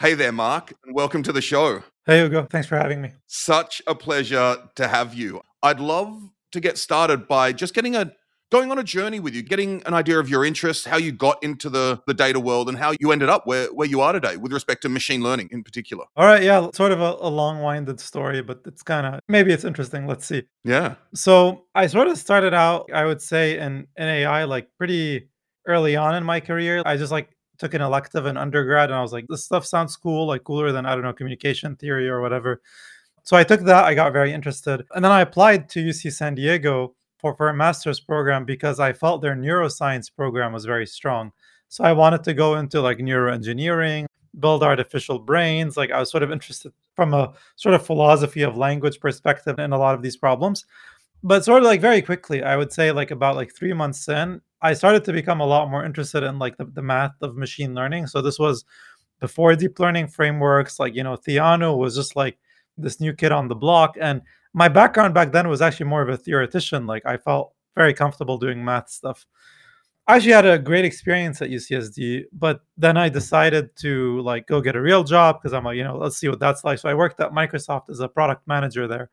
Hey 0.00 0.14
there, 0.14 0.32
Mark, 0.32 0.72
and 0.82 0.94
welcome 0.94 1.22
to 1.24 1.30
the 1.30 1.42
show. 1.42 1.82
Hey, 2.06 2.22
Hugo. 2.22 2.46
Thanks 2.48 2.66
for 2.66 2.78
having 2.78 3.02
me. 3.02 3.12
Such 3.26 3.82
a 3.86 3.94
pleasure 3.94 4.56
to 4.76 4.88
have 4.88 5.12
you. 5.12 5.42
I'd 5.62 5.78
love 5.78 6.18
to 6.52 6.60
get 6.60 6.78
started 6.78 7.28
by 7.28 7.52
just 7.52 7.74
getting 7.74 7.94
a 7.96 8.10
going 8.50 8.70
on 8.70 8.78
a 8.78 8.82
journey 8.82 9.20
with 9.20 9.34
you, 9.34 9.42
getting 9.42 9.82
an 9.84 9.92
idea 9.92 10.18
of 10.18 10.30
your 10.30 10.42
interests, 10.42 10.86
how 10.86 10.96
you 10.96 11.12
got 11.12 11.42
into 11.42 11.68
the, 11.68 12.00
the 12.06 12.14
data 12.14 12.40
world, 12.40 12.70
and 12.70 12.78
how 12.78 12.94
you 12.98 13.12
ended 13.12 13.28
up 13.28 13.46
where, 13.46 13.66
where 13.74 13.86
you 13.86 14.00
are 14.00 14.14
today 14.14 14.38
with 14.38 14.54
respect 14.54 14.80
to 14.80 14.88
machine 14.88 15.22
learning 15.22 15.50
in 15.52 15.62
particular. 15.62 16.06
All 16.16 16.24
right. 16.24 16.42
Yeah. 16.42 16.70
Sort 16.72 16.92
of 16.92 17.02
a, 17.02 17.16
a 17.20 17.28
long 17.28 17.60
winded 17.60 18.00
story, 18.00 18.40
but 18.40 18.62
it's 18.64 18.82
kind 18.82 19.06
of 19.06 19.20
maybe 19.28 19.52
it's 19.52 19.66
interesting. 19.66 20.06
Let's 20.06 20.24
see. 20.24 20.44
Yeah. 20.64 20.94
So 21.14 21.66
I 21.74 21.88
sort 21.88 22.08
of 22.08 22.16
started 22.16 22.54
out, 22.54 22.90
I 22.90 23.04
would 23.04 23.20
say, 23.20 23.58
in, 23.58 23.86
in 23.98 24.08
AI 24.08 24.44
like 24.44 24.68
pretty 24.78 25.28
early 25.66 25.94
on 25.94 26.14
in 26.14 26.24
my 26.24 26.40
career. 26.40 26.82
I 26.86 26.96
just 26.96 27.12
like 27.12 27.28
took 27.60 27.74
an 27.74 27.82
elective 27.82 28.26
in 28.26 28.36
undergrad 28.36 28.90
and 28.90 28.98
I 28.98 29.02
was 29.02 29.12
like, 29.12 29.26
this 29.28 29.44
stuff 29.44 29.64
sounds 29.64 29.96
cool, 29.96 30.26
like 30.26 30.42
cooler 30.42 30.72
than, 30.72 30.86
I 30.86 30.94
don't 30.94 31.04
know, 31.04 31.12
communication 31.12 31.76
theory 31.76 32.08
or 32.08 32.20
whatever. 32.20 32.62
So 33.22 33.36
I 33.36 33.44
took 33.44 33.60
that. 33.60 33.84
I 33.84 33.94
got 33.94 34.12
very 34.12 34.32
interested. 34.32 34.84
And 34.94 35.04
then 35.04 35.12
I 35.12 35.20
applied 35.20 35.68
to 35.70 35.84
UC 35.84 36.12
San 36.12 36.34
Diego 36.34 36.94
for, 37.18 37.36
for 37.36 37.50
a 37.50 37.54
master's 37.54 38.00
program 38.00 38.46
because 38.46 38.80
I 38.80 38.94
felt 38.94 39.20
their 39.20 39.36
neuroscience 39.36 40.10
program 40.12 40.52
was 40.52 40.64
very 40.64 40.86
strong. 40.86 41.32
So 41.68 41.84
I 41.84 41.92
wanted 41.92 42.24
to 42.24 42.34
go 42.34 42.56
into 42.56 42.80
like 42.80 42.98
neuroengineering, 42.98 44.06
build 44.40 44.62
artificial 44.62 45.18
brains. 45.18 45.76
Like 45.76 45.92
I 45.92 46.00
was 46.00 46.10
sort 46.10 46.22
of 46.22 46.32
interested 46.32 46.72
from 46.96 47.12
a 47.12 47.34
sort 47.56 47.74
of 47.74 47.84
philosophy 47.84 48.42
of 48.42 48.56
language 48.56 49.00
perspective 49.00 49.58
in 49.58 49.72
a 49.72 49.78
lot 49.78 49.94
of 49.94 50.02
these 50.02 50.16
problems. 50.16 50.64
But 51.22 51.44
sort 51.44 51.62
of 51.62 51.66
like 51.66 51.82
very 51.82 52.00
quickly, 52.00 52.42
I 52.42 52.56
would 52.56 52.72
say 52.72 52.90
like 52.90 53.10
about 53.10 53.36
like 53.36 53.54
three 53.54 53.74
months 53.74 54.08
in, 54.08 54.40
I 54.62 54.74
started 54.74 55.04
to 55.04 55.12
become 55.12 55.40
a 55.40 55.46
lot 55.46 55.70
more 55.70 55.84
interested 55.84 56.22
in 56.22 56.38
like 56.38 56.56
the, 56.56 56.66
the 56.66 56.82
math 56.82 57.14
of 57.22 57.36
machine 57.36 57.74
learning. 57.74 58.06
So 58.06 58.20
this 58.20 58.38
was 58.38 58.64
before 59.20 59.54
deep 59.54 59.78
learning 59.78 60.08
frameworks, 60.08 60.78
like 60.78 60.94
you 60.94 61.02
know, 61.02 61.16
Theano 61.16 61.76
was 61.76 61.94
just 61.94 62.16
like 62.16 62.38
this 62.76 63.00
new 63.00 63.12
kid 63.12 63.32
on 63.32 63.48
the 63.48 63.54
block. 63.54 63.96
And 64.00 64.22
my 64.52 64.68
background 64.68 65.14
back 65.14 65.32
then 65.32 65.48
was 65.48 65.62
actually 65.62 65.86
more 65.86 66.02
of 66.02 66.08
a 66.08 66.16
theoretician. 66.16 66.86
Like 66.86 67.04
I 67.06 67.16
felt 67.16 67.54
very 67.76 67.94
comfortable 67.94 68.38
doing 68.38 68.64
math 68.64 68.90
stuff. 68.90 69.26
I 70.06 70.16
actually 70.16 70.32
had 70.32 70.46
a 70.46 70.58
great 70.58 70.84
experience 70.84 71.40
at 71.40 71.50
UCSD, 71.50 72.24
but 72.32 72.62
then 72.76 72.96
I 72.96 73.08
decided 73.08 73.76
to 73.76 74.20
like 74.22 74.46
go 74.48 74.60
get 74.60 74.74
a 74.74 74.82
real 74.82 75.04
job 75.04 75.36
because 75.40 75.52
I'm 75.52 75.64
like, 75.64 75.76
you 75.76 75.84
know, 75.84 75.96
let's 75.96 76.16
see 76.16 76.28
what 76.28 76.40
that's 76.40 76.64
like. 76.64 76.78
So 76.80 76.88
I 76.88 76.94
worked 76.94 77.20
at 77.20 77.30
Microsoft 77.30 77.90
as 77.90 78.00
a 78.00 78.08
product 78.08 78.48
manager 78.48 78.88
there. 78.88 79.10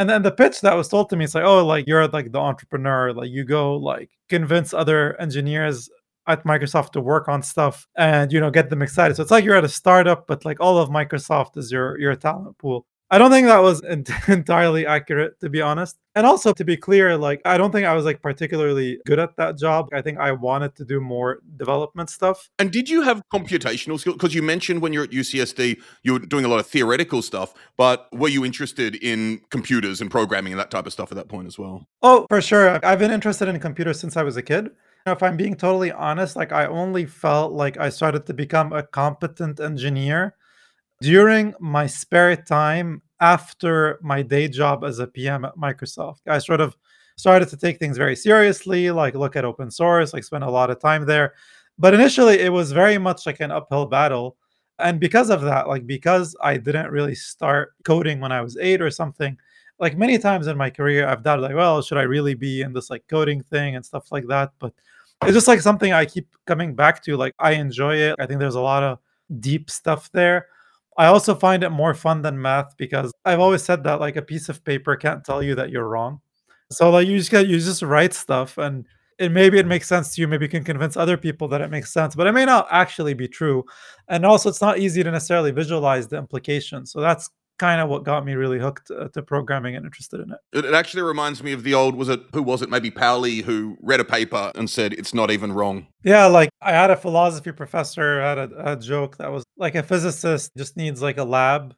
And 0.00 0.08
then 0.08 0.22
the 0.22 0.32
pitch 0.32 0.62
that 0.62 0.74
was 0.74 0.88
told 0.88 1.10
to 1.10 1.16
me 1.16 1.26
is 1.26 1.34
like, 1.34 1.44
oh, 1.44 1.62
like 1.66 1.86
you're 1.86 2.08
like 2.08 2.32
the 2.32 2.38
entrepreneur, 2.38 3.12
like 3.12 3.28
you 3.28 3.44
go 3.44 3.76
like 3.76 4.08
convince 4.30 4.72
other 4.72 5.14
engineers 5.20 5.90
at 6.26 6.42
Microsoft 6.44 6.92
to 6.92 7.02
work 7.02 7.28
on 7.28 7.42
stuff 7.42 7.86
and 7.98 8.32
you 8.32 8.40
know 8.40 8.50
get 8.50 8.70
them 8.70 8.80
excited. 8.80 9.14
So 9.14 9.22
it's 9.22 9.30
like 9.30 9.44
you're 9.44 9.58
at 9.58 9.64
a 9.64 9.68
startup, 9.68 10.26
but 10.26 10.46
like 10.46 10.58
all 10.58 10.78
of 10.78 10.88
Microsoft 10.88 11.58
is 11.58 11.70
your 11.70 11.98
your 11.98 12.16
talent 12.16 12.56
pool. 12.56 12.86
I 13.12 13.18
don't 13.18 13.32
think 13.32 13.48
that 13.48 13.58
was 13.58 13.80
entirely 14.28 14.86
accurate, 14.86 15.40
to 15.40 15.50
be 15.50 15.60
honest. 15.60 15.98
And 16.14 16.26
also, 16.26 16.52
to 16.52 16.64
be 16.64 16.76
clear, 16.76 17.16
like, 17.16 17.40
I 17.44 17.56
don't 17.56 17.72
think 17.72 17.86
I 17.86 17.94
was 17.94 18.04
like 18.04 18.22
particularly 18.22 19.00
good 19.04 19.18
at 19.18 19.36
that 19.36 19.58
job. 19.58 19.88
I 19.92 20.00
think 20.00 20.18
I 20.18 20.32
wanted 20.32 20.76
to 20.76 20.84
do 20.84 21.00
more 21.00 21.40
development 21.56 22.10
stuff. 22.10 22.48
And 22.58 22.70
did 22.70 22.88
you 22.88 23.02
have 23.02 23.22
computational 23.32 23.98
skills? 23.98 24.16
Because 24.16 24.34
you 24.34 24.42
mentioned 24.42 24.80
when 24.80 24.92
you're 24.92 25.04
at 25.04 25.10
UCSD, 25.10 25.80
you 26.02 26.12
were 26.14 26.18
doing 26.20 26.44
a 26.44 26.48
lot 26.48 26.60
of 26.60 26.66
theoretical 26.66 27.22
stuff, 27.22 27.52
but 27.76 28.08
were 28.12 28.28
you 28.28 28.44
interested 28.44 28.94
in 28.96 29.40
computers 29.50 30.00
and 30.00 30.10
programming 30.10 30.52
and 30.52 30.60
that 30.60 30.70
type 30.70 30.86
of 30.86 30.92
stuff 30.92 31.10
at 31.10 31.16
that 31.16 31.28
point 31.28 31.48
as 31.48 31.58
well? 31.58 31.86
Oh, 32.02 32.26
for 32.28 32.40
sure. 32.40 32.84
I've 32.84 32.98
been 32.98 33.12
interested 33.12 33.48
in 33.48 33.58
computers 33.58 33.98
since 33.98 34.16
I 34.16 34.22
was 34.22 34.36
a 34.36 34.42
kid. 34.42 34.70
If 35.06 35.22
I'm 35.22 35.36
being 35.36 35.56
totally 35.56 35.90
honest, 35.90 36.36
like, 36.36 36.52
I 36.52 36.66
only 36.66 37.06
felt 37.06 37.52
like 37.52 37.78
I 37.78 37.88
started 37.88 38.26
to 38.26 38.34
become 38.34 38.72
a 38.72 38.82
competent 38.82 39.58
engineer 39.58 40.34
during 41.00 41.54
my 41.58 41.86
spare 41.86 42.36
time 42.36 43.02
after 43.20 43.98
my 44.02 44.22
day 44.22 44.48
job 44.48 44.84
as 44.84 44.98
a 44.98 45.06
PM 45.06 45.44
at 45.44 45.56
Microsoft. 45.56 46.20
I 46.26 46.38
sort 46.38 46.60
of 46.60 46.76
started 47.16 47.48
to 47.48 47.56
take 47.56 47.78
things 47.78 47.96
very 47.96 48.16
seriously, 48.16 48.90
like 48.90 49.14
look 49.14 49.36
at 49.36 49.44
open 49.44 49.70
source, 49.70 50.12
like 50.12 50.24
spend 50.24 50.44
a 50.44 50.50
lot 50.50 50.70
of 50.70 50.80
time 50.80 51.04
there. 51.04 51.34
But 51.78 51.94
initially, 51.94 52.40
it 52.40 52.52
was 52.52 52.72
very 52.72 52.98
much 52.98 53.26
like 53.26 53.40
an 53.40 53.50
uphill 53.50 53.86
battle. 53.86 54.36
And 54.78 54.98
because 54.98 55.30
of 55.30 55.42
that, 55.42 55.68
like 55.68 55.86
because 55.86 56.34
I 56.42 56.56
didn't 56.56 56.90
really 56.90 57.14
start 57.14 57.74
coding 57.84 58.20
when 58.20 58.32
I 58.32 58.40
was 58.40 58.56
eight 58.58 58.80
or 58.80 58.90
something, 58.90 59.36
like 59.78 59.96
many 59.96 60.18
times 60.18 60.46
in 60.46 60.56
my 60.56 60.70
career, 60.70 61.06
I've 61.06 61.22
doubted, 61.22 61.42
like, 61.42 61.54
well, 61.54 61.80
should 61.82 61.98
I 61.98 62.02
really 62.02 62.34
be 62.34 62.62
in 62.62 62.72
this 62.72 62.90
like 62.90 63.04
coding 63.08 63.42
thing 63.42 63.76
and 63.76 63.84
stuff 63.84 64.12
like 64.12 64.26
that? 64.28 64.52
But 64.58 64.74
it's 65.22 65.32
just 65.32 65.48
like 65.48 65.60
something 65.60 65.92
I 65.92 66.06
keep 66.06 66.28
coming 66.46 66.74
back 66.74 67.02
to. 67.04 67.16
Like, 67.16 67.34
I 67.38 67.52
enjoy 67.52 67.96
it. 67.96 68.16
I 68.18 68.26
think 68.26 68.40
there's 68.40 68.54
a 68.54 68.60
lot 68.60 68.82
of 68.82 68.98
deep 69.40 69.70
stuff 69.70 70.10
there 70.12 70.46
I 70.98 71.06
also 71.06 71.34
find 71.34 71.62
it 71.64 71.70
more 71.70 71.94
fun 71.94 72.22
than 72.22 72.40
math 72.40 72.76
because 72.76 73.12
I've 73.24 73.40
always 73.40 73.62
said 73.62 73.84
that 73.84 74.00
like 74.00 74.16
a 74.16 74.22
piece 74.22 74.48
of 74.48 74.64
paper 74.64 74.96
can't 74.96 75.24
tell 75.24 75.42
you 75.42 75.54
that 75.54 75.70
you're 75.70 75.88
wrong. 75.88 76.20
So 76.70 76.90
like 76.90 77.08
you 77.08 77.18
just 77.18 77.30
get 77.30 77.48
you 77.48 77.58
just 77.58 77.82
write 77.82 78.14
stuff 78.14 78.58
and 78.58 78.86
it 79.18 79.30
maybe 79.32 79.58
it 79.58 79.66
makes 79.66 79.88
sense 79.88 80.14
to 80.14 80.20
you. 80.20 80.28
Maybe 80.28 80.46
you 80.46 80.50
can 80.50 80.64
convince 80.64 80.96
other 80.96 81.16
people 81.16 81.48
that 81.48 81.60
it 81.60 81.70
makes 81.70 81.92
sense, 81.92 82.14
but 82.14 82.26
it 82.26 82.32
may 82.32 82.44
not 82.44 82.66
actually 82.70 83.14
be 83.14 83.28
true. 83.28 83.64
And 84.08 84.24
also, 84.24 84.48
it's 84.48 84.60
not 84.62 84.78
easy 84.78 85.02
to 85.02 85.10
necessarily 85.10 85.50
visualize 85.50 86.08
the 86.08 86.16
implications. 86.16 86.90
So 86.92 87.00
that's 87.00 87.28
kind 87.60 87.82
of 87.82 87.90
what 87.90 88.04
got 88.04 88.24
me 88.24 88.32
really 88.32 88.58
hooked 88.58 88.90
uh, 88.90 89.08
to 89.08 89.22
programming 89.22 89.76
and 89.76 89.84
interested 89.84 90.18
in 90.18 90.32
it. 90.32 90.64
It 90.64 90.72
actually 90.72 91.02
reminds 91.02 91.42
me 91.42 91.52
of 91.52 91.62
the 91.62 91.74
old 91.74 91.94
was 91.94 92.08
it 92.08 92.22
who 92.32 92.42
was 92.42 92.62
it 92.62 92.70
maybe 92.70 92.90
Pauli 92.90 93.42
who 93.42 93.76
read 93.82 94.00
a 94.00 94.04
paper 94.04 94.50
and 94.54 94.68
said 94.68 94.94
it's 94.94 95.12
not 95.12 95.30
even 95.30 95.52
wrong. 95.52 95.86
Yeah, 96.02 96.24
like 96.24 96.48
I 96.62 96.72
had 96.72 96.90
a 96.90 96.96
philosophy 96.96 97.52
professor 97.52 98.22
had 98.22 98.38
a, 98.38 98.72
a 98.72 98.76
joke 98.76 99.18
that 99.18 99.30
was 99.30 99.44
like 99.58 99.74
a 99.74 99.82
physicist 99.82 100.52
just 100.56 100.78
needs 100.78 101.02
like 101.02 101.18
a 101.18 101.24
lab 101.24 101.74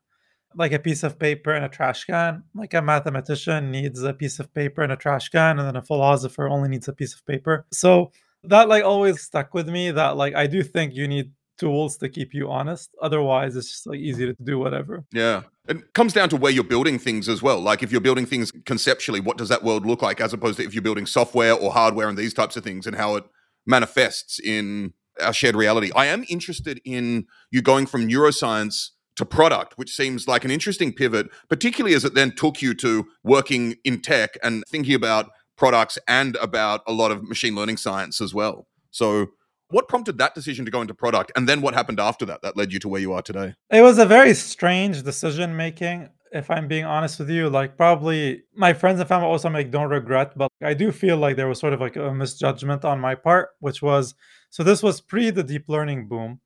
like 0.55 0.73
a 0.73 0.79
piece 0.79 1.03
of 1.03 1.19
paper 1.19 1.51
and 1.51 1.65
a 1.65 1.69
trash 1.69 2.05
can. 2.05 2.45
Like 2.55 2.75
a 2.75 2.83
mathematician 2.83 3.71
needs 3.71 4.03
a 4.03 4.13
piece 4.13 4.39
of 4.39 4.53
paper 4.55 4.83
and 4.83 4.93
a 4.93 4.97
trash 4.97 5.31
can, 5.31 5.59
and 5.59 5.67
then 5.67 5.77
a 5.77 5.83
philosopher 5.83 6.49
only 6.49 6.69
needs 6.69 6.89
a 6.89 6.93
piece 6.93 7.15
of 7.15 7.27
paper. 7.27 7.67
So 7.73 8.13
that 8.45 8.69
like 8.69 8.85
always 8.85 9.21
stuck 9.21 9.55
with 9.55 9.69
me 9.69 9.91
that 9.91 10.17
like 10.17 10.35
I 10.35 10.47
do 10.47 10.63
think 10.63 10.95
you 10.95 11.09
need 11.09 11.33
tools 11.59 11.97
to 11.99 12.09
keep 12.09 12.35
you 12.35 12.51
honest. 12.51 12.91
Otherwise, 13.01 13.57
it's 13.57 13.71
just 13.71 13.87
like 13.87 13.99
easy 13.99 14.27
to 14.27 14.37
do 14.43 14.59
whatever. 14.59 15.05
Yeah. 15.13 15.43
It 15.69 15.95
comes 15.95 16.13
down 16.13 16.29
to 16.31 16.37
where 16.37 16.51
you're 16.51 16.65
building 16.65 16.99
things 16.99 17.29
as 17.29 17.43
well. 17.43 17.61
Like 17.61 17.83
if 17.83 17.93
you're 17.93 18.01
building 18.01 18.27
things 18.27 18.53
conceptually, 18.65 19.21
what 19.21 19.39
does 19.39 19.49
that 19.49 19.63
world 19.63 19.87
look 19.87 20.03
like 20.03 20.21
as 20.21 20.33
opposed 20.33 20.59
to 20.59 20.65
if 20.65 20.75
you're 20.75 20.83
building 20.83 21.07
software 21.07 21.55
or 21.55 21.73
hardware 21.73 22.09
and 22.09 22.19
these 22.19 22.35
types 22.35 22.57
of 22.57 22.65
things 22.65 22.87
and 22.87 22.97
how 22.97 23.17
it 23.17 23.25
manifests 23.67 24.41
in 24.41 24.93
our 25.21 25.33
shared 25.33 25.55
reality. 25.55 25.91
I 25.95 26.07
am 26.07 26.25
interested 26.29 26.81
in 26.85 27.27
you 27.51 27.63
going 27.63 27.87
from 27.87 28.09
neuroscience 28.09 28.91
to 29.17 29.25
product, 29.27 29.75
which 29.77 29.95
seems 29.95 30.27
like 30.27 30.45
an 30.45 30.51
interesting 30.51 30.93
pivot, 30.93 31.29
particularly 31.49 31.95
as 31.95 32.05
it 32.05 32.15
then 32.15 32.35
took 32.35 32.63
you 32.63 32.75
to 32.75 33.07
working 33.23 33.77
in 33.85 34.01
tech 34.01 34.39
and 34.43 34.65
thinking 34.69 34.95
about 34.95 35.31
products 35.57 35.99
and 36.09 36.37
about 36.37 36.81
a 36.87 36.93
lot 36.93 37.11
of 37.11 37.23
machine 37.23 37.55
learning 37.55 37.77
science 37.77 38.21
as 38.21 38.33
well. 38.33 38.67
So 38.91 39.29
what 39.73 39.89
prompted 39.89 40.19
that 40.19 40.35
decision 40.35 40.65
to 40.65 40.71
go 40.71 40.81
into 40.81 40.95
product? 40.95 41.33
And 41.35 41.49
then 41.49 41.63
what 41.63 41.75
happened 41.75 41.99
after 41.99 42.25
that 42.27 42.43
that 42.43 42.57
led 42.57 42.73
you 42.73 42.79
to 42.81 42.89
where 42.89 43.01
you 43.01 43.13
are 43.13 43.23
today? 43.23 43.55
It 43.71 43.83
was 43.83 43.99
a 43.99 44.07
very 44.07 44.35
strange 44.35 45.03
decision 45.03 45.57
making. 45.57 46.11
If 46.31 46.51
I'm 46.51 46.69
being 46.69 46.85
honest 46.85 47.19
with 47.19 47.29
you, 47.29 47.51
like 47.51 47.77
probably 47.77 48.45
my 48.55 48.73
friends 48.73 49.01
and 49.01 49.09
family 49.09 49.27
also 49.27 49.51
make 49.51 49.71
don't 49.71 49.91
regret, 49.91 50.33
but 50.37 50.51
I 50.63 50.73
do 50.75 50.93
feel 50.93 51.17
like 51.19 51.37
there 51.37 51.49
was 51.49 51.59
sort 51.59 51.73
of 51.73 51.81
like 51.81 51.97
a 51.97 52.15
misjudgment 52.15 52.85
on 52.85 53.01
my 53.01 53.15
part, 53.15 53.51
which 53.61 53.83
was 53.83 54.15
so 54.49 54.63
this 54.63 54.83
was 54.83 55.01
pre 55.01 55.31
the 55.31 55.43
deep 55.43 55.65
learning 55.69 56.09
boom. 56.09 56.41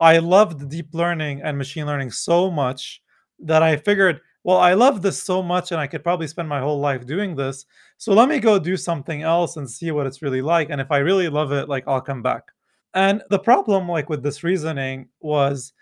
I 0.00 0.18
loved 0.18 0.68
deep 0.68 0.88
learning 0.92 1.42
and 1.42 1.56
machine 1.56 1.86
learning 1.86 2.10
so 2.10 2.50
much 2.50 3.00
that 3.40 3.62
I 3.62 3.76
figured, 3.76 4.20
well, 4.42 4.58
I 4.58 4.74
love 4.74 5.02
this 5.02 5.22
so 5.22 5.42
much 5.42 5.72
and 5.72 5.80
I 5.80 5.86
could 5.86 6.02
probably 6.02 6.26
spend 6.26 6.48
my 6.48 6.60
whole 6.60 6.80
life 6.80 7.06
doing 7.06 7.36
this. 7.36 7.64
So 7.96 8.12
let 8.12 8.28
me 8.28 8.38
go 8.38 8.58
do 8.58 8.76
something 8.76 9.22
else 9.22 9.56
and 9.56 9.70
see 9.70 9.90
what 9.90 10.06
it's 10.06 10.22
really 10.22 10.42
like. 10.42 10.70
And 10.70 10.80
if 10.80 10.90
I 10.90 10.98
really 10.98 11.28
love 11.28 11.52
it, 11.52 11.68
like 11.68 11.84
I'll 11.86 12.00
come 12.00 12.22
back. 12.22 12.44
And 12.94 13.22
the 13.30 13.38
problem, 13.38 13.88
like 13.88 14.08
with 14.08 14.22
this 14.22 14.44
reasoning, 14.44 15.08
was 15.20 15.72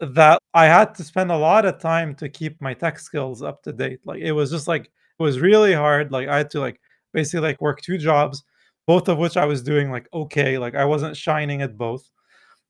that 0.00 0.40
I 0.54 0.66
had 0.66 0.94
to 0.96 1.04
spend 1.04 1.32
a 1.32 1.36
lot 1.36 1.64
of 1.64 1.80
time 1.80 2.14
to 2.16 2.28
keep 2.28 2.60
my 2.60 2.74
tech 2.74 2.98
skills 2.98 3.42
up 3.42 3.62
to 3.64 3.72
date. 3.72 4.00
Like 4.04 4.20
it 4.20 4.32
was 4.32 4.50
just 4.50 4.68
like 4.68 4.84
it 4.86 5.22
was 5.22 5.40
really 5.40 5.72
hard. 5.74 6.12
Like 6.12 6.28
I 6.28 6.38
had 6.38 6.50
to 6.50 6.60
like 6.60 6.80
basically 7.12 7.48
like 7.48 7.60
work 7.60 7.80
two 7.80 7.98
jobs, 7.98 8.44
both 8.86 9.08
of 9.08 9.18
which 9.18 9.36
I 9.36 9.46
was 9.46 9.62
doing 9.62 9.90
like 9.90 10.08
okay. 10.12 10.58
Like 10.58 10.74
I 10.74 10.84
wasn't 10.84 11.16
shining 11.16 11.62
at 11.62 11.78
both. 11.78 12.08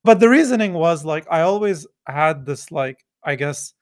But 0.04 0.20
the 0.20 0.28
reasoning 0.28 0.74
was 0.74 1.04
like 1.04 1.26
I 1.30 1.42
always 1.42 1.86
had 2.06 2.46
this 2.46 2.70
like 2.72 3.04
I 3.24 3.34
guess 3.34 3.74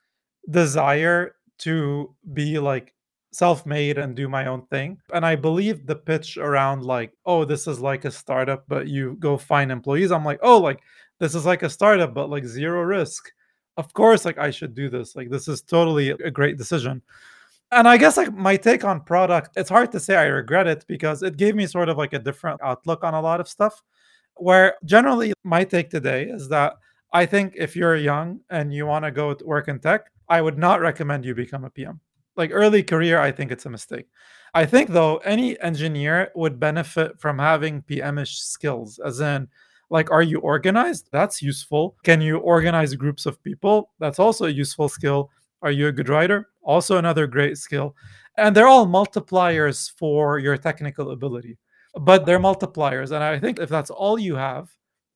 desire 0.49 1.35
to 1.59 2.15
be 2.33 2.59
like 2.59 2.93
self-made 3.31 3.97
and 3.97 4.15
do 4.15 4.27
my 4.27 4.47
own 4.47 4.65
thing. 4.67 4.97
And 5.13 5.25
i 5.25 5.35
believe 5.35 5.85
the 5.85 5.95
pitch 5.95 6.37
around 6.37 6.83
like 6.83 7.11
oh 7.25 7.45
this 7.45 7.67
is 7.67 7.79
like 7.79 8.05
a 8.05 8.11
startup 8.11 8.65
but 8.67 8.87
you 8.87 9.15
go 9.19 9.37
find 9.37 9.71
employees 9.71 10.11
i'm 10.11 10.25
like 10.25 10.39
oh 10.41 10.59
like 10.59 10.81
this 11.19 11.35
is 11.35 11.45
like 11.45 11.63
a 11.63 11.69
startup 11.69 12.13
but 12.13 12.29
like 12.29 12.45
zero 12.45 12.81
risk. 12.81 13.31
Of 13.77 13.93
course 13.93 14.25
like 14.25 14.37
i 14.37 14.51
should 14.51 14.73
do 14.73 14.89
this. 14.89 15.15
Like 15.15 15.29
this 15.29 15.47
is 15.47 15.61
totally 15.61 16.09
a 16.11 16.31
great 16.31 16.57
decision. 16.57 17.01
And 17.71 17.87
i 17.87 17.97
guess 17.97 18.17
like 18.17 18.33
my 18.33 18.55
take 18.55 18.85
on 18.85 19.01
product 19.01 19.57
it's 19.57 19.69
hard 19.69 19.91
to 19.91 19.99
say 19.99 20.15
i 20.15 20.25
regret 20.25 20.67
it 20.67 20.85
because 20.87 21.23
it 21.23 21.37
gave 21.37 21.55
me 21.55 21.67
sort 21.67 21.89
of 21.89 21.97
like 21.97 22.13
a 22.13 22.19
different 22.19 22.61
outlook 22.63 23.03
on 23.03 23.13
a 23.13 23.21
lot 23.21 23.39
of 23.39 23.47
stuff. 23.47 23.83
Where 24.35 24.75
generally 24.85 25.33
my 25.43 25.63
take 25.63 25.89
today 25.89 26.25
is 26.25 26.47
that 26.49 26.73
I 27.13 27.25
think 27.25 27.53
if 27.55 27.75
you're 27.75 27.95
young 27.95 28.41
and 28.49 28.73
you 28.73 28.85
want 28.85 29.05
to 29.05 29.11
go 29.11 29.35
work 29.43 29.67
in 29.67 29.79
tech, 29.79 30.11
I 30.29 30.41
would 30.41 30.57
not 30.57 30.81
recommend 30.81 31.25
you 31.25 31.33
become 31.33 31.63
a 31.63 31.69
PM. 31.69 31.99
Like 32.37 32.51
early 32.53 32.83
career, 32.83 33.19
I 33.19 33.31
think 33.31 33.51
it's 33.51 33.65
a 33.65 33.69
mistake. 33.69 34.07
I 34.53 34.65
think 34.65 34.89
though 34.89 35.17
any 35.17 35.59
engineer 35.59 36.31
would 36.35 36.59
benefit 36.59 37.19
from 37.19 37.39
having 37.39 37.81
PMish 37.81 38.37
skills, 38.37 38.99
as 38.99 39.19
in 39.19 39.47
like 39.89 40.11
are 40.11 40.21
you 40.21 40.39
organized? 40.39 41.09
That's 41.11 41.41
useful. 41.41 41.95
Can 42.03 42.21
you 42.21 42.37
organize 42.37 42.93
groups 42.95 43.25
of 43.25 43.41
people? 43.43 43.91
That's 43.99 44.19
also 44.19 44.45
a 44.45 44.49
useful 44.49 44.89
skill. 44.89 45.29
Are 45.61 45.71
you 45.71 45.87
a 45.87 45.91
good 45.91 46.09
writer? 46.09 46.49
Also 46.63 46.97
another 46.97 47.27
great 47.27 47.57
skill. 47.57 47.95
And 48.37 48.55
they're 48.55 48.67
all 48.67 48.85
multipliers 48.85 49.91
for 49.97 50.39
your 50.39 50.57
technical 50.57 51.11
ability. 51.11 51.57
But 51.99 52.25
they're 52.25 52.39
multipliers 52.39 53.11
and 53.11 53.23
I 53.23 53.39
think 53.39 53.59
if 53.59 53.69
that's 53.69 53.89
all 53.89 54.19
you 54.19 54.35
have 54.35 54.69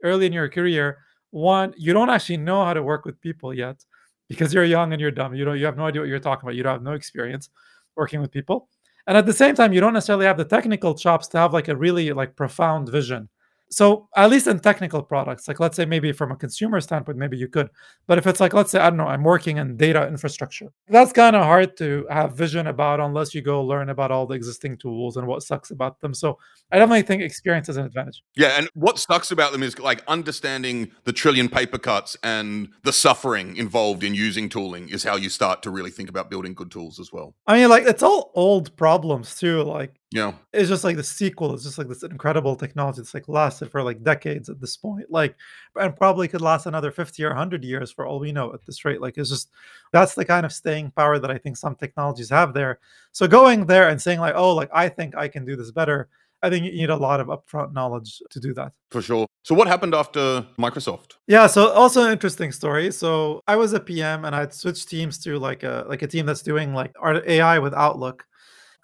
early 0.03 0.25
in 0.25 0.33
your 0.33 0.50
career, 0.50 0.97
one, 1.29 1.73
you 1.77 1.94
don't 1.94 2.09
actually 2.09 2.38
know 2.38 2.65
how 2.65 2.73
to 2.73 2.83
work 2.83 3.06
with 3.06 3.21
people 3.21 3.53
yet 3.53 3.83
because 4.31 4.54
you're 4.54 4.63
young 4.63 4.94
and 4.94 5.01
you're 5.01 5.12
dumb. 5.12 5.36
You 5.36 5.44
know, 5.44 5.54
you 5.54 5.66
have 5.66 5.78
no 5.78 5.86
idea 5.86 6.01
what 6.01 6.07
you're 6.07 6.19
talking 6.19 6.48
about. 6.48 6.56
You 6.56 6.63
don't 6.63 6.74
have 6.74 6.83
no 6.83 6.94
experience 6.94 7.50
working 7.95 8.22
with 8.22 8.31
people. 8.31 8.69
And 9.07 9.18
at 9.18 9.25
the 9.25 9.33
same 9.33 9.56
time, 9.56 9.74
you 9.74 9.81
don't 9.81 9.94
necessarily 9.94 10.25
have 10.25 10.38
the 10.38 10.45
technical 10.45 10.95
chops 10.95 11.28
to 11.30 11.38
have 11.38 11.54
like 11.54 11.68
a 11.68 11.75
really 11.75 12.13
like 12.13 12.36
profound 12.36 12.89
vision 12.89 13.28
so 13.71 14.07
at 14.15 14.29
least 14.29 14.47
in 14.47 14.59
technical 14.59 15.01
products 15.01 15.47
like 15.47 15.59
let's 15.59 15.75
say 15.75 15.85
maybe 15.85 16.12
from 16.12 16.31
a 16.31 16.35
consumer 16.35 16.79
standpoint 16.81 17.18
maybe 17.18 17.38
you 17.38 17.47
could 17.47 17.69
but 18.06 18.18
if 18.18 18.27
it's 18.27 18.39
like 18.39 18.53
let's 18.53 18.69
say 18.69 18.79
i 18.79 18.89
don't 18.89 18.97
know 18.97 19.07
i'm 19.07 19.23
working 19.23 19.57
in 19.57 19.77
data 19.77 20.07
infrastructure 20.07 20.68
that's 20.89 21.13
kind 21.13 21.35
of 21.35 21.44
hard 21.44 21.75
to 21.77 22.06
have 22.09 22.35
vision 22.35 22.68
about 22.68 23.00
unless 23.00 23.33
you 23.33 23.41
go 23.41 23.63
learn 23.63 23.89
about 23.89 24.12
all 24.12 24.27
the 24.27 24.35
existing 24.35 24.77
tools 24.77 25.18
and 25.18 25.25
what 25.25 25.41
sucks 25.41 25.71
about 25.71 26.00
them 26.01 26.13
so 26.13 26.38
i 26.71 26.77
definitely 26.77 27.01
think 27.01 27.21
experience 27.21 27.69
is 27.69 27.77
an 27.77 27.85
advantage. 27.85 28.23
Yeah 28.35 28.57
and 28.57 28.69
what 28.73 29.00
sucks 29.00 29.31
about 29.31 29.51
them 29.51 29.63
is 29.63 29.77
like 29.79 30.03
understanding 30.07 30.91
the 31.06 31.13
trillion 31.13 31.47
paper 31.47 31.77
cuts 31.77 32.18
and 32.23 32.69
the 32.83 32.94
suffering 32.94 33.56
involved 33.56 34.03
in 34.03 34.13
using 34.13 34.50
tooling 34.50 34.89
is 34.89 35.03
how 35.03 35.15
you 35.15 35.29
start 35.29 35.63
to 35.63 35.69
really 35.69 35.91
think 35.91 36.09
about 36.09 36.29
building 36.29 36.53
good 36.53 36.71
tools 36.71 37.00
as 37.00 37.12
well. 37.13 37.33
I 37.47 37.57
mean 37.57 37.69
like 37.69 37.83
it's 37.83 38.03
all 38.03 38.31
old 38.35 38.75
problems 38.75 39.35
too 39.35 39.63
like 39.63 40.00
yeah. 40.11 40.33
It's 40.51 40.67
just 40.67 40.83
like 40.83 40.97
the 40.97 41.01
SQL 41.01 41.55
is 41.55 41.63
just 41.63 41.77
like 41.77 41.87
this 41.87 42.03
incredible 42.03 42.57
technology 42.57 42.97
that's 42.97 43.13
like 43.13 43.29
lasted 43.29 43.71
for 43.71 43.81
like 43.81 44.03
decades 44.03 44.49
at 44.49 44.59
this 44.59 44.75
point. 44.75 45.09
Like 45.09 45.35
and 45.77 45.95
probably 45.95 46.27
could 46.27 46.41
last 46.41 46.65
another 46.65 46.91
50 46.91 47.23
or 47.23 47.29
100 47.29 47.63
years 47.63 47.91
for 47.91 48.05
all 48.05 48.19
we 48.19 48.33
know 48.33 48.53
at 48.53 48.65
this 48.65 48.83
rate. 48.83 48.99
Like 48.99 49.17
it's 49.17 49.29
just 49.29 49.49
that's 49.93 50.13
the 50.13 50.25
kind 50.25 50.45
of 50.45 50.51
staying 50.51 50.91
power 50.91 51.17
that 51.17 51.31
I 51.31 51.37
think 51.37 51.55
some 51.55 51.75
technologies 51.75 52.29
have 52.29 52.53
there. 52.53 52.79
So 53.13 53.25
going 53.25 53.65
there 53.65 53.87
and 53.87 54.01
saying 54.01 54.19
like, 54.19 54.35
"Oh, 54.35 54.53
like 54.53 54.69
I 54.73 54.89
think 54.89 55.15
I 55.15 55.29
can 55.29 55.45
do 55.45 55.55
this 55.55 55.71
better." 55.71 56.09
I 56.43 56.49
think 56.49 56.65
you 56.65 56.71
need 56.71 56.89
a 56.89 56.95
lot 56.95 57.19
of 57.19 57.27
upfront 57.27 57.71
knowledge 57.71 58.21
to 58.31 58.39
do 58.39 58.53
that. 58.55 58.73
For 58.89 59.01
sure. 59.01 59.27
So 59.43 59.53
what 59.53 59.67
happened 59.67 59.93
after 59.93 60.45
Microsoft? 60.57 61.13
Yeah, 61.27 61.45
so 61.47 61.69
also 61.69 62.03
an 62.05 62.11
interesting 62.11 62.51
story. 62.51 62.91
So 62.91 63.41
I 63.47 63.55
was 63.55 63.73
a 63.73 63.79
PM 63.79 64.25
and 64.25 64.35
I'd 64.35 64.53
switched 64.53 64.89
teams 64.89 65.19
to 65.19 65.37
like 65.37 65.63
a 65.63 65.85
like 65.87 66.01
a 66.01 66.07
team 66.07 66.25
that's 66.25 66.41
doing 66.41 66.73
like 66.73 66.93
AI 67.03 67.59
with 67.59 67.73
Outlook. 67.73 68.25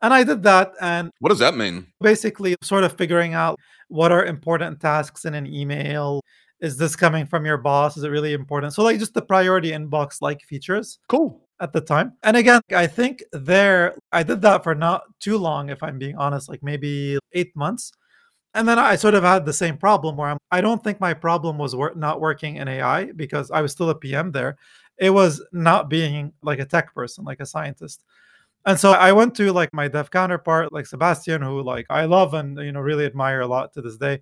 And 0.02 0.14
I 0.14 0.24
did 0.24 0.44
that. 0.44 0.74
And 0.82 1.12
what 1.20 1.30
does 1.30 1.40
that 1.40 1.56
mean? 1.56 1.88
Basically, 2.02 2.56
sort 2.62 2.84
of 2.84 2.98
figuring 2.98 3.34
out 3.34 3.60
what 3.88 4.12
are 4.12 4.26
important 4.26 4.80
tasks 4.80 5.26
in 5.26 5.34
an 5.34 5.48
email. 5.48 6.22
Is 6.60 6.78
this 6.78 6.96
coming 6.96 7.26
from 7.26 7.46
your 7.46 7.58
boss? 7.58 7.98
Is 7.98 8.04
it 8.04 8.10
really 8.10 8.34
important? 8.34 8.74
So, 8.74 8.84
like, 8.84 9.00
just 9.00 9.14
the 9.14 9.22
priority 9.22 9.72
inbox 9.72 10.22
like 10.22 10.42
features. 10.42 11.00
Cool. 11.08 11.44
At 11.60 11.74
the 11.74 11.82
time. 11.82 12.14
And 12.22 12.38
again, 12.38 12.62
I 12.76 12.86
think 12.86 13.24
there, 13.32 13.98
I 14.12 14.22
did 14.22 14.44
that 14.44 14.64
for 14.64 14.76
not 14.76 15.04
too 15.20 15.40
long, 15.40 15.70
if 15.70 15.82
I'm 15.82 15.98
being 15.98 16.16
honest, 16.16 16.50
like 16.50 16.62
maybe 16.62 17.18
eight 17.34 17.56
months. 17.56 17.92
And 18.54 18.68
then 18.68 18.78
I 18.78 18.96
sort 18.96 19.16
of 19.16 19.24
had 19.24 19.46
the 19.46 19.54
same 19.54 19.78
problem 19.78 20.18
where 20.18 20.30
I'm, 20.30 20.38
I 20.52 20.62
don't 20.62 20.84
think 20.84 21.00
my 21.00 21.16
problem 21.16 21.58
was 21.58 21.76
wor- 21.76 21.94
not 21.96 22.22
working 22.22 22.58
in 22.58 22.68
AI 22.68 23.12
because 23.12 23.50
I 23.50 23.62
was 23.62 23.72
still 23.72 23.90
a 23.90 23.96
PM 23.96 24.32
there. 24.32 24.58
It 25.00 25.10
was 25.10 25.44
not 25.52 25.90
being 25.90 26.34
like 26.44 26.60
a 26.60 26.66
tech 26.66 26.94
person, 26.94 27.24
like 27.24 27.40
a 27.40 27.46
scientist. 27.46 28.04
And 28.68 28.78
so 28.78 28.92
I 28.92 29.14
went 29.14 29.34
to 29.36 29.54
like 29.54 29.74
my 29.74 29.88
dev 29.88 30.12
counterpart, 30.12 30.74
like 30.74 30.86
Sebastian, 30.86 31.42
who 31.42 31.64
like 31.64 31.86
I 31.90 32.04
love 32.04 32.34
and 32.34 32.58
you 32.60 32.74
know 32.74 32.82
really 32.82 33.06
admire 33.06 33.40
a 33.40 33.48
lot 33.48 33.74
to 33.74 33.82
this 33.82 33.96
day. 33.96 34.20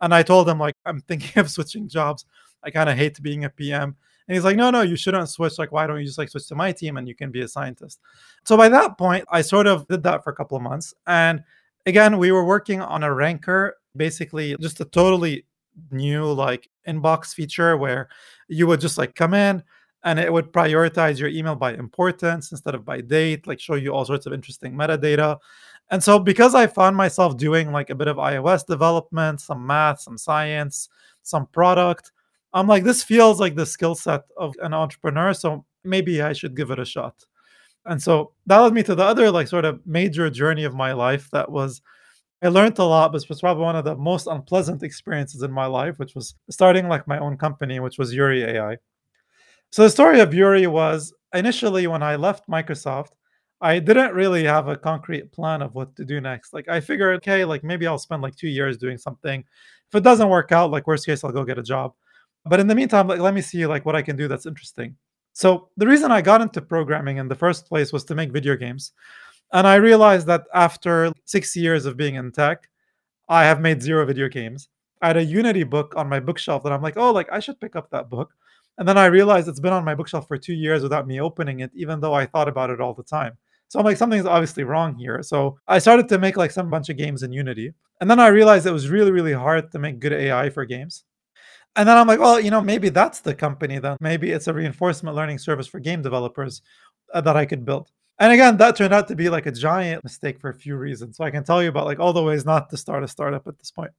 And 0.00 0.14
I 0.14 0.22
told 0.22 0.48
him 0.48 0.60
like 0.60 0.76
I'm 0.86 1.00
thinking 1.00 1.32
of 1.40 1.50
switching 1.50 1.88
jobs. 1.88 2.24
I 2.62 2.70
kind 2.70 2.88
of 2.88 2.96
hate 2.96 3.20
being 3.20 3.44
a 3.44 3.50
PM. 3.50 3.96
And 4.28 4.36
he's 4.36 4.44
like, 4.44 4.56
no, 4.56 4.70
no, 4.70 4.82
you 4.82 4.94
shouldn't 4.94 5.28
switch. 5.28 5.58
Like, 5.58 5.72
why 5.72 5.88
don't 5.88 5.98
you 5.98 6.06
just 6.06 6.18
like 6.18 6.28
switch 6.28 6.46
to 6.48 6.54
my 6.54 6.70
team 6.70 6.98
and 6.98 7.08
you 7.08 7.16
can 7.16 7.32
be 7.32 7.40
a 7.40 7.48
scientist? 7.48 7.98
So 8.44 8.56
by 8.56 8.68
that 8.68 8.96
point, 8.96 9.24
I 9.28 9.42
sort 9.42 9.66
of 9.66 9.88
did 9.88 10.04
that 10.04 10.22
for 10.22 10.30
a 10.30 10.36
couple 10.36 10.56
of 10.56 10.62
months. 10.62 10.94
And 11.08 11.42
again, 11.84 12.16
we 12.16 12.30
were 12.30 12.44
working 12.44 12.80
on 12.80 13.02
a 13.02 13.12
ranker, 13.12 13.76
basically 13.96 14.56
just 14.60 14.80
a 14.80 14.84
totally 14.84 15.46
new 15.90 16.32
like 16.32 16.70
inbox 16.86 17.34
feature 17.34 17.76
where 17.76 18.08
you 18.46 18.68
would 18.68 18.80
just 18.80 18.98
like 18.98 19.16
come 19.16 19.34
in, 19.34 19.64
and 20.04 20.18
it 20.18 20.32
would 20.32 20.52
prioritize 20.52 21.18
your 21.18 21.28
email 21.28 21.54
by 21.54 21.74
importance 21.74 22.52
instead 22.52 22.74
of 22.74 22.84
by 22.84 23.00
date, 23.00 23.46
like 23.46 23.60
show 23.60 23.74
you 23.74 23.92
all 23.92 24.04
sorts 24.04 24.26
of 24.26 24.32
interesting 24.32 24.74
metadata. 24.74 25.38
And 25.90 26.02
so, 26.02 26.18
because 26.18 26.54
I 26.54 26.66
found 26.66 26.96
myself 26.96 27.36
doing 27.36 27.72
like 27.72 27.90
a 27.90 27.94
bit 27.94 28.08
of 28.08 28.16
iOS 28.16 28.64
development, 28.66 29.40
some 29.40 29.66
math, 29.66 30.00
some 30.00 30.16
science, 30.16 30.88
some 31.22 31.46
product, 31.46 32.12
I'm 32.52 32.66
like, 32.66 32.84
this 32.84 33.02
feels 33.02 33.40
like 33.40 33.54
the 33.56 33.66
skill 33.66 33.94
set 33.94 34.22
of 34.36 34.54
an 34.62 34.72
entrepreneur. 34.72 35.34
So 35.34 35.64
maybe 35.84 36.22
I 36.22 36.32
should 36.32 36.56
give 36.56 36.70
it 36.70 36.78
a 36.78 36.84
shot. 36.84 37.14
And 37.86 38.02
so 38.02 38.32
that 38.46 38.58
led 38.58 38.72
me 38.72 38.82
to 38.84 38.94
the 38.94 39.04
other 39.04 39.30
like 39.30 39.48
sort 39.48 39.64
of 39.64 39.80
major 39.86 40.28
journey 40.30 40.64
of 40.64 40.74
my 40.74 40.92
life 40.92 41.30
that 41.32 41.50
was 41.50 41.80
I 42.42 42.48
learned 42.48 42.78
a 42.78 42.84
lot, 42.84 43.12
but 43.12 43.22
it 43.22 43.28
was 43.28 43.40
probably 43.40 43.64
one 43.64 43.76
of 43.76 43.84
the 43.84 43.96
most 43.96 44.26
unpleasant 44.26 44.82
experiences 44.82 45.42
in 45.42 45.52
my 45.52 45.66
life, 45.66 45.98
which 45.98 46.14
was 46.14 46.34
starting 46.48 46.88
like 46.88 47.06
my 47.06 47.18
own 47.18 47.36
company, 47.36 47.80
which 47.80 47.98
was 47.98 48.14
Yuri 48.14 48.44
AI. 48.44 48.78
So 49.70 49.84
the 49.84 49.90
story 49.90 50.20
of 50.20 50.34
Yuri 50.34 50.66
was 50.66 51.12
initially 51.32 51.86
when 51.86 52.02
I 52.02 52.16
left 52.16 52.48
Microsoft, 52.48 53.10
I 53.60 53.78
didn't 53.78 54.14
really 54.14 54.44
have 54.44 54.68
a 54.68 54.76
concrete 54.76 55.30
plan 55.32 55.62
of 55.62 55.74
what 55.74 55.94
to 55.96 56.04
do 56.04 56.20
next. 56.20 56.52
Like 56.52 56.68
I 56.68 56.80
figured, 56.80 57.16
okay, 57.16 57.44
like 57.44 57.62
maybe 57.62 57.86
I'll 57.86 57.98
spend 57.98 58.22
like 58.22 58.34
two 58.34 58.48
years 58.48 58.78
doing 58.78 58.98
something. 58.98 59.44
If 59.88 59.94
it 59.94 60.02
doesn't 60.02 60.28
work 60.28 60.50
out, 60.50 60.70
like 60.70 60.86
worst 60.86 61.06
case, 61.06 61.22
I'll 61.22 61.30
go 61.30 61.44
get 61.44 61.58
a 61.58 61.62
job. 61.62 61.92
But 62.46 62.58
in 62.58 62.66
the 62.66 62.74
meantime, 62.74 63.06
like 63.06 63.20
let 63.20 63.34
me 63.34 63.42
see 63.42 63.66
like 63.66 63.84
what 63.84 63.94
I 63.94 64.02
can 64.02 64.16
do 64.16 64.28
that's 64.28 64.46
interesting. 64.46 64.96
So 65.34 65.68
the 65.76 65.86
reason 65.86 66.10
I 66.10 66.22
got 66.22 66.40
into 66.40 66.60
programming 66.60 67.18
in 67.18 67.28
the 67.28 67.34
first 67.34 67.66
place 67.66 67.92
was 67.92 68.04
to 68.06 68.14
make 68.14 68.32
video 68.32 68.56
games. 68.56 68.92
And 69.52 69.66
I 69.66 69.76
realized 69.76 70.26
that 70.26 70.44
after 70.54 71.12
six 71.26 71.54
years 71.54 71.86
of 71.86 71.96
being 71.96 72.16
in 72.16 72.32
tech, 72.32 72.68
I 73.28 73.44
have 73.44 73.60
made 73.60 73.82
zero 73.82 74.04
video 74.06 74.28
games. 74.28 74.68
I 75.02 75.08
had 75.08 75.16
a 75.16 75.24
Unity 75.24 75.62
book 75.62 75.94
on 75.96 76.08
my 76.08 76.18
bookshelf 76.18 76.62
that 76.64 76.72
I'm 76.72 76.82
like, 76.82 76.96
oh, 76.96 77.12
like 77.12 77.30
I 77.30 77.40
should 77.40 77.60
pick 77.60 77.76
up 77.76 77.90
that 77.90 78.10
book. 78.10 78.32
And 78.80 78.88
then 78.88 78.96
I 78.96 79.06
realized 79.06 79.46
it's 79.46 79.60
been 79.60 79.74
on 79.74 79.84
my 79.84 79.94
bookshelf 79.94 80.26
for 80.26 80.38
two 80.38 80.54
years 80.54 80.82
without 80.82 81.06
me 81.06 81.20
opening 81.20 81.60
it, 81.60 81.70
even 81.74 82.00
though 82.00 82.14
I 82.14 82.24
thought 82.24 82.48
about 82.48 82.70
it 82.70 82.80
all 82.80 82.94
the 82.94 83.02
time. 83.02 83.36
So 83.68 83.78
I'm 83.78 83.84
like, 83.84 83.98
something's 83.98 84.24
obviously 84.24 84.64
wrong 84.64 84.94
here. 84.94 85.22
So 85.22 85.58
I 85.68 85.78
started 85.78 86.08
to 86.08 86.18
make 86.18 86.38
like 86.38 86.50
some 86.50 86.70
bunch 86.70 86.88
of 86.88 86.96
games 86.96 87.22
in 87.22 87.30
Unity. 87.30 87.74
And 88.00 88.10
then 88.10 88.18
I 88.18 88.28
realized 88.28 88.66
it 88.66 88.72
was 88.72 88.88
really, 88.88 89.10
really 89.10 89.34
hard 89.34 89.70
to 89.72 89.78
make 89.78 90.00
good 90.00 90.14
AI 90.14 90.48
for 90.48 90.64
games. 90.64 91.04
And 91.76 91.86
then 91.86 91.98
I'm 91.98 92.06
like, 92.06 92.20
well, 92.20 92.40
you 92.40 92.50
know, 92.50 92.62
maybe 92.62 92.88
that's 92.88 93.20
the 93.20 93.34
company 93.34 93.78
then. 93.78 93.98
Maybe 94.00 94.30
it's 94.30 94.48
a 94.48 94.54
reinforcement 94.54 95.14
learning 95.14 95.38
service 95.40 95.66
for 95.66 95.78
game 95.78 96.00
developers 96.00 96.62
uh, 97.12 97.20
that 97.20 97.36
I 97.36 97.44
could 97.44 97.66
build. 97.66 97.90
And 98.18 98.32
again, 98.32 98.56
that 98.56 98.76
turned 98.76 98.94
out 98.94 99.08
to 99.08 99.14
be 99.14 99.28
like 99.28 99.44
a 99.44 99.52
giant 99.52 100.02
mistake 100.04 100.40
for 100.40 100.48
a 100.48 100.54
few 100.54 100.76
reasons. 100.76 101.18
So 101.18 101.24
I 101.24 101.30
can 101.30 101.44
tell 101.44 101.62
you 101.62 101.68
about 101.68 101.84
like 101.84 102.00
all 102.00 102.14
the 102.14 102.22
ways 102.22 102.46
not 102.46 102.70
to 102.70 102.78
start 102.78 103.04
a 103.04 103.08
startup 103.08 103.46
at 103.46 103.58
this 103.58 103.70
point. 103.70 103.92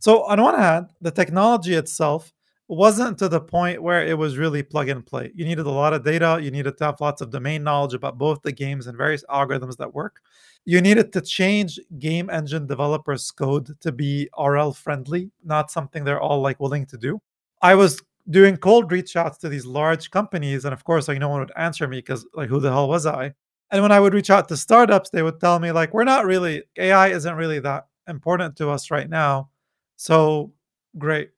So 0.00 0.24
on 0.24 0.42
one 0.42 0.58
hand, 0.58 0.88
the 1.00 1.12
technology 1.12 1.74
itself 1.74 2.32
wasn't 2.70 3.18
to 3.18 3.28
the 3.28 3.40
point 3.40 3.82
where 3.82 4.06
it 4.06 4.16
was 4.16 4.38
really 4.38 4.62
plug 4.62 4.88
and 4.88 5.04
play. 5.04 5.32
You 5.34 5.44
needed 5.44 5.66
a 5.66 5.70
lot 5.70 5.92
of 5.92 6.04
data. 6.04 6.38
You 6.40 6.52
needed 6.52 6.78
to 6.78 6.84
have 6.84 7.00
lots 7.00 7.20
of 7.20 7.30
domain 7.30 7.64
knowledge 7.64 7.94
about 7.94 8.16
both 8.16 8.42
the 8.42 8.52
games 8.52 8.86
and 8.86 8.96
various 8.96 9.24
algorithms 9.28 9.76
that 9.78 9.92
work. 9.92 10.20
You 10.64 10.80
needed 10.80 11.12
to 11.14 11.20
change 11.20 11.80
game 11.98 12.30
engine 12.30 12.68
developers' 12.68 13.30
code 13.32 13.76
to 13.80 13.90
be 13.90 14.28
RL 14.38 14.72
friendly, 14.72 15.32
not 15.42 15.70
something 15.70 16.04
they're 16.04 16.20
all 16.20 16.42
like 16.42 16.60
willing 16.60 16.86
to 16.86 16.96
do. 16.96 17.20
I 17.60 17.74
was 17.74 18.00
doing 18.28 18.56
cold 18.56 18.92
reach 18.92 19.16
outs 19.16 19.38
to 19.38 19.48
these 19.48 19.66
large 19.66 20.10
companies, 20.12 20.64
and 20.64 20.72
of 20.72 20.84
course, 20.84 21.08
like 21.08 21.18
no 21.18 21.28
one 21.28 21.40
would 21.40 21.52
answer 21.56 21.88
me 21.88 21.98
because 21.98 22.24
like 22.34 22.48
who 22.48 22.60
the 22.60 22.70
hell 22.70 22.88
was 22.88 23.04
I? 23.04 23.34
And 23.72 23.82
when 23.82 23.92
I 23.92 23.98
would 23.98 24.14
reach 24.14 24.30
out 24.30 24.48
to 24.48 24.56
startups, 24.56 25.10
they 25.10 25.22
would 25.22 25.40
tell 25.40 25.58
me 25.58 25.72
like 25.72 25.92
we're 25.92 26.04
not 26.04 26.24
really 26.26 26.62
AI 26.76 27.08
isn't 27.08 27.34
really 27.34 27.58
that 27.60 27.86
important 28.06 28.54
to 28.56 28.70
us 28.70 28.90
right 28.92 29.08
now. 29.08 29.50
So 29.96 30.52
great 30.98 31.30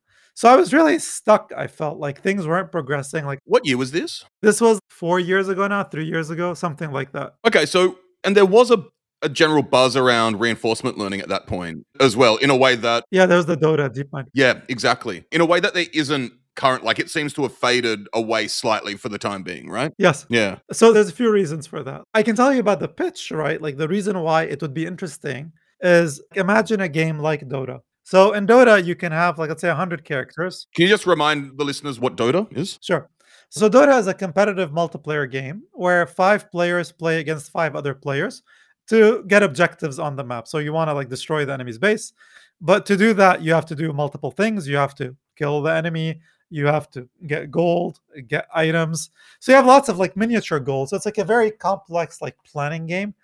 so 0.43 0.49
I 0.49 0.57
was 0.57 0.73
really 0.73 0.99
stuck. 0.99 1.53
I 1.57 1.69
felt 1.69 1.99
like 1.99 2.21
things 2.21 2.49
weren't 2.49 2.73
progressing. 2.73 3.25
Like, 3.25 3.39
what 3.45 3.65
year 3.65 3.77
was 3.77 3.93
this? 3.93 4.25
This 4.41 4.61
was 4.61 4.81
four 4.91 5.21
years 5.21 5.49
ago 5.49 5.69
now, 5.69 5.85
three 5.85 6.05
years 6.05 6.31
ago, 6.31 6.53
something 6.53 6.91
like 6.91 7.13
that. 7.13 7.35
Okay, 7.47 7.65
so 7.65 7.97
and 8.25 8.37
there 8.37 8.45
was 8.45 8.73
a 8.73 8.85
a 9.25 9.29
general 9.29 9.63
buzz 9.63 9.95
around 9.97 10.41
reinforcement 10.41 10.99
learning 10.99 11.21
at 11.21 11.29
that 11.29 11.47
point 11.47 11.87
as 12.01 12.17
well, 12.17 12.39
in 12.39 12.51
a 12.51 12.57
way 12.57 12.75
that 12.75 13.05
yeah, 13.13 13.25
there 13.25 13.37
was 13.37 13.47
the 13.47 13.57
Dota 13.57 13.89
DeepMind. 13.89 14.27
Yeah, 14.35 14.63
exactly. 14.69 15.25
In 15.31 15.41
a 15.41 15.47
way 15.47 15.61
that 15.61 15.75
there 15.75 15.87
isn't 15.95 16.33
current, 16.57 16.83
like 16.83 16.99
it 16.99 17.09
seems 17.09 17.33
to 17.35 17.43
have 17.43 17.55
faded 17.55 18.09
away 18.13 18.49
slightly 18.49 18.97
for 18.97 19.09
the 19.09 19.19
time 19.19 19.45
being, 19.45 19.71
right? 19.71 19.93
Yes. 19.97 20.27
Yeah. 20.29 20.59
So 20.73 20.93
there's 20.93 21.09
a 21.09 21.13
few 21.13 21.31
reasons 21.31 21.69
for 21.69 21.85
that. 21.85 22.03
I 22.15 22.25
can 22.25 22.35
tell 22.35 22.53
you 22.53 22.59
about 22.59 22.81
the 22.81 22.89
pitch, 22.89 23.31
right? 23.31 23.63
Like 23.63 23.77
the 23.77 23.87
reason 23.87 24.19
why 24.19 24.43
it 24.43 24.61
would 24.61 24.75
be 24.75 24.87
interesting 24.87 25.53
is 25.81 26.21
imagine 26.35 26.81
a 26.81 26.89
game 26.89 27.21
like 27.21 27.49
Dota 27.49 27.83
So 28.05 28.33
in 28.33 28.47
Dota, 28.47 28.85
you 28.85 28.95
can 28.95 29.13
have 29.13 29.39
like 29.39 29.49
let's 29.49 29.61
say 29.61 29.69
100 29.69 30.05
characters. 30.05 30.67
Can 30.75 30.85
you 30.85 30.89
just 30.89 31.07
remind 31.07 31.57
the 31.59 31.65
listeners 31.65 32.01
what 32.01 32.17
Dota 32.17 32.47
is? 32.57 32.79
Sure. 32.83 33.09
So 33.49 33.69
Dota 33.69 33.99
is 33.99 34.07
a 34.07 34.15
competitive 34.15 34.71
multiplayer 34.71 35.31
game 35.31 35.63
where 35.73 36.07
five 36.07 36.51
players 36.51 36.91
play 36.91 37.21
against 37.21 37.53
five 37.53 37.77
other 37.77 37.95
players 37.95 38.43
to 38.89 39.25
get 39.29 39.43
objectives 39.43 39.99
on 39.99 40.17
the 40.17 40.25
map. 40.25 40.49
So 40.49 40.59
you 40.59 40.73
want 40.73 40.89
to 40.89 40.95
like 40.95 41.09
destroy 41.09 41.45
the 41.45 41.53
enemy's 41.53 41.79
base, 41.79 42.13
but 42.61 42.87
to 42.87 42.97
do 42.97 43.13
that, 43.15 43.43
you 43.43 43.53
have 43.53 43.67
to 43.67 43.75
do 43.75 43.93
multiple 43.93 44.31
things. 44.31 44.67
You 44.67 44.77
have 44.77 44.95
to 44.97 45.17
kill 45.37 45.63
the 45.63 45.75
enemy. 45.75 46.21
You 46.51 46.67
have 46.67 46.91
to 46.93 47.09
get 47.27 47.51
gold, 47.51 48.01
get 48.27 48.47
items. 48.55 49.11
So 49.41 49.53
you 49.53 49.57
have 49.57 49.67
lots 49.67 49.89
of 49.89 49.99
like 49.99 50.17
miniature 50.17 50.61
goals. 50.61 50.91
So 50.91 50.97
it's 50.97 51.07
like 51.07 51.19
a 51.19 51.25
very 51.25 51.51
complex 51.51 52.21
like 52.21 52.37
planning 52.45 52.87
game. 52.87 53.15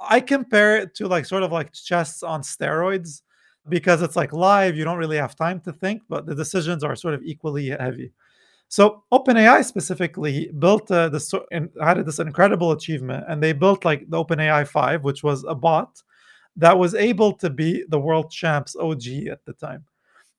I 0.00 0.20
compare 0.20 0.76
it 0.76 0.94
to 0.96 1.06
like 1.06 1.26
sort 1.26 1.42
of 1.44 1.52
like 1.52 1.72
chess 1.72 2.22
on 2.22 2.42
steroids 2.42 3.22
because 3.68 4.02
it's 4.02 4.16
like 4.16 4.32
live. 4.32 4.76
You 4.76 4.84
don't 4.84 4.98
really 4.98 5.16
have 5.16 5.36
time 5.36 5.60
to 5.60 5.72
think, 5.72 6.02
but 6.08 6.26
the 6.26 6.34
decisions 6.34 6.82
are 6.84 6.96
sort 6.96 7.14
of 7.14 7.22
equally 7.22 7.70
heavy. 7.70 8.12
So 8.68 9.04
OpenAI 9.12 9.64
specifically 9.64 10.50
built 10.58 10.90
uh, 10.90 11.10
this 11.10 11.32
and 11.50 11.68
had 11.80 12.04
this 12.06 12.18
incredible 12.18 12.72
achievement, 12.72 13.24
and 13.28 13.42
they 13.42 13.52
built 13.52 13.84
like 13.84 14.08
the 14.08 14.24
OpenAI 14.24 14.66
five, 14.66 15.04
which 15.04 15.22
was 15.22 15.44
a 15.44 15.54
bot 15.54 16.02
that 16.56 16.78
was 16.78 16.94
able 16.94 17.32
to 17.34 17.50
be 17.50 17.84
the 17.88 18.00
world 18.00 18.30
champs 18.30 18.74
OG 18.76 19.06
at 19.30 19.44
the 19.44 19.52
time. 19.52 19.84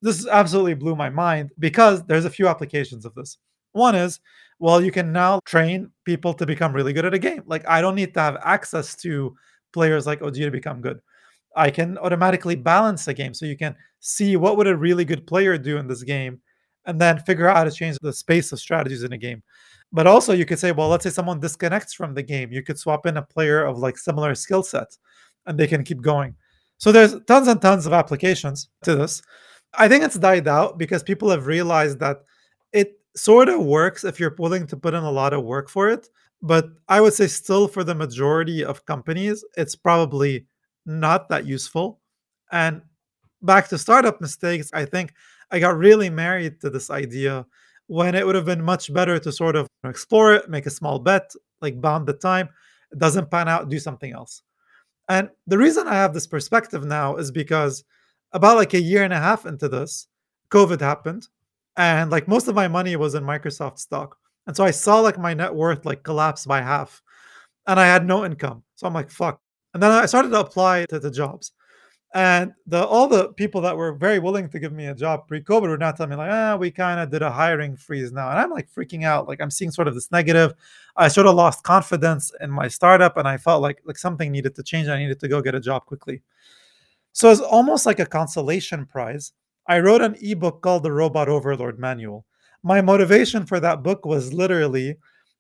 This 0.01 0.27
absolutely 0.27 0.73
blew 0.73 0.95
my 0.95 1.09
mind 1.09 1.51
because 1.59 2.03
there's 2.05 2.25
a 2.25 2.29
few 2.29 2.47
applications 2.47 3.05
of 3.05 3.15
this. 3.15 3.37
One 3.71 3.95
is, 3.95 4.19
well, 4.59 4.83
you 4.83 4.91
can 4.91 5.11
now 5.11 5.39
train 5.45 5.91
people 6.03 6.33
to 6.35 6.45
become 6.45 6.73
really 6.73 6.93
good 6.93 7.05
at 7.05 7.13
a 7.13 7.19
game. 7.19 7.43
Like 7.45 7.67
I 7.67 7.81
don't 7.81 7.95
need 7.95 8.13
to 8.15 8.19
have 8.19 8.37
access 8.43 8.95
to 8.97 9.35
players 9.73 10.05
like 10.05 10.21
OG 10.21 10.35
to 10.35 10.51
become 10.51 10.81
good. 10.81 10.99
I 11.55 11.69
can 11.69 11.97
automatically 11.97 12.55
balance 12.55 13.05
the 13.05 13.13
game 13.13 13.33
so 13.33 13.45
you 13.45 13.57
can 13.57 13.75
see 13.99 14.35
what 14.35 14.57
would 14.57 14.67
a 14.67 14.75
really 14.75 15.05
good 15.05 15.25
player 15.27 15.57
do 15.57 15.77
in 15.77 15.87
this 15.87 16.03
game 16.03 16.41
and 16.85 16.99
then 16.99 17.19
figure 17.19 17.47
out 17.47 17.57
how 17.57 17.63
to 17.63 17.71
change 17.71 17.97
the 18.01 18.11
space 18.11 18.51
of 18.51 18.59
strategies 18.59 19.03
in 19.03 19.13
a 19.13 19.17
game. 19.17 19.41
But 19.91 20.07
also 20.07 20.33
you 20.33 20.45
could 20.45 20.59
say, 20.59 20.71
well, 20.71 20.89
let's 20.89 21.03
say 21.03 21.09
someone 21.09 21.39
disconnects 21.39 21.93
from 21.93 22.13
the 22.13 22.23
game. 22.23 22.51
You 22.51 22.63
could 22.63 22.79
swap 22.79 23.05
in 23.05 23.17
a 23.17 23.21
player 23.21 23.63
of 23.63 23.77
like 23.77 23.97
similar 23.97 24.35
skill 24.35 24.63
sets 24.63 24.99
and 25.45 25.57
they 25.57 25.67
can 25.67 25.83
keep 25.83 26.01
going. 26.01 26.35
So 26.77 26.91
there's 26.91 27.15
tons 27.27 27.47
and 27.47 27.61
tons 27.61 27.85
of 27.85 27.93
applications 27.93 28.69
to 28.83 28.95
this. 28.95 29.21
I 29.75 29.87
think 29.87 30.03
it's 30.03 30.19
died 30.19 30.47
out 30.47 30.77
because 30.77 31.03
people 31.03 31.29
have 31.29 31.47
realized 31.47 31.99
that 31.99 32.17
it 32.73 32.99
sort 33.15 33.49
of 33.49 33.63
works 33.63 34.03
if 34.03 34.19
you're 34.19 34.35
willing 34.37 34.67
to 34.67 34.77
put 34.77 34.93
in 34.93 35.03
a 35.03 35.11
lot 35.11 35.33
of 35.33 35.43
work 35.43 35.69
for 35.69 35.89
it. 35.89 36.09
But 36.41 36.65
I 36.89 36.99
would 36.99 37.13
say, 37.13 37.27
still, 37.27 37.69
for 37.69 37.85
the 37.85 37.95
majority 37.95 38.65
of 38.65 38.85
companies, 38.85 39.45
it's 39.55 39.75
probably 39.75 40.45
not 40.85 41.29
that 41.29 41.45
useful. 41.45 41.99
And 42.51 42.81
back 43.41 43.67
to 43.69 43.77
startup 43.77 44.21
mistakes, 44.21 44.69
I 44.73 44.85
think 44.85 45.13
I 45.51 45.59
got 45.59 45.77
really 45.77 46.09
married 46.09 46.61
to 46.61 46.69
this 46.69 46.89
idea 46.89 47.45
when 47.87 48.15
it 48.15 48.25
would 48.25 48.35
have 48.35 48.45
been 48.45 48.63
much 48.63 48.93
better 48.93 49.19
to 49.19 49.31
sort 49.31 49.55
of 49.55 49.67
explore 49.83 50.33
it, 50.33 50.49
make 50.49 50.65
a 50.65 50.71
small 50.71 50.99
bet, 50.99 51.31
like 51.61 51.81
bound 51.81 52.07
the 52.07 52.13
time. 52.13 52.49
It 52.91 52.99
doesn't 52.99 53.29
pan 53.29 53.47
out, 53.47 53.69
do 53.69 53.79
something 53.79 54.13
else. 54.13 54.41
And 55.09 55.29
the 55.47 55.57
reason 55.57 55.87
I 55.87 55.95
have 55.95 56.13
this 56.13 56.27
perspective 56.27 56.85
now 56.85 57.17
is 57.17 57.31
because 57.31 57.83
about 58.31 58.57
like 58.57 58.73
a 58.73 58.81
year 58.81 59.03
and 59.03 59.13
a 59.13 59.19
half 59.19 59.45
into 59.45 59.67
this, 59.67 60.07
COVID 60.49 60.79
happened. 60.79 61.27
And 61.75 62.11
like 62.11 62.27
most 62.27 62.47
of 62.47 62.55
my 62.55 62.67
money 62.67 62.95
was 62.95 63.15
in 63.15 63.23
Microsoft 63.23 63.79
stock. 63.79 64.17
And 64.47 64.55
so 64.55 64.63
I 64.63 64.71
saw 64.71 64.99
like 64.99 65.17
my 65.17 65.33
net 65.33 65.53
worth 65.53 65.85
like 65.85 66.03
collapse 66.03 66.45
by 66.45 66.61
half. 66.61 67.01
And 67.67 67.79
I 67.79 67.85
had 67.85 68.05
no 68.05 68.25
income. 68.25 68.63
So 68.75 68.87
I'm 68.87 68.93
like, 68.93 69.09
fuck. 69.09 69.39
And 69.73 69.81
then 69.81 69.91
I 69.91 70.05
started 70.05 70.29
to 70.29 70.39
apply 70.39 70.85
to 70.85 70.99
the 70.99 71.11
jobs. 71.11 71.51
And 72.15 72.53
the 72.67 72.85
all 72.85 73.07
the 73.07 73.33
people 73.33 73.59
that 73.61 73.75
were 73.75 73.93
very 73.93 74.19
willing 74.19 74.47
to 74.49 74.59
give 74.59 74.71
me 74.71 74.85
a 74.85 74.93
job 74.93 75.27
pre-COVID 75.27 75.63
were 75.63 75.79
not 75.79 75.97
telling 75.97 76.11
me 76.11 76.15
like, 76.15 76.31
ah, 76.31 76.55
we 76.55 76.69
kind 76.69 76.99
of 76.99 77.09
did 77.09 77.23
a 77.23 77.31
hiring 77.31 77.75
freeze 77.75 78.11
now. 78.11 78.29
And 78.29 78.37
I'm 78.37 78.51
like 78.51 78.69
freaking 78.71 79.03
out. 79.03 79.27
Like 79.27 79.41
I'm 79.41 79.49
seeing 79.49 79.71
sort 79.71 79.87
of 79.87 79.95
this 79.95 80.11
negative. 80.11 80.53
I 80.95 81.07
sort 81.07 81.25
of 81.25 81.33
lost 81.33 81.63
confidence 81.63 82.31
in 82.39 82.51
my 82.51 82.67
startup 82.67 83.17
and 83.17 83.27
I 83.27 83.37
felt 83.37 83.63
like 83.63 83.81
like 83.83 83.97
something 83.97 84.31
needed 84.31 84.53
to 84.55 84.63
change. 84.63 84.89
I 84.89 84.99
needed 84.99 85.19
to 85.21 85.27
go 85.27 85.41
get 85.41 85.55
a 85.55 85.59
job 85.59 85.87
quickly. 85.87 86.21
So 87.13 87.31
it's 87.31 87.41
almost 87.41 87.87
like 87.87 87.99
a 87.99 88.05
consolation 88.05 88.85
prize. 88.85 89.33
I 89.67 89.79
wrote 89.79 90.01
an 90.01 90.15
ebook 90.21 90.61
called 90.61 90.83
The 90.83 90.91
Robot 90.91 91.29
Overlord 91.29 91.79
Manual. 91.79 92.25
My 92.61 92.81
motivation 92.81 93.45
for 93.45 93.59
that 93.59 93.81
book 93.81 94.05
was 94.05 94.33
literally 94.33 94.97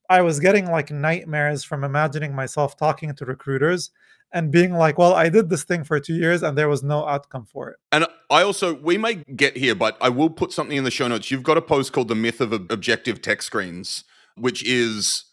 I 0.09 0.21
was 0.21 0.39
getting 0.39 0.69
like 0.69 0.91
nightmares 0.91 1.63
from 1.63 1.83
imagining 1.83 2.35
myself 2.35 2.77
talking 2.77 3.13
to 3.15 3.25
recruiters 3.25 3.91
and 4.33 4.51
being 4.51 4.73
like, 4.73 4.97
well, 4.97 5.13
I 5.13 5.29
did 5.29 5.49
this 5.49 5.63
thing 5.63 5.83
for 5.83 5.99
two 5.99 6.15
years 6.15 6.41
and 6.43 6.57
there 6.57 6.67
was 6.67 6.83
no 6.83 7.07
outcome 7.07 7.45
for 7.45 7.69
it. 7.69 7.77
And 7.91 8.05
I 8.29 8.41
also, 8.41 8.73
we 8.73 8.97
may 8.97 9.15
get 9.35 9.55
here, 9.55 9.75
but 9.75 9.95
I 10.01 10.09
will 10.09 10.29
put 10.29 10.51
something 10.51 10.75
in 10.75 10.83
the 10.83 10.91
show 10.91 11.07
notes. 11.07 11.29
You've 11.29 11.43
got 11.43 11.57
a 11.57 11.61
post 11.61 11.93
called 11.93 12.07
The 12.07 12.15
Myth 12.15 12.41
of 12.41 12.51
Objective 12.51 13.21
Tech 13.21 13.43
Screens, 13.43 14.03
which 14.35 14.65
is, 14.65 15.25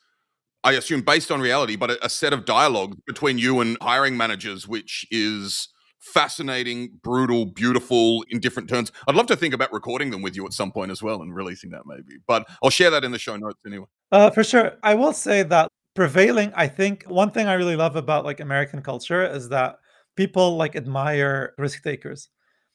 I 0.63 0.73
assume, 0.73 1.01
based 1.01 1.31
on 1.31 1.41
reality, 1.41 1.77
but 1.77 1.93
a, 2.05 2.11
set 2.11 2.35
of 2.35 2.45
dialogue 2.45 2.99
between 3.07 3.39
you 3.39 3.61
and 3.61 3.79
hiring 3.81 4.19
managers, 4.19 4.69
which 4.69 5.07
is 5.11 5.69
fascinating, 6.01 6.99
brutal, 7.03 7.47
beautiful 7.47 8.25
in 8.31 8.41
different 8.41 8.69
turns. 8.69 8.91
I'd 9.07 9.15
love 9.15 9.27
to 9.27 9.37
think 9.37 9.55
about 9.55 9.73
recording 9.73 10.11
them 10.11 10.23
with 10.23 10.35
you 10.35 10.45
at 10.47 10.53
some 10.53 10.73
point 10.73 10.91
as 10.91 11.03
well 11.03 11.23
and 11.23 11.35
releasing 11.35 11.71
that 11.71 11.83
maybe. 11.87 12.19
But 12.27 12.49
I'll 12.63 12.71
share 12.71 12.91
that 12.91 13.05
in 13.05 13.13
the 13.13 13.19
show 13.19 13.37
notes 13.37 13.63
anyway. 13.67 13.87
Uh, 14.11 14.31
for 14.31 14.43
sure. 14.43 14.73
I 14.83 14.95
will 14.95 15.13
say 15.13 15.43
that 15.45 15.69
prevailing, 15.95 16.53
I 16.55 16.67
think 16.67 17.05
one 17.05 17.31
thing 17.31 17.47
I 17.47 17.55
really 17.55 17.77
love 17.77 17.97
about 17.97 18.25
like 18.25 18.41
American 18.41 18.83
culture 18.83 19.25
is 19.25 19.49
that 19.51 19.77
people 20.17 20.57
like 20.57 20.77
admire 20.77 21.55
risk 21.59 21.83
takers. 21.83 22.29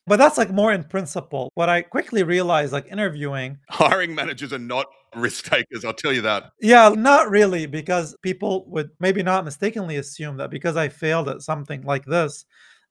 But 0.07 0.17
that's 0.17 0.37
like 0.37 0.51
more 0.51 0.71
in 0.71 0.83
principle. 0.83 1.51
What 1.55 1.67
I 1.67 1.81
quickly 1.81 2.21
realized, 2.21 2.71
like 2.71 2.85
interviewing, 2.91 3.57
hiring 3.69 4.13
managers 4.13 4.53
are 4.53 4.59
not 4.59 4.85
risk 5.15 5.45
takers. 5.45 5.83
I'll 5.83 5.93
tell 5.93 6.13
you 6.13 6.21
that. 6.21 6.51
Yeah, 6.61 6.89
not 6.89 7.31
really, 7.31 7.65
because 7.65 8.15
people 8.21 8.65
would 8.69 8.91
maybe 8.99 9.23
not 9.23 9.45
mistakenly 9.45 9.97
assume 9.97 10.37
that 10.37 10.51
because 10.51 10.77
I 10.77 10.89
failed 10.89 11.27
at 11.27 11.41
something 11.41 11.81
like 11.81 12.05
this, 12.05 12.45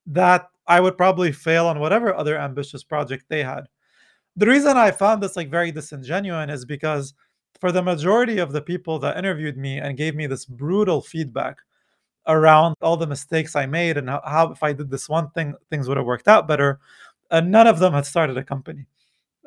that 0.07 0.49
I 0.67 0.81
would 0.81 0.97
probably 0.97 1.33
fail 1.33 1.67
on 1.67 1.81
whatever 1.81 2.15
other 2.15 2.39
ambitious 2.39 2.83
project 2.83 3.25
they 3.29 3.43
had. 3.43 3.65
The 4.37 4.47
reason 4.47 4.77
I 4.77 4.91
found 4.91 5.23
this 5.23 5.37
like 5.37 5.51
very 5.51 5.71
disingenuous 5.71 6.51
is 6.51 6.65
because 6.65 7.15
for 7.61 7.71
the 7.71 7.83
majority 7.83 8.39
of 8.39 8.53
the 8.53 8.61
people 8.61 8.99
that 9.01 9.17
interviewed 9.17 9.57
me 9.57 9.79
and 9.79 9.97
gave 9.97 10.15
me 10.15 10.27
this 10.27 10.45
brutal 10.45 11.01
feedback 11.01 11.59
around 12.27 12.75
all 12.81 12.97
the 12.97 13.07
mistakes 13.07 13.55
I 13.55 13.67
made 13.67 13.97
and 13.97 14.09
how, 14.09 14.51
if 14.53 14.63
I 14.63 14.73
did 14.73 14.91
this 14.91 15.09
one 15.09 15.31
thing, 15.31 15.55
things 15.71 15.89
would 15.89 15.97
have 15.97 16.07
worked 16.07 16.29
out 16.29 16.49
better, 16.49 16.81
and 17.31 17.51
none 17.51 17.67
of 17.67 17.79
them 17.79 17.93
had 17.93 18.07
started 18.07 18.37
a 18.37 18.45
company. 18.45 18.87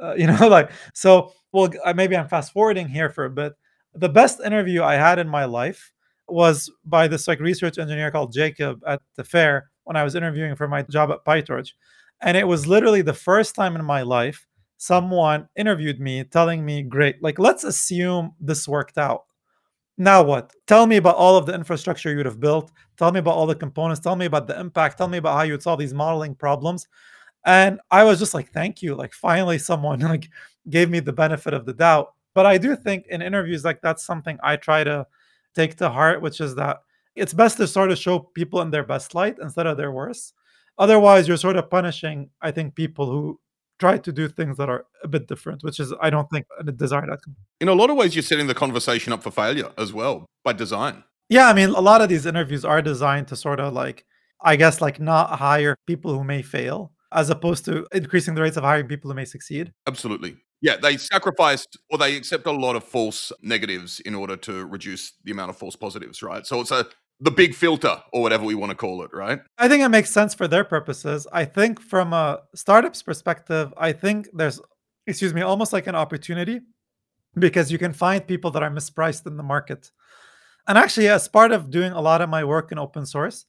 Uh, 0.01 0.13
you 0.15 0.27
know, 0.31 0.47
like 0.47 0.71
so. 0.93 1.33
Well, 1.53 1.71
maybe 1.95 2.15
I'm 2.15 2.27
fast 2.27 2.51
forwarding 2.51 2.87
here 2.87 3.09
for 3.09 3.25
a 3.25 3.29
bit. 3.29 3.53
The 3.95 4.09
best 4.09 4.41
interview 4.41 4.83
I 4.83 4.95
had 4.95 5.17
in 5.17 5.29
my 5.29 5.45
life 5.45 5.91
was 6.27 6.69
by 6.85 7.07
this 7.07 7.27
like 7.27 7.39
research 7.39 7.77
engineer 7.77 8.11
called 8.11 8.33
Jacob 8.33 8.83
at 8.85 9.01
the 9.15 9.23
FAIR 9.23 9.69
when 9.87 9.95
I 9.97 10.03
was 10.03 10.15
interviewing 10.15 10.55
for 10.55 10.67
my 10.67 10.81
job 10.83 11.11
at 11.11 11.25
PyTorch. 11.25 11.71
And 12.21 12.35
it 12.35 12.47
was 12.47 12.67
literally 12.67 13.01
the 13.01 13.13
first 13.13 13.55
time 13.55 13.75
in 13.75 13.85
my 13.85 14.01
life 14.01 14.45
someone 14.77 15.49
interviewed 15.55 15.99
me 15.99 16.23
telling 16.23 16.63
me, 16.63 16.83
Great, 16.83 17.21
like, 17.21 17.39
let's 17.39 17.63
assume 17.63 18.33
this 18.39 18.67
worked 18.67 18.97
out. 18.97 19.25
Now 19.97 20.21
what? 20.21 20.53
Tell 20.67 20.85
me 20.85 20.97
about 20.97 21.15
all 21.15 21.37
of 21.37 21.47
the 21.47 21.55
infrastructure 21.55 22.11
you 22.11 22.17
would 22.17 22.27
have 22.27 22.39
built. 22.39 22.71
Tell 22.97 23.11
me 23.11 23.19
about 23.19 23.35
all 23.35 23.47
the 23.47 23.55
components. 23.55 23.99
Tell 23.99 24.15
me 24.15 24.25
about 24.25 24.45
the 24.47 24.59
impact. 24.59 24.97
Tell 24.97 25.07
me 25.07 25.17
about 25.17 25.35
how 25.35 25.43
you 25.43 25.53
would 25.53 25.63
solve 25.63 25.79
these 25.79 25.93
modeling 25.93 26.35
problems. 26.35 26.87
And 27.45 27.79
I 27.89 28.03
was 28.03 28.19
just 28.19 28.33
like, 28.33 28.51
thank 28.51 28.83
you. 28.83 28.93
Like 28.93 29.13
finally 29.13 29.57
someone 29.57 29.99
like 30.01 30.29
gave 30.69 30.89
me 30.89 30.99
the 30.99 31.13
benefit 31.13 31.53
of 31.53 31.65
the 31.65 31.73
doubt. 31.73 32.13
But 32.35 32.45
I 32.45 32.59
do 32.59 32.75
think 32.75 33.07
in 33.07 33.23
interviews 33.23 33.65
like 33.65 33.81
that's 33.81 34.05
something 34.05 34.37
I 34.43 34.57
try 34.57 34.83
to 34.83 35.07
take 35.55 35.75
to 35.77 35.89
heart, 35.89 36.21
which 36.21 36.39
is 36.41 36.53
that 36.55 36.81
it's 37.17 37.33
best 37.33 37.57
to 37.57 37.67
sort 37.67 37.91
of 37.91 37.97
show 37.97 38.19
people 38.19 38.61
in 38.61 38.71
their 38.71 38.83
best 38.83 39.15
light 39.15 39.37
instead 39.41 39.67
of 39.67 39.77
their 39.77 39.91
worst. 39.91 40.33
Otherwise, 40.77 41.27
you're 41.27 41.37
sort 41.37 41.57
of 41.57 41.69
punishing, 41.69 42.29
I 42.41 42.51
think, 42.51 42.75
people 42.75 43.07
who 43.09 43.39
try 43.79 43.97
to 43.97 44.11
do 44.11 44.27
things 44.27 44.57
that 44.57 44.69
are 44.69 44.85
a 45.03 45.07
bit 45.07 45.27
different, 45.27 45.63
which 45.63 45.79
is, 45.79 45.93
I 46.01 46.09
don't 46.09 46.29
think, 46.29 46.45
a 46.59 46.71
desired 46.71 47.09
outcome. 47.09 47.35
In 47.61 47.67
a 47.67 47.73
lot 47.73 47.89
of 47.89 47.97
ways, 47.97 48.15
you're 48.15 48.23
setting 48.23 48.47
the 48.47 48.55
conversation 48.55 49.13
up 49.13 49.23
for 49.23 49.31
failure 49.31 49.71
as 49.77 49.93
well 49.93 50.25
by 50.43 50.53
design. 50.53 51.03
Yeah, 51.29 51.47
I 51.47 51.53
mean, 51.53 51.69
a 51.69 51.81
lot 51.81 52.01
of 52.01 52.09
these 52.09 52.25
interviews 52.25 52.63
are 52.63 52.81
designed 52.81 53.27
to 53.29 53.35
sort 53.35 53.59
of 53.59 53.73
like, 53.73 54.05
I 54.41 54.55
guess, 54.55 54.81
like 54.81 54.99
not 54.99 55.37
hire 55.37 55.75
people 55.85 56.13
who 56.13 56.23
may 56.23 56.41
fail 56.41 56.91
as 57.11 57.29
opposed 57.29 57.65
to 57.65 57.87
increasing 57.91 58.35
the 58.35 58.41
rates 58.41 58.57
of 58.57 58.63
hiring 58.63 58.87
people 58.87 59.09
who 59.09 59.15
may 59.15 59.25
succeed. 59.25 59.73
Absolutely. 59.87 60.37
Yeah, 60.61 60.77
they 60.77 60.97
sacrificed 60.97 61.77
or 61.89 61.97
they 61.97 62.15
accept 62.15 62.47
a 62.47 62.51
lot 62.51 62.75
of 62.75 62.83
false 62.83 63.31
negatives 63.41 63.99
in 64.01 64.15
order 64.15 64.35
to 64.37 64.65
reduce 64.65 65.13
the 65.23 65.31
amount 65.31 65.49
of 65.49 65.57
false 65.57 65.75
positives, 65.75 66.23
right? 66.23 66.45
So 66.45 66.61
it's 66.61 66.71
a 66.71 66.87
the 67.19 67.31
big 67.31 67.55
filter 67.55 68.01
or 68.13 68.21
whatever 68.21 68.45
we 68.45 68.55
want 68.55 68.69
to 68.69 68.75
call 68.75 69.03
it, 69.03 69.11
right? 69.13 69.39
I 69.57 69.67
think 69.67 69.83
it 69.83 69.89
makes 69.89 70.11
sense 70.11 70.33
for 70.33 70.47
their 70.47 70.63
purposes. 70.63 71.25
I 71.31 71.45
think 71.45 71.81
from 71.81 72.13
a 72.13 72.41
startup's 72.53 73.01
perspective, 73.01 73.73
I 73.77 73.91
think 73.91 74.29
there's 74.33 74.61
excuse 75.07 75.33
me, 75.33 75.41
almost 75.41 75.73
like 75.73 75.87
an 75.87 75.95
opportunity 75.95 76.59
because 77.39 77.71
you 77.71 77.77
can 77.77 77.93
find 77.93 78.27
people 78.27 78.51
that 78.51 78.61
are 78.61 78.69
mispriced 78.69 79.25
in 79.25 79.37
the 79.37 79.43
market. 79.43 79.89
And 80.67 80.77
actually, 80.77 81.07
as 81.07 81.27
part 81.27 81.51
of 81.51 81.71
doing 81.71 81.93
a 81.93 82.01
lot 82.01 82.21
of 82.21 82.29
my 82.29 82.43
work 82.43 82.71
in 82.71 82.77
open 82.77 83.05
source, 83.05 83.45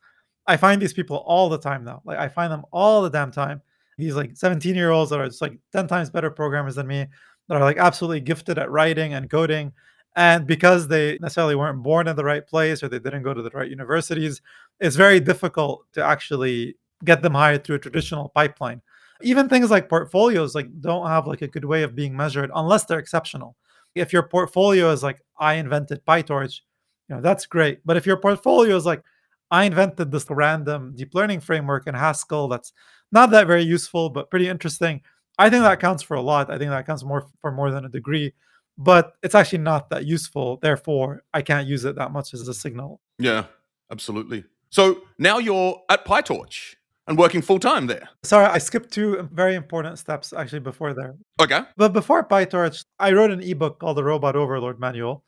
I 0.47 0.57
find 0.57 0.81
these 0.81 0.93
people 0.93 1.17
all 1.27 1.49
the 1.49 1.59
time 1.59 1.85
now. 1.85 2.01
Like 2.05 2.19
I 2.19 2.29
find 2.29 2.53
them 2.53 2.65
all 2.73 3.03
the 3.03 3.11
damn 3.11 3.33
time. 3.33 3.61
these 3.99 4.15
like 4.15 4.37
17 4.37 4.75
year 4.77 4.91
olds 4.91 5.11
that 5.11 5.19
are 5.19 5.27
just 5.27 5.43
like 5.43 5.59
10 5.73 5.89
times 5.89 6.11
better 6.11 6.31
programmers 6.31 6.77
than 6.77 6.87
me, 6.87 7.07
that 7.49 7.57
are 7.57 7.65
like 7.65 7.77
absolutely 7.77 8.21
gifted 8.21 8.59
at 8.59 8.71
writing 8.71 9.15
and 9.15 9.29
coding. 9.29 9.73
And 10.19 10.49
because 10.49 10.89
they 10.89 11.17
necessarily 11.21 11.55
weren't 11.55 11.81
born 11.81 12.09
in 12.09 12.17
the 12.17 12.25
right 12.25 12.45
place 12.45 12.83
or 12.83 12.89
they 12.89 12.99
didn't 12.99 13.23
go 13.23 13.33
to 13.33 13.41
the 13.41 13.51
right 13.51 13.71
universities, 13.71 14.43
it's 14.81 14.97
very 14.97 15.21
difficult 15.21 15.87
to 15.93 16.05
actually 16.05 16.77
get 17.05 17.23
them 17.23 17.35
hired 17.35 17.63
through 17.63 17.77
a 17.77 17.79
traditional 17.79 18.31
pipeline. 18.31 18.83
Even 19.23 19.49
things 19.49 19.71
like 19.71 19.89
portfolios 19.89 20.57
like 20.57 20.67
don't 20.81 21.07
have 21.07 21.29
like 21.29 21.43
a 21.43 21.47
good 21.47 21.65
way 21.65 21.85
of 21.85 21.95
being 21.95 22.17
measured 22.17 22.51
unless 22.57 22.85
they're 22.85 22.99
exceptional. 22.99 23.55
If 23.95 24.13
your 24.13 24.25
portfolio 24.25 24.91
is 24.91 25.05
like 25.05 25.23
I 25.39 25.55
invented 25.55 26.05
PyTorch, 26.05 26.63
you 27.09 27.15
know, 27.15 27.23
that's 27.23 27.47
great. 27.47 27.79
But 27.85 27.97
if 27.97 28.05
your 28.05 28.17
portfolio 28.17 28.75
is 28.75 28.85
like 28.85 29.05
I 29.53 29.67
invented 29.67 30.11
this 30.11 30.27
random 30.29 30.95
deep 30.97 31.15
learning 31.15 31.43
framework 31.43 31.87
in 31.87 31.95
Haskell 31.95 32.49
that's 32.49 32.73
not 33.13 33.31
that 33.31 33.47
very 33.47 33.63
useful 33.63 34.11
but 34.11 34.31
pretty 34.31 34.49
interesting, 34.49 35.01
I 35.39 35.49
think 35.49 35.63
that 35.63 35.79
counts 35.79 36.03
for 36.03 36.17
a 36.17 36.21
lot. 36.21 36.51
I 36.51 36.59
think 36.59 36.71
that 36.73 36.87
counts 36.87 37.05
more 37.05 37.29
for 37.41 37.53
more 37.53 37.71
than 37.71 37.85
a 37.85 37.89
degree, 37.89 38.35
but 38.79 39.15
it's 39.23 39.35
actually 39.35 39.59
not 39.59 39.91
that 39.91 40.07
useful. 40.07 40.59
Therefore, 40.63 41.23
I 41.35 41.43
can't 41.43 41.67
use 41.67 41.85
it 41.85 41.97
that 41.97 42.13
much 42.13 42.33
as 42.33 42.47
a 42.47 42.55
signal. 42.55 43.01
Yeah, 43.19 43.45
absolutely. 43.91 44.45
So 44.71 45.03
now 45.19 45.39
you're 45.39 45.83
at 45.91 46.05
PyTorch 46.05 46.77
and 47.09 47.19
working 47.19 47.43
full 47.43 47.59
time 47.59 47.87
there. 47.87 48.09
Sorry, 48.23 48.47
I 48.47 48.59
skipped 48.59 48.93
two 48.93 49.29
very 49.33 49.57
important 49.57 49.99
steps 49.99 50.33
actually 50.33 50.61
before 50.61 50.95
there. 50.95 51.17
Okay. 51.41 51.63
But 51.77 51.93
before 51.93 52.27
PyTorch, 52.27 52.85
I 52.99 53.13
wrote 53.13 53.33
an 53.33 53.43
ebook 53.43 53.81
called 53.81 53.97
The 53.97 54.05
Robot 54.05 54.37
Overlord 54.37 54.79
Manual. 54.79 55.25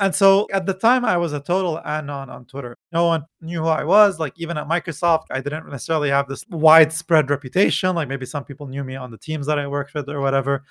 And 0.00 0.14
so 0.14 0.46
at 0.52 0.64
the 0.64 0.72
time, 0.72 1.04
I 1.04 1.18
was 1.18 1.34
a 1.34 1.40
total 1.40 1.78
anon 1.84 2.30
on 2.30 2.46
Twitter. 2.46 2.76
No 2.92 3.06
one 3.06 3.24
knew 3.42 3.60
who 3.60 3.68
I 3.68 3.84
was. 3.84 4.18
Like, 4.18 4.32
even 4.36 4.56
at 4.56 4.66
Microsoft, 4.66 5.24
I 5.30 5.40
didn't 5.40 5.68
necessarily 5.68 6.08
have 6.08 6.28
this 6.28 6.46
widespread 6.48 7.28
reputation. 7.28 7.94
Like, 7.94 8.08
maybe 8.08 8.24
some 8.24 8.44
people 8.44 8.66
knew 8.68 8.84
me 8.84 8.96
on 8.96 9.10
the 9.10 9.18
teams 9.18 9.46
that 9.48 9.58
I 9.58 9.66
worked 9.66 9.92
with 9.92 10.08
or 10.08 10.20
whatever. 10.22 10.64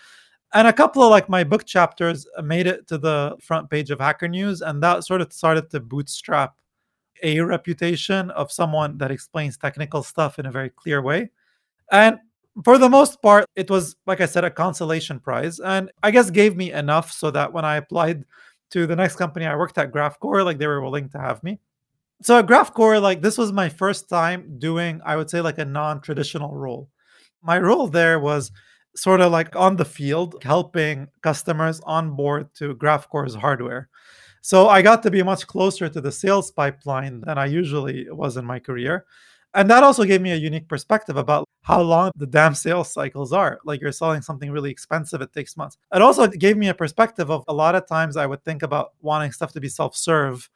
And 0.54 0.68
a 0.68 0.74
couple 0.74 1.02
of 1.02 1.10
like 1.10 1.30
my 1.30 1.44
book 1.44 1.66
chapters 1.66 2.28
uh, 2.38 2.42
made 2.42 2.68
it 2.68 2.88
to 2.88 2.98
the 2.98 3.38
front 3.40 3.70
page 3.70 3.90
of 3.90 4.00
Hacker 4.00 4.28
News. 4.28 4.62
And 4.62 4.84
that 4.84 5.06
sort 5.06 5.22
of 5.22 5.32
started 5.32 5.70
to 5.70 5.80
bootstrap 5.80 6.56
a 7.24 7.40
reputation 7.40 8.32
of 8.32 8.52
someone 8.52 8.98
that 8.98 9.12
explains 9.12 9.58
technical 9.58 10.04
stuff 10.04 10.40
in 10.40 10.46
a 10.46 10.52
very 10.52 10.70
clear 10.70 11.02
way. 11.02 11.30
And 11.92 12.18
for 12.66 12.78
the 12.78 12.90
most 12.90 13.22
part, 13.22 13.46
it 13.56 13.70
was, 13.70 13.96
like 14.06 14.20
I 14.20 14.26
said, 14.26 14.44
a 14.44 14.52
consolation 14.52 15.20
prize. 15.20 15.60
And 15.60 15.90
I 16.04 16.12
guess 16.12 16.30
gave 16.30 16.58
me 16.58 16.72
enough 16.72 17.12
so 17.12 17.32
that 17.32 17.54
when 17.54 17.64
I 17.64 17.78
applied 17.78 18.26
to 18.72 18.88
the 18.88 18.96
next 18.96 19.16
company 19.16 19.46
I 19.46 19.56
worked 19.56 19.78
at, 19.78 19.92
GraphCore, 19.92 20.44
like 20.44 20.58
they 20.58 20.68
were 20.68 20.82
willing 20.82 21.10
to 21.10 21.20
have 21.20 21.44
me. 21.44 21.60
So 22.22 22.38
at 22.38 22.48
GraphCore, 22.48 23.02
like 23.02 23.22
this 23.22 23.38
was 23.38 23.52
my 23.52 23.70
first 23.70 24.10
time 24.10 24.60
doing, 24.60 25.02
I 25.06 25.16
would 25.16 25.30
say, 25.30 25.42
like 25.42 25.60
a 25.60 25.66
non-traditional 25.66 26.56
role. 26.56 26.90
My 27.42 27.58
role 27.58 27.88
there 27.88 28.20
was 28.20 28.52
sort 28.96 29.22
of 29.22 29.32
like 29.32 29.56
on 29.56 29.76
the 29.76 29.86
field, 29.86 30.44
helping 30.44 31.08
customers 31.22 31.82
onboard 31.86 32.54
to 32.56 32.76
GraphCore's 32.76 33.36
hardware. 33.36 33.90
So 34.42 34.70
I 34.70 34.82
got 34.82 35.04
to 35.04 35.12
be 35.12 35.22
much 35.24 35.46
closer 35.48 35.88
to 35.88 36.02
the 36.02 36.12
sales 36.12 36.52
pipeline 36.52 37.22
than 37.22 37.38
I 37.38 37.46
usually 37.46 38.10
was 38.10 38.38
in 38.38 38.46
my 38.46 38.60
career. 38.60 39.06
And 39.54 39.70
that 39.70 39.84
also 39.84 40.04
gave 40.04 40.22
me 40.22 40.32
a 40.32 40.36
unique 40.36 40.68
perspective 40.68 41.18
about 41.18 41.48
how 41.62 41.82
long 41.82 42.12
the 42.16 42.26
damn 42.26 42.56
sales 42.56 42.92
cycles 42.92 43.34
are. 43.34 43.60
Like 43.66 43.82
you're 43.82 43.92
selling 43.92 44.22
something 44.22 44.50
really 44.50 44.72
expensive, 44.72 45.22
it 45.22 45.34
takes 45.34 45.58
months. 45.58 45.78
It 45.94 46.02
also 46.02 46.28
gave 46.28 46.58
me 46.58 46.70
a 46.70 46.74
perspective 46.74 47.30
of 47.30 47.44
a 47.48 47.54
lot 47.54 47.76
of 47.76 47.88
times 47.88 48.18
I 48.18 48.26
would 48.26 48.44
think 48.44 48.64
about 48.64 48.94
wanting 49.02 49.32
stuff 49.32 49.52
to 49.54 49.62
be 49.62 49.68
self 49.70 49.96
serve. 49.96 50.50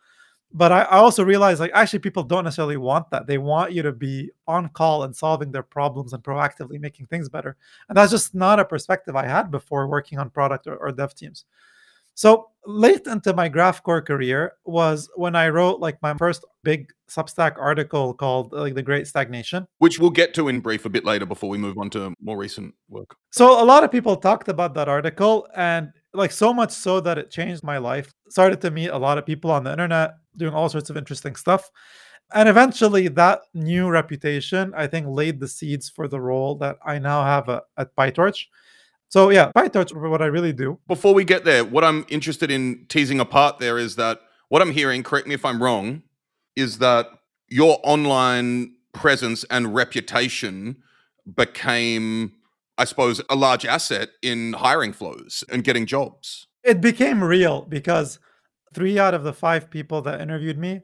But 0.55 0.71
I, 0.71 0.81
I, 0.83 0.97
also 0.99 1.21
realized 1.21 1.59
like 1.59 1.71
actually 1.73 1.99
people 1.99 2.23
don't 2.23 2.45
necessarily 2.45 2.77
want 2.77 3.09
that. 3.11 3.27
They 3.27 3.37
want 3.37 3.73
you 3.73 3.81
to 3.81 3.91
be 3.91 4.31
on 4.47 4.69
call 4.69 5.03
and 5.03 5.13
solving 5.13 5.51
their 5.51 5.63
problems 5.63 6.13
and 6.13 6.23
proactively 6.23 6.79
making 6.79 7.07
things 7.07 7.27
better. 7.27 7.57
And 7.89 7.97
that's 7.97 8.11
just 8.11 8.33
not 8.33 8.57
a 8.57 8.63
perspective 8.63 9.17
I 9.17 9.27
had 9.27 9.51
before 9.51 9.89
working 9.89 10.17
on 10.17 10.29
product 10.29 10.65
or, 10.65 10.77
or 10.77 10.93
dev 10.93 11.13
teams. 11.13 11.43
So 12.13 12.51
late 12.65 13.05
into 13.05 13.33
my 13.33 13.49
GraphCore 13.49 14.05
career 14.05 14.53
was 14.63 15.09
when 15.15 15.35
I 15.35 15.49
wrote 15.49 15.81
like 15.81 16.01
my 16.01 16.13
first 16.13 16.45
big 16.63 16.89
Substack 17.09 17.59
article 17.59 18.13
called 18.13 18.53
like 18.53 18.75
the 18.75 18.81
Great 18.81 19.07
Stagnation, 19.07 19.67
which 19.79 19.99
we'll 19.99 20.09
get 20.09 20.33
to 20.35 20.47
in 20.47 20.61
brief 20.61 20.85
a 20.85 20.89
bit 20.89 21.03
later 21.03 21.25
before 21.25 21.49
we 21.49 21.57
move 21.57 21.77
on 21.77 21.89
to 21.89 22.13
more 22.21 22.37
recent 22.37 22.73
work. 22.87 23.17
So 23.31 23.61
a 23.61 23.65
lot 23.65 23.83
of 23.83 23.91
people 23.91 24.15
talked 24.15 24.47
about 24.47 24.73
that 24.75 24.87
article 24.87 25.49
and 25.53 25.91
like 26.17 26.31
so 26.31 26.53
much 26.53 26.71
so 26.71 26.99
that 27.01 27.17
it 27.17 27.31
changed 27.31 27.63
my 27.63 27.77
life. 27.77 28.13
Started 28.29 28.61
to 28.61 28.71
meet 28.71 28.89
a 28.89 28.97
lot 28.97 29.17
of 29.17 29.25
people 29.25 29.51
on 29.51 29.63
the 29.63 29.71
internet 29.71 30.15
doing 30.37 30.53
all 30.53 30.69
sorts 30.69 30.89
of 30.89 30.97
interesting 30.97 31.35
stuff. 31.35 31.69
And 32.33 32.49
eventually 32.49 33.07
that 33.09 33.41
new 33.53 33.89
reputation, 33.89 34.73
I 34.75 34.87
think 34.87 35.07
laid 35.07 35.39
the 35.39 35.47
seeds 35.47 35.89
for 35.89 36.07
the 36.07 36.19
role 36.19 36.55
that 36.55 36.77
I 36.85 36.99
now 36.99 37.23
have 37.23 37.49
a, 37.49 37.61
at 37.77 37.95
PyTorch 37.95 38.45
so 39.09 39.29
yeah, 39.29 39.51
PyTorch 39.55 39.95
what 40.09 40.21
I 40.21 40.25
really 40.25 40.53
do. 40.53 40.79
Before 40.87 41.13
we 41.13 41.23
get 41.23 41.45
there, 41.45 41.63
what 41.63 41.83
I'm 41.83 42.05
interested 42.09 42.51
in 42.51 42.85
teasing 42.89 43.19
apart 43.19 43.59
there 43.59 43.77
is 43.77 43.95
that 43.95 44.19
what 44.49 44.61
I'm 44.61 44.71
hearing, 44.71 45.03
correct 45.03 45.27
me 45.27 45.33
if 45.33 45.45
I'm 45.45 45.61
wrong, 45.61 46.03
is 46.55 46.79
that 46.79 47.07
your 47.47 47.79
online 47.83 48.75
presence 48.93 49.43
and 49.45 49.73
reputation 49.73 50.77
became, 51.35 52.33
I 52.77 52.85
suppose, 52.85 53.21
a 53.29 53.35
large 53.35 53.65
asset 53.65 54.09
in 54.21 54.53
hiring 54.53 54.93
flows 54.93 55.43
and 55.49 55.63
getting 55.63 55.85
jobs. 55.85 56.47
It 56.63 56.81
became 56.81 57.23
real 57.23 57.61
because 57.61 58.19
three 58.73 58.99
out 58.99 59.13
of 59.13 59.23
the 59.23 59.33
five 59.33 59.69
people 59.69 60.01
that 60.01 60.19
interviewed 60.19 60.57
me 60.57 60.81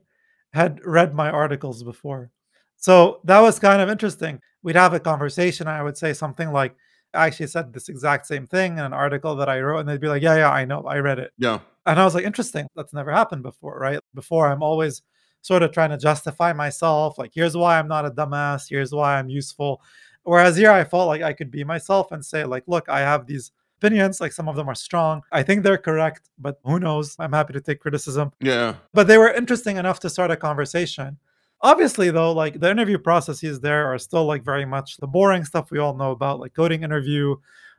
had 0.53 0.79
read 0.85 1.13
my 1.13 1.29
articles 1.29 1.83
before. 1.83 2.31
So 2.77 3.19
that 3.25 3.39
was 3.41 3.59
kind 3.59 3.81
of 3.81 3.89
interesting. 3.89 4.39
We'd 4.63 4.75
have 4.75 4.93
a 4.93 4.99
conversation. 4.99 5.67
I 5.67 5.83
would 5.83 5.97
say 5.97 6.13
something 6.13 6.51
like, 6.51 6.75
I 7.13 7.27
actually 7.27 7.47
said 7.47 7.73
this 7.73 7.89
exact 7.89 8.25
same 8.25 8.47
thing 8.47 8.73
in 8.77 8.85
an 8.85 8.93
article 8.93 9.35
that 9.35 9.49
I 9.49 9.59
wrote, 9.59 9.79
and 9.79 9.89
they'd 9.89 9.99
be 9.99 10.07
like, 10.07 10.21
Yeah, 10.21 10.37
yeah, 10.37 10.49
I 10.49 10.65
know, 10.65 10.83
I 10.83 10.99
read 10.99 11.19
it. 11.19 11.31
Yeah. 11.37 11.59
And 11.85 11.99
I 11.99 12.05
was 12.05 12.15
like, 12.15 12.25
Interesting. 12.25 12.67
That's 12.75 12.93
never 12.93 13.11
happened 13.11 13.43
before, 13.43 13.77
right? 13.77 13.99
Before, 14.13 14.47
I'm 14.47 14.63
always 14.63 15.01
sort 15.41 15.63
of 15.63 15.71
trying 15.71 15.89
to 15.89 15.97
justify 15.97 16.53
myself. 16.53 17.17
Like, 17.17 17.31
here's 17.33 17.57
why 17.57 17.77
I'm 17.77 17.87
not 17.87 18.05
a 18.05 18.11
dumbass. 18.11 18.67
Here's 18.69 18.93
why 18.93 19.17
I'm 19.17 19.29
useful. 19.29 19.81
Whereas 20.23 20.55
here, 20.57 20.71
I 20.71 20.83
felt 20.83 21.07
like 21.07 21.21
I 21.21 21.33
could 21.33 21.51
be 21.51 21.63
myself 21.63 22.11
and 22.11 22.23
say, 22.23 22.45
like, 22.45 22.63
look, 22.67 22.87
I 22.89 22.99
have 22.99 23.25
these 23.25 23.51
opinions. 23.79 24.21
Like, 24.21 24.31
some 24.31 24.47
of 24.47 24.55
them 24.55 24.69
are 24.69 24.75
strong. 24.75 25.21
I 25.31 25.43
think 25.43 25.63
they're 25.63 25.77
correct, 25.77 26.29
but 26.37 26.59
who 26.63 26.79
knows? 26.79 27.15
I'm 27.19 27.33
happy 27.33 27.53
to 27.53 27.61
take 27.61 27.79
criticism. 27.79 28.31
Yeah. 28.39 28.75
But 28.93 29.07
they 29.07 29.17
were 29.17 29.31
interesting 29.31 29.77
enough 29.77 29.99
to 30.01 30.09
start 30.09 30.31
a 30.31 30.37
conversation. 30.37 31.17
Obviously, 31.63 32.09
though, 32.09 32.31
like 32.31 32.59
the 32.59 32.71
interview 32.71 32.97
processes 32.97 33.59
there 33.59 33.85
are 33.85 33.99
still 33.99 34.25
like 34.25 34.43
very 34.43 34.65
much 34.65 34.97
the 34.97 35.07
boring 35.07 35.45
stuff 35.45 35.69
we 35.69 35.77
all 35.77 35.95
know 35.95 36.11
about, 36.11 36.39
like 36.39 36.53
coding 36.55 36.81
interview, 36.81 37.35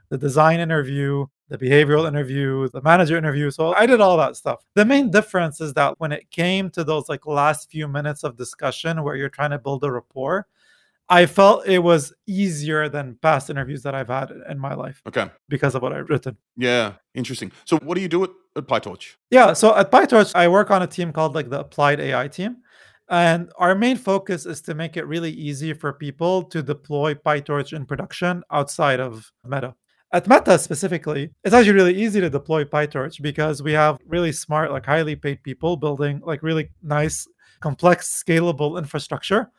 the 0.08 0.18
design 0.18 0.60
interview, 0.60 1.26
the 1.48 1.58
behavioral 1.58 2.06
interview, 2.06 2.68
the 2.68 2.80
manager 2.82 3.16
interview. 3.16 3.50
So 3.50 3.74
I 3.74 3.86
did 3.86 4.00
all 4.00 4.16
that 4.18 4.36
stuff. 4.36 4.64
The 4.74 4.84
main 4.84 5.10
difference 5.10 5.60
is 5.60 5.74
that 5.74 5.98
when 5.98 6.12
it 6.12 6.30
came 6.30 6.70
to 6.70 6.84
those 6.84 7.08
like 7.08 7.26
last 7.26 7.70
few 7.70 7.88
minutes 7.88 8.22
of 8.22 8.36
discussion 8.36 9.02
where 9.02 9.16
you're 9.16 9.28
trying 9.28 9.50
to 9.50 9.58
build 9.58 9.82
a 9.84 9.90
rapport, 9.90 10.46
I 11.08 11.26
felt 11.26 11.66
it 11.66 11.80
was 11.80 12.12
easier 12.26 12.88
than 12.88 13.18
past 13.20 13.50
interviews 13.50 13.82
that 13.82 13.94
I've 13.94 14.08
had 14.08 14.30
in 14.48 14.58
my 14.58 14.74
life. 14.74 15.02
Okay. 15.06 15.28
Because 15.48 15.74
of 15.74 15.82
what 15.82 15.92
I've 15.92 16.08
written. 16.08 16.36
Yeah, 16.56 16.94
interesting. 17.14 17.52
So 17.64 17.78
what 17.78 17.96
do 17.96 18.00
you 18.00 18.08
do 18.08 18.24
at, 18.24 18.30
at 18.56 18.66
PyTorch? 18.66 19.16
Yeah, 19.30 19.52
so 19.52 19.76
at 19.76 19.90
PyTorch, 19.90 20.32
I 20.34 20.48
work 20.48 20.70
on 20.70 20.82
a 20.82 20.86
team 20.86 21.12
called 21.12 21.34
like 21.34 21.50
the 21.50 21.60
Applied 21.60 22.00
AI 22.00 22.28
team. 22.28 22.58
And 23.08 23.52
our 23.58 23.74
main 23.74 23.96
focus 23.96 24.46
is 24.46 24.62
to 24.62 24.74
make 24.74 24.96
it 24.96 25.06
really 25.06 25.30
easy 25.30 25.74
for 25.74 25.92
people 25.92 26.44
to 26.44 26.62
deploy 26.62 27.14
PyTorch 27.14 27.74
in 27.74 27.84
production 27.84 28.42
outside 28.50 29.00
of 29.00 29.30
Meta. 29.44 29.74
At 30.12 30.28
Meta 30.28 30.58
specifically, 30.58 31.30
it's 31.44 31.54
actually 31.54 31.72
really 31.72 31.94
easy 31.94 32.20
to 32.20 32.30
deploy 32.30 32.64
PyTorch 32.64 33.20
because 33.20 33.62
we 33.62 33.72
have 33.72 33.98
really 34.06 34.32
smart, 34.32 34.70
like 34.70 34.86
highly 34.86 35.16
paid 35.16 35.42
people 35.42 35.76
building 35.76 36.20
like 36.24 36.42
really 36.42 36.70
nice, 36.82 37.26
complex, 37.60 38.22
scalable 38.22 38.78
infrastructure. 38.78 39.50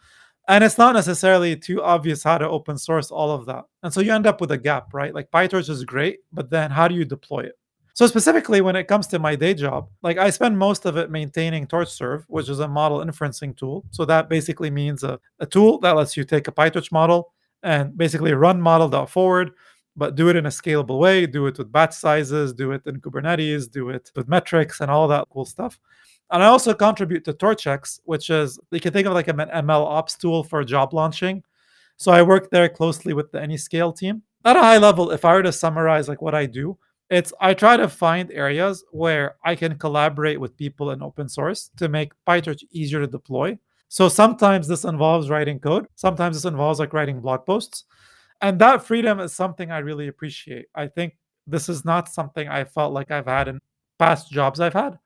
And 0.47 0.63
it's 0.63 0.77
not 0.77 0.95
necessarily 0.95 1.55
too 1.55 1.81
obvious 1.81 2.23
how 2.23 2.37
to 2.37 2.49
open 2.49 2.77
source 2.77 3.11
all 3.11 3.31
of 3.31 3.45
that. 3.45 3.63
And 3.81 3.93
so 3.93 4.01
you 4.01 4.13
end 4.13 4.27
up 4.27 4.41
with 4.41 4.51
a 4.51 4.57
gap, 4.57 4.93
right? 4.93 5.13
Like 5.13 5.31
PyTorch 5.31 5.69
is 5.69 5.85
great, 5.85 6.19
but 6.33 6.49
then 6.49 6.69
how 6.69 6.87
do 6.87 6.95
you 6.95 7.05
deploy 7.05 7.41
it? 7.41 7.57
So 7.95 8.07
specifically 8.07 8.61
when 8.61 8.75
it 8.75 8.87
comes 8.87 9.07
to 9.07 9.19
my 9.19 9.35
day 9.35 9.53
job, 9.53 9.87
like 10.01 10.17
I 10.17 10.31
spend 10.31 10.57
most 10.57 10.85
of 10.85 10.97
it 10.97 11.11
maintaining 11.11 11.67
TorchServe, 11.67 12.25
which 12.27 12.49
is 12.49 12.59
a 12.59 12.67
model 12.67 12.99
inferencing 12.99 13.55
tool. 13.55 13.85
So 13.91 14.03
that 14.05 14.29
basically 14.29 14.71
means 14.71 15.03
a, 15.03 15.19
a 15.39 15.45
tool 15.45 15.79
that 15.79 15.95
lets 15.95 16.17
you 16.17 16.23
take 16.23 16.47
a 16.47 16.51
PyTorch 16.51 16.91
model 16.91 17.33
and 17.61 17.95
basically 17.95 18.33
run 18.33 18.59
model.forward, 18.59 19.51
but 19.95 20.15
do 20.15 20.27
it 20.27 20.35
in 20.35 20.47
a 20.47 20.49
scalable 20.49 20.99
way, 20.99 21.27
do 21.27 21.45
it 21.45 21.57
with 21.57 21.71
batch 21.71 21.93
sizes, 21.93 22.51
do 22.51 22.71
it 22.71 22.81
in 22.85 22.99
Kubernetes, 22.99 23.71
do 23.71 23.89
it 23.89 24.11
with 24.15 24.27
metrics 24.27 24.81
and 24.81 24.89
all 24.89 25.07
that 25.07 25.27
cool 25.31 25.45
stuff. 25.45 25.79
And 26.33 26.41
I 26.41 26.47
also 26.47 26.73
contribute 26.73 27.23
to 27.25 27.33
TorchX, 27.33 27.99
which 28.05 28.31
is 28.31 28.59
you 28.71 28.79
can 28.79 28.91
think 28.91 29.05
of 29.05 29.13
like 29.13 29.27
an 29.27 29.37
ML 29.37 29.85
ops 29.85 30.15
tool 30.15 30.43
for 30.43 30.63
job 30.63 30.91
launching. 30.91 31.43
So 31.97 32.11
I 32.11 32.23
work 32.23 32.49
there 32.49 32.67
closely 32.67 33.13
with 33.13 33.31
the 33.31 33.37
Anyscale 33.37 33.95
team. 33.95 34.23
At 34.43 34.57
a 34.57 34.61
high 34.61 34.79
level, 34.79 35.11
if 35.11 35.23
I 35.23 35.35
were 35.35 35.43
to 35.43 35.51
summarize 35.51 36.09
like 36.09 36.23
what 36.23 36.33
I 36.33 36.47
do, 36.47 36.75
it's 37.11 37.31
I 37.39 37.53
try 37.53 37.77
to 37.77 37.87
find 37.87 38.31
areas 38.31 38.83
where 38.91 39.35
I 39.45 39.53
can 39.53 39.77
collaborate 39.77 40.39
with 40.39 40.57
people 40.57 40.89
in 40.89 41.03
open 41.03 41.29
source 41.29 41.69
to 41.77 41.87
make 41.87 42.13
PyTorch 42.27 42.63
easier 42.71 43.01
to 43.01 43.07
deploy. 43.07 43.59
So 43.89 44.09
sometimes 44.09 44.67
this 44.67 44.85
involves 44.85 45.29
writing 45.29 45.59
code, 45.59 45.85
sometimes 45.93 46.35
this 46.35 46.51
involves 46.51 46.79
like 46.79 46.93
writing 46.93 47.21
blog 47.21 47.45
posts. 47.45 47.85
And 48.41 48.57
that 48.57 48.83
freedom 48.83 49.19
is 49.19 49.33
something 49.33 49.69
I 49.69 49.77
really 49.77 50.07
appreciate. 50.07 50.65
I 50.73 50.87
think 50.87 51.15
this 51.45 51.69
is 51.69 51.85
not 51.85 52.09
something 52.09 52.47
I 52.47 52.63
felt 52.63 52.91
like 52.91 53.11
I've 53.11 53.27
had 53.27 53.47
in 53.47 53.59
past 53.99 54.31
jobs 54.31 54.59
I've 54.59 54.73
had, 54.73 54.97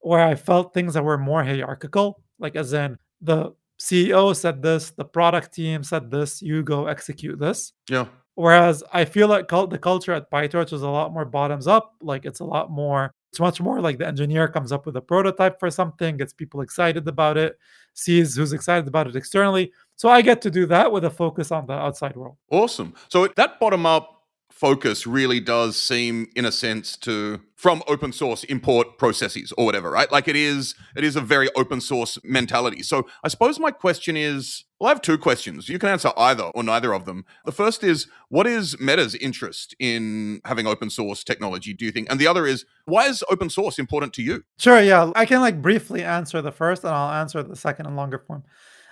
where 0.00 0.20
I 0.20 0.34
felt 0.34 0.74
things 0.74 0.94
that 0.94 1.04
were 1.04 1.18
more 1.18 1.42
hierarchical, 1.44 2.22
like 2.38 2.56
as 2.56 2.72
in 2.72 2.98
the 3.20 3.52
CEO 3.78 4.34
said 4.34 4.62
this, 4.62 4.90
the 4.90 5.04
product 5.04 5.52
team 5.52 5.82
said 5.82 6.10
this, 6.10 6.40
you 6.40 6.62
go 6.62 6.86
execute 6.86 7.38
this. 7.38 7.72
Yeah. 7.88 8.06
Whereas 8.34 8.84
I 8.92 9.06
feel 9.06 9.28
like 9.28 9.48
cult- 9.48 9.70
the 9.70 9.78
culture 9.78 10.12
at 10.12 10.30
PyTorch 10.30 10.72
is 10.72 10.82
a 10.82 10.88
lot 10.88 11.12
more 11.12 11.24
bottoms 11.24 11.66
up. 11.66 11.94
Like 12.02 12.26
it's 12.26 12.40
a 12.40 12.44
lot 12.44 12.70
more, 12.70 13.10
it's 13.30 13.40
much 13.40 13.60
more 13.60 13.80
like 13.80 13.96
the 13.96 14.06
engineer 14.06 14.46
comes 14.46 14.72
up 14.72 14.84
with 14.84 14.96
a 14.96 15.00
prototype 15.00 15.58
for 15.58 15.70
something, 15.70 16.18
gets 16.18 16.34
people 16.34 16.60
excited 16.60 17.08
about 17.08 17.38
it, 17.38 17.58
sees 17.94 18.36
who's 18.36 18.52
excited 18.52 18.86
about 18.86 19.06
it 19.06 19.16
externally. 19.16 19.72
So 19.96 20.10
I 20.10 20.20
get 20.20 20.42
to 20.42 20.50
do 20.50 20.66
that 20.66 20.92
with 20.92 21.06
a 21.06 21.10
focus 21.10 21.50
on 21.50 21.66
the 21.66 21.72
outside 21.72 22.14
world. 22.14 22.36
Awesome. 22.50 22.94
So 23.08 23.26
that 23.36 23.58
bottom 23.58 23.86
up 23.86 24.15
focus 24.56 25.06
really 25.06 25.38
does 25.38 25.80
seem 25.80 26.26
in 26.34 26.46
a 26.46 26.50
sense 26.50 26.96
to 26.96 27.38
from 27.56 27.82
open 27.88 28.10
source 28.10 28.42
import 28.44 28.96
processes 28.96 29.52
or 29.58 29.66
whatever 29.66 29.90
right? 29.90 30.10
Like 30.10 30.28
it 30.28 30.36
is 30.36 30.74
it 30.96 31.04
is 31.04 31.14
a 31.14 31.20
very 31.20 31.50
open 31.54 31.80
source 31.80 32.18
mentality. 32.24 32.82
So 32.82 33.06
i 33.22 33.28
suppose 33.28 33.60
my 33.60 33.70
question 33.70 34.16
is 34.16 34.64
well 34.80 34.88
i 34.88 34.90
have 34.92 35.02
two 35.02 35.18
questions. 35.18 35.68
You 35.68 35.78
can 35.78 35.90
answer 35.90 36.10
either 36.16 36.44
or 36.44 36.62
neither 36.62 36.94
of 36.94 37.04
them. 37.04 37.26
The 37.44 37.52
first 37.52 37.84
is 37.84 38.08
what 38.30 38.46
is 38.46 38.80
meta's 38.80 39.14
interest 39.14 39.76
in 39.78 40.40
having 40.46 40.66
open 40.66 40.88
source 40.88 41.22
technology 41.22 41.74
do 41.74 41.84
you 41.84 41.92
think? 41.92 42.10
And 42.10 42.18
the 42.18 42.26
other 42.26 42.46
is 42.46 42.64
why 42.86 43.08
is 43.08 43.22
open 43.30 43.50
source 43.50 43.78
important 43.78 44.14
to 44.14 44.22
you? 44.22 44.42
Sure 44.58 44.80
yeah. 44.80 45.12
I 45.14 45.26
can 45.26 45.42
like 45.42 45.60
briefly 45.60 46.02
answer 46.02 46.40
the 46.40 46.52
first 46.52 46.82
and 46.82 46.94
i'll 46.94 47.20
answer 47.20 47.42
the 47.42 47.56
second 47.56 47.86
in 47.86 47.94
longer 47.94 48.18
form. 48.26 48.42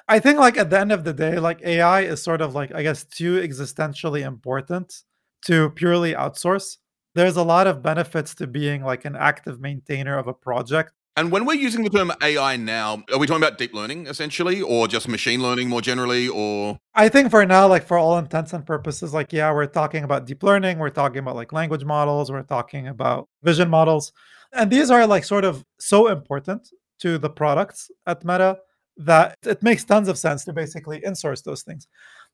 I 0.07 0.19
think 0.19 0.39
like 0.39 0.59
at 0.59 0.69
the 0.69 0.79
end 0.79 0.93
of 0.93 1.05
the 1.05 1.15
day, 1.15 1.39
like 1.39 1.63
AI 1.63 2.03
is 2.03 2.23
sort 2.23 2.43
of 2.43 2.55
like 2.55 2.75
I 2.75 2.83
guess 2.83 3.05
too 3.05 3.41
existentially 3.41 4.21
important 4.21 5.05
to 5.45 5.71
purely 5.71 6.15
outsource. 6.15 6.79
There's 7.15 7.37
a 7.37 7.43
lot 7.43 7.67
of 7.67 7.83
benefits 7.83 8.35
to 8.37 8.47
being 8.47 8.83
like 8.83 9.05
an 9.05 9.17
active 9.17 9.61
maintainer 9.61 10.19
of 10.19 10.27
a 10.27 10.35
project. 10.35 10.93
And 11.17 11.31
when 11.31 11.45
we're 11.45 11.55
using 11.55 11.85
the 11.85 11.91
term 11.91 12.13
AI 12.21 12.57
now, 12.57 13.05
are 13.13 13.19
we 13.19 13.29
talking 13.29 13.43
about 13.43 13.57
deep 13.57 13.73
learning 13.73 14.09
essentially, 14.09 14.61
or 14.61 14.89
just 14.89 15.07
machine 15.07 15.41
learning 15.41 15.69
more 15.69 15.81
generally, 15.81 16.27
or? 16.27 16.77
I 16.97 17.09
think 17.09 17.31
for 17.31 17.47
now, 17.47 17.69
like 17.69 17.87
for 17.87 17.99
all 17.99 18.19
intents 18.19 18.53
and 18.53 18.67
purposes, 18.67 19.15
like, 19.15 19.33
yeah, 19.33 19.53
we're 19.53 19.67
talking 19.67 20.03
about 20.03 20.27
deep 20.27 20.43
learning, 20.43 20.81
we're 20.81 20.91
talking 20.91 21.19
about 21.19 21.37
like 21.37 21.53
language 21.53 21.85
models, 21.85 22.33
we're 22.33 22.43
talking 22.43 22.89
about 22.89 23.29
vision 23.45 23.71
models. 23.71 24.13
And 24.53 24.71
these 24.71 24.91
are 24.91 25.07
like 25.07 25.25
sort 25.25 25.45
of 25.45 25.65
so 25.79 26.09
important 26.09 26.69
to 27.01 27.19
the 27.19 27.31
products 27.31 27.93
at 28.07 28.25
Meta 28.25 28.59
that 28.97 29.37
it 29.45 29.63
makes 29.63 29.85
tons 29.85 30.09
of 30.09 30.19
sense 30.19 30.45
to 30.45 30.53
basically 30.53 31.01
insource 31.01 31.43
those 31.45 31.63
things. 31.63 31.87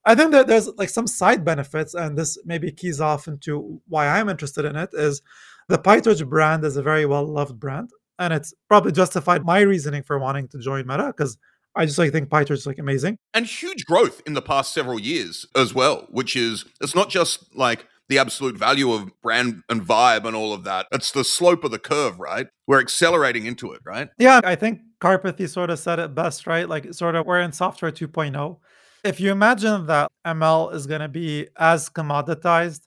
I 0.04 0.14
think 0.14 0.32
that 0.32 0.46
there's 0.46 0.68
like 0.76 0.88
some 0.88 1.06
side 1.06 1.44
benefits, 1.44 1.94
and 1.94 2.16
this 2.16 2.38
maybe 2.44 2.72
keys 2.72 3.00
off 3.00 3.28
into 3.28 3.80
why 3.88 4.08
I'm 4.08 4.28
interested 4.28 4.64
in 4.64 4.76
it. 4.76 4.90
Is 4.92 5.22
the 5.68 5.78
PyTorch 5.78 6.26
brand 6.28 6.64
is 6.64 6.76
a 6.76 6.82
very 6.82 7.06
well 7.06 7.26
loved 7.26 7.60
brand, 7.60 7.90
and 8.18 8.32
it's 8.32 8.54
probably 8.68 8.92
justified 8.92 9.44
my 9.44 9.60
reasoning 9.60 10.02
for 10.02 10.18
wanting 10.18 10.48
to 10.48 10.58
join 10.58 10.86
Meta 10.86 11.08
because 11.08 11.36
I 11.74 11.86
just 11.86 11.98
like 11.98 12.12
think 12.12 12.28
PyTorch 12.28 12.50
is 12.50 12.66
like 12.66 12.78
amazing 12.78 13.18
and 13.34 13.46
huge 13.46 13.84
growth 13.84 14.22
in 14.26 14.34
the 14.34 14.42
past 14.42 14.72
several 14.72 14.98
years 14.98 15.46
as 15.54 15.74
well. 15.74 16.06
Which 16.10 16.34
is 16.34 16.64
it's 16.80 16.94
not 16.94 17.10
just 17.10 17.54
like 17.54 17.86
the 18.08 18.18
absolute 18.18 18.56
value 18.56 18.92
of 18.92 19.12
brand 19.22 19.62
and 19.68 19.82
vibe 19.82 20.24
and 20.24 20.34
all 20.34 20.52
of 20.52 20.64
that. 20.64 20.86
It's 20.90 21.12
the 21.12 21.22
slope 21.22 21.62
of 21.62 21.70
the 21.70 21.78
curve, 21.78 22.18
right? 22.18 22.48
We're 22.66 22.80
accelerating 22.80 23.46
into 23.46 23.72
it, 23.72 23.80
right? 23.84 24.08
Yeah, 24.18 24.40
I 24.42 24.56
think 24.56 24.80
Karpathy 25.00 25.48
sort 25.48 25.70
of 25.70 25.78
said 25.78 26.00
it 26.00 26.14
best, 26.14 26.46
right? 26.46 26.68
Like 26.68 26.92
sort 26.92 27.14
of 27.14 27.26
we're 27.26 27.40
in 27.40 27.52
software 27.52 27.92
2.0 27.92 28.58
if 29.04 29.20
you 29.20 29.30
imagine 29.30 29.86
that 29.86 30.10
ML 30.26 30.74
is 30.74 30.86
going 30.86 31.00
to 31.00 31.08
be 31.08 31.48
as 31.56 31.88
commoditized 31.88 32.80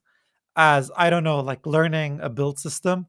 as, 0.56 0.92
I 0.96 1.10
don't 1.10 1.24
know, 1.24 1.40
like 1.40 1.66
learning 1.66 2.20
a 2.22 2.30
build 2.30 2.60
system, 2.60 3.08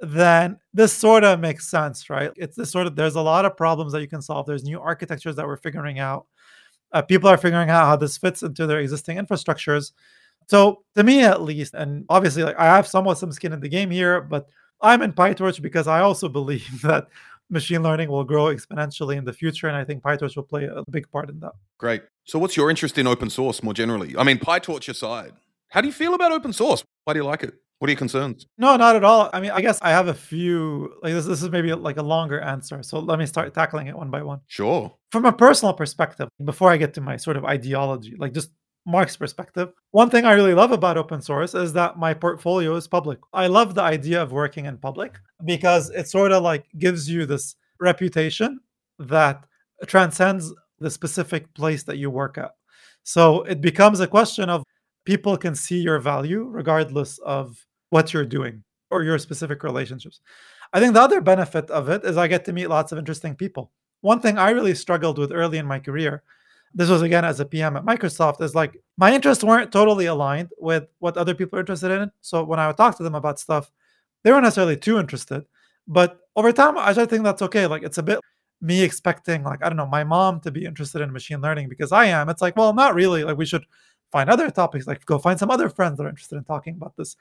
then 0.00 0.58
this 0.74 0.92
sort 0.92 1.22
of 1.22 1.38
makes 1.38 1.70
sense, 1.70 2.10
right? 2.10 2.32
It's 2.36 2.56
this 2.56 2.70
sort 2.70 2.86
of, 2.86 2.96
there's 2.96 3.14
a 3.14 3.20
lot 3.20 3.44
of 3.44 3.56
problems 3.56 3.92
that 3.92 4.00
you 4.00 4.08
can 4.08 4.20
solve. 4.22 4.46
There's 4.46 4.64
new 4.64 4.80
architectures 4.80 5.36
that 5.36 5.46
we're 5.46 5.56
figuring 5.56 6.00
out. 6.00 6.26
Uh, 6.92 7.02
people 7.02 7.28
are 7.28 7.36
figuring 7.38 7.70
out 7.70 7.86
how 7.86 7.96
this 7.96 8.18
fits 8.18 8.42
into 8.42 8.66
their 8.66 8.80
existing 8.80 9.16
infrastructures. 9.16 9.92
So 10.48 10.82
to 10.96 11.04
me, 11.04 11.22
at 11.22 11.40
least, 11.40 11.74
and 11.74 12.04
obviously, 12.08 12.42
like 12.42 12.58
I 12.58 12.66
have 12.66 12.86
somewhat 12.86 13.18
some 13.18 13.32
skin 13.32 13.52
in 13.52 13.60
the 13.60 13.68
game 13.68 13.90
here, 13.90 14.20
but 14.20 14.48
I'm 14.80 15.02
in 15.02 15.12
PyTorch 15.12 15.62
because 15.62 15.86
I 15.86 16.00
also 16.00 16.28
believe 16.40 16.82
that 16.82 17.06
machine 17.48 17.82
learning 17.82 18.08
will 18.08 18.24
grow 18.24 18.46
exponentially 18.46 19.16
in 19.16 19.24
the 19.24 19.32
future. 19.32 19.68
And 19.68 19.76
I 19.76 19.84
think 19.84 20.02
PyTorch 20.02 20.34
will 20.34 20.42
play 20.42 20.64
a 20.64 20.82
big 20.90 21.10
part 21.10 21.30
in 21.30 21.38
that. 21.40 21.52
Great. 21.78 22.02
So, 22.24 22.38
what's 22.38 22.56
your 22.56 22.70
interest 22.70 22.98
in 22.98 23.06
open 23.06 23.30
source 23.30 23.62
more 23.62 23.74
generally? 23.74 24.16
I 24.16 24.22
mean, 24.22 24.38
PyTorch 24.38 24.88
aside, 24.88 25.32
how 25.68 25.80
do 25.80 25.88
you 25.88 25.92
feel 25.92 26.14
about 26.14 26.32
open 26.32 26.52
source? 26.52 26.84
Why 27.04 27.14
do 27.14 27.18
you 27.18 27.24
like 27.24 27.42
it? 27.42 27.54
What 27.78 27.88
are 27.88 27.92
your 27.92 27.98
concerns? 27.98 28.46
No, 28.58 28.76
not 28.76 28.94
at 28.94 29.02
all. 29.02 29.28
I 29.32 29.40
mean, 29.40 29.50
I 29.50 29.60
guess 29.60 29.80
I 29.82 29.90
have 29.90 30.06
a 30.06 30.14
few. 30.14 30.94
Like 31.02 31.14
this, 31.14 31.26
this 31.26 31.42
is 31.42 31.50
maybe 31.50 31.72
like 31.72 31.96
a 31.96 32.02
longer 32.02 32.40
answer. 32.40 32.80
So 32.84 33.00
let 33.00 33.18
me 33.18 33.26
start 33.26 33.52
tackling 33.54 33.88
it 33.88 33.96
one 33.96 34.08
by 34.08 34.22
one. 34.22 34.40
Sure. 34.46 34.94
From 35.10 35.24
a 35.24 35.32
personal 35.32 35.74
perspective, 35.74 36.28
before 36.44 36.70
I 36.70 36.76
get 36.76 36.94
to 36.94 37.00
my 37.00 37.16
sort 37.16 37.36
of 37.36 37.44
ideology, 37.44 38.14
like 38.16 38.34
just 38.34 38.50
Mark's 38.86 39.16
perspective, 39.16 39.72
one 39.90 40.10
thing 40.10 40.24
I 40.24 40.34
really 40.34 40.54
love 40.54 40.70
about 40.70 40.96
open 40.96 41.20
source 41.22 41.54
is 41.54 41.72
that 41.72 41.98
my 41.98 42.14
portfolio 42.14 42.76
is 42.76 42.86
public. 42.86 43.18
I 43.32 43.48
love 43.48 43.74
the 43.74 43.82
idea 43.82 44.22
of 44.22 44.30
working 44.30 44.66
in 44.66 44.78
public 44.78 45.18
because 45.44 45.90
it 45.90 46.08
sort 46.08 46.30
of 46.30 46.44
like 46.44 46.66
gives 46.78 47.10
you 47.10 47.26
this 47.26 47.56
reputation 47.80 48.60
that 49.00 49.44
transcends 49.86 50.54
the 50.82 50.90
specific 50.90 51.52
place 51.54 51.82
that 51.84 51.98
you 51.98 52.10
work 52.10 52.38
at. 52.38 52.52
So 53.02 53.42
it 53.42 53.60
becomes 53.60 54.00
a 54.00 54.06
question 54.06 54.50
of 54.50 54.64
people 55.04 55.36
can 55.36 55.54
see 55.54 55.80
your 55.80 55.98
value 55.98 56.44
regardless 56.44 57.18
of 57.18 57.58
what 57.90 58.12
you're 58.12 58.24
doing 58.24 58.62
or 58.90 59.02
your 59.02 59.18
specific 59.18 59.62
relationships. 59.62 60.20
I 60.72 60.80
think 60.80 60.94
the 60.94 61.00
other 61.00 61.20
benefit 61.20 61.70
of 61.70 61.88
it 61.88 62.04
is 62.04 62.16
I 62.16 62.28
get 62.28 62.44
to 62.46 62.52
meet 62.52 62.68
lots 62.68 62.92
of 62.92 62.98
interesting 62.98 63.34
people. 63.34 63.72
One 64.00 64.20
thing 64.20 64.38
I 64.38 64.50
really 64.50 64.74
struggled 64.74 65.18
with 65.18 65.32
early 65.32 65.58
in 65.58 65.66
my 65.66 65.78
career 65.78 66.22
this 66.74 66.88
was 66.88 67.02
again 67.02 67.24
as 67.24 67.40
a 67.40 67.44
PM 67.44 67.76
at 67.76 67.84
Microsoft, 67.84 68.40
is 68.40 68.54
like 68.54 68.76
my 68.96 69.12
interests 69.12 69.44
weren't 69.44 69.72
totally 69.72 70.06
aligned 70.06 70.50
with 70.58 70.84
what 71.00 71.16
other 71.16 71.34
people 71.34 71.58
are 71.58 71.60
interested 71.60 71.90
in. 71.90 72.10
So 72.20 72.44
when 72.44 72.58
I 72.58 72.66
would 72.66 72.76
talk 72.76 72.96
to 72.96 73.02
them 73.02 73.14
about 73.14 73.38
stuff, 73.38 73.70
they 74.22 74.30
weren't 74.30 74.44
necessarily 74.44 74.76
too 74.76 74.98
interested. 74.98 75.44
But 75.86 76.18
over 76.36 76.52
time, 76.52 76.78
I 76.78 76.92
started 76.92 77.10
thinking 77.10 77.24
that's 77.24 77.42
okay. 77.42 77.66
Like 77.66 77.82
it's 77.82 77.98
a 77.98 78.02
bit 78.02 78.20
me 78.62 78.82
expecting, 78.82 79.42
like, 79.42 79.62
I 79.62 79.68
don't 79.68 79.76
know, 79.76 79.86
my 79.86 80.04
mom 80.04 80.40
to 80.40 80.50
be 80.50 80.64
interested 80.64 81.02
in 81.02 81.12
machine 81.12 81.40
learning 81.42 81.68
because 81.68 81.92
I 81.92 82.06
am. 82.06 82.28
It's 82.28 82.40
like, 82.40 82.56
well, 82.56 82.72
not 82.72 82.94
really. 82.94 83.24
Like 83.24 83.36
we 83.36 83.44
should 83.44 83.66
find 84.12 84.30
other 84.30 84.50
topics, 84.50 84.86
like 84.86 85.04
go 85.04 85.18
find 85.18 85.38
some 85.38 85.50
other 85.50 85.68
friends 85.68 85.98
that 85.98 86.04
are 86.04 86.08
interested 86.08 86.36
in 86.36 86.44
talking 86.44 86.74
about 86.74 86.96
this. 86.96 87.16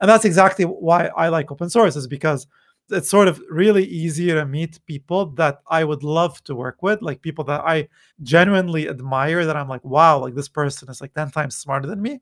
And 0.00 0.08
that's 0.08 0.24
exactly 0.24 0.64
why 0.64 1.06
I 1.16 1.28
like 1.28 1.50
open 1.50 1.68
source, 1.68 1.96
is 1.96 2.06
because 2.06 2.46
it's 2.90 3.10
sort 3.10 3.28
of 3.28 3.42
really 3.50 3.84
easy 3.84 4.28
to 4.28 4.44
meet 4.44 4.78
people 4.86 5.26
that 5.32 5.60
I 5.68 5.84
would 5.84 6.02
love 6.02 6.42
to 6.44 6.54
work 6.54 6.82
with, 6.82 7.02
like 7.02 7.22
people 7.22 7.44
that 7.44 7.62
I 7.62 7.88
genuinely 8.22 8.88
admire, 8.88 9.46
that 9.46 9.56
I'm 9.56 9.68
like, 9.68 9.84
wow, 9.84 10.18
like 10.18 10.34
this 10.34 10.48
person 10.48 10.90
is 10.90 11.00
like 11.00 11.14
10 11.14 11.30
times 11.30 11.56
smarter 11.56 11.88
than 11.88 12.02
me. 12.02 12.20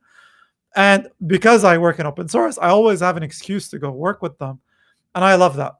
And 0.76 1.08
because 1.26 1.64
I 1.64 1.78
work 1.78 1.98
in 1.98 2.06
open 2.06 2.28
source, 2.28 2.58
I 2.58 2.68
always 2.68 3.00
have 3.00 3.16
an 3.16 3.22
excuse 3.22 3.68
to 3.70 3.78
go 3.78 3.90
work 3.90 4.22
with 4.22 4.38
them. 4.38 4.60
And 5.14 5.24
I 5.24 5.34
love 5.34 5.56
that. 5.56 5.74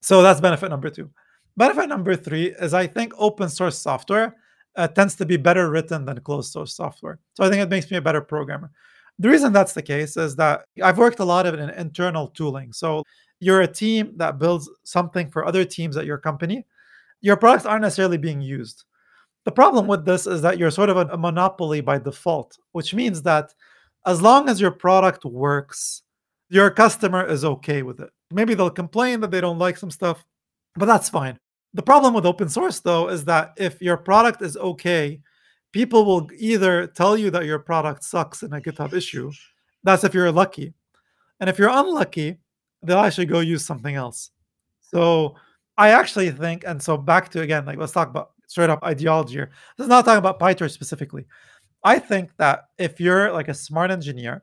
So 0.00 0.22
that's 0.22 0.40
benefit 0.40 0.70
number 0.70 0.90
two. 0.90 1.10
Benefit 1.56 1.88
number 1.88 2.16
three 2.16 2.54
is 2.60 2.74
I 2.74 2.86
think 2.86 3.12
open 3.16 3.48
source 3.48 3.78
software 3.78 4.36
uh, 4.76 4.88
tends 4.88 5.14
to 5.16 5.24
be 5.24 5.36
better 5.36 5.70
written 5.70 6.04
than 6.04 6.20
closed 6.20 6.52
source 6.52 6.74
software. 6.74 7.18
So 7.34 7.44
I 7.44 7.48
think 7.48 7.62
it 7.62 7.70
makes 7.70 7.90
me 7.90 7.96
a 7.96 8.02
better 8.02 8.20
programmer. 8.20 8.70
The 9.18 9.30
reason 9.30 9.52
that's 9.52 9.72
the 9.72 9.82
case 9.82 10.18
is 10.18 10.36
that 10.36 10.66
I've 10.82 10.98
worked 10.98 11.20
a 11.20 11.24
lot 11.24 11.46
of 11.46 11.54
it 11.54 11.60
in 11.60 11.70
internal 11.70 12.28
tooling. 12.28 12.72
So 12.72 13.02
you're 13.40 13.62
a 13.62 13.66
team 13.66 14.12
that 14.16 14.38
builds 14.38 14.68
something 14.84 15.30
for 15.30 15.46
other 15.46 15.64
teams 15.64 15.96
at 15.96 16.04
your 16.04 16.18
company, 16.18 16.66
your 17.22 17.36
products 17.36 17.64
aren't 17.64 17.82
necessarily 17.82 18.18
being 18.18 18.40
used. 18.42 18.84
The 19.44 19.52
problem 19.52 19.86
with 19.86 20.04
this 20.04 20.26
is 20.26 20.42
that 20.42 20.58
you're 20.58 20.70
sort 20.70 20.90
of 20.90 20.96
a, 20.96 21.06
a 21.12 21.16
monopoly 21.16 21.80
by 21.80 21.98
default, 21.98 22.58
which 22.72 22.92
means 22.92 23.22
that 23.22 23.54
as 24.04 24.20
long 24.20 24.48
as 24.48 24.60
your 24.60 24.70
product 24.70 25.24
works, 25.24 26.02
your 26.48 26.70
customer 26.70 27.24
is 27.26 27.44
okay 27.44 27.82
with 27.82 28.00
it. 28.00 28.10
Maybe 28.30 28.54
they'll 28.54 28.70
complain 28.70 29.20
that 29.20 29.30
they 29.30 29.40
don't 29.40 29.58
like 29.58 29.76
some 29.78 29.90
stuff, 29.90 30.24
but 30.74 30.86
that's 30.86 31.08
fine. 31.08 31.38
The 31.74 31.82
problem 31.82 32.14
with 32.14 32.26
open 32.26 32.48
source, 32.48 32.80
though, 32.80 33.08
is 33.08 33.24
that 33.26 33.52
if 33.56 33.82
your 33.82 33.96
product 33.96 34.42
is 34.42 34.56
okay, 34.56 35.20
people 35.72 36.04
will 36.04 36.28
either 36.38 36.86
tell 36.86 37.16
you 37.16 37.30
that 37.30 37.44
your 37.44 37.58
product 37.58 38.02
sucks 38.02 38.42
in 38.42 38.52
a 38.52 38.60
GitHub 38.60 38.94
issue. 38.94 39.30
That's 39.82 40.04
if 40.04 40.14
you're 40.14 40.32
lucky. 40.32 40.72
And 41.40 41.50
if 41.50 41.58
you're 41.58 41.68
unlucky, 41.68 42.38
they'll 42.82 42.98
actually 42.98 43.26
go 43.26 43.40
use 43.40 43.64
something 43.64 43.94
else. 43.94 44.30
So 44.80 45.34
I 45.76 45.90
actually 45.90 46.30
think, 46.30 46.64
and 46.66 46.82
so 46.82 46.96
back 46.96 47.28
to 47.30 47.42
again, 47.42 47.66
like 47.66 47.78
let's 47.78 47.92
talk 47.92 48.08
about 48.08 48.30
straight 48.46 48.70
up 48.70 48.82
ideology 48.82 49.34
here. 49.34 49.50
This 49.76 49.84
is 49.84 49.88
not 49.88 50.04
talking 50.04 50.18
about 50.18 50.40
PyTorch 50.40 50.70
specifically. 50.70 51.26
I 51.84 51.98
think 51.98 52.30
that 52.38 52.68
if 52.78 52.98
you're 52.98 53.32
like 53.32 53.48
a 53.48 53.54
smart 53.54 53.90
engineer 53.90 54.42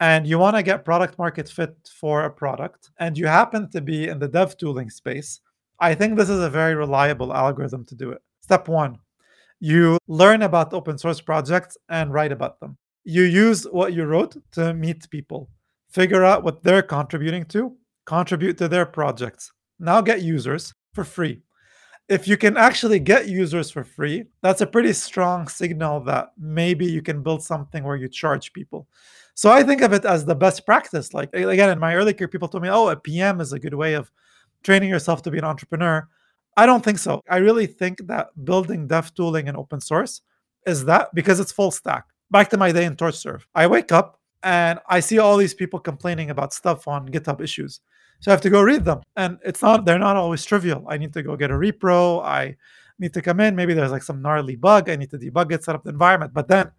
and 0.00 0.26
you 0.26 0.38
want 0.38 0.56
to 0.56 0.62
get 0.62 0.84
product 0.84 1.18
market 1.18 1.48
fit 1.48 1.74
for 2.00 2.24
a 2.24 2.30
product 2.30 2.90
and 2.98 3.18
you 3.18 3.26
happen 3.26 3.70
to 3.70 3.80
be 3.80 4.08
in 4.08 4.18
the 4.18 4.28
dev 4.28 4.56
tooling 4.56 4.90
space, 4.90 5.40
I 5.82 5.96
think 5.96 6.16
this 6.16 6.30
is 6.30 6.38
a 6.38 6.48
very 6.48 6.76
reliable 6.76 7.34
algorithm 7.34 7.84
to 7.86 7.96
do 7.96 8.12
it. 8.12 8.22
Step 8.40 8.68
one, 8.68 8.98
you 9.58 9.98
learn 10.06 10.42
about 10.42 10.72
open 10.72 10.96
source 10.96 11.20
projects 11.20 11.76
and 11.88 12.12
write 12.12 12.30
about 12.30 12.60
them. 12.60 12.78
You 13.02 13.24
use 13.24 13.64
what 13.64 13.92
you 13.92 14.04
wrote 14.04 14.36
to 14.52 14.74
meet 14.74 15.10
people, 15.10 15.50
figure 15.90 16.24
out 16.24 16.44
what 16.44 16.62
they're 16.62 16.82
contributing 16.82 17.46
to, 17.46 17.76
contribute 18.06 18.58
to 18.58 18.68
their 18.68 18.86
projects. 18.86 19.50
Now 19.80 20.00
get 20.00 20.22
users 20.22 20.72
for 20.94 21.02
free. 21.02 21.42
If 22.08 22.28
you 22.28 22.36
can 22.36 22.56
actually 22.56 23.00
get 23.00 23.26
users 23.26 23.72
for 23.72 23.82
free, 23.82 24.26
that's 24.40 24.60
a 24.60 24.66
pretty 24.68 24.92
strong 24.92 25.48
signal 25.48 25.98
that 26.04 26.30
maybe 26.38 26.86
you 26.86 27.02
can 27.02 27.24
build 27.24 27.42
something 27.42 27.82
where 27.82 27.96
you 27.96 28.08
charge 28.08 28.52
people. 28.52 28.86
So 29.34 29.50
I 29.50 29.64
think 29.64 29.80
of 29.82 29.92
it 29.92 30.04
as 30.04 30.24
the 30.24 30.36
best 30.36 30.64
practice. 30.64 31.12
Like 31.12 31.30
again, 31.34 31.70
in 31.70 31.80
my 31.80 31.96
early 31.96 32.14
career, 32.14 32.28
people 32.28 32.46
told 32.46 32.62
me, 32.62 32.70
"Oh, 32.70 32.88
a 32.88 32.94
PM 32.94 33.40
is 33.40 33.52
a 33.52 33.58
good 33.58 33.74
way 33.74 33.94
of 33.94 34.12
training 34.62 34.90
yourself 34.90 35.22
to 35.22 35.30
be 35.30 35.38
an 35.38 35.44
entrepreneur." 35.44 36.08
I 36.56 36.66
don't 36.66 36.84
think 36.84 36.98
so. 36.98 37.22
I 37.30 37.38
really 37.38 37.66
think 37.66 38.06
that 38.08 38.28
building 38.44 38.86
dev 38.86 39.14
tooling 39.14 39.48
and 39.48 39.56
open 39.56 39.80
source 39.80 40.20
is 40.66 40.84
that 40.84 41.08
because 41.14 41.40
it's 41.40 41.52
full 41.52 41.70
stack. 41.70 42.04
Back 42.30 42.50
to 42.50 42.56
my 42.56 42.72
day 42.72 42.84
in 42.84 42.96
TorchServe. 42.96 43.42
I 43.54 43.66
wake 43.66 43.92
up 43.92 44.20
and 44.42 44.78
I 44.88 45.00
see 45.00 45.18
all 45.18 45.36
these 45.36 45.54
people 45.54 45.78
complaining 45.78 46.30
about 46.30 46.52
stuff 46.52 46.86
on 46.88 47.08
GitHub 47.08 47.40
issues. 47.40 47.80
So 48.20 48.30
I 48.30 48.32
have 48.32 48.40
to 48.42 48.50
go 48.50 48.62
read 48.62 48.84
them. 48.84 49.00
And 49.16 49.38
it's 49.44 49.62
not, 49.62 49.84
they're 49.84 49.98
not 49.98 50.16
always 50.16 50.44
trivial. 50.44 50.84
I 50.88 50.96
need 50.98 51.12
to 51.14 51.22
go 51.22 51.36
get 51.36 51.50
a 51.50 51.54
repro. 51.54 52.22
I 52.22 52.56
need 52.98 53.12
to 53.14 53.22
come 53.22 53.40
in. 53.40 53.56
Maybe 53.56 53.74
there's 53.74 53.90
like 53.90 54.02
some 54.02 54.22
gnarly 54.22 54.56
bug. 54.56 54.88
I 54.88 54.96
need 54.96 55.10
to 55.10 55.18
debug 55.18 55.52
it, 55.52 55.64
set 55.64 55.74
up 55.74 55.84
the 55.84 55.90
environment. 55.90 56.32
But 56.32 56.48
then 56.48 56.70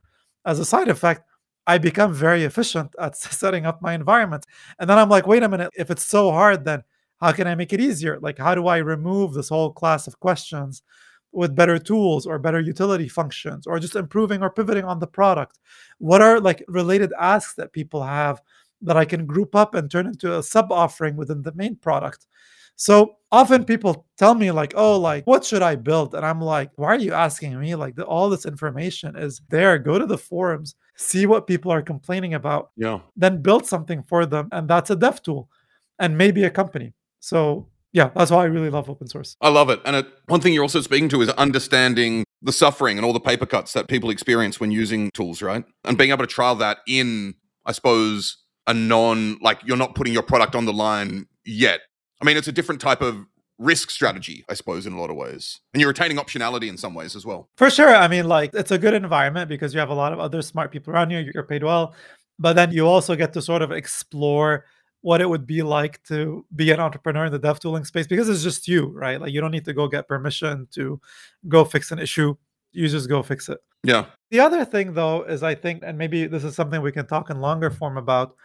as 0.46 0.60
a 0.60 0.66
side 0.66 0.88
effect, 0.88 1.28
I 1.66 1.78
become 1.78 2.14
very 2.14 2.44
efficient 2.44 2.94
at 3.00 3.18
setting 3.18 3.66
up 3.66 3.82
my 3.82 3.94
environment. 3.94 4.46
And 4.80 4.90
then 4.90 4.98
I'm 4.98 5.10
like, 5.10 5.28
wait 5.28 5.44
a 5.44 5.50
minute, 5.50 5.72
if 5.76 5.92
it's 5.92 6.06
so 6.06 6.32
hard, 6.32 6.66
then 6.66 6.84
how 7.24 7.32
can 7.32 7.48
I 7.48 7.56
make 7.56 7.74
it 7.74 7.82
easier? 7.82 8.20
Like, 8.20 8.38
how 8.38 8.54
do 8.56 8.68
I 8.68 8.78
remove 8.78 9.34
this 9.34 9.50
whole 9.50 9.72
class 9.72 10.08
of 10.08 10.20
questions 10.20 10.84
with 11.32 11.56
better 11.56 11.80
tools 11.80 12.28
or 12.28 12.38
better 12.38 12.60
utility 12.60 13.08
functions 13.10 13.66
or 13.68 13.80
just 13.80 13.96
improving 13.96 14.44
or 14.44 14.50
pivoting 14.52 14.86
on 14.86 15.00
the 15.00 15.08
product? 15.20 15.60
What 16.00 16.22
are 16.22 16.40
like 16.40 16.64
related 16.68 17.12
asks 17.20 17.56
that 17.56 17.74
people 17.80 18.04
have 18.04 18.42
that 18.88 18.98
I 18.98 19.06
can 19.06 19.26
group 19.26 19.56
up 19.56 19.76
and 19.76 19.90
turn 19.90 20.08
into 20.08 20.38
a 20.38 20.44
sub 20.44 20.72
offering 20.72 21.16
within 21.16 21.42
the 21.42 21.54
main 21.54 21.76
product? 21.78 22.28
So 22.76 23.18
often 23.32 23.66
people 23.66 24.06
tell 24.18 24.34
me 24.36 24.52
like, 24.52 24.74
"Oh, 24.76 25.00
like 25.00 25.26
what 25.28 25.46
should 25.46 25.62
I 25.62 25.76
build?" 25.76 26.16
And 26.16 26.26
I'm 26.26 26.42
like, 26.42 26.72
"Why 26.76 26.88
are 26.88 26.98
you 27.08 27.14
asking 27.14 27.60
me? 27.60 27.76
Like 27.76 27.96
the, 27.96 28.04
all 28.06 28.30
this 28.30 28.46
information 28.48 29.16
is 29.16 29.42
there. 29.50 29.78
Go 29.78 30.00
to 30.00 30.06
the 30.08 30.18
forums, 30.18 30.76
see 30.98 31.26
what 31.28 31.48
people 31.48 31.72
are 31.72 31.84
complaining 31.84 32.34
about, 32.34 32.72
Yeah. 32.76 33.00
then 33.16 33.42
build 33.44 33.66
something 33.68 34.04
for 34.04 34.26
them, 34.26 34.50
and 34.52 34.68
that's 34.68 34.90
a 34.90 34.96
dev 34.96 35.22
tool, 35.22 35.50
and 36.00 36.18
maybe 36.18 36.44
a 36.46 36.50
company." 36.50 36.94
So 37.24 37.70
yeah, 37.94 38.10
that's 38.16 38.32
why 38.32 38.42
I 38.42 38.46
really 38.46 38.70
love 38.70 38.90
open 38.90 39.08
source. 39.08 39.38
I 39.40 39.48
love 39.48 39.70
it. 39.70 39.80
And 39.86 39.96
it, 39.96 40.08
one 40.26 40.42
thing 40.42 40.54
you're 40.54 40.64
also 40.64 40.82
speaking 40.82 41.08
to 41.10 41.22
is 41.22 41.30
understanding 41.30 42.26
the 42.42 42.52
suffering 42.52 42.98
and 42.98 43.06
all 43.06 43.14
the 43.14 43.20
paper 43.22 43.46
cuts 43.46 43.72
that 43.74 43.88
people 43.88 44.10
experience 44.10 44.60
when 44.60 44.72
using 44.72 45.10
tools, 45.14 45.42
right? 45.42 45.64
And 45.86 45.98
being 45.98 46.10
able 46.10 46.26
to 46.26 46.28
trial 46.28 46.56
that 46.56 46.80
in, 46.86 47.36
I 47.66 47.72
suppose, 47.72 48.38
a 48.68 48.74
non, 48.74 49.38
like 49.42 49.60
you're 49.64 49.78
not 49.78 49.96
putting 49.96 50.12
your 50.12 50.24
product 50.24 50.54
on 50.54 50.66
the 50.66 50.74
line 50.74 51.28
yet. 51.46 51.80
I 52.22 52.26
mean, 52.26 52.36
it's 52.36 52.50
a 52.50 52.52
different 52.52 52.82
type 52.82 53.02
of 53.02 53.26
risk 53.58 53.90
strategy, 53.90 54.44
I 54.50 54.56
suppose, 54.56 54.86
in 54.86 54.92
a 54.92 55.00
lot 55.00 55.10
of 55.10 55.16
ways. 55.16 55.62
And 55.74 55.80
you're 55.80 55.90
retaining 55.90 56.18
optionality 56.18 56.68
in 56.68 56.78
some 56.78 56.94
ways 56.94 57.16
as 57.16 57.26
well. 57.26 57.48
For 57.56 57.70
sure. 57.70 57.96
I 57.96 58.10
mean, 58.10 58.28
like 58.28 58.54
it's 58.54 58.72
a 58.72 58.78
good 58.78 58.96
environment 58.96 59.48
because 59.48 59.74
you 59.74 59.80
have 59.80 59.90
a 59.90 59.94
lot 59.94 60.12
of 60.12 60.20
other 60.20 60.42
smart 60.42 60.72
people 60.72 60.92
around 60.92 61.12
you, 61.12 61.32
you're 61.34 61.44
paid 61.44 61.64
well, 61.64 61.96
but 62.38 62.54
then 62.58 62.74
you 62.74 62.86
also 62.86 63.16
get 63.16 63.32
to 63.34 63.42
sort 63.42 63.62
of 63.62 63.72
explore 63.72 64.66
what 65.04 65.20
it 65.20 65.30
would 65.30 65.46
be 65.46 65.62
like 65.62 66.02
to 66.04 66.46
be 66.56 66.72
an 66.72 66.80
entrepreneur 66.80 67.26
in 67.26 67.32
the 67.32 67.38
dev 67.38 67.60
tooling 67.60 67.84
space 67.84 68.08
because 68.08 68.30
it's 68.30 68.42
just 68.42 68.70
you, 68.70 68.88
right? 68.96 69.20
Like 69.20 69.34
you 69.34 69.42
don't 69.42 69.52
need 69.52 69.66
to 69.66 69.74
go 69.74 69.86
get 69.86 70.08
permission 70.08 70.66
to 70.72 71.00
go 71.50 71.66
fix 71.66 71.92
an 71.92 72.00
issue. 72.00 72.36
You 72.72 72.88
just 72.88 73.10
go 73.10 73.22
fix 73.22 73.50
it. 73.50 73.60
Yeah. 73.84 74.06
The 74.32 74.40
other 74.40 74.64
thing 74.64 74.94
though 74.94 75.24
is 75.24 75.44
I 75.44 75.56
think, 75.56 75.84
and 75.86 75.98
maybe 75.98 76.26
this 76.26 76.46
is 76.46 76.56
something 76.56 76.82
we 76.82 76.94
can 76.94 77.06
talk 77.06 77.30
in 77.30 77.42
longer 77.42 77.70
form 77.70 77.98
about, 77.98 78.36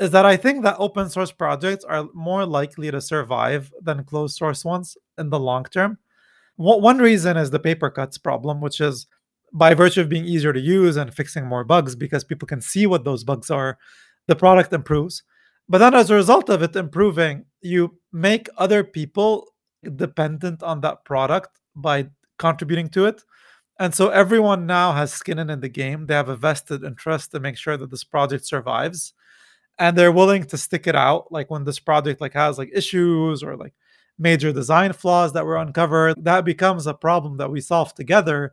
is 0.00 0.10
that 0.12 0.24
I 0.24 0.34
think 0.34 0.64
that 0.64 0.76
open 0.78 1.10
source 1.10 1.30
projects 1.30 1.84
are 1.84 2.08
more 2.14 2.46
likely 2.46 2.90
to 2.90 3.02
survive 3.02 3.70
than 3.82 4.04
closed 4.04 4.38
source 4.38 4.64
ones 4.64 4.96
in 5.18 5.28
the 5.28 5.38
long 5.38 5.64
term. 5.64 5.98
One 6.56 6.98
reason 6.98 7.36
is 7.36 7.50
the 7.50 7.60
paper 7.60 7.90
cuts 7.90 8.16
problem, 8.16 8.62
which 8.62 8.80
is 8.80 9.06
by 9.52 9.74
virtue 9.74 10.00
of 10.00 10.08
being 10.08 10.24
easier 10.24 10.54
to 10.54 10.60
use 10.60 10.96
and 10.96 11.12
fixing 11.12 11.44
more 11.44 11.64
bugs 11.64 11.94
because 11.94 12.24
people 12.24 12.46
can 12.48 12.62
see 12.62 12.86
what 12.86 13.04
those 13.04 13.24
bugs 13.24 13.50
are, 13.50 13.76
the 14.26 14.36
product 14.36 14.72
improves. 14.72 15.22
But 15.68 15.78
then 15.78 15.94
as 15.94 16.10
a 16.10 16.14
result 16.14 16.48
of 16.48 16.62
it 16.62 16.74
improving, 16.76 17.44
you 17.60 17.98
make 18.12 18.48
other 18.56 18.82
people 18.82 19.48
dependent 19.96 20.62
on 20.62 20.80
that 20.80 21.04
product 21.04 21.60
by 21.76 22.08
contributing 22.38 22.88
to 22.90 23.04
it. 23.06 23.22
And 23.78 23.94
so 23.94 24.08
everyone 24.08 24.66
now 24.66 24.92
has 24.92 25.12
skin 25.12 25.38
in 25.38 25.60
the 25.60 25.68
game. 25.68 26.06
They 26.06 26.14
have 26.14 26.28
a 26.28 26.36
vested 26.36 26.82
interest 26.82 27.30
to 27.32 27.40
make 27.40 27.56
sure 27.56 27.76
that 27.76 27.90
this 27.90 28.02
project 28.02 28.44
survives. 28.44 29.12
And 29.78 29.96
they're 29.96 30.10
willing 30.10 30.44
to 30.44 30.56
stick 30.56 30.86
it 30.88 30.96
out. 30.96 31.30
Like 31.30 31.50
when 31.50 31.64
this 31.64 31.78
project 31.78 32.20
like 32.20 32.32
has 32.32 32.58
like 32.58 32.70
issues 32.74 33.42
or 33.42 33.56
like 33.56 33.74
major 34.18 34.52
design 34.52 34.92
flaws 34.92 35.34
that 35.34 35.46
were 35.46 35.56
uncovered, 35.56 36.16
that 36.24 36.44
becomes 36.44 36.86
a 36.88 36.94
problem 36.94 37.36
that 37.36 37.50
we 37.50 37.60
solve 37.60 37.94
together, 37.94 38.52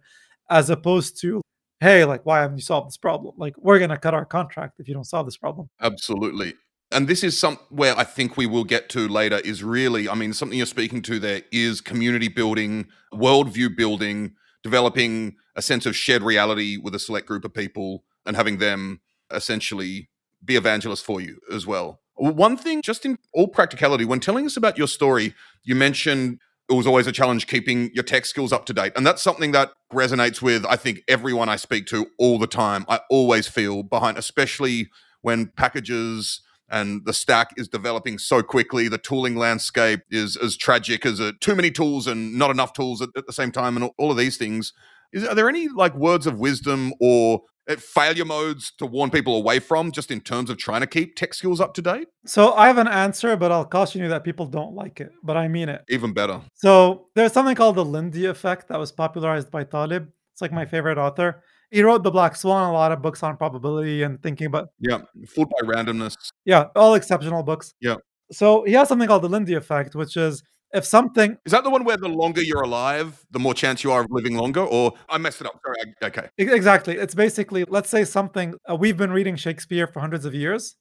as 0.52 0.70
opposed 0.70 1.20
to, 1.22 1.42
hey, 1.80 2.06
like 2.06 2.24
why 2.26 2.42
haven't 2.42 2.58
you 2.58 2.62
solved 2.62 2.90
this 2.90 2.98
problem? 2.98 3.34
Like 3.38 3.56
we're 3.58 3.80
gonna 3.80 3.98
cut 3.98 4.14
our 4.14 4.26
contract 4.26 4.80
if 4.80 4.88
you 4.88 4.94
don't 4.94 5.06
solve 5.06 5.26
this 5.26 5.38
problem. 5.38 5.70
Absolutely 5.82 6.54
and 6.96 7.10
this 7.10 7.24
is 7.24 7.38
some 7.38 7.60
where 7.70 7.98
I 7.98 8.06
think 8.06 8.38
we 8.38 8.46
will 8.46 8.64
get 8.64 8.88
to 8.90 9.08
later 9.10 9.40
is 9.40 9.64
really, 9.64 10.08
I 10.08 10.16
mean, 10.16 10.32
something 10.32 10.58
you're 10.58 10.66
speaking 10.66 11.02
to 11.04 11.20
there 11.20 11.42
is 11.52 11.82
community 11.82 12.30
building, 12.30 12.88
worldview 13.14 13.76
building, 13.76 14.34
developing 14.64 15.36
a 15.58 15.62
sense 15.62 15.86
of 15.86 15.94
shared 15.94 16.24
reality 16.24 16.78
with 16.78 16.96
a 16.96 17.00
select 17.00 17.28
group 17.28 17.44
of 17.44 17.54
people 17.54 18.06
and 18.26 18.38
having 18.38 18.60
them 18.60 19.02
essentially 19.30 20.10
be 20.44 20.56
evangelists 20.56 21.02
for 21.02 21.20
you 21.20 21.40
as 21.52 21.68
well. 21.68 22.00
One 22.16 22.56
thing, 22.56 22.82
just 22.82 23.06
in 23.06 23.18
all 23.34 23.50
practicality, 23.50 24.06
when 24.06 24.22
telling 24.22 24.46
us 24.46 24.56
about 24.56 24.78
your 24.78 24.88
story, 24.88 25.36
you 25.64 25.76
mentioned 25.76 26.40
it 26.70 26.74
was 26.74 26.88
always 26.88 27.08
a 27.08 27.12
challenge 27.12 27.46
keeping 27.46 27.92
your 27.94 28.06
tech 28.06 28.26
skills 28.26 28.54
up 28.54 28.66
to 28.68 28.74
date. 28.74 28.94
And 28.96 29.06
that's 29.06 29.22
something 29.22 29.52
that 29.52 29.72
resonates 29.92 30.42
with, 30.42 30.66
I 30.66 30.78
think, 30.78 31.02
everyone 31.10 31.50
I 31.50 31.58
speak 31.58 31.88
to 31.88 32.08
all 32.18 32.40
the 32.40 32.48
time. 32.48 32.86
I 32.88 33.02
always 33.10 33.50
feel 33.50 33.84
behind, 33.84 34.18
especially 34.18 34.90
when 35.22 35.48
packages 35.48 36.42
and 36.70 37.06
the 37.06 37.14
stack 37.14 37.54
is 37.58 37.68
developing 37.68 38.18
so 38.18 38.42
quickly. 38.42 38.88
The 38.88 38.98
tooling 38.98 39.36
landscape 39.36 40.02
is 40.10 40.36
as 40.36 40.58
tragic 40.58 41.06
as 41.06 41.20
a, 41.20 41.34
too 41.34 41.56
many 41.56 41.72
tools 41.72 42.08
and 42.08 42.38
not 42.38 42.52
enough 42.52 42.74
tools 42.74 43.02
at, 43.02 43.10
at 43.16 43.28
the 43.28 43.34
same 43.34 43.52
time, 43.52 43.78
and 43.78 43.90
all 43.98 44.12
of 44.12 44.18
these 44.18 44.38
things. 44.38 44.74
Is, 45.14 45.28
are 45.28 45.36
there 45.36 45.50
any 45.50 45.68
like 45.68 45.96
words 45.96 46.28
of 46.28 46.40
wisdom 46.40 46.94
or 47.00 47.44
uh, 47.70 47.76
failure 47.76 48.26
modes 48.26 48.74
to 48.80 48.86
warn 48.86 49.10
people 49.10 49.36
away 49.36 49.60
from, 49.60 49.92
just 49.92 50.12
in 50.12 50.20
terms 50.20 50.50
of 50.50 50.58
trying 50.58 50.82
to 50.82 50.88
keep 50.88 51.16
tech 51.16 51.34
skills 51.34 51.62
up 51.62 51.74
to 51.76 51.82
date? 51.82 52.08
So 52.26 52.54
I 52.54 52.68
have 52.68 52.78
an 52.78 52.88
answer, 52.88 53.36
but 53.36 53.52
I'll 53.52 53.66
caution 53.66 54.02
you 54.02 54.10
that 54.10 54.24
people 54.24 54.46
don't 54.46 54.74
like 54.74 55.00
it, 55.00 55.12
but 55.24 55.38
I 55.38 55.48
mean 55.48 55.70
it. 55.70 55.84
Even 55.90 56.14
better. 56.14 56.42
So 56.54 57.08
there's 57.16 57.34
something 57.34 57.56
called 57.56 57.76
the 57.76 57.86
Lindy 57.86 58.26
effect 58.26 58.68
that 58.70 58.80
was 58.80 58.92
popularized 58.92 59.52
by 59.52 59.64
Taleb. 59.64 60.10
It's 60.34 60.42
like 60.42 60.52
my 60.52 60.66
favorite 60.66 60.98
author 60.98 61.44
he 61.72 61.84
wrote 61.84 62.04
the 62.04 62.12
Black 62.12 62.36
Swan, 62.36 62.70
a 62.70 62.74
lot 62.74 62.92
of 62.92 63.02
books 63.02 63.24
on 63.24 63.38
probability 63.38 64.04
and 64.04 64.22
thinking 64.22 64.48
about 64.48 64.70
yeah, 64.80 65.02
fooled 65.28 65.50
by 65.50 65.68
randomness. 65.68 66.16
Yeah, 66.46 66.66
all 66.76 66.96
exceptional 66.96 67.44
books. 67.44 67.74
Yeah. 67.82 67.96
So 68.32 68.64
he 68.64 68.74
has 68.74 68.88
something 68.88 69.08
called 69.08 69.24
the 69.24 69.30
Lindy 69.30 69.54
effect, 69.54 69.96
which 69.96 70.18
is 70.18 70.44
if 70.74 70.86
something 70.86 71.38
is 71.46 71.52
that 71.52 71.64
the 71.64 71.70
one 71.70 71.84
where 71.84 71.98
the 71.98 72.10
longer 72.10 72.42
you're 72.42 72.64
alive, 72.64 73.26
the 73.32 73.40
more 73.40 73.54
chance 73.54 73.84
you 73.84 73.92
are 73.92 74.02
of 74.02 74.08
living 74.10 74.36
longer. 74.36 74.62
Or 74.62 74.94
I 75.10 75.18
messed 75.18 75.42
it 75.42 75.48
up. 75.48 75.60
Sorry. 75.64 75.94
I, 76.02 76.06
okay. 76.08 76.30
Exactly. 76.38 76.98
It's 76.98 77.16
basically 77.16 77.66
let's 77.66 77.90
say 77.90 78.04
something 78.04 78.56
uh, 78.70 78.76
we've 78.76 78.98
been 78.98 79.12
reading 79.12 79.36
Shakespeare 79.36 79.88
for 79.88 80.00
hundreds 80.00 80.26
of 80.26 80.34
years. 80.34 80.76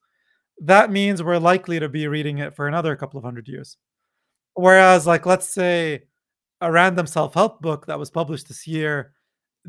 That 0.58 0.90
means 0.90 1.22
we're 1.22 1.38
likely 1.38 1.80
to 1.80 1.88
be 1.88 2.06
reading 2.06 2.38
it 2.38 2.54
for 2.54 2.68
another 2.68 2.94
couple 2.96 3.18
of 3.18 3.24
hundred 3.24 3.48
years. 3.48 3.76
Whereas, 4.54 5.04
like, 5.06 5.26
let's 5.26 5.52
say 5.52 6.04
a 6.60 6.70
random 6.70 7.06
self 7.06 7.34
help 7.34 7.60
book 7.60 7.86
that 7.86 7.98
was 7.98 8.10
published 8.10 8.48
this 8.48 8.66
year 8.66 9.12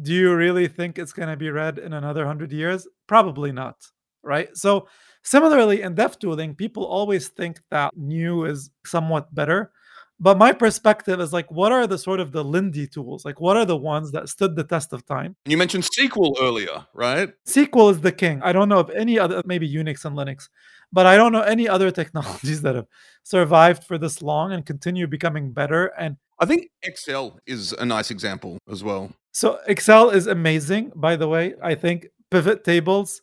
do 0.02 0.14
you 0.14 0.36
really 0.36 0.68
think 0.68 0.98
it's 0.98 1.14
going 1.14 1.30
to 1.30 1.38
be 1.38 1.50
read 1.50 1.80
in 1.80 1.94
another 1.94 2.22
100 2.22 2.52
years? 2.52 2.88
Probably 3.08 3.52
not, 3.52 3.78
right? 4.24 4.50
So, 4.56 4.88
similarly, 5.24 5.82
in 5.82 5.96
dev 5.96 6.20
tooling, 6.20 6.56
people 6.56 6.86
always 6.86 7.30
think 7.30 7.60
that 7.72 7.96
new 7.96 8.46
is 8.46 8.70
somewhat 8.86 9.34
better. 9.34 9.72
But 10.18 10.38
my 10.38 10.54
perspective 10.54 11.20
is 11.20 11.34
like, 11.34 11.52
what 11.52 11.74
are 11.74 11.88
the 11.88 11.98
sort 11.98 12.22
of 12.22 12.32
the 12.32 12.44
Lindy 12.44 12.88
tools? 12.88 13.26
Like, 13.26 13.42
what 13.42 13.58
are 13.58 13.66
the 13.66 13.76
ones 13.76 14.14
that 14.14 14.30
stood 14.30 14.56
the 14.56 14.64
test 14.64 14.94
of 14.94 15.06
time? 15.06 15.36
You 15.46 15.58
mentioned 15.58 15.84
SQL 15.84 16.36
earlier, 16.40 16.86
right? 16.94 17.34
SQL 17.46 17.92
is 17.92 18.00
the 18.00 18.14
king. 18.14 18.42
I 18.42 18.54
don't 18.54 18.70
know 18.70 18.80
of 18.80 18.90
any 18.92 19.20
other, 19.20 19.42
maybe 19.46 19.70
Unix 19.70 20.06
and 20.06 20.16
Linux, 20.16 20.48
but 20.94 21.06
I 21.06 21.18
don't 21.18 21.34
know 21.34 21.42
any 21.42 21.68
other 21.68 21.92
technologies 22.00 22.62
that 22.62 22.76
have 22.76 22.88
survived 23.24 23.84
for 23.84 23.98
this 23.98 24.22
long 24.22 24.54
and 24.54 24.66
continue 24.66 25.06
becoming 25.06 25.52
better. 25.52 25.88
And 25.88 26.16
I 26.40 26.46
think 26.46 26.70
Excel 26.82 27.38
is 27.46 27.74
a 27.74 27.86
nice 27.86 28.10
example 28.10 28.58
as 28.72 28.86
well. 28.86 29.12
So 29.36 29.60
Excel 29.68 30.12
is 30.12 30.28
amazing, 30.28 30.94
by 30.96 31.18
the 31.18 31.28
way. 31.28 31.56
I 31.62 31.76
think 31.76 32.08
pivot 32.32 32.64
tables, 32.64 33.22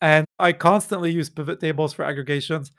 and 0.00 0.26
I 0.40 0.52
constantly 0.52 1.12
use 1.12 1.30
pivot 1.30 1.60
tables 1.60 1.92
for 1.92 2.04
aggregations. 2.04 2.72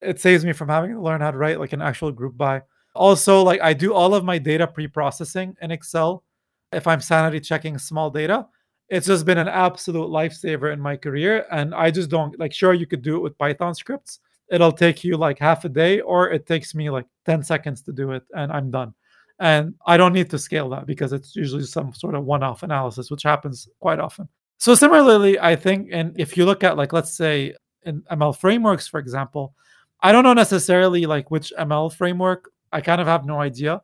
It 0.00 0.18
saves 0.18 0.42
me 0.42 0.54
from 0.54 0.70
having 0.70 0.92
to 0.92 1.02
learn 1.02 1.20
how 1.20 1.32
to 1.32 1.36
write 1.36 1.60
like 1.60 1.74
an 1.74 1.82
actual 1.82 2.10
group 2.10 2.38
by. 2.38 2.62
Also, 2.94 3.42
like 3.42 3.60
I 3.60 3.74
do 3.74 3.92
all 3.92 4.14
of 4.14 4.24
my 4.24 4.38
data 4.38 4.66
pre-processing 4.66 5.54
in 5.60 5.70
Excel. 5.70 6.24
If 6.72 6.86
I'm 6.86 7.02
sanity 7.02 7.40
checking 7.40 7.76
small 7.76 8.08
data, 8.08 8.46
it's 8.88 9.08
just 9.08 9.26
been 9.26 9.36
an 9.36 9.46
absolute 9.46 10.08
lifesaver 10.08 10.72
in 10.72 10.80
my 10.80 10.96
career. 10.96 11.44
And 11.50 11.74
I 11.74 11.90
just 11.90 12.08
don't 12.08 12.38
like, 12.40 12.54
sure, 12.54 12.72
you 12.72 12.86
could 12.86 13.02
do 13.02 13.16
it 13.16 13.22
with 13.22 13.36
Python 13.36 13.74
scripts. 13.74 14.20
It'll 14.50 14.72
take 14.72 15.04
you 15.04 15.18
like 15.18 15.38
half 15.38 15.66
a 15.66 15.68
day, 15.68 16.00
or 16.00 16.30
it 16.30 16.46
takes 16.46 16.74
me 16.74 16.88
like 16.88 17.04
10 17.26 17.42
seconds 17.42 17.82
to 17.82 17.92
do 17.92 18.12
it, 18.12 18.22
and 18.34 18.50
I'm 18.50 18.70
done. 18.70 18.94
And 19.40 19.74
I 19.86 19.96
don't 19.96 20.12
need 20.12 20.28
to 20.30 20.38
scale 20.38 20.68
that 20.68 20.86
because 20.86 21.14
it's 21.14 21.34
usually 21.34 21.64
some 21.64 21.94
sort 21.94 22.14
of 22.14 22.24
one 22.24 22.42
off 22.42 22.62
analysis, 22.62 23.10
which 23.10 23.22
happens 23.22 23.68
quite 23.80 23.98
often. 23.98 24.28
So, 24.58 24.74
similarly, 24.74 25.40
I 25.40 25.56
think, 25.56 25.88
and 25.90 26.14
if 26.20 26.36
you 26.36 26.44
look 26.44 26.62
at 26.62 26.76
like, 26.76 26.92
let's 26.92 27.14
say 27.14 27.54
in 27.84 28.02
ML 28.12 28.36
frameworks, 28.36 28.86
for 28.86 29.00
example, 29.00 29.54
I 30.02 30.12
don't 30.12 30.24
know 30.24 30.34
necessarily 30.34 31.06
like 31.06 31.30
which 31.30 31.52
ML 31.58 31.92
framework, 31.94 32.50
I 32.70 32.82
kind 32.82 33.00
of 33.00 33.06
have 33.06 33.24
no 33.24 33.40
idea, 33.40 33.80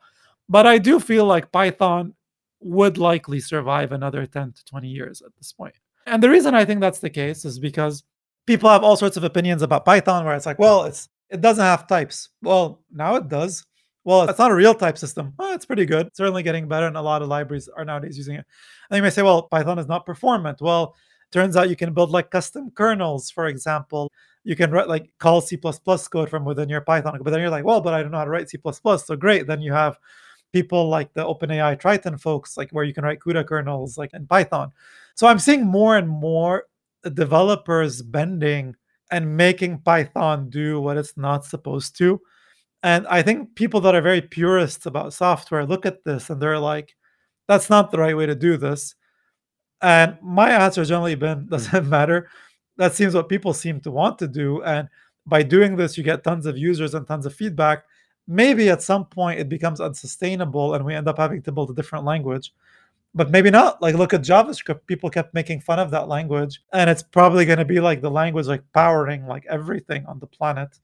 but 0.48 0.66
I 0.66 0.76
do 0.76 1.00
feel 1.00 1.24
like 1.24 1.50
Python 1.50 2.14
would 2.60 2.98
likely 2.98 3.40
survive 3.40 3.92
another 3.92 4.26
10 4.26 4.52
to 4.52 4.64
20 4.66 4.88
years 4.88 5.22
at 5.22 5.34
this 5.38 5.52
point. 5.52 5.74
And 6.06 6.22
the 6.22 6.30
reason 6.30 6.54
I 6.54 6.66
think 6.66 6.80
that's 6.80 7.00
the 7.00 7.10
case 7.10 7.46
is 7.46 7.58
because 7.58 8.04
people 8.46 8.68
have 8.70 8.84
all 8.84 8.96
sorts 8.96 9.16
of 9.16 9.24
opinions 9.24 9.62
about 9.62 9.84
Python 9.84 10.24
where 10.24 10.34
it's 10.34 10.46
like, 10.46 10.58
well, 10.58 10.84
it's 10.84 11.08
it 11.30 11.40
doesn't 11.40 11.64
have 11.64 11.88
types. 11.88 12.28
Well, 12.42 12.82
now 12.92 13.16
it 13.16 13.28
does. 13.28 13.64
Well, 14.06 14.22
it's 14.30 14.38
not 14.38 14.52
a 14.52 14.54
real 14.54 14.72
type 14.72 14.96
system. 14.96 15.34
It's 15.40 15.66
pretty 15.66 15.84
good. 15.84 16.06
It's 16.06 16.16
certainly 16.16 16.44
getting 16.44 16.68
better, 16.68 16.86
and 16.86 16.96
a 16.96 17.02
lot 17.02 17.22
of 17.22 17.28
libraries 17.28 17.68
are 17.68 17.84
nowadays 17.84 18.16
using 18.16 18.36
it. 18.36 18.46
And 18.88 18.96
you 18.96 19.02
may 19.02 19.10
say, 19.10 19.22
well, 19.22 19.42
Python 19.42 19.80
is 19.80 19.88
not 19.88 20.06
performant. 20.06 20.60
Well, 20.60 20.94
turns 21.32 21.56
out 21.56 21.68
you 21.68 21.74
can 21.74 21.92
build 21.92 22.10
like 22.10 22.30
custom 22.30 22.70
kernels, 22.70 23.32
for 23.32 23.48
example. 23.48 24.12
You 24.44 24.54
can 24.54 24.70
write 24.70 24.86
like 24.86 25.12
call 25.18 25.40
C 25.40 25.58
code 25.58 26.30
from 26.30 26.44
within 26.44 26.68
your 26.68 26.82
Python. 26.82 27.18
But 27.20 27.32
then 27.32 27.40
you're 27.40 27.50
like, 27.50 27.64
well, 27.64 27.80
but 27.80 27.94
I 27.94 28.02
don't 28.02 28.12
know 28.12 28.18
how 28.18 28.24
to 28.24 28.30
write 28.30 28.48
C. 28.48 28.60
So 28.62 29.16
great. 29.16 29.48
Then 29.48 29.60
you 29.60 29.72
have 29.72 29.98
people 30.52 30.88
like 30.88 31.12
the 31.14 31.24
OpenAI 31.24 31.76
Triton 31.76 32.16
folks, 32.16 32.56
like 32.56 32.70
where 32.70 32.84
you 32.84 32.94
can 32.94 33.02
write 33.02 33.18
CUDA 33.18 33.44
kernels 33.44 33.98
like 33.98 34.14
in 34.14 34.24
Python. 34.24 34.70
So 35.16 35.26
I'm 35.26 35.40
seeing 35.40 35.66
more 35.66 35.96
and 35.96 36.08
more 36.08 36.66
developers 37.12 38.02
bending 38.02 38.76
and 39.10 39.36
making 39.36 39.80
Python 39.80 40.48
do 40.48 40.80
what 40.80 40.96
it's 40.96 41.16
not 41.16 41.44
supposed 41.44 41.98
to. 41.98 42.20
And 42.86 43.04
I 43.08 43.20
think 43.20 43.56
people 43.56 43.80
that 43.80 43.96
are 43.96 44.00
very 44.00 44.22
purists 44.22 44.86
about 44.86 45.12
software 45.12 45.66
look 45.66 45.84
at 45.84 46.04
this 46.04 46.30
and 46.30 46.40
they're 46.40 46.58
like, 46.58 46.94
that's 47.48 47.68
not 47.68 47.90
the 47.90 47.98
right 47.98 48.16
way 48.16 48.26
to 48.26 48.34
do 48.36 48.56
this. 48.56 48.94
And 49.82 50.16
my 50.22 50.50
answer 50.50 50.82
has 50.82 50.88
generally 50.88 51.16
been 51.16 51.40
hmm. 51.42 51.48
doesn't 51.48 51.88
matter. 51.88 52.30
That 52.76 52.94
seems 52.94 53.14
what 53.14 53.28
people 53.28 53.52
seem 53.52 53.80
to 53.80 53.90
want 53.90 54.20
to 54.20 54.28
do. 54.28 54.62
And 54.62 54.88
by 55.26 55.42
doing 55.42 55.74
this, 55.74 55.98
you 55.98 56.04
get 56.04 56.22
tons 56.22 56.46
of 56.46 56.56
users 56.56 56.94
and 56.94 57.06
tons 57.06 57.26
of 57.26 57.34
feedback 57.34 57.84
maybe 58.26 58.68
at 58.68 58.82
some 58.82 59.04
point 59.04 59.38
it 59.38 59.48
becomes 59.48 59.80
unsustainable 59.80 60.74
and 60.74 60.84
we 60.84 60.94
end 60.94 61.08
up 61.08 61.18
having 61.18 61.42
to 61.42 61.52
build 61.52 61.70
a 61.70 61.74
different 61.74 62.04
language 62.04 62.52
but 63.14 63.30
maybe 63.30 63.50
not 63.50 63.80
like 63.80 63.94
look 63.94 64.12
at 64.12 64.22
javascript 64.22 64.80
people 64.86 65.08
kept 65.08 65.32
making 65.32 65.60
fun 65.60 65.78
of 65.78 65.90
that 65.90 66.08
language 66.08 66.62
and 66.72 66.90
it's 66.90 67.02
probably 67.02 67.44
going 67.44 67.58
to 67.58 67.64
be 67.64 67.80
like 67.80 68.00
the 68.00 68.10
language 68.10 68.46
like 68.46 68.62
powering 68.72 69.26
like 69.26 69.46
everything 69.48 70.04
on 70.06 70.18
the 70.18 70.26
planet 70.26 70.78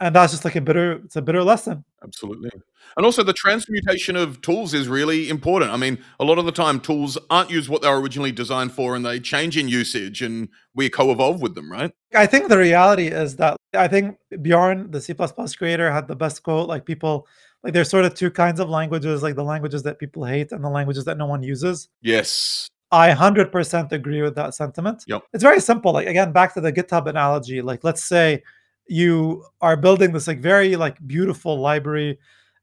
and 0.00 0.14
that's 0.14 0.32
just 0.32 0.44
like 0.44 0.56
a 0.56 0.60
bitter 0.60 1.00
it's 1.04 1.16
a 1.16 1.22
bitter 1.22 1.44
lesson 1.44 1.84
absolutely 2.02 2.50
and 2.96 3.06
also 3.06 3.22
the 3.22 3.32
transmutation 3.32 4.16
of 4.16 4.40
tools 4.40 4.74
is 4.74 4.88
really 4.88 5.28
important 5.28 5.70
i 5.70 5.76
mean 5.76 5.98
a 6.18 6.24
lot 6.24 6.38
of 6.38 6.44
the 6.44 6.52
time 6.52 6.80
tools 6.80 7.18
aren't 7.28 7.50
used 7.50 7.68
what 7.68 7.82
they 7.82 7.88
were 7.88 8.00
originally 8.00 8.32
designed 8.32 8.72
for 8.72 8.96
and 8.96 9.04
they 9.04 9.20
change 9.20 9.56
in 9.56 9.68
usage 9.68 10.22
and 10.22 10.48
we 10.74 10.88
co-evolve 10.88 11.40
with 11.40 11.54
them 11.54 11.70
right 11.70 11.92
i 12.14 12.26
think 12.26 12.48
the 12.48 12.58
reality 12.58 13.06
is 13.06 13.36
that 13.36 13.56
i 13.74 13.86
think 13.86 14.16
bjorn 14.42 14.90
the 14.90 15.00
c++ 15.00 15.14
creator 15.56 15.92
had 15.92 16.08
the 16.08 16.16
best 16.16 16.42
quote 16.42 16.68
like 16.68 16.84
people 16.84 17.26
like 17.62 17.74
there's 17.74 17.90
sort 17.90 18.04
of 18.04 18.14
two 18.14 18.30
kinds 18.30 18.58
of 18.58 18.68
languages 18.68 19.22
like 19.22 19.36
the 19.36 19.44
languages 19.44 19.82
that 19.82 19.98
people 19.98 20.24
hate 20.24 20.50
and 20.52 20.64
the 20.64 20.70
languages 20.70 21.04
that 21.04 21.18
no 21.18 21.26
one 21.26 21.42
uses 21.42 21.88
yes 22.02 22.68
I 22.92 23.12
100% 23.12 23.92
agree 23.92 24.20
with 24.20 24.34
that 24.34 24.52
sentiment. 24.52 25.04
Yep. 25.06 25.22
It's 25.32 25.44
very 25.44 25.60
simple. 25.60 25.92
Like 25.92 26.08
again, 26.08 26.32
back 26.32 26.54
to 26.54 26.60
the 26.60 26.72
GitHub 26.72 27.06
analogy. 27.06 27.62
Like 27.62 27.84
let's 27.84 28.02
say 28.02 28.42
you 28.90 29.44
are 29.60 29.76
building 29.76 30.12
this 30.12 30.26
like 30.26 30.40
very 30.40 30.76
like 30.76 30.96
beautiful 31.06 31.58
library 31.60 32.18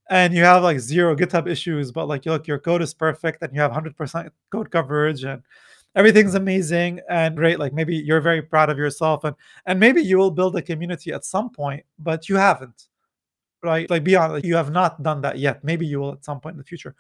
and 0.10 0.34
you 0.34 0.44
have 0.44 0.64
like 0.64 0.80
zero 0.80 1.16
github 1.16 1.48
issues 1.48 1.92
but 1.92 2.08
like 2.08 2.26
look 2.26 2.48
your 2.48 2.60
code 2.60 2.82
is 2.82 2.94
perfect 2.94 3.42
and 3.42 3.54
you 3.54 3.62
have 3.62 3.72
100% 3.72 4.30
code 4.52 4.70
coverage 4.70 5.24
and 5.24 5.42
everything's 5.96 6.36
amazing 6.36 7.00
and 7.10 7.36
great 7.38 7.60
like 7.60 7.74
maybe 7.74 7.96
you're 7.96 8.22
very 8.22 8.42
proud 8.42 8.70
of 8.70 8.78
yourself 8.78 9.24
and 9.24 9.36
and 9.66 9.80
maybe 9.80 10.02
you 10.02 10.18
will 10.18 10.32
build 10.32 10.56
a 10.56 10.62
community 10.62 11.14
at 11.14 11.26
some 11.26 11.50
point 11.50 11.84
but 11.98 12.28
you 12.30 12.36
haven't 12.36 12.88
right? 13.64 13.90
Like 13.90 14.04
beyond 14.04 14.34
like 14.34 14.46
you 14.46 14.56
have 14.56 14.72
not 14.72 15.02
done 15.04 15.22
that 15.22 15.38
yet. 15.40 15.64
Maybe 15.64 15.86
you 15.86 16.00
will 16.00 16.14
at 16.14 16.26
some 16.26 16.40
point 16.40 16.54
in 16.54 16.58
the 16.58 16.64
future 16.64 16.96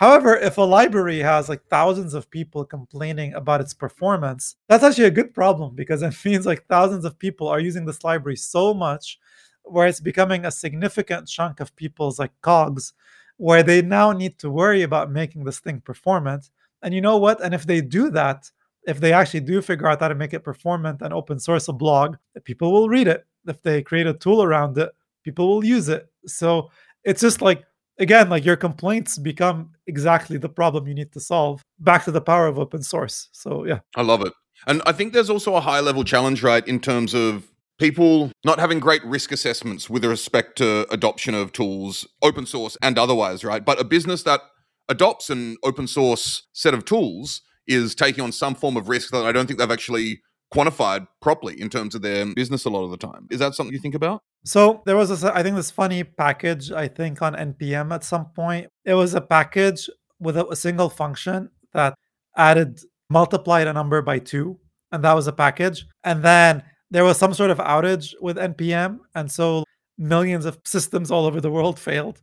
However, 0.00 0.34
if 0.34 0.56
a 0.56 0.62
library 0.62 1.18
has 1.18 1.50
like 1.50 1.62
thousands 1.66 2.14
of 2.14 2.30
people 2.30 2.64
complaining 2.64 3.34
about 3.34 3.60
its 3.60 3.74
performance, 3.74 4.56
that's 4.66 4.82
actually 4.82 5.04
a 5.04 5.10
good 5.10 5.34
problem 5.34 5.74
because 5.74 6.00
it 6.00 6.14
means 6.24 6.46
like 6.46 6.64
thousands 6.68 7.04
of 7.04 7.18
people 7.18 7.46
are 7.48 7.60
using 7.60 7.84
this 7.84 8.02
library 8.02 8.36
so 8.36 8.72
much 8.72 9.18
where 9.62 9.86
it's 9.86 10.00
becoming 10.00 10.46
a 10.46 10.50
significant 10.50 11.28
chunk 11.28 11.60
of 11.60 11.76
people's 11.76 12.18
like 12.18 12.32
cogs 12.40 12.94
where 13.36 13.62
they 13.62 13.82
now 13.82 14.10
need 14.12 14.38
to 14.38 14.50
worry 14.50 14.80
about 14.80 15.12
making 15.12 15.44
this 15.44 15.60
thing 15.60 15.82
performant. 15.82 16.48
And 16.82 16.94
you 16.94 17.02
know 17.02 17.18
what? 17.18 17.44
And 17.44 17.52
if 17.52 17.66
they 17.66 17.82
do 17.82 18.08
that, 18.12 18.50
if 18.86 19.00
they 19.00 19.12
actually 19.12 19.40
do 19.40 19.60
figure 19.60 19.86
out 19.86 20.00
how 20.00 20.08
to 20.08 20.14
make 20.14 20.32
it 20.32 20.40
performant 20.40 21.02
and 21.02 21.12
open 21.12 21.38
source 21.38 21.68
a 21.68 21.74
blog, 21.74 22.16
people 22.44 22.72
will 22.72 22.88
read 22.88 23.06
it. 23.06 23.26
If 23.46 23.60
they 23.60 23.82
create 23.82 24.06
a 24.06 24.14
tool 24.14 24.42
around 24.42 24.78
it, 24.78 24.92
people 25.24 25.46
will 25.46 25.62
use 25.62 25.90
it. 25.90 26.10
So 26.24 26.70
it's 27.04 27.20
just 27.20 27.42
like 27.42 27.64
again, 28.00 28.28
like 28.28 28.44
your 28.44 28.56
complaints 28.56 29.18
become 29.18 29.70
exactly 29.86 30.38
the 30.38 30.48
problem 30.48 30.88
you 30.88 30.94
need 30.94 31.12
to 31.12 31.20
solve. 31.20 31.62
Back 31.78 32.04
to 32.06 32.10
the 32.10 32.20
power 32.20 32.46
of 32.46 32.58
open 32.58 32.82
source. 32.82 33.28
So 33.32 33.64
yeah. 33.64 33.80
I 33.94 34.02
love 34.02 34.22
it. 34.22 34.32
And 34.66 34.82
I 34.86 34.92
think 34.92 35.12
there's 35.12 35.30
also 35.30 35.54
a 35.54 35.60
high 35.60 35.80
level 35.80 36.04
challenge, 36.04 36.42
right, 36.42 36.66
in 36.66 36.80
terms 36.80 37.14
of 37.14 37.50
people 37.78 38.30
not 38.44 38.58
having 38.58 38.78
great 38.78 39.04
risk 39.04 39.32
assessments 39.32 39.88
with 39.88 40.04
respect 40.04 40.58
to 40.58 40.86
adoption 40.92 41.34
of 41.34 41.52
tools, 41.52 42.06
open 42.22 42.44
source 42.44 42.76
and 42.82 42.98
otherwise, 42.98 43.44
right? 43.44 43.64
But 43.64 43.80
a 43.80 43.84
business 43.84 44.22
that 44.24 44.40
adopts 44.88 45.30
an 45.30 45.56
open 45.62 45.86
source 45.86 46.48
set 46.52 46.74
of 46.74 46.84
tools 46.84 47.40
is 47.66 47.94
taking 47.94 48.22
on 48.22 48.32
some 48.32 48.54
form 48.54 48.76
of 48.76 48.88
risk 48.88 49.12
that 49.12 49.24
I 49.24 49.32
don't 49.32 49.46
think 49.46 49.58
they've 49.58 49.70
actually 49.70 50.20
quantified 50.52 51.06
properly 51.22 51.58
in 51.58 51.70
terms 51.70 51.94
of 51.94 52.02
their 52.02 52.26
business 52.34 52.64
a 52.64 52.70
lot 52.70 52.84
of 52.84 52.90
the 52.90 52.96
time. 52.96 53.28
Is 53.30 53.38
that 53.38 53.54
something 53.54 53.72
you 53.72 53.80
think 53.80 53.94
about? 53.94 54.22
So 54.44 54.82
there 54.86 54.96
was 54.96 55.10
this, 55.10 55.22
I 55.22 55.42
think, 55.42 55.56
this 55.56 55.70
funny 55.70 56.02
package. 56.02 56.72
I 56.72 56.88
think 56.88 57.20
on 57.20 57.34
npm 57.34 57.92
at 57.94 58.04
some 58.04 58.26
point, 58.26 58.68
it 58.84 58.94
was 58.94 59.14
a 59.14 59.20
package 59.20 59.88
with 60.18 60.36
a, 60.36 60.46
a 60.48 60.56
single 60.56 60.88
function 60.88 61.50
that 61.72 61.94
added 62.36 62.80
multiplied 63.10 63.66
a 63.66 63.72
number 63.72 64.00
by 64.02 64.18
two, 64.18 64.58
and 64.92 65.04
that 65.04 65.14
was 65.14 65.26
a 65.26 65.32
package. 65.32 65.86
And 66.04 66.22
then 66.22 66.62
there 66.90 67.04
was 67.04 67.18
some 67.18 67.34
sort 67.34 67.50
of 67.50 67.58
outage 67.58 68.14
with 68.20 68.36
npm, 68.36 69.00
and 69.14 69.30
so 69.30 69.64
millions 69.98 70.46
of 70.46 70.58
systems 70.64 71.10
all 71.10 71.26
over 71.26 71.40
the 71.40 71.50
world 71.50 71.78
failed. 71.88 72.20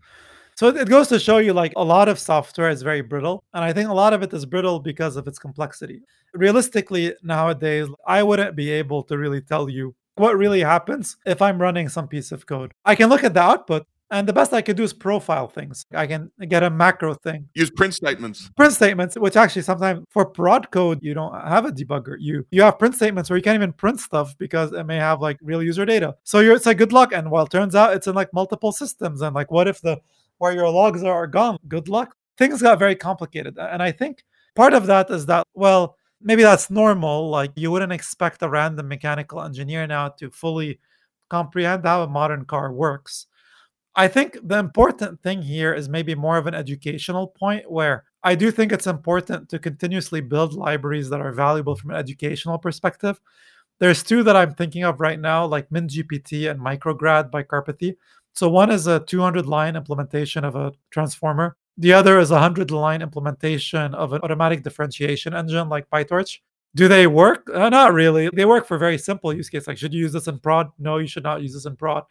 So 0.56 0.70
it 0.70 0.90
goes 0.90 1.08
to 1.10 1.20
show 1.20 1.38
you 1.38 1.54
like 1.54 1.74
a 1.76 1.84
lot 1.84 2.10
of 2.10 2.18
software 2.18 2.72
is 2.72 2.82
very 2.82 3.02
brittle. 3.02 3.44
And 3.54 3.64
I 3.64 3.72
think 3.72 3.90
a 3.90 3.94
lot 3.94 4.14
of 4.14 4.24
it 4.24 4.34
is 4.34 4.44
brittle 4.44 4.80
because 4.80 5.16
of 5.16 5.28
its 5.28 5.38
complexity. 5.38 6.02
Realistically, 6.34 7.14
nowadays, 7.22 7.88
I 8.08 8.24
wouldn't 8.24 8.56
be 8.56 8.72
able 8.72 9.04
to 9.04 9.20
really 9.20 9.40
tell 9.40 9.70
you 9.70 9.94
what 10.20 10.38
really 10.38 10.62
happens 10.62 11.18
if 11.26 11.42
I'm 11.42 11.62
running 11.62 11.90
some 11.90 12.08
piece 12.08 12.32
of 12.32 12.46
code. 12.46 12.74
I 12.86 12.96
can 12.96 13.10
look 13.10 13.24
at 13.24 13.34
the 13.34 13.42
output 13.42 13.86
and 14.10 14.28
the 14.28 14.34
best 14.34 14.54
I 14.54 14.62
can 14.62 14.76
do 14.76 14.84
is 14.84 14.94
profile 14.94 15.48
things. 15.48 15.86
I 15.94 16.08
can 16.08 16.32
get 16.48 16.64
a 16.64 16.70
macro 16.70 17.14
thing. 17.14 17.50
Use 17.56 17.70
print 17.70 17.94
statements. 17.94 18.50
Print 18.56 18.72
statements, 18.72 19.18
which 19.18 19.36
actually 19.36 19.64
sometimes 19.64 20.06
for 20.10 20.26
prod 20.26 20.72
code, 20.72 21.00
you 21.02 21.14
don't 21.14 21.34
have 21.34 21.66
a 21.66 21.72
debugger. 21.72 22.16
You 22.20 22.46
you 22.52 22.62
have 22.62 22.80
print 22.80 22.96
statements 22.96 23.30
where 23.30 23.38
you 23.38 23.44
can't 23.44 23.56
even 23.56 23.74
print 23.74 24.00
stuff 24.00 24.38
because 24.38 24.72
it 24.72 24.86
may 24.86 24.96
have 24.96 25.22
like 25.22 25.38
real 25.42 25.62
user 25.62 25.86
data. 25.86 26.16
So 26.24 26.40
you're 26.40 26.56
it's 26.56 26.66
like 26.66 26.78
good 26.78 26.94
luck. 26.94 27.12
And 27.12 27.30
well, 27.30 27.46
it 27.46 27.52
turns 27.52 27.76
out 27.76 27.94
it's 27.94 28.08
in 28.08 28.16
like 28.16 28.34
multiple 28.34 28.72
systems. 28.72 29.22
And 29.22 29.36
like 29.36 29.52
what 29.52 29.68
if 29.68 29.82
the 29.82 30.00
where 30.38 30.54
your 30.54 30.70
logs 30.70 31.04
are 31.04 31.28
gone? 31.28 31.58
Good 31.68 31.90
luck. 31.90 32.16
Things 32.38 32.62
got 32.62 32.80
very 32.80 32.96
complicated. 32.96 33.58
And 33.58 33.84
I 33.84 33.92
think 33.92 34.24
part 34.56 34.74
of 34.74 34.88
that 34.88 35.10
is 35.10 35.26
that, 35.26 35.46
well, 35.54 35.97
maybe 36.22 36.44
that's 36.44 36.70
normal. 36.70 37.30
Like 37.30 37.52
you 37.56 37.72
wouldn't 37.72 37.92
expect 37.92 38.42
a 38.42 38.50
random 38.50 38.88
mechanical 38.88 39.42
engineer 39.42 39.88
now 39.88 40.10
to 40.10 40.30
fully 40.30 40.80
comprehend 41.30 41.86
how 41.86 42.04
a 42.04 42.08
modern 42.08 42.46
car 42.46 42.72
works. 42.72 43.28
I 43.96 44.08
think 44.08 44.38
the 44.44 44.60
important 44.60 45.22
thing 45.24 45.42
here 45.42 45.74
is 45.74 45.90
maybe 45.90 46.14
more 46.14 46.38
of 46.38 46.46
an 46.46 46.54
educational 46.54 47.28
point 47.28 47.70
where 47.70 48.04
I 48.24 48.36
do 48.36 48.52
think 48.52 48.72
it's 48.72 48.86
important 48.86 49.50
to 49.50 49.60
continuously 49.60 50.22
build 50.22 50.54
libraries 50.54 51.10
that 51.10 51.22
are 51.22 51.32
valuable 51.32 51.76
from 51.76 51.92
an 51.92 51.98
educational 51.98 52.60
perspective. 52.60 53.20
There's 53.80 54.04
two 54.04 54.24
that 54.24 54.36
I'm 54.36 54.54
thinking 54.54 54.84
of 54.84 55.00
right 55.00 55.20
now, 55.20 55.46
like 55.46 55.70
minGPT 55.70 56.50
and 56.50 56.60
Micrograd 56.60 57.32
by 57.32 57.44
Karpathy. 57.44 57.96
So 58.34 58.50
one 58.50 58.72
is 58.72 58.86
a 58.86 59.00
200 59.00 59.48
line 59.48 59.76
implementation 59.76 60.44
of 60.44 60.56
a 60.56 60.74
transformer. 60.92 61.58
The 61.78 61.94
other 61.94 62.20
is 62.20 62.32
a 62.32 62.36
100 62.36 62.72
line 62.72 63.02
implementation 63.02 63.94
of 63.94 64.14
an 64.14 64.22
automatic 64.24 64.64
differentiation 64.64 65.34
engine 65.34 65.70
like 65.70 65.90
PyTorch. 65.90 66.40
Do 66.76 66.88
they 66.88 67.08
work? 67.08 67.50
Uh, 67.54 67.70
not 67.70 67.94
really. 67.94 68.30
They 68.34 68.46
work 68.46 68.66
for 68.68 68.78
very 68.78 68.98
simple 68.98 69.34
use 69.34 69.50
cases. 69.50 69.68
Like, 69.68 69.78
should 69.78 69.94
you 69.94 70.02
use 70.02 70.14
this 70.14 70.28
in 70.28 70.40
prod? 70.40 70.70
No, 70.80 70.98
you 70.98 71.08
should 71.08 71.24
not 71.24 71.42
use 71.42 71.54
this 71.54 71.66
in 71.66 71.76
prod. 71.76 72.04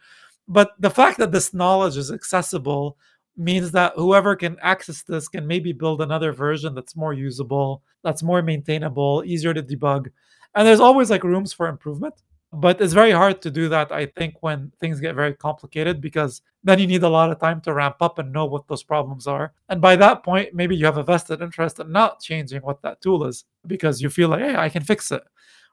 But 0.47 0.71
the 0.79 0.89
fact 0.89 1.17
that 1.19 1.31
this 1.31 1.53
knowledge 1.53 1.97
is 1.97 2.11
accessible 2.11 2.97
means 3.35 3.71
that 3.71 3.93
whoever 3.95 4.35
can 4.35 4.57
access 4.61 5.03
this 5.03 5.27
can 5.27 5.45
maybe 5.45 5.73
build 5.73 6.01
another 6.01 6.31
version 6.31 6.73
that's 6.73 6.95
more 6.95 7.13
usable, 7.13 7.83
that's 8.03 8.23
more 8.23 8.41
maintainable, 8.41 9.23
easier 9.25 9.53
to 9.53 9.61
debug. 9.61 10.07
And 10.55 10.67
there's 10.67 10.79
always 10.79 11.09
like 11.09 11.23
rooms 11.23 11.53
for 11.53 11.67
improvement. 11.67 12.15
But 12.59 12.81
it's 12.81 12.93
very 12.93 13.11
hard 13.11 13.43
to 13.43 13.51
do 13.51 13.69
that, 13.69 13.91
I 13.91 14.07
think, 14.07 14.37
when 14.41 14.71
things 14.79 14.99
get 14.99 15.13
very 15.13 15.35
complicated 15.35 16.01
because 16.01 16.41
then 16.63 16.79
you 16.79 16.87
need 16.87 17.03
a 17.03 17.09
lot 17.09 17.29
of 17.29 17.39
time 17.39 17.61
to 17.61 17.73
ramp 17.73 17.97
up 18.01 18.17
and 18.17 18.33
know 18.33 18.45
what 18.45 18.67
those 18.67 18.81
problems 18.81 19.27
are. 19.27 19.53
And 19.69 19.79
by 19.79 19.95
that 19.97 20.23
point, 20.23 20.55
maybe 20.55 20.75
you 20.75 20.85
have 20.85 20.97
a 20.97 21.03
vested 21.03 21.41
interest 21.41 21.79
in 21.79 21.91
not 21.91 22.19
changing 22.19 22.63
what 22.63 22.81
that 22.81 22.99
tool 22.99 23.25
is 23.25 23.45
because 23.67 24.01
you 24.01 24.09
feel 24.09 24.29
like, 24.29 24.41
hey, 24.41 24.55
I 24.55 24.69
can 24.69 24.83
fix 24.83 25.11
it. 25.11 25.21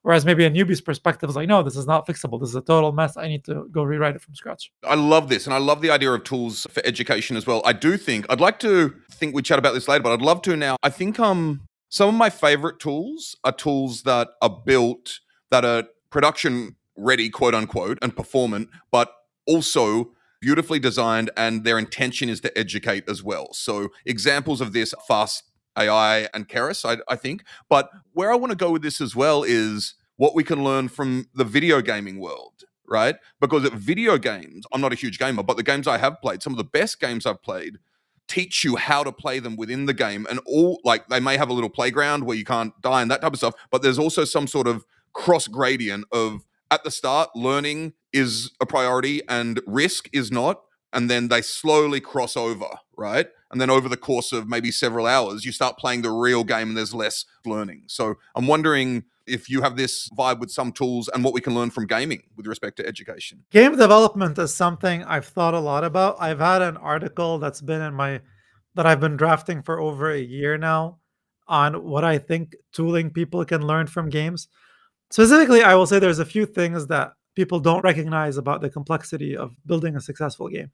Whereas 0.03 0.26
maybe 0.26 0.45
a 0.45 0.51
newbie's 0.51 0.82
perspective 0.82 1.30
is 1.30 1.37
like, 1.37 1.49
no, 1.49 1.62
this 1.62 1.76
is 1.76 1.87
not 1.87 2.07
fixable. 2.07 2.39
This 2.39 2.51
is 2.51 2.57
a 2.57 2.61
total 2.61 2.93
mess. 2.93 3.16
I 3.16 3.28
need 3.28 3.45
to 3.45 3.66
go 3.72 3.82
rewrite 3.82 4.14
it 4.14 4.20
from 4.20 4.35
scratch. 4.35 4.70
I 4.85 4.97
love 4.97 5.30
this. 5.30 5.47
And 5.47 5.55
I 5.55 5.59
love 5.59 5.80
the 5.80 5.91
idea 5.91 6.12
of 6.12 6.22
tools 6.24 6.66
for 6.68 6.85
education 6.85 7.39
as 7.39 7.47
well. 7.47 7.62
I 7.64 7.72
do 7.72 7.97
think, 7.97 8.26
I'd 8.28 8.43
like 8.43 8.59
to 8.59 8.95
think 9.11 9.35
we 9.35 9.41
chat 9.41 9.59
about 9.59 9.72
this 9.72 9.89
later, 9.89 10.03
but 10.03 10.12
I'd 10.12 10.20
love 10.20 10.43
to 10.43 10.55
now. 10.55 10.76
I 10.82 10.91
think 10.91 11.18
um 11.18 11.62
some 11.89 12.11
of 12.11 12.14
my 12.14 12.28
favorite 12.28 12.78
tools 12.78 13.37
are 13.45 13.53
tools 13.53 14.03
that 14.03 14.28
are 14.43 14.62
built 14.66 15.20
that 15.51 15.64
are 15.64 15.85
production 16.15 16.77
ready, 16.97 17.29
quote 17.29 17.57
unquote, 17.57 17.99
and 18.01 18.17
performant, 18.17 18.71
but 18.93 19.12
also 19.49 20.12
beautifully 20.41 20.79
designed 20.79 21.29
and 21.37 21.65
their 21.65 21.77
intention 21.77 22.29
is 22.29 22.41
to 22.41 22.57
educate 22.57 23.09
as 23.09 23.23
well. 23.23 23.53
So 23.53 23.89
examples 24.07 24.61
of 24.61 24.73
this 24.73 24.95
fast 25.09 25.43
AI 25.77 26.29
and 26.33 26.49
Keras, 26.49 26.89
I, 26.89 27.03
I 27.12 27.17
think. 27.17 27.43
But 27.69 27.91
where 28.12 28.31
I 28.31 28.37
want 28.37 28.53
to 28.53 28.57
go 28.57 28.71
with 28.71 28.83
this 28.83 29.01
as 29.01 29.17
well 29.17 29.43
is 29.43 29.95
what 30.17 30.37
we 30.37 30.45
can 30.45 30.62
learn 30.62 30.87
from 30.87 31.27
the 31.35 31.45
video 31.45 31.83
gaming 31.83 32.21
world, 32.21 32.62
right? 32.89 33.17
Because 33.41 33.65
at 33.65 33.73
video 33.73 34.17
games, 34.17 34.67
I'm 34.73 34.81
not 34.81 34.93
a 34.93 34.97
huge 34.97 35.19
gamer, 35.19 35.43
but 35.43 35.57
the 35.57 35.65
games 35.65 35.89
I 35.89 35.99
have 35.99 36.21
played, 36.23 36.45
some 36.45 36.53
of 36.53 36.59
the 36.59 36.65
best 36.65 37.01
games 37.01 37.27
I've 37.27 37.43
played, 37.43 37.79
teach 38.29 38.62
you 38.62 38.77
how 38.77 39.03
to 39.03 39.11
play 39.11 39.41
them 39.41 39.57
within 39.57 39.87
the 39.87 39.93
game 39.93 40.27
and 40.31 40.41
all 40.47 40.81
like 40.85 41.09
they 41.09 41.21
may 41.21 41.37
have 41.37 41.51
a 41.51 41.53
little 41.53 41.69
playground 41.69 42.25
where 42.25 42.37
you 42.37 42.45
can't 42.45 42.73
die 42.81 43.03
and 43.03 43.11
that 43.11 43.21
type 43.21 43.35
of 43.35 43.39
stuff 43.39 43.55
but 43.71 43.83
there's 43.83 43.99
also 43.99 44.25
some 44.25 44.47
sort 44.47 44.67
of 44.67 44.87
cross 45.15 45.49
gradient 45.49 46.05
of 46.12 46.45
at 46.71 46.85
the 46.85 46.91
start 46.91 47.31
learning 47.35 47.93
is 48.12 48.51
a 48.61 48.67
priority 48.67 49.23
and 49.29 49.61
risk 49.67 50.09
is 50.12 50.31
not 50.31 50.62
and 50.93 51.11
then 51.11 51.29
they 51.29 51.41
slowly 51.41 52.01
cross 52.01 52.37
over 52.37 52.67
right 52.97 53.29
and 53.51 53.61
then 53.61 53.71
over 53.71 53.89
the 53.89 53.97
course 53.97 54.33
of 54.33 54.49
maybe 54.49 54.71
several 54.71 55.07
hours 55.07 55.45
you 55.45 55.53
start 55.53 55.79
playing 55.79 56.03
the 56.03 56.11
real 56.11 56.45
game 56.45 56.69
and 56.69 56.77
there's 56.77 56.95
less 56.95 57.25
learning 57.47 57.85
so 57.87 58.15
i'm 58.35 58.47
wondering 58.47 59.05
if 59.27 59.49
you 59.49 59.62
have 59.62 59.77
this 59.77 60.09
vibe 60.11 60.39
with 60.39 60.51
some 60.51 60.73
tools 60.73 61.09
and 61.09 61.25
what 61.25 61.35
we 61.35 61.41
can 61.41 61.55
learn 61.55 61.71
from 61.71 61.87
gaming 61.87 62.23
with 62.37 62.47
respect 62.47 62.77
to 62.77 62.87
education. 62.87 63.45
Game 63.51 63.77
development 63.77 64.39
is 64.39 64.55
something 64.55 65.03
I've 65.05 65.27
thought 65.27 65.55
a 65.55 65.61
lot 65.61 65.85
about. 65.85 66.17
I've 66.21 66.41
had 66.41 66.62
an 66.62 66.77
article 66.77 67.39
that's 67.39 67.61
been 67.61 67.81
in 67.81 67.95
my 67.95 68.21
that 68.75 68.87
I've 68.87 69.01
been 69.01 69.17
drafting 69.17 69.62
for 69.62 69.81
over 69.81 70.11
a 70.11 70.19
year 70.19 70.59
now 70.59 70.99
on 71.47 71.85
what 71.85 72.05
I 72.05 72.19
think 72.19 72.57
tooling 72.73 73.11
people 73.11 73.45
can 73.45 73.67
learn 73.67 73.87
from 73.87 74.11
games. 74.11 74.49
Specifically, 75.11 75.62
I 75.62 75.74
will 75.74 75.86
say 75.86 75.98
there's 75.98 76.18
a 76.18 76.24
few 76.24 76.46
things 76.46 76.86
that 76.88 77.12
people 77.34 77.61
don't 77.61 77.82
recognize 77.82 78.36
about 78.36 78.61
the 78.61 78.70
complexity 78.70 79.36
of 79.36 79.55
building 79.66 79.96
a 79.96 80.00
successful 80.00 80.48
game. 80.48 80.70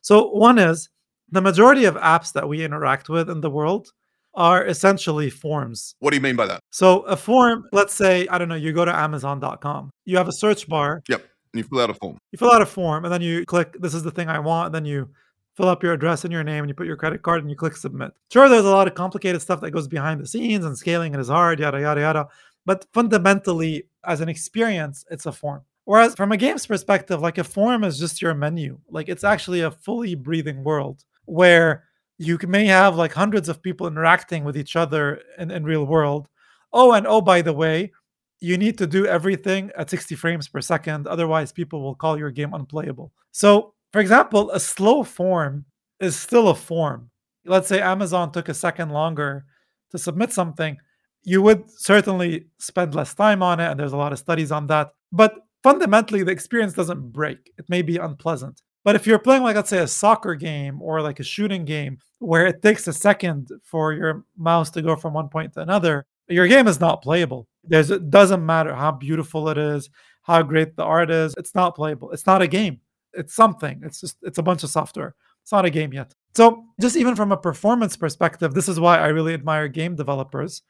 So, 0.00 0.28
one 0.30 0.58
is 0.58 0.88
the 1.30 1.40
majority 1.40 1.84
of 1.84 1.96
apps 1.96 2.32
that 2.32 2.48
we 2.48 2.64
interact 2.64 3.08
with 3.08 3.30
in 3.30 3.40
the 3.40 3.50
world 3.50 3.92
are 4.34 4.66
essentially 4.66 5.30
forms. 5.30 5.94
What 6.00 6.10
do 6.10 6.16
you 6.16 6.22
mean 6.22 6.36
by 6.36 6.46
that? 6.46 6.60
So, 6.70 7.00
a 7.02 7.16
form, 7.16 7.66
let's 7.72 7.94
say, 7.94 8.26
I 8.28 8.38
don't 8.38 8.48
know, 8.48 8.54
you 8.54 8.72
go 8.72 8.84
to 8.84 8.94
Amazon.com, 8.94 9.90
you 10.04 10.16
have 10.16 10.28
a 10.28 10.32
search 10.32 10.68
bar. 10.68 11.02
Yep. 11.08 11.24
And 11.52 11.58
you 11.58 11.64
fill 11.64 11.80
out 11.80 11.90
a 11.90 11.94
form. 11.94 12.18
You 12.32 12.38
fill 12.38 12.52
out 12.52 12.62
a 12.62 12.66
form, 12.66 13.04
and 13.04 13.14
then 13.14 13.22
you 13.22 13.46
click, 13.46 13.76
this 13.80 13.94
is 13.94 14.02
the 14.02 14.10
thing 14.10 14.28
I 14.28 14.40
want. 14.40 14.72
Then 14.72 14.84
you 14.84 15.08
fill 15.56 15.68
up 15.68 15.84
your 15.84 15.92
address 15.92 16.24
and 16.24 16.32
your 16.32 16.42
name, 16.42 16.64
and 16.64 16.68
you 16.68 16.74
put 16.74 16.88
your 16.88 16.96
credit 16.96 17.22
card, 17.22 17.42
and 17.42 17.50
you 17.50 17.56
click 17.56 17.76
submit. 17.76 18.12
Sure, 18.32 18.48
there's 18.48 18.64
a 18.64 18.70
lot 18.70 18.88
of 18.88 18.94
complicated 18.94 19.40
stuff 19.40 19.60
that 19.60 19.70
goes 19.70 19.86
behind 19.86 20.20
the 20.20 20.26
scenes, 20.26 20.64
and 20.64 20.76
scaling 20.76 21.14
it 21.14 21.20
is 21.20 21.28
hard, 21.28 21.60
yada, 21.60 21.80
yada, 21.80 22.00
yada. 22.00 22.28
But 22.66 22.86
fundamentally, 22.92 23.84
as 24.04 24.20
an 24.20 24.28
experience, 24.28 25.04
it's 25.10 25.26
a 25.26 25.32
form. 25.32 25.62
Whereas 25.84 26.14
from 26.14 26.32
a 26.32 26.36
game's 26.36 26.66
perspective, 26.66 27.20
like 27.20 27.38
a 27.38 27.44
form 27.44 27.84
is 27.84 27.98
just 27.98 28.22
your 28.22 28.34
menu. 28.34 28.80
Like 28.88 29.08
it's 29.08 29.24
actually 29.24 29.60
a 29.60 29.70
fully 29.70 30.14
breathing 30.14 30.64
world 30.64 31.04
where 31.26 31.84
you 32.18 32.38
may 32.46 32.66
have 32.66 32.96
like 32.96 33.12
hundreds 33.12 33.48
of 33.48 33.62
people 33.62 33.86
interacting 33.86 34.44
with 34.44 34.56
each 34.56 34.76
other 34.76 35.20
in, 35.38 35.50
in 35.50 35.64
real 35.64 35.84
world. 35.84 36.28
Oh, 36.72 36.92
and 36.92 37.06
oh, 37.06 37.20
by 37.20 37.42
the 37.42 37.52
way, 37.52 37.92
you 38.40 38.58
need 38.58 38.78
to 38.78 38.86
do 38.86 39.06
everything 39.06 39.70
at 39.76 39.90
60 39.90 40.14
frames 40.14 40.48
per 40.48 40.60
second. 40.60 41.06
Otherwise, 41.06 41.52
people 41.52 41.82
will 41.82 41.94
call 41.94 42.18
your 42.18 42.30
game 42.30 42.54
unplayable. 42.54 43.12
So, 43.32 43.74
for 43.92 44.00
example, 44.00 44.50
a 44.50 44.60
slow 44.60 45.02
form 45.02 45.64
is 46.00 46.18
still 46.18 46.48
a 46.48 46.54
form. 46.54 47.10
Let's 47.44 47.68
say 47.68 47.80
Amazon 47.80 48.32
took 48.32 48.48
a 48.48 48.54
second 48.54 48.90
longer 48.90 49.44
to 49.90 49.98
submit 49.98 50.32
something. 50.32 50.76
You 51.24 51.42
would 51.42 51.70
certainly 51.70 52.46
spend 52.58 52.94
less 52.94 53.14
time 53.14 53.42
on 53.42 53.60
it. 53.60 53.70
And 53.70 53.80
there's 53.80 53.92
a 53.92 53.96
lot 53.96 54.12
of 54.12 54.18
studies 54.18 54.52
on 54.52 54.66
that. 54.68 54.92
But 55.10 55.34
fundamentally, 55.62 56.22
the 56.22 56.32
experience 56.32 56.74
doesn't 56.74 57.12
break. 57.12 57.52
It 57.58 57.68
may 57.68 57.82
be 57.82 57.96
unpleasant. 57.96 58.62
But 58.84 58.96
if 58.96 59.06
you're 59.06 59.18
playing, 59.18 59.42
like, 59.42 59.56
let's 59.56 59.70
say, 59.70 59.78
a 59.78 59.88
soccer 59.88 60.34
game 60.34 60.82
or 60.82 61.00
like 61.00 61.18
a 61.18 61.24
shooting 61.24 61.64
game 61.64 61.98
where 62.18 62.46
it 62.46 62.60
takes 62.60 62.86
a 62.86 62.92
second 62.92 63.48
for 63.62 63.94
your 63.94 64.24
mouse 64.36 64.70
to 64.70 64.82
go 64.82 64.94
from 64.94 65.14
one 65.14 65.30
point 65.30 65.54
to 65.54 65.60
another, 65.60 66.04
your 66.28 66.46
game 66.46 66.68
is 66.68 66.80
not 66.80 67.02
playable. 67.02 67.48
There's, 67.64 67.90
it 67.90 68.10
doesn't 68.10 68.44
matter 68.44 68.74
how 68.74 68.92
beautiful 68.92 69.48
it 69.48 69.56
is, 69.56 69.88
how 70.22 70.42
great 70.42 70.76
the 70.76 70.84
art 70.84 71.10
is. 71.10 71.34
It's 71.38 71.54
not 71.54 71.74
playable. 71.74 72.10
It's 72.12 72.26
not 72.26 72.42
a 72.42 72.46
game. 72.46 72.80
It's 73.14 73.34
something. 73.34 73.80
It's 73.84 74.00
just, 74.00 74.18
it's 74.22 74.38
a 74.38 74.42
bunch 74.42 74.64
of 74.64 74.70
software. 74.70 75.14
It's 75.42 75.52
not 75.52 75.64
a 75.64 75.70
game 75.70 75.92
yet. 75.92 76.14
So, 76.34 76.64
just 76.80 76.96
even 76.96 77.14
from 77.14 77.32
a 77.32 77.36
performance 77.36 77.96
perspective, 77.96 78.54
this 78.54 78.68
is 78.68 78.80
why 78.80 78.98
I 78.98 79.08
really 79.08 79.34
admire 79.34 79.68
game 79.68 79.94
developers 79.94 80.62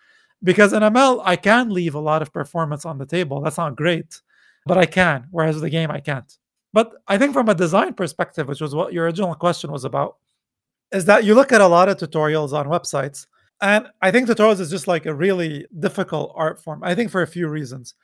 because 0.43 0.73
in 0.73 0.83
ML, 0.83 1.23
I 1.25 1.37
can 1.37 1.71
leave 1.71 1.95
a 1.95 2.01
lot 2.01 2.23
of 2.23 2.33
performance 2.33 2.85
on 2.85 2.99
the 2.99 3.07
table. 3.07 3.41
That's 3.41 3.59
not 3.59 3.77
great, 3.77 4.21
but 4.67 4.79
I 4.79 4.87
can, 4.87 5.27
whereas 5.31 5.61
the 5.61 5.71
game, 5.71 5.91
I 5.91 6.01
can't. 6.01 6.31
But 6.73 6.93
I 7.07 7.19
think 7.19 7.33
from 7.33 7.49
a 7.49 7.55
design 7.55 7.95
perspective, 7.95 8.49
which 8.49 8.61
was 8.61 8.75
what 8.75 8.93
your 8.93 9.05
original 9.05 9.35
question 9.35 9.71
was 9.71 9.85
about, 9.85 10.17
is 10.93 11.05
that 11.05 11.25
you 11.25 11.35
look 11.35 11.53
at 11.53 11.61
a 11.61 11.67
lot 11.67 11.89
of 11.89 11.99
tutorials 11.99 12.53
on 12.53 12.67
websites. 12.67 13.27
And 13.61 13.87
I 14.03 14.11
think 14.11 14.29
tutorials 14.29 14.61
is 14.61 14.71
just 14.71 14.89
like 14.89 15.07
a 15.07 15.15
really 15.15 15.67
difficult 15.79 16.33
art 16.35 16.61
form. 16.61 16.83
I 16.83 16.95
think 16.95 17.11
for 17.11 17.23
a 17.23 17.27
few 17.27 17.49
reasons. 17.49 17.95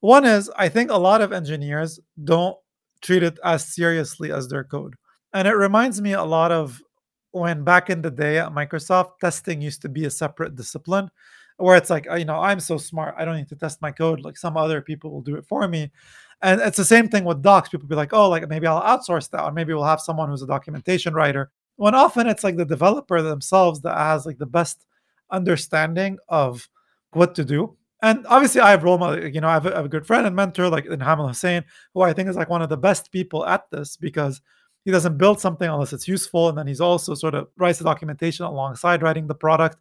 One 0.00 0.24
is 0.24 0.50
I 0.56 0.68
think 0.68 0.90
a 0.90 0.96
lot 0.96 1.20
of 1.20 1.32
engineers 1.32 2.00
don't 2.24 2.56
treat 3.02 3.22
it 3.22 3.38
as 3.44 3.66
seriously 3.66 4.32
as 4.32 4.48
their 4.48 4.64
code. 4.64 4.94
And 5.32 5.46
it 5.46 5.54
reminds 5.54 6.00
me 6.00 6.12
a 6.12 6.24
lot 6.24 6.52
of 6.52 6.80
when 7.32 7.64
back 7.64 7.90
in 7.90 8.02
the 8.02 8.10
day 8.10 8.38
at 8.38 8.52
Microsoft, 8.52 9.18
testing 9.20 9.60
used 9.60 9.82
to 9.82 9.88
be 9.88 10.04
a 10.04 10.10
separate 10.10 10.56
discipline 10.56 11.10
where 11.60 11.76
it's 11.76 11.90
like, 11.90 12.06
oh, 12.08 12.16
you 12.16 12.24
know, 12.24 12.40
I'm 12.40 12.60
so 12.60 12.78
smart, 12.78 13.14
I 13.18 13.24
don't 13.24 13.36
need 13.36 13.48
to 13.48 13.56
test 13.56 13.82
my 13.82 13.90
code. 13.90 14.20
Like 14.20 14.36
some 14.36 14.56
other 14.56 14.80
people 14.80 15.10
will 15.10 15.22
do 15.22 15.36
it 15.36 15.46
for 15.46 15.66
me. 15.68 15.90
And 16.42 16.60
it's 16.60 16.78
the 16.78 16.84
same 16.84 17.08
thing 17.08 17.24
with 17.24 17.42
docs. 17.42 17.68
People 17.68 17.86
be 17.86 17.94
like, 17.94 18.12
oh, 18.12 18.28
like 18.28 18.48
maybe 18.48 18.66
I'll 18.66 18.82
outsource 18.82 19.28
that, 19.30 19.44
or 19.44 19.52
maybe 19.52 19.74
we'll 19.74 19.84
have 19.84 20.00
someone 20.00 20.28
who's 20.28 20.42
a 20.42 20.46
documentation 20.46 21.12
writer. 21.12 21.50
When 21.76 21.94
often 21.94 22.26
it's 22.26 22.44
like 22.44 22.56
the 22.56 22.64
developer 22.64 23.20
themselves 23.20 23.80
that 23.82 23.96
has 23.96 24.26
like 24.26 24.38
the 24.38 24.46
best 24.46 24.86
understanding 25.30 26.18
of 26.28 26.68
what 27.12 27.34
to 27.34 27.44
do. 27.44 27.76
And 28.02 28.26
obviously, 28.28 28.62
I 28.62 28.70
have 28.70 28.84
role 28.84 28.96
model. 28.96 29.26
You 29.28 29.42
know, 29.42 29.48
I 29.48 29.54
have, 29.54 29.66
a, 29.66 29.72
I 29.74 29.76
have 29.76 29.84
a 29.84 29.90
good 29.90 30.06
friend 30.06 30.26
and 30.26 30.34
mentor 30.34 30.68
like 30.70 30.86
in 30.86 31.00
Hamel 31.00 31.28
Husain, 31.28 31.64
who 31.92 32.00
I 32.00 32.14
think 32.14 32.30
is 32.30 32.36
like 32.36 32.48
one 32.48 32.62
of 32.62 32.70
the 32.70 32.76
best 32.76 33.12
people 33.12 33.44
at 33.44 33.70
this 33.70 33.96
because 33.96 34.40
he 34.86 34.90
doesn't 34.90 35.18
build 35.18 35.40
something 35.40 35.68
unless 35.68 35.92
it's 35.92 36.08
useful, 36.08 36.48
and 36.48 36.56
then 36.56 36.66
he's 36.66 36.80
also 36.80 37.14
sort 37.14 37.34
of 37.34 37.48
writes 37.58 37.78
the 37.78 37.84
documentation 37.84 38.46
alongside 38.46 39.02
writing 39.02 39.26
the 39.26 39.34
product. 39.34 39.76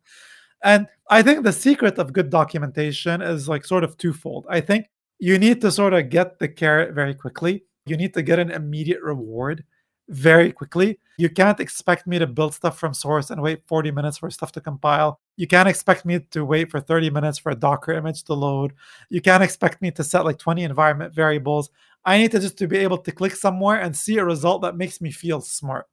And 0.63 0.87
I 1.09 1.21
think 1.21 1.43
the 1.43 1.53
secret 1.53 1.97
of 1.97 2.13
good 2.13 2.29
documentation 2.29 3.21
is 3.21 3.47
like 3.47 3.65
sort 3.65 3.83
of 3.83 3.97
twofold. 3.97 4.45
I 4.49 4.61
think 4.61 4.87
you 5.19 5.37
need 5.37 5.61
to 5.61 5.71
sort 5.71 5.93
of 5.93 6.09
get 6.09 6.39
the 6.39 6.47
carrot 6.47 6.93
very 6.93 7.13
quickly. 7.13 7.63
You 7.85 7.97
need 7.97 8.13
to 8.13 8.21
get 8.21 8.39
an 8.39 8.51
immediate 8.51 9.01
reward 9.01 9.63
very 10.09 10.51
quickly. 10.51 10.99
You 11.17 11.29
can't 11.29 11.59
expect 11.59 12.07
me 12.07 12.17
to 12.19 12.27
build 12.27 12.53
stuff 12.53 12.79
from 12.79 12.93
source 12.93 13.29
and 13.29 13.41
wait 13.41 13.61
40 13.67 13.91
minutes 13.91 14.17
for 14.17 14.29
stuff 14.31 14.51
to 14.53 14.61
compile. 14.61 15.19
You 15.37 15.47
can't 15.47 15.69
expect 15.69 16.05
me 16.05 16.19
to 16.31 16.45
wait 16.45 16.71
for 16.71 16.79
30 16.79 17.09
minutes 17.09 17.37
for 17.37 17.51
a 17.51 17.55
Docker 17.55 17.93
image 17.93 18.23
to 18.23 18.33
load. 18.33 18.73
You 19.09 19.21
can't 19.21 19.43
expect 19.43 19.81
me 19.81 19.91
to 19.91 20.03
set 20.03 20.25
like 20.25 20.39
20 20.39 20.63
environment 20.63 21.13
variables. 21.13 21.69
I 22.05 22.17
need 22.17 22.31
to 22.31 22.39
just 22.39 22.57
to 22.57 22.67
be 22.67 22.77
able 22.77 22.97
to 22.99 23.11
click 23.11 23.35
somewhere 23.35 23.79
and 23.79 23.95
see 23.95 24.17
a 24.17 24.25
result 24.25 24.61
that 24.63 24.77
makes 24.77 24.99
me 25.01 25.11
feel 25.11 25.41
smart. 25.41 25.87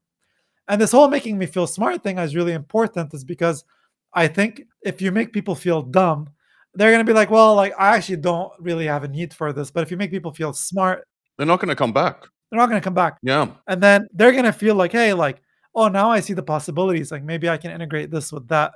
And 0.69 0.81
this 0.81 0.93
whole 0.93 1.09
making 1.09 1.39
me 1.39 1.47
feel 1.47 1.67
smart 1.67 2.03
thing 2.03 2.19
is 2.19 2.35
really 2.35 2.53
important 2.53 3.13
is 3.15 3.25
because 3.25 3.65
I 4.13 4.29
think 4.29 4.63
if 4.83 5.01
you 5.03 5.13
make 5.13 5.33
people 5.33 5.55
feel 5.55 5.83
dumb, 5.83 6.31
they're 6.75 6.91
going 6.91 7.05
to 7.05 7.11
be 7.11 7.15
like, 7.15 7.31
well, 7.31 7.55
like 7.55 7.73
I 7.79 7.97
actually 7.97 8.19
don't 8.19 8.53
really 8.59 8.87
have 8.87 9.05
a 9.05 9.09
need 9.09 9.33
for 9.33 9.53
this. 9.53 9.71
But 9.71 9.83
if 9.83 9.91
you 9.91 9.97
make 9.97 10.11
people 10.11 10.33
feel 10.33 10.53
smart, 10.53 11.07
they're 11.37 11.47
not 11.47 11.61
going 11.61 11.69
to 11.69 11.77
come 11.77 11.93
back. 11.93 12.27
They're 12.51 12.59
not 12.59 12.69
going 12.69 12.81
to 12.81 12.85
come 12.85 12.95
back. 12.95 13.19
Yeah. 13.23 13.49
And 13.67 13.83
then 13.83 14.07
they're 14.13 14.33
going 14.33 14.45
to 14.45 14.53
feel 14.53 14.75
like, 14.75 14.93
hey, 14.93 15.13
like, 15.13 15.41
oh, 15.75 15.89
now 15.89 16.11
I 16.11 16.21
see 16.21 16.33
the 16.33 16.43
possibilities. 16.43 17.11
Like 17.11 17.25
maybe 17.25 17.49
I 17.49 17.57
can 17.57 17.71
integrate 17.71 18.11
this 18.11 18.33
with 18.33 18.49
that. 18.49 18.73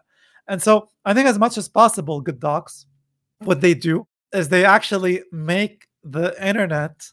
And 0.48 0.60
so 0.60 0.88
I 1.04 1.14
think 1.14 1.28
as 1.28 1.38
much 1.38 1.56
as 1.56 1.68
possible, 1.68 2.20
good 2.20 2.40
docs, 2.40 2.86
what 3.38 3.60
they 3.60 3.74
do 3.74 4.06
is 4.32 4.48
they 4.48 4.64
actually 4.64 5.22
make 5.32 5.86
the 6.02 6.34
internet 6.44 7.06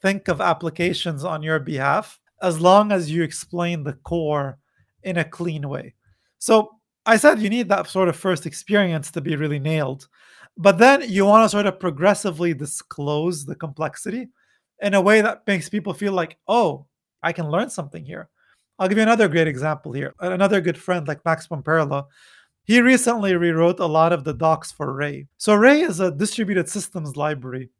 think 0.00 0.28
of 0.28 0.40
applications 0.40 1.24
on 1.24 1.42
your 1.42 1.58
behalf 1.58 2.20
as 2.40 2.60
long 2.60 2.92
as 2.92 3.10
you 3.10 3.22
explain 3.22 3.82
the 3.82 3.94
core 3.94 4.58
in 5.02 5.18
a 5.18 5.24
clean 5.24 5.68
way. 5.68 5.94
So 6.38 6.70
I 7.08 7.16
said 7.16 7.40
you 7.40 7.48
need 7.48 7.70
that 7.70 7.88
sort 7.88 8.10
of 8.10 8.16
first 8.16 8.44
experience 8.44 9.10
to 9.12 9.22
be 9.22 9.34
really 9.34 9.58
nailed. 9.58 10.06
But 10.58 10.76
then 10.76 11.08
you 11.08 11.24
want 11.24 11.42
to 11.42 11.48
sort 11.48 11.64
of 11.64 11.80
progressively 11.80 12.52
disclose 12.52 13.46
the 13.46 13.54
complexity 13.54 14.28
in 14.82 14.92
a 14.92 15.00
way 15.00 15.22
that 15.22 15.46
makes 15.46 15.70
people 15.70 15.94
feel 15.94 16.12
like, 16.12 16.36
oh, 16.48 16.84
I 17.22 17.32
can 17.32 17.50
learn 17.50 17.70
something 17.70 18.04
here. 18.04 18.28
I'll 18.78 18.88
give 18.88 18.98
you 18.98 19.04
another 19.04 19.26
great 19.26 19.48
example 19.48 19.92
here. 19.92 20.14
Another 20.20 20.60
good 20.60 20.76
friend 20.76 21.08
like 21.08 21.24
Max 21.24 21.48
Pumperla, 21.48 22.04
he 22.64 22.82
recently 22.82 23.34
rewrote 23.34 23.80
a 23.80 23.86
lot 23.86 24.12
of 24.12 24.24
the 24.24 24.34
docs 24.34 24.70
for 24.70 24.92
Ray. 24.92 25.28
So 25.38 25.54
Ray 25.54 25.80
is 25.80 26.00
a 26.00 26.10
distributed 26.10 26.68
systems 26.68 27.16
library 27.16 27.70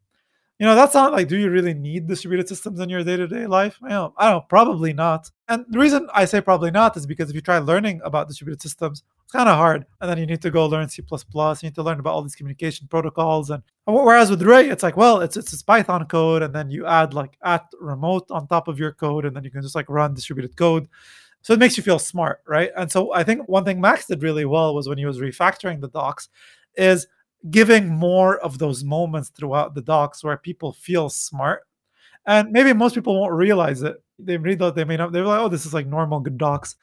you 0.58 0.66
know, 0.66 0.74
that's 0.74 0.94
not 0.94 1.12
like, 1.12 1.28
do 1.28 1.36
you 1.36 1.50
really 1.50 1.72
need 1.72 2.08
distributed 2.08 2.48
systems 2.48 2.80
in 2.80 2.88
your 2.88 3.04
day 3.04 3.16
to 3.16 3.28
day 3.28 3.46
life? 3.46 3.78
I 3.80 3.90
don't, 3.90 4.14
I 4.16 4.28
don't 4.28 4.38
know, 4.38 4.46
probably 4.48 4.92
not. 4.92 5.30
And 5.46 5.64
the 5.68 5.78
reason 5.78 6.08
I 6.12 6.24
say 6.24 6.40
probably 6.40 6.72
not 6.72 6.96
is 6.96 7.06
because 7.06 7.30
if 7.30 7.36
you 7.36 7.40
try 7.40 7.58
learning 7.58 8.00
about 8.04 8.26
distributed 8.26 8.60
systems, 8.60 9.04
it's 9.22 9.32
kind 9.32 9.48
of 9.48 9.56
hard. 9.56 9.86
And 10.00 10.10
then 10.10 10.18
you 10.18 10.26
need 10.26 10.42
to 10.42 10.50
go 10.50 10.66
learn 10.66 10.88
C, 10.88 11.00
you 11.00 11.56
need 11.62 11.74
to 11.76 11.82
learn 11.82 12.00
about 12.00 12.12
all 12.12 12.22
these 12.22 12.34
communication 12.34 12.88
protocols. 12.88 13.50
And 13.50 13.62
whereas 13.86 14.30
with 14.30 14.42
Ray, 14.42 14.68
it's 14.68 14.82
like, 14.82 14.96
well, 14.96 15.20
it's, 15.20 15.36
it's, 15.36 15.52
it's 15.52 15.62
Python 15.62 16.04
code. 16.06 16.42
And 16.42 16.52
then 16.52 16.70
you 16.70 16.86
add 16.86 17.14
like 17.14 17.38
at 17.44 17.64
remote 17.80 18.26
on 18.30 18.48
top 18.48 18.66
of 18.66 18.80
your 18.80 18.92
code. 18.92 19.26
And 19.26 19.36
then 19.36 19.44
you 19.44 19.52
can 19.52 19.62
just 19.62 19.76
like 19.76 19.88
run 19.88 20.12
distributed 20.12 20.56
code. 20.56 20.88
So 21.42 21.52
it 21.52 21.60
makes 21.60 21.76
you 21.76 21.84
feel 21.84 22.00
smart, 22.00 22.40
right? 22.48 22.72
And 22.76 22.90
so 22.90 23.14
I 23.14 23.22
think 23.22 23.48
one 23.48 23.64
thing 23.64 23.80
Max 23.80 24.06
did 24.06 24.24
really 24.24 24.44
well 24.44 24.74
was 24.74 24.88
when 24.88 24.98
he 24.98 25.06
was 25.06 25.20
refactoring 25.20 25.80
the 25.80 25.88
docs, 25.88 26.28
is 26.74 27.06
giving 27.50 27.88
more 27.88 28.38
of 28.38 28.58
those 28.58 28.82
moments 28.84 29.30
throughout 29.30 29.74
the 29.74 29.82
docs 29.82 30.24
where 30.24 30.36
people 30.36 30.72
feel 30.72 31.08
smart. 31.08 31.62
And 32.26 32.50
maybe 32.50 32.72
most 32.72 32.94
people 32.94 33.18
won't 33.18 33.32
realize 33.32 33.82
it. 33.82 33.96
They 34.18 34.36
read 34.36 34.58
that 34.58 34.74
they 34.74 34.84
may 34.84 34.96
not, 34.96 35.12
they're 35.12 35.24
like, 35.24 35.40
oh, 35.40 35.48
this 35.48 35.64
is 35.64 35.72
like 35.72 35.86
normal 35.86 36.20
good 36.20 36.36
docs. 36.36 36.76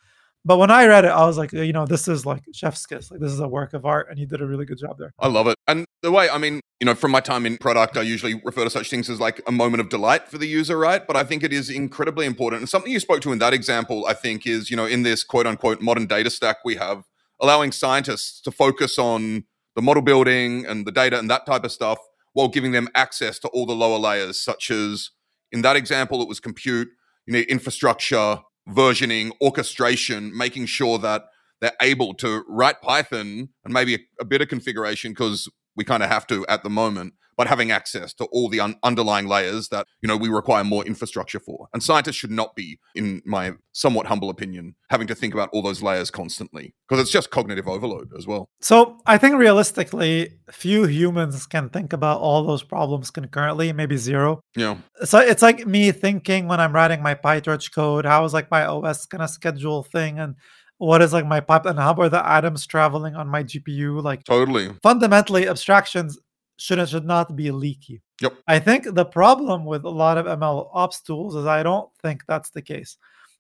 But 0.48 0.58
when 0.58 0.70
I 0.70 0.86
read 0.86 1.06
it, 1.06 1.10
I 1.10 1.26
was 1.26 1.40
like, 1.40 1.52
you 1.54 1.74
know, 1.74 1.88
this 1.88 2.08
is 2.08 2.24
like 2.24 2.44
chef's 2.54 2.86
kiss. 2.86 3.10
Like 3.10 3.20
this 3.20 3.32
is 3.32 3.40
a 3.40 3.48
work 3.48 3.74
of 3.74 3.84
art, 3.84 4.08
and 4.12 4.20
he 4.20 4.28
did 4.28 4.42
a 4.42 4.46
really 4.46 4.66
good 4.66 4.78
job 4.78 5.00
there. 5.00 5.12
I 5.18 5.28
love 5.28 5.48
it. 5.48 5.56
And 5.68 5.88
the 6.04 6.12
way, 6.12 6.30
I 6.30 6.38
mean, 6.38 6.62
you 6.80 6.86
know, 6.86 6.94
from 6.94 7.10
my 7.10 7.20
time 7.20 7.48
in 7.48 7.58
product, 7.58 7.98
I 7.98 8.04
usually 8.04 8.40
refer 8.46 8.64
to 8.64 8.70
such 8.70 8.92
things 8.92 9.10
as 9.10 9.20
like 9.20 9.42
a 9.48 9.52
moment 9.52 9.82
of 9.82 9.90
delight 9.90 10.30
for 10.30 10.38
the 10.38 10.46
user, 10.46 10.78
right? 10.78 11.06
But 11.06 11.16
I 11.16 11.24
think 11.24 11.44
it 11.44 11.52
is 11.52 11.72
incredibly 11.72 12.28
important. 12.28 12.62
And 12.62 12.70
something 12.70 12.92
you 12.92 13.00
spoke 13.00 13.22
to 13.22 13.32
in 13.32 13.40
that 13.40 13.56
example, 13.56 14.06
I 14.06 14.14
think, 14.14 14.46
is, 14.46 14.70
you 14.70 14.78
know, 14.78 14.86
in 14.86 15.02
this 15.02 15.24
quote 15.24 15.48
unquote 15.48 15.82
modern 15.82 16.06
data 16.06 16.30
stack 16.30 16.58
we 16.64 16.76
have, 16.76 17.06
allowing 17.40 17.72
scientists 17.72 18.40
to 18.42 18.52
focus 18.52 19.00
on 19.00 19.46
the 19.76 19.82
model 19.82 20.02
building 20.02 20.66
and 20.66 20.86
the 20.86 20.92
data 20.92 21.20
and 21.20 21.30
that 21.30 21.46
type 21.46 21.64
of 21.64 21.72
stuff 21.72 22.00
while 22.34 22.48
giving 22.48 22.72
them 22.72 22.90
access 22.96 23.40
to 23.40 23.48
all 23.50 23.66
the 23.66 23.74
lower 23.74 23.98
layers, 23.98 24.42
such 24.42 24.70
as 24.70 25.12
in 25.52 25.62
that 25.62 25.76
example, 25.76 26.22
it 26.22 26.28
was 26.28 26.40
compute, 26.40 26.90
you 27.26 27.34
know, 27.34 27.40
infrastructure, 27.40 28.40
versioning, 28.70 29.32
orchestration, 29.42 30.36
making 30.36 30.66
sure 30.66 30.98
that 31.00 31.24
they're 31.62 31.72
able 31.82 32.14
to 32.16 32.44
write 32.50 32.82
Python 32.82 33.50
and 33.64 33.74
maybe 33.74 33.96
a, 33.96 34.00
a 34.20 34.26
bit 34.26 34.42
of 34.42 34.50
configuration 34.50 35.12
because 35.12 35.50
we 35.76 35.84
kind 35.84 36.04
of 36.04 36.10
have 36.10 36.28
to 36.28 36.46
at 36.48 36.64
the 36.64 36.70
moment 36.70 37.14
but 37.38 37.48
having 37.48 37.72
access 37.72 38.14
to 38.14 38.26
all 38.26 38.50
the 38.50 38.60
un- 38.60 38.76
underlying 38.84 39.28
layers 39.28 39.70
that 39.70 39.88
you 40.02 40.08
know 40.08 40.18
we 40.18 40.30
require 40.30 40.64
more 40.64 40.86
infrastructure 40.86 41.40
for 41.40 41.68
and 41.74 41.84
scientists 41.84 42.16
should 42.16 42.32
not 42.32 42.56
be 42.56 42.80
in 42.96 43.22
my 43.26 43.54
somewhat 43.72 44.08
humble 44.08 44.30
opinion 44.30 44.76
having 44.90 45.08
to 45.08 45.16
think 45.16 45.34
about 45.34 45.50
all 45.52 45.62
those 45.62 45.82
layers 45.82 46.10
constantly 46.10 46.74
because 46.88 47.02
it's 47.02 47.12
just 47.12 47.30
cognitive 47.30 47.68
overload 47.68 48.12
as 48.18 48.26
well 48.26 48.50
so 48.62 48.98
i 49.06 49.18
think 49.18 49.36
realistically 49.36 50.30
few 50.52 50.86
humans 50.86 51.46
can 51.46 51.70
think 51.70 51.94
about 51.94 52.20
all 52.20 52.44
those 52.44 52.64
problems 52.64 53.12
concurrently 53.12 53.72
maybe 53.74 53.98
zero 53.98 54.42
yeah 54.56 54.78
so 55.04 55.20
it's 55.20 55.42
like 55.42 55.66
me 55.66 55.92
thinking 55.92 56.48
when 56.48 56.60
i'm 56.60 56.74
writing 56.74 57.02
my 57.02 57.16
pytorch 57.16 57.74
code 57.74 58.06
how 58.06 58.24
is 58.24 58.34
like 58.34 58.50
my 58.52 58.66
os 58.66 59.06
gonna 59.06 59.28
schedule 59.28 59.84
thing 59.84 60.20
and 60.20 60.36
what 60.78 61.02
is 61.02 61.14
like 61.14 61.26
my 61.26 61.40
pipe 61.40 61.66
and 61.66 61.80
how 61.80 61.94
are 61.94 62.10
the 62.10 62.26
atoms 62.26 62.66
traveling 62.66 63.16
on 63.16 63.28
my 63.28 63.44
GPU? 63.44 64.04
Like 64.04 64.24
totally. 64.24 64.72
Fundamentally, 64.84 65.48
abstractions 65.48 66.20
should 66.58 66.88
should 66.88 67.06
not 67.06 67.36
be 67.36 67.52
leaky. 67.52 68.02
Yep. 68.22 68.34
I 68.48 68.60
think 68.60 68.94
the 68.94 69.06
problem 69.06 69.66
with 69.66 69.84
a 69.84 69.90
lot 69.90 70.18
of 70.18 70.26
ML 70.26 70.70
ops 70.74 71.02
tools 71.02 71.36
is 71.36 71.46
I 71.46 71.64
don't 71.64 71.90
think 72.02 72.24
that's 72.28 72.50
the 72.50 72.62
case. 72.62 72.98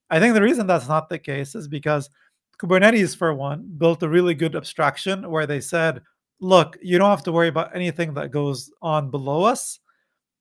I 0.09 0.19
think 0.19 0.33
the 0.33 0.41
reason 0.41 0.67
that's 0.67 0.87
not 0.87 1.09
the 1.09 1.19
case 1.19 1.55
is 1.55 1.67
because 1.67 2.09
Kubernetes, 2.59 3.15
for 3.15 3.33
one, 3.33 3.69
built 3.77 4.03
a 4.03 4.09
really 4.09 4.33
good 4.33 4.55
abstraction 4.55 5.29
where 5.29 5.47
they 5.47 5.59
said, 5.61 6.01
look, 6.39 6.77
you 6.81 6.97
don't 6.97 7.09
have 7.09 7.23
to 7.23 7.31
worry 7.31 7.47
about 7.47 7.75
anything 7.75 8.13
that 8.13 8.31
goes 8.31 8.71
on 8.81 9.09
below 9.09 9.43
us. 9.43 9.79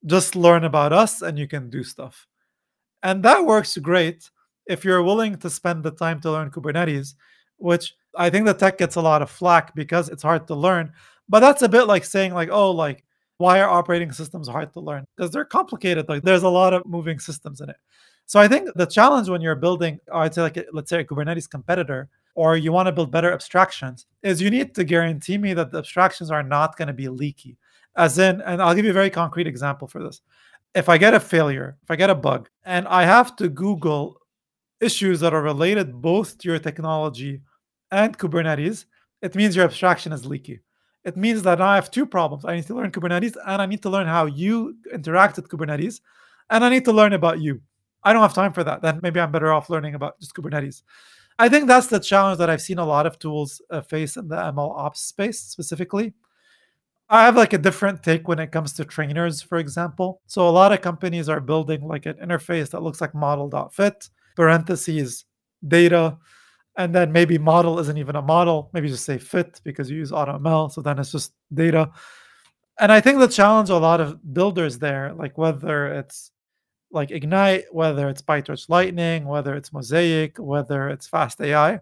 Just 0.07 0.37
learn 0.37 0.65
about 0.65 0.93
us 0.93 1.23
and 1.23 1.39
you 1.39 1.49
can 1.49 1.71
do 1.71 1.83
stuff. 1.83 2.27
And 3.03 3.23
that 3.23 3.45
works 3.45 3.77
great 3.79 4.29
if 4.67 4.85
you're 4.85 5.03
willing 5.03 5.37
to 5.39 5.51
spend 5.51 5.83
the 5.83 5.91
time 5.91 6.21
to 6.21 6.31
learn 6.31 6.51
Kubernetes, 6.51 7.15
which 7.57 7.95
I 8.17 8.31
think 8.31 8.47
the 8.47 8.55
tech 8.55 8.79
gets 8.79 8.97
a 8.97 9.03
lot 9.03 9.23
of 9.23 9.31
flack 9.31 9.75
because 9.75 10.09
it's 10.09 10.23
hard 10.23 10.47
to 10.49 10.55
learn. 10.55 10.93
But 11.29 11.41
that's 11.41 11.63
a 11.63 11.69
bit 11.69 11.85
like 11.85 12.05
saying 12.05 12.35
like, 12.35 12.51
oh, 12.51 12.71
like 12.71 13.05
why 13.39 13.61
are 13.61 13.69
operating 13.69 14.13
systems 14.13 14.49
hard 14.49 14.73
to 14.73 14.81
learn? 14.81 15.05
Because 15.17 15.31
they're 15.31 15.45
complicated. 15.45 16.09
Like 16.09 16.23
there's 16.23 16.43
a 16.43 16.49
lot 16.49 16.75
of 16.75 16.87
moving 16.87 17.19
systems 17.19 17.61
in 17.61 17.71
it. 17.71 17.77
So 18.27 18.41
I 18.41 18.49
think 18.49 18.71
the 18.75 18.87
challenge 18.87 19.29
when 19.29 19.41
you're 19.41 19.55
building, 19.55 19.99
I'd 20.13 20.35
say 20.35 20.43
like 20.43 20.67
let's 20.73 20.91
say 20.91 21.01
a 21.01 21.05
Kubernetes 21.05 21.49
competitor, 21.49 22.09
or 22.35 22.57
you 22.57 22.73
want 22.73 22.87
to 22.87 22.93
build 22.93 23.11
better 23.11 23.33
abstractions, 23.33 24.07
is 24.23 24.41
you 24.41 24.51
need 24.51 24.75
to 24.75 24.85
guarantee 24.85 25.39
me 25.39 25.55
that 25.55 25.71
the 25.71 25.79
abstractions 25.79 26.31
are 26.31 26.43
not 26.43 26.77
going 26.77 26.89
to 26.89 26.95
be 26.95 27.09
leaky. 27.09 27.57
As 27.97 28.19
in, 28.19 28.41
and 28.41 28.61
I'll 28.61 28.75
give 28.75 28.85
you 28.85 28.91
a 28.91 28.95
very 28.95 29.11
concrete 29.11 29.47
example 29.47 29.87
for 29.87 30.03
this. 30.03 30.21
If 30.75 30.89
I 30.89 30.99
get 30.99 31.15
a 31.15 31.21
failure, 31.21 31.77
if 31.85 31.91
I 31.91 31.97
get 31.97 32.11
a 32.11 32.15
bug, 32.15 32.49
and 32.65 32.89
I 32.89 33.05
have 33.05 33.37
to 33.37 33.49
Google 33.49 34.21
issues 34.81 35.21
that 35.21 35.33
are 35.33 35.43
related 35.43 36.03
both 36.03 36.39
to 36.39 36.49
your 36.49 36.59
technology 36.59 37.41
and 37.93 38.19
Kubernetes, 38.19 38.87
it 39.23 39.37
means 39.37 39.55
your 39.55 39.65
abstraction 39.65 40.13
is 40.13 40.27
leaky 40.27 40.61
it 41.05 41.17
means 41.17 41.43
that 41.43 41.61
I 41.61 41.75
have 41.75 41.91
two 41.91 42.07
problems. 42.07 42.45
I 42.45 42.57
need 42.57 42.67
to 42.67 42.75
learn 42.75 42.91
Kubernetes 42.91 43.37
and 43.47 43.61
I 43.61 43.67
need 43.67 43.83
to 43.83 43.91
learn 43.91 44.07
how 44.07 44.27
you 44.27 44.77
interact 44.93 45.37
with 45.37 45.49
Kubernetes 45.49 46.01
and 46.51 46.65
I 46.65 46.71
need 46.71 46.85
to 46.87 46.93
learn 46.93 47.13
about 47.13 47.41
you. 47.41 47.61
I 48.03 48.13
don't 48.13 48.23
have 48.23 48.35
time 48.35 48.53
for 48.53 48.65
that. 48.65 48.83
Then 48.83 49.01
maybe 49.03 49.21
I'm 49.21 49.33
better 49.33 49.53
off 49.53 49.71
learning 49.71 49.95
about 49.95 50.19
just 50.21 50.35
Kubernetes. 50.35 50.83
I 51.39 51.49
think 51.49 51.67
that's 51.67 51.89
the 51.89 51.99
challenge 51.99 52.39
that 52.39 52.49
I've 52.49 52.63
seen 52.63 52.79
a 52.79 52.85
lot 52.85 53.07
of 53.07 53.19
tools 53.19 53.61
uh, 53.71 53.81
face 53.81 54.17
in 54.17 54.29
the 54.29 54.37
ML 54.37 54.79
ops 54.79 55.01
space 55.01 55.41
specifically. 55.41 56.15
I 57.11 57.25
have 57.25 57.37
like 57.37 57.53
a 57.53 57.59
different 57.59 58.03
take 58.03 58.29
when 58.29 58.39
it 58.39 58.53
comes 58.53 58.73
to 58.75 58.85
trainers, 58.85 59.43
for 59.43 59.59
example. 59.59 60.23
So 60.27 60.49
a 60.49 60.51
lot 60.51 60.73
of 60.73 60.81
companies 60.81 61.29
are 61.29 61.41
building 61.41 61.87
like 61.87 62.07
an 62.07 62.15
interface 62.15 62.71
that 62.71 62.83
looks 62.83 63.01
like 63.01 63.15
model.fit, 63.15 64.09
parentheses, 64.37 65.25
data, 65.67 66.19
and 66.77 66.95
then 66.95 67.13
maybe 67.13 67.39
model 67.39 67.79
isn't 67.79 67.99
even 67.99 68.17
a 68.17 68.23
model. 68.23 68.71
Maybe 68.73 68.89
just 68.89 69.05
say 69.05 69.19
fit 69.19 69.61
because 69.65 69.91
you 69.91 69.97
use 69.97 70.11
automl 70.11 70.73
so 70.73 70.81
then 70.81 70.99
it's 70.99 71.13
just 71.13 71.33
data. 71.53 71.91
And 72.81 72.91
i 72.91 73.01
think 73.01 73.19
the 73.21 73.29
challenge 73.29 73.71
a 73.71 73.77
lot 73.77 74.01
of 74.01 74.35
builders 74.35 74.79
there 74.79 75.15
like 75.15 75.39
whether 75.39 75.87
it's 75.87 76.33
like 76.91 77.11
ignite 77.11 77.65
whether 77.73 78.09
it's 78.09 78.23
pytorch 78.23 78.69
lightning 78.69 79.25
whether 79.27 79.55
it's 79.55 79.73
mosaic 79.73 80.39
whether 80.39 80.89
it's 80.89 81.07
fast 81.07 81.41
ai 81.41 81.81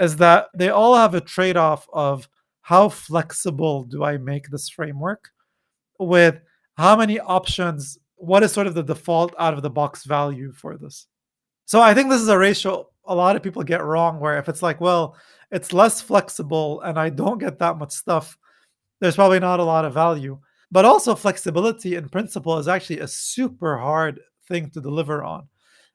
is 0.00 0.16
that 0.16 0.48
they 0.54 0.68
all 0.68 0.94
have 0.94 1.14
a 1.14 1.20
trade-off 1.20 1.88
of 1.92 2.28
how 2.62 2.88
flexible 2.88 3.84
do 3.84 4.04
i 4.04 4.16
make 4.18 4.48
this 4.50 4.68
framework 4.68 5.30
with 5.98 6.40
how 6.76 6.96
many 6.96 7.18
options 7.20 7.98
what 8.16 8.42
is 8.42 8.52
sort 8.52 8.66
of 8.66 8.74
the 8.74 8.82
default 8.82 9.34
out 9.38 9.54
of 9.54 9.62
the 9.62 9.70
box 9.70 10.04
value 10.04 10.52
for 10.52 10.76
this? 10.76 11.06
So 11.64 11.80
i 11.80 11.94
think 11.94 12.10
this 12.10 12.20
is 12.20 12.28
a 12.28 12.38
ratio 12.38 12.88
a 13.10 13.14
lot 13.14 13.36
of 13.36 13.42
people 13.42 13.62
get 13.64 13.84
wrong 13.84 14.20
where 14.20 14.38
if 14.38 14.48
it's 14.48 14.62
like, 14.62 14.80
well, 14.80 15.16
it's 15.50 15.72
less 15.72 16.00
flexible 16.00 16.80
and 16.82 16.98
I 16.98 17.10
don't 17.10 17.38
get 17.38 17.58
that 17.58 17.76
much 17.76 17.90
stuff, 17.90 18.38
there's 19.00 19.16
probably 19.16 19.40
not 19.40 19.60
a 19.60 19.64
lot 19.64 19.84
of 19.84 19.92
value. 19.92 20.38
But 20.70 20.84
also, 20.84 21.16
flexibility 21.16 21.96
in 21.96 22.08
principle 22.08 22.56
is 22.58 22.68
actually 22.68 23.00
a 23.00 23.08
super 23.08 23.76
hard 23.76 24.20
thing 24.46 24.70
to 24.70 24.80
deliver 24.80 25.24
on. 25.24 25.48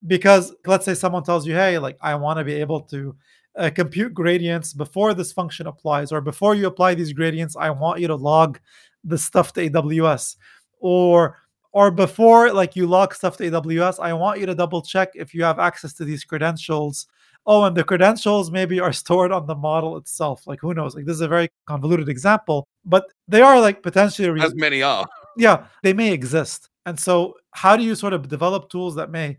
Because 0.06 0.54
let's 0.66 0.84
say 0.84 0.94
someone 0.94 1.24
tells 1.24 1.48
you, 1.48 1.54
hey, 1.54 1.80
like, 1.80 1.98
I 2.02 2.16
want 2.16 2.40
to 2.40 2.44
be 2.44 2.56
able 2.56 2.82
to 2.82 3.16
uh, 3.58 3.70
compute 3.74 4.14
gradients 4.14 4.74
before 4.74 5.14
this 5.14 5.32
function 5.32 5.68
applies, 5.68 6.12
or 6.12 6.20
before 6.20 6.56
you 6.56 6.68
apply 6.68 6.96
these 6.96 7.14
gradients, 7.14 7.56
I 7.56 7.70
want 7.70 8.02
you 8.02 8.08
to 8.08 8.16
log 8.16 8.60
the 9.06 9.18
stuff 9.18 9.54
to 9.54 9.70
AWS. 9.70 10.36
Or 10.82 11.38
or 11.76 11.92
before 11.92 12.54
like 12.54 12.78
you 12.78 12.88
log 12.88 13.14
stuff 13.14 13.36
to 13.36 13.52
AWS, 13.52 14.00
I 14.00 14.14
want 14.14 14.40
you 14.40 14.46
to 14.46 14.56
double 14.56 14.82
check 14.82 15.10
if 15.14 15.34
you 15.34 15.44
have 15.44 15.60
access 15.60 15.92
to 15.96 16.06
these 16.06 16.24
credentials. 16.24 17.06
Oh, 17.46 17.66
and 17.66 17.76
the 17.76 17.84
credentials 17.84 18.50
maybe 18.50 18.80
are 18.80 18.94
stored 19.04 19.34
on 19.34 19.46
the 19.46 19.56
model 19.56 19.98
itself. 19.98 20.48
Like 20.48 20.62
who 20.62 20.74
knows? 20.74 20.96
Like 20.96 21.04
this 21.04 21.16
is 21.16 21.22
a 21.22 21.28
very 21.28 21.50
convoluted 21.68 22.08
example, 22.08 22.66
but 22.86 23.12
they 23.28 23.42
are 23.42 23.60
like 23.60 23.84
potentially 23.84 24.30
re- 24.30 24.42
as 24.42 24.56
many 24.56 24.82
are. 24.84 25.06
Yeah, 25.36 25.66
they 25.84 25.92
may 25.92 26.14
exist. 26.14 26.70
And 26.86 26.98
so 26.98 27.36
how 27.52 27.76
do 27.76 27.84
you 27.84 27.94
sort 27.94 28.14
of 28.14 28.30
develop 28.30 28.70
tools 28.70 28.96
that 28.96 29.12
may 29.12 29.38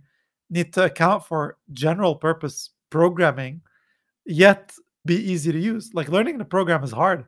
need 0.51 0.74
to 0.74 0.84
account 0.84 1.24
for 1.24 1.57
general 1.72 2.14
purpose 2.14 2.68
programming 2.91 3.62
yet 4.26 4.74
be 5.07 5.16
easy 5.16 5.53
to 5.53 5.59
use? 5.59 5.95
Like 5.95 6.11
learning 6.11 6.37
the 6.37 6.45
program 6.45 6.84
is 6.84 6.93
hard. 6.93 7.24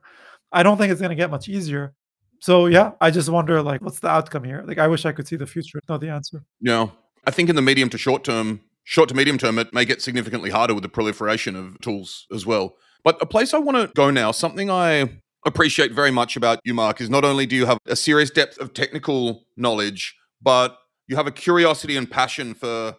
I 0.52 0.62
don't 0.62 0.76
think 0.76 0.92
it's 0.92 1.00
going 1.00 1.16
to 1.16 1.16
get 1.16 1.30
much 1.30 1.48
easier 1.48 1.94
so 2.40 2.66
yeah, 2.66 2.92
I 3.00 3.10
just 3.10 3.28
wonder 3.28 3.62
like 3.62 3.80
what's 3.80 4.00
the 4.00 4.08
outcome 4.08 4.44
here? 4.44 4.64
Like 4.66 4.78
I 4.78 4.86
wish 4.88 5.04
I 5.04 5.12
could 5.12 5.26
see 5.26 5.36
the 5.36 5.46
future, 5.46 5.80
not 5.88 6.00
the 6.00 6.08
answer. 6.08 6.44
Yeah. 6.60 6.88
I 7.26 7.30
think 7.30 7.48
in 7.48 7.56
the 7.56 7.62
medium 7.62 7.88
to 7.90 7.98
short 7.98 8.24
term, 8.24 8.60
short 8.84 9.08
to 9.10 9.14
medium 9.14 9.38
term, 9.38 9.58
it 9.58 9.74
may 9.74 9.84
get 9.84 10.00
significantly 10.00 10.50
harder 10.50 10.74
with 10.74 10.82
the 10.82 10.88
proliferation 10.88 11.56
of 11.56 11.78
tools 11.80 12.26
as 12.32 12.46
well. 12.46 12.76
But 13.04 13.20
a 13.20 13.26
place 13.26 13.54
I 13.54 13.58
want 13.58 13.76
to 13.76 13.92
go 13.94 14.10
now, 14.10 14.32
something 14.32 14.70
I 14.70 15.20
appreciate 15.46 15.92
very 15.92 16.10
much 16.10 16.36
about 16.36 16.60
you, 16.64 16.74
Mark, 16.74 17.00
is 17.00 17.10
not 17.10 17.24
only 17.24 17.46
do 17.46 17.56
you 17.56 17.66
have 17.66 17.78
a 17.86 17.96
serious 17.96 18.30
depth 18.30 18.58
of 18.58 18.72
technical 18.72 19.44
knowledge, 19.56 20.16
but 20.40 20.78
you 21.06 21.16
have 21.16 21.26
a 21.26 21.32
curiosity 21.32 21.96
and 21.96 22.10
passion 22.10 22.54
for 22.54 22.96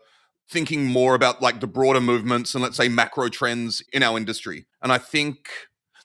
thinking 0.49 0.85
more 0.85 1.15
about 1.15 1.41
like 1.41 1.59
the 1.59 1.67
broader 1.67 2.01
movements 2.01 2.55
and 2.55 2.63
let's 2.63 2.77
say 2.77 2.89
macro 2.89 3.29
trends 3.29 3.83
in 3.93 4.01
our 4.01 4.17
industry. 4.17 4.65
And 4.81 4.91
I 4.91 4.97
think 4.97 5.47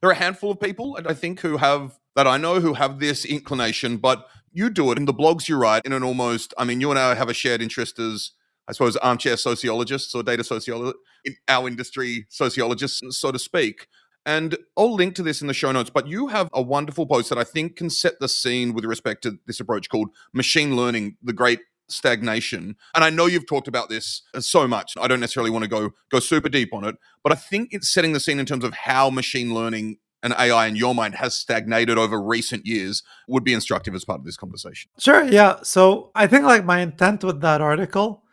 there 0.01 0.11
are 0.11 0.13
a 0.13 0.17
handful 0.17 0.51
of 0.51 0.61
people 0.61 0.99
I 1.07 1.15
think 1.15 1.41
who 1.41 1.57
have 1.57 1.99
that 2.17 2.27
I 2.27 2.37
know 2.37 2.61
who 2.61 2.75
have 2.75 2.99
this 2.99 3.25
inclination, 3.25 3.97
but 3.97 4.27
you 4.53 4.71
do 4.71 4.93
it 4.93 4.99
in 4.99 5.05
the 5.05 5.15
blogs 5.15 5.49
you 5.49 5.57
write 5.57 5.83
in 5.85 5.93
an 5.93 6.03
almost 6.03 6.55
I 6.57 6.65
mean 6.65 6.81
you 6.81 6.91
and 6.91 6.99
I 6.99 7.15
have 7.15 7.29
a 7.29 7.35
shared 7.35 7.61
interest 7.61 7.99
as 7.99 8.31
I 8.69 8.73
suppose 8.73 8.97
armchair 8.97 9.37
sociologists 9.37 10.15
or 10.15 10.23
data 10.23 10.45
sociologists 10.45 11.01
in 11.25 11.37
our 11.49 11.69
industry 11.69 12.27
sociologists 12.31 13.03
so 13.11 13.33
to 13.33 13.39
speak. 13.39 13.89
And 14.27 14.57
I'll 14.77 14.95
link 14.95 15.15
to 15.17 15.23
this 15.23 15.43
in 15.43 15.49
the 15.49 15.55
show 15.55 15.71
notes, 15.71 15.91
but 15.91 16.07
you 16.07 16.29
have 16.29 16.49
a 16.55 16.63
wonderful 16.63 17.07
post 17.07 17.29
that 17.29 17.37
I 17.37 17.45
think 17.45 17.77
can 17.77 17.91
set 17.91 18.21
the 18.21 18.29
scene 18.29 18.73
with 18.73 18.87
respect 18.87 19.23
to 19.25 19.39
this 19.47 19.61
approach 19.61 19.91
called 19.91 20.09
machine 20.33 20.77
learning, 20.77 21.19
the 21.23 21.35
great 21.35 21.61
stagnation. 21.91 22.77
And 22.95 23.05
I 23.05 23.11
know 23.11 23.27
you've 23.27 23.47
talked 23.47 23.69
about 23.69 23.91
this 23.91 24.23
so 24.39 24.67
much. 24.67 24.95
I 24.99 25.09
don't 25.09 25.21
necessarily 25.21 25.51
want 25.51 25.65
to 25.65 25.69
go 25.69 25.91
go 26.11 26.21
super 26.21 26.49
deep 26.49 26.73
on 26.73 26.85
it, 26.85 26.97
but 27.23 27.33
I 27.33 27.37
think 27.37 27.69
it's 27.73 27.93
setting 27.93 28.13
the 28.13 28.21
scene 28.21 28.39
in 28.39 28.47
terms 28.47 28.65
of 28.65 28.73
how 28.73 29.11
machine 29.11 29.53
learning 29.53 29.99
and 30.25 30.35
AI 30.39 30.67
in 30.67 30.75
your 30.75 30.95
mind 30.95 31.15
has 31.17 31.39
stagnated 31.39 31.99
over 31.99 32.21
recent 32.21 32.67
years 32.67 33.03
would 33.29 33.45
be 33.45 33.53
instructive 33.53 33.95
as 33.95 34.07
part 34.07 34.19
of 34.19 34.25
this 34.25 34.39
conversation. 34.39 34.91
Sure, 34.99 35.23
yeah. 35.23 35.59
So 35.63 36.11
I 36.15 36.27
think 36.27 36.45
like 36.45 36.65
my 36.65 36.81
intent 36.81 37.23
with 37.23 37.43
that 37.43 37.61
article, 37.61 38.25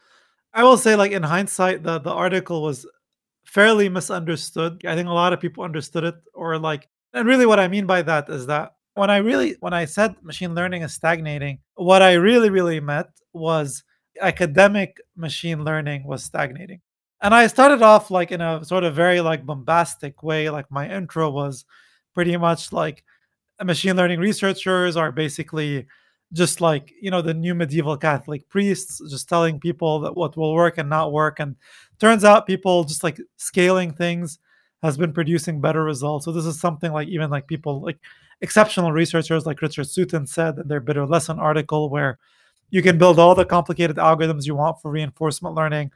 I 0.53 0.63
will 0.63 0.77
say 0.77 0.95
like 0.95 1.11
in 1.11 1.23
hindsight 1.23 1.83
the 1.83 1.99
the 1.99 2.09
article 2.09 2.63
was 2.63 2.87
fairly 3.45 3.89
misunderstood. 3.89 4.81
I 4.85 4.95
think 4.95 5.09
a 5.09 5.13
lot 5.13 5.33
of 5.33 5.41
people 5.41 5.65
understood 5.65 6.05
it 6.05 6.15
or 6.33 6.57
like 6.57 6.87
and 7.13 7.27
really 7.27 7.45
what 7.45 7.59
I 7.59 7.67
mean 7.67 7.85
by 7.85 8.01
that 8.03 8.29
is 8.29 8.47
that 8.47 8.73
when 8.93 9.09
I 9.09 9.17
really 9.17 9.57
when 9.59 9.73
I 9.73 9.83
said 9.85 10.15
machine 10.23 10.55
learning 10.55 10.83
is 10.83 10.93
stagnating, 10.93 11.59
what 11.75 12.01
I 12.01 12.13
really 12.13 12.49
really 12.49 12.79
meant 12.79 13.07
was 13.33 13.83
academic 14.21 14.97
machine 15.17 15.65
learning 15.65 16.05
was 16.05 16.23
stagnating. 16.23 16.79
And 17.21 17.35
I 17.35 17.47
started 17.47 17.81
off 17.81 18.09
like 18.09 18.31
in 18.31 18.41
a 18.41 18.65
sort 18.65 18.83
of 18.83 18.95
very 18.95 19.21
like 19.21 19.45
bombastic 19.45 20.23
way 20.23 20.49
like 20.49 20.69
my 20.71 20.89
intro 20.89 21.29
was 21.29 21.65
pretty 22.13 22.35
much 22.37 22.71
like 22.71 23.03
machine 23.63 23.95
learning 23.95 24.19
researchers 24.19 24.97
are 24.97 25.11
basically 25.11 25.85
just 26.33 26.61
like 26.61 26.91
you 27.01 27.11
know 27.11 27.21
the 27.21 27.33
new 27.33 27.53
medieval 27.53 27.97
catholic 27.97 28.47
priests 28.49 29.01
just 29.09 29.27
telling 29.29 29.59
people 29.59 29.99
that 29.99 30.15
what 30.15 30.35
will 30.37 30.53
work 30.53 30.77
and 30.77 30.89
not 30.89 31.11
work. 31.11 31.39
And 31.39 31.55
turns 31.99 32.23
out 32.23 32.47
people 32.47 32.83
just 32.83 33.03
like 33.03 33.19
scaling 33.37 33.93
things 33.93 34.39
has 34.81 34.97
been 34.97 35.13
producing 35.13 35.61
better 35.61 35.83
results. 35.83 36.25
So 36.25 36.31
this 36.31 36.45
is 36.45 36.59
something 36.59 36.91
like 36.91 37.07
even 37.07 37.29
like 37.29 37.47
people 37.47 37.81
like 37.81 37.99
exceptional 38.41 38.91
researchers 38.91 39.45
like 39.45 39.61
Richard 39.61 39.87
Sutton 39.87 40.25
said 40.25 40.57
in 40.57 40.67
their 40.67 40.79
bitter 40.79 41.05
lesson 41.05 41.39
article, 41.39 41.89
where 41.89 42.17
you 42.71 42.81
can 42.81 42.97
build 42.97 43.19
all 43.19 43.35
the 43.35 43.45
complicated 43.45 43.97
algorithms 43.97 44.47
you 44.47 44.55
want 44.55 44.81
for 44.81 44.89
reinforcement 44.89 45.55
learning, 45.55 45.91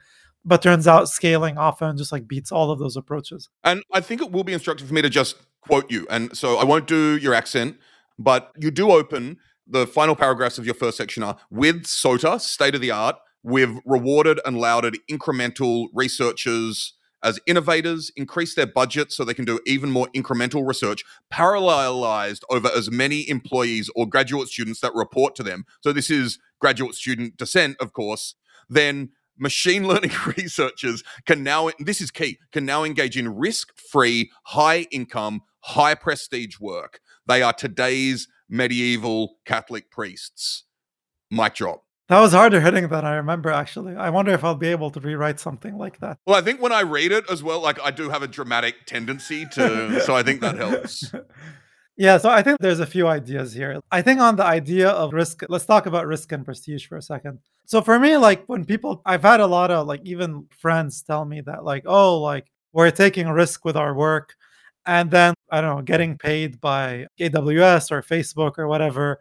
but 0.46 0.62
turns 0.62 0.86
out 0.86 1.08
scaling 1.08 1.58
often 1.58 1.96
just 1.96 2.12
like 2.12 2.28
beats 2.28 2.52
all 2.52 2.70
of 2.70 2.78
those 2.78 2.96
approaches. 2.96 3.50
And 3.64 3.82
I 3.92 4.00
think 4.00 4.22
it 4.22 4.30
will 4.30 4.44
be 4.44 4.52
instructive 4.52 4.86
for 4.86 4.94
me 4.94 5.02
to 5.02 5.10
just 5.10 5.36
quote 5.60 5.90
you. 5.90 6.06
And 6.08 6.34
so 6.36 6.56
I 6.56 6.64
won't 6.64 6.86
do 6.86 7.18
your 7.18 7.34
accent, 7.34 7.76
but 8.18 8.52
you 8.56 8.70
do 8.70 8.92
open 8.92 9.38
the 9.66 9.86
final 9.86 10.14
paragraphs 10.14 10.58
of 10.58 10.64
your 10.64 10.74
first 10.74 10.96
section 10.96 11.24
are 11.24 11.36
with 11.50 11.86
SOTA, 11.86 12.40
state 12.40 12.76
of 12.76 12.80
the 12.80 12.92
art. 12.92 13.16
We've 13.42 13.78
rewarded 13.84 14.40
and 14.46 14.58
lauded 14.58 14.98
incremental 15.10 15.88
researchers 15.92 16.94
as 17.22 17.40
innovators 17.46 18.12
increase 18.14 18.54
their 18.54 18.66
budget 18.66 19.10
so 19.10 19.24
they 19.24 19.34
can 19.34 19.44
do 19.44 19.58
even 19.66 19.90
more 19.90 20.06
incremental 20.14 20.66
research, 20.66 21.02
parallelized 21.32 22.42
over 22.50 22.68
as 22.68 22.90
many 22.90 23.28
employees 23.28 23.90
or 23.96 24.08
graduate 24.08 24.48
students 24.48 24.80
that 24.80 24.94
report 24.94 25.34
to 25.34 25.42
them. 25.42 25.64
So 25.82 25.92
this 25.92 26.10
is 26.10 26.38
graduate 26.60 26.94
student 26.94 27.36
descent, 27.36 27.76
of 27.80 27.92
course. 27.92 28.36
Then 28.68 29.10
machine 29.38 29.86
learning 29.86 30.10
researchers 30.36 31.02
can 31.24 31.42
now 31.42 31.70
this 31.78 32.00
is 32.00 32.10
key 32.10 32.38
can 32.52 32.64
now 32.64 32.84
engage 32.84 33.16
in 33.16 33.34
risk-free 33.34 34.30
high 34.44 34.86
income 34.90 35.40
high 35.60 35.94
prestige 35.94 36.58
work 36.60 37.00
they 37.26 37.42
are 37.42 37.52
today's 37.52 38.28
medieval 38.48 39.36
catholic 39.44 39.90
priests 39.90 40.64
mic 41.30 41.54
drop 41.54 41.82
that 42.08 42.20
was 42.20 42.32
harder 42.32 42.60
hitting 42.60 42.86
than 42.86 43.04
I 43.04 43.16
remember, 43.16 43.50
actually. 43.50 43.96
I 43.96 44.10
wonder 44.10 44.30
if 44.30 44.44
I'll 44.44 44.54
be 44.54 44.68
able 44.68 44.90
to 44.90 45.00
rewrite 45.00 45.40
something 45.40 45.76
like 45.76 45.98
that. 45.98 46.18
Well, 46.24 46.36
I 46.36 46.40
think 46.40 46.62
when 46.62 46.70
I 46.70 46.82
read 46.82 47.10
it 47.10 47.28
as 47.28 47.42
well, 47.42 47.60
like 47.60 47.80
I 47.82 47.90
do 47.90 48.10
have 48.10 48.22
a 48.22 48.28
dramatic 48.28 48.86
tendency 48.86 49.44
to, 49.54 50.00
so 50.00 50.14
I 50.14 50.22
think 50.22 50.40
that 50.40 50.56
helps. 50.64 51.12
Yeah, 51.96 52.18
so 52.18 52.28
I 52.28 52.42
think 52.42 52.58
there's 52.60 52.78
a 52.78 52.86
few 52.86 53.08
ideas 53.08 53.54
here. 53.54 53.80
I 53.90 54.02
think 54.02 54.20
on 54.20 54.36
the 54.36 54.44
idea 54.44 54.88
of 54.88 55.14
risk, 55.14 55.42
let's 55.48 55.66
talk 55.66 55.86
about 55.86 56.06
risk 56.06 56.30
and 56.30 56.44
prestige 56.44 56.86
for 56.86 56.96
a 56.96 57.02
second. 57.02 57.40
So 57.66 57.82
for 57.82 57.98
me, 57.98 58.16
like 58.16 58.44
when 58.46 58.64
people, 58.64 59.02
I've 59.04 59.22
had 59.22 59.40
a 59.40 59.46
lot 59.46 59.70
of 59.70 59.86
like 59.86 60.00
even 60.04 60.46
friends 60.50 61.02
tell 61.02 61.24
me 61.24 61.40
that, 61.42 61.64
like, 61.64 61.84
oh, 61.86 62.18
like 62.20 62.46
we're 62.72 62.90
taking 62.90 63.26
a 63.26 63.34
risk 63.34 63.64
with 63.64 63.76
our 63.76 63.94
work. 63.94 64.34
And 64.86 65.10
then, 65.10 65.34
I 65.50 65.60
don't 65.60 65.76
know, 65.76 65.82
getting 65.82 66.16
paid 66.16 66.60
by 66.60 67.06
AWS 67.18 67.90
or 67.90 68.02
Facebook 68.02 68.56
or 68.58 68.68
whatever 68.68 69.20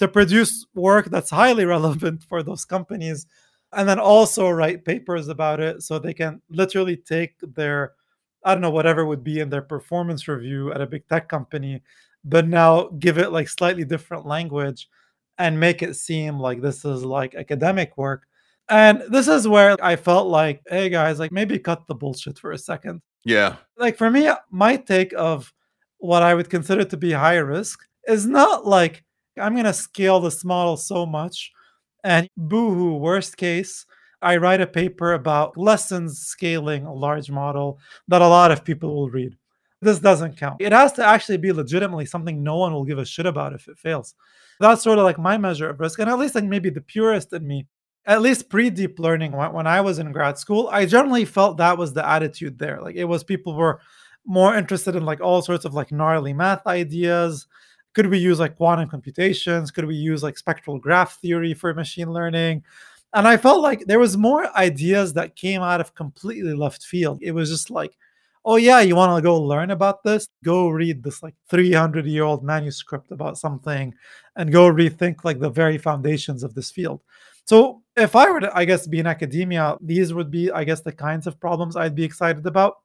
to 0.00 0.08
produce 0.08 0.66
work 0.74 1.06
that's 1.06 1.30
highly 1.30 1.64
relevant 1.76 2.24
for 2.24 2.42
those 2.42 2.64
companies 2.64 3.26
and 3.72 3.88
then 3.88 3.98
also 3.98 4.50
write 4.50 4.84
papers 4.84 5.28
about 5.28 5.60
it 5.60 5.82
so 5.82 5.98
they 5.98 6.14
can 6.14 6.40
literally 6.48 6.96
take 6.96 7.34
their 7.42 7.92
i 8.44 8.54
don't 8.54 8.60
know 8.60 8.70
whatever 8.70 9.04
would 9.04 9.24
be 9.24 9.40
in 9.40 9.50
their 9.50 9.62
performance 9.62 10.28
review 10.28 10.72
at 10.72 10.80
a 10.80 10.86
big 10.86 11.06
tech 11.08 11.28
company 11.28 11.82
but 12.24 12.46
now 12.46 12.88
give 12.98 13.18
it 13.18 13.32
like 13.32 13.48
slightly 13.48 13.84
different 13.84 14.26
language 14.26 14.88
and 15.38 15.58
make 15.58 15.82
it 15.82 15.96
seem 15.96 16.38
like 16.38 16.60
this 16.60 16.84
is 16.84 17.04
like 17.04 17.34
academic 17.34 17.96
work 17.96 18.22
and 18.68 19.02
this 19.10 19.28
is 19.28 19.46
where 19.46 19.76
i 19.82 19.96
felt 19.96 20.28
like 20.28 20.62
hey 20.68 20.88
guys 20.88 21.18
like 21.18 21.32
maybe 21.32 21.58
cut 21.58 21.86
the 21.86 21.94
bullshit 21.94 22.38
for 22.38 22.52
a 22.52 22.58
second 22.58 23.02
yeah 23.24 23.56
like 23.76 23.96
for 23.96 24.10
me 24.10 24.30
my 24.50 24.76
take 24.76 25.12
of 25.16 25.52
what 25.98 26.22
i 26.22 26.34
would 26.34 26.48
consider 26.48 26.84
to 26.84 26.96
be 26.96 27.12
high 27.12 27.36
risk 27.36 27.80
is 28.06 28.26
not 28.26 28.66
like 28.66 29.04
I'm 29.40 29.54
going 29.54 29.64
to 29.64 29.72
scale 29.72 30.20
this 30.20 30.44
model 30.44 30.76
so 30.76 31.06
much. 31.06 31.50
And 32.02 32.28
boohoo, 32.36 32.96
worst 32.96 33.36
case, 33.36 33.86
I 34.22 34.36
write 34.36 34.60
a 34.60 34.66
paper 34.66 35.12
about 35.12 35.56
lessons 35.56 36.20
scaling 36.20 36.86
a 36.86 36.92
large 36.92 37.30
model 37.30 37.78
that 38.08 38.22
a 38.22 38.28
lot 38.28 38.52
of 38.52 38.64
people 38.64 38.94
will 38.94 39.10
read. 39.10 39.36
This 39.84 39.98
doesn't 39.98 40.36
count. 40.36 40.56
It 40.60 40.72
has 40.72 40.92
to 40.94 41.04
actually 41.04 41.38
be 41.38 41.52
legitimately 41.52 42.06
something 42.06 42.42
no 42.42 42.56
one 42.56 42.72
will 42.72 42.84
give 42.84 42.98
a 42.98 43.04
shit 43.04 43.26
about 43.26 43.52
if 43.52 43.68
it 43.68 43.78
fails. 43.78 44.14
That's 44.60 44.82
sort 44.82 44.98
of 44.98 45.04
like 45.04 45.18
my 45.18 45.36
measure 45.36 45.68
of 45.68 45.80
risk. 45.80 45.98
And 45.98 46.08
at 46.08 46.18
least, 46.18 46.34
like, 46.34 46.44
maybe 46.44 46.70
the 46.70 46.80
purist 46.80 47.32
in 47.32 47.46
me, 47.46 47.66
at 48.06 48.22
least 48.22 48.48
pre 48.48 48.70
deep 48.70 48.98
learning, 48.98 49.32
when 49.32 49.66
I 49.66 49.80
was 49.80 49.98
in 49.98 50.12
grad 50.12 50.38
school, 50.38 50.68
I 50.72 50.86
generally 50.86 51.24
felt 51.24 51.58
that 51.58 51.78
was 51.78 51.92
the 51.92 52.06
attitude 52.06 52.58
there. 52.58 52.80
Like, 52.80 52.96
it 52.96 53.04
was 53.04 53.24
people 53.24 53.54
were 53.54 53.80
more 54.26 54.56
interested 54.56 54.96
in 54.96 55.04
like 55.04 55.20
all 55.20 55.42
sorts 55.42 55.64
of 55.64 55.74
like 55.74 55.92
gnarly 55.92 56.32
math 56.32 56.66
ideas 56.66 57.46
could 57.94 58.06
we 58.06 58.18
use 58.18 58.40
like 58.40 58.56
quantum 58.56 58.88
computations 58.88 59.70
could 59.70 59.84
we 59.84 59.94
use 59.94 60.22
like 60.22 60.38
spectral 60.38 60.78
graph 60.78 61.20
theory 61.20 61.52
for 61.52 61.72
machine 61.74 62.10
learning 62.10 62.62
and 63.12 63.28
i 63.28 63.36
felt 63.36 63.60
like 63.60 63.84
there 63.86 63.98
was 63.98 64.16
more 64.16 64.54
ideas 64.56 65.12
that 65.12 65.36
came 65.36 65.60
out 65.60 65.80
of 65.80 65.94
completely 65.94 66.54
left 66.54 66.84
field 66.84 67.18
it 67.20 67.32
was 67.32 67.50
just 67.50 67.70
like 67.70 67.96
oh 68.44 68.56
yeah 68.56 68.80
you 68.80 68.96
want 68.96 69.16
to 69.16 69.22
go 69.22 69.40
learn 69.40 69.70
about 69.70 70.02
this? 70.02 70.26
Go 70.44 70.68
read 70.68 71.02
this 71.02 71.22
like 71.22 71.34
300 71.48 72.06
year 72.06 72.24
old 72.24 72.44
manuscript 72.44 73.10
about 73.10 73.38
something 73.38 73.94
and 74.36 74.52
go 74.52 74.70
rethink 74.70 75.24
like 75.24 75.40
the 75.40 75.50
very 75.50 75.78
foundations 75.78 76.42
of 76.42 76.54
this 76.54 76.70
field. 76.70 77.02
So 77.46 77.82
if 77.96 78.16
i 78.16 78.30
were 78.30 78.40
to 78.40 78.56
i 78.56 78.64
guess 78.64 78.86
be 78.86 78.98
in 78.98 79.06
academia 79.06 79.76
these 79.80 80.12
would 80.12 80.30
be 80.30 80.50
i 80.50 80.64
guess 80.64 80.80
the 80.80 80.90
kinds 80.90 81.28
of 81.28 81.38
problems 81.38 81.76
i'd 81.76 81.94
be 81.94 82.04
excited 82.04 82.46
about. 82.46 82.76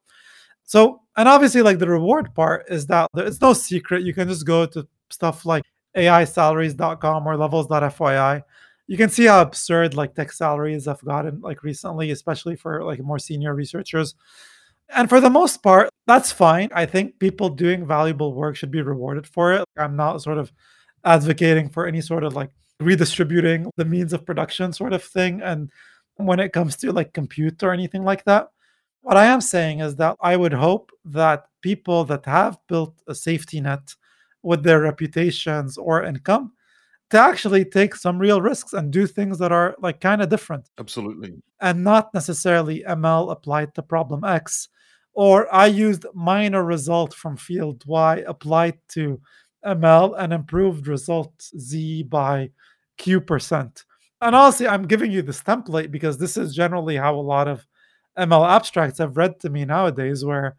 So 0.64 1.01
and 1.18 1.28
obviously 1.28 1.62
like 1.62 1.80
the 1.80 1.89
reward 1.89 2.34
part 2.36 2.66
is 2.70 2.86
that 2.88 3.10
it's 3.16 3.41
no 3.41 3.53
secret 3.53 4.03
you 4.03 4.14
can 4.14 4.28
just 4.28 4.45
go 4.45 4.66
to 4.68 4.88
stuff 5.10 5.45
like 5.45 5.64
AIsalaries.com 5.95 7.28
or 7.28 7.38
levels.fyi, 7.38 8.43
you 8.88 8.97
can 8.97 9.10
see 9.10 9.26
how 9.26 9.41
absurd 9.41 9.93
like 9.95 10.16
tech 10.16 10.32
salaries 10.32 10.86
have 10.86 11.03
gotten 11.03 11.41
like 11.41 11.64
recently, 11.64 12.12
especially 12.12 12.55
for 12.55 12.84
like 12.84 12.99
more 12.99 13.20
senior 13.20 13.53
researchers. 13.53 14.16
And 14.90 15.08
for 15.08 15.22
the 15.22 15.30
most 15.30 15.62
part, 15.62 15.90
that's 16.08 16.32
fine. 16.32 16.70
I 16.74 16.86
think 16.86 17.20
people 17.20 17.50
doing 17.50 17.86
valuable 17.86 18.34
work 18.34 18.56
should 18.56 18.72
be 18.72 18.82
rewarded 18.82 19.28
for 19.28 19.54
it. 19.54 19.66
I'm 19.78 19.96
not 19.96 20.22
sort 20.22 20.38
of 20.38 20.52
advocating 21.06 21.70
for 21.70 21.86
any 21.86 22.02
sort 22.02 22.24
of 22.24 22.36
like 22.36 22.50
redistributing 22.80 23.70
the 23.78 23.86
means 23.86 24.14
of 24.14 24.26
production 24.26 24.74
sort 24.74 24.94
of 24.94 25.04
thing. 25.04 25.42
And 25.42 25.70
when 26.16 26.40
it 26.40 26.54
comes 26.54 26.76
to 26.78 26.92
like 26.92 27.14
compute 27.14 27.62
or 27.64 27.72
anything 27.72 28.04
like 28.04 28.24
that, 28.26 28.50
what 29.02 29.18
I 29.18 29.26
am 29.26 29.42
saying 29.42 29.80
is 29.80 29.96
that 29.98 30.18
I 30.22 30.36
would 30.36 30.54
hope 30.54 30.92
that 31.06 31.46
people 31.62 32.04
that 32.06 32.26
have 32.26 32.58
built 32.68 33.02
a 33.08 33.16
safety 33.16 33.62
net 33.62 33.96
with 34.44 34.64
their 34.64 34.82
reputations 34.82 35.78
or 35.78 36.04
income 36.04 36.54
to 37.10 37.20
actually 37.20 37.66
take 37.66 37.96
some 37.96 38.20
real 38.20 38.42
risks 38.42 38.74
and 38.74 38.92
do 38.92 39.08
things 39.08 39.40
that 39.40 39.52
are 39.52 39.76
like 39.80 40.00
kind 40.00 40.22
of 40.22 40.30
different. 40.30 40.70
Absolutely. 40.80 41.42
And 41.62 41.84
not 41.84 42.14
necessarily 42.14 42.84
ML 42.88 43.32
applied 43.32 43.74
to 43.76 43.82
problem 43.82 44.24
X. 44.24 44.70
Or 45.20 45.53
I 45.53 45.65
used 45.65 46.05
minor 46.13 46.63
result 46.63 47.13
from 47.13 47.36
field 47.36 47.84
Y 47.86 48.24
applied 48.26 48.78
to 48.93 49.20
ML 49.65 50.15
and 50.17 50.32
improved 50.32 50.88
result 50.88 51.34
Z 51.41 52.03
by 52.03 52.51
Q 52.97 53.20
percent. 53.20 53.84
And 54.22 54.34
honestly, 54.34 54.65
I'm 54.65 54.88
giving 54.88 55.11
you 55.11 55.22
this 55.22 55.43
template 55.43 55.91
because 55.91 56.17
this 56.17 56.38
is 56.38 56.55
generally 56.55 56.95
how 56.95 57.15
a 57.15 57.30
lot 57.36 57.49
of 57.49 57.67
ML 58.17 58.49
abstracts 58.49 58.99
have 58.99 59.17
read 59.17 59.41
to 59.41 59.49
me 59.49 59.65
nowadays, 59.65 60.24
where 60.24 60.55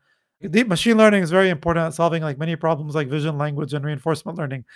deep 0.50 0.68
machine 0.68 0.98
learning 0.98 1.22
is 1.22 1.30
very 1.30 1.48
important 1.48 1.86
at 1.86 1.94
solving 1.94 2.22
like 2.22 2.36
many 2.36 2.54
problems 2.54 2.94
like 2.94 3.08
vision, 3.08 3.38
language, 3.38 3.72
and 3.72 3.82
reinforcement 3.82 4.36
learning. 4.36 4.66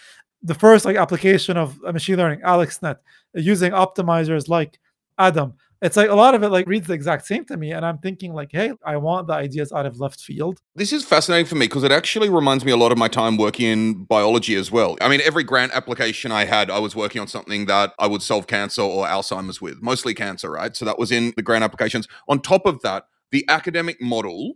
The 0.42 0.54
first 0.54 0.86
like 0.86 0.96
application 0.96 1.58
of 1.58 1.78
machine 1.82 2.16
learning, 2.16 2.40
AlexNet, 2.40 2.96
using 3.34 3.72
optimizers 3.72 4.48
like 4.48 4.80
Adam, 5.18 5.52
it's 5.82 5.96
like 5.96 6.08
a 6.08 6.14
lot 6.14 6.34
of 6.34 6.42
it 6.42 6.48
like 6.48 6.66
reads 6.66 6.86
the 6.86 6.92
exact 6.92 7.26
same 7.26 7.44
to 7.44 7.56
me 7.56 7.72
and 7.72 7.84
i'm 7.84 7.98
thinking 7.98 8.32
like 8.32 8.50
hey 8.52 8.72
i 8.84 8.96
want 8.96 9.26
the 9.26 9.32
ideas 9.32 9.72
out 9.72 9.86
of 9.86 10.00
left 10.00 10.20
field 10.20 10.58
this 10.74 10.92
is 10.92 11.04
fascinating 11.04 11.46
for 11.46 11.54
me 11.54 11.66
because 11.66 11.84
it 11.84 11.92
actually 11.92 12.28
reminds 12.28 12.64
me 12.64 12.72
a 12.72 12.76
lot 12.76 12.92
of 12.92 12.98
my 12.98 13.08
time 13.08 13.36
working 13.36 13.66
in 13.66 14.04
biology 14.04 14.54
as 14.54 14.70
well 14.70 14.96
i 15.00 15.08
mean 15.08 15.20
every 15.24 15.44
grant 15.44 15.72
application 15.72 16.32
i 16.32 16.44
had 16.44 16.70
i 16.70 16.78
was 16.78 16.94
working 16.96 17.20
on 17.20 17.28
something 17.28 17.66
that 17.66 17.92
i 17.98 18.06
would 18.06 18.22
solve 18.22 18.46
cancer 18.46 18.82
or 18.82 19.06
alzheimer's 19.06 19.60
with 19.60 19.80
mostly 19.82 20.14
cancer 20.14 20.50
right 20.50 20.76
so 20.76 20.84
that 20.84 20.98
was 20.98 21.12
in 21.12 21.32
the 21.36 21.42
grant 21.42 21.64
applications 21.64 22.08
on 22.28 22.40
top 22.40 22.66
of 22.66 22.80
that 22.82 23.04
the 23.30 23.44
academic 23.48 24.00
model 24.00 24.54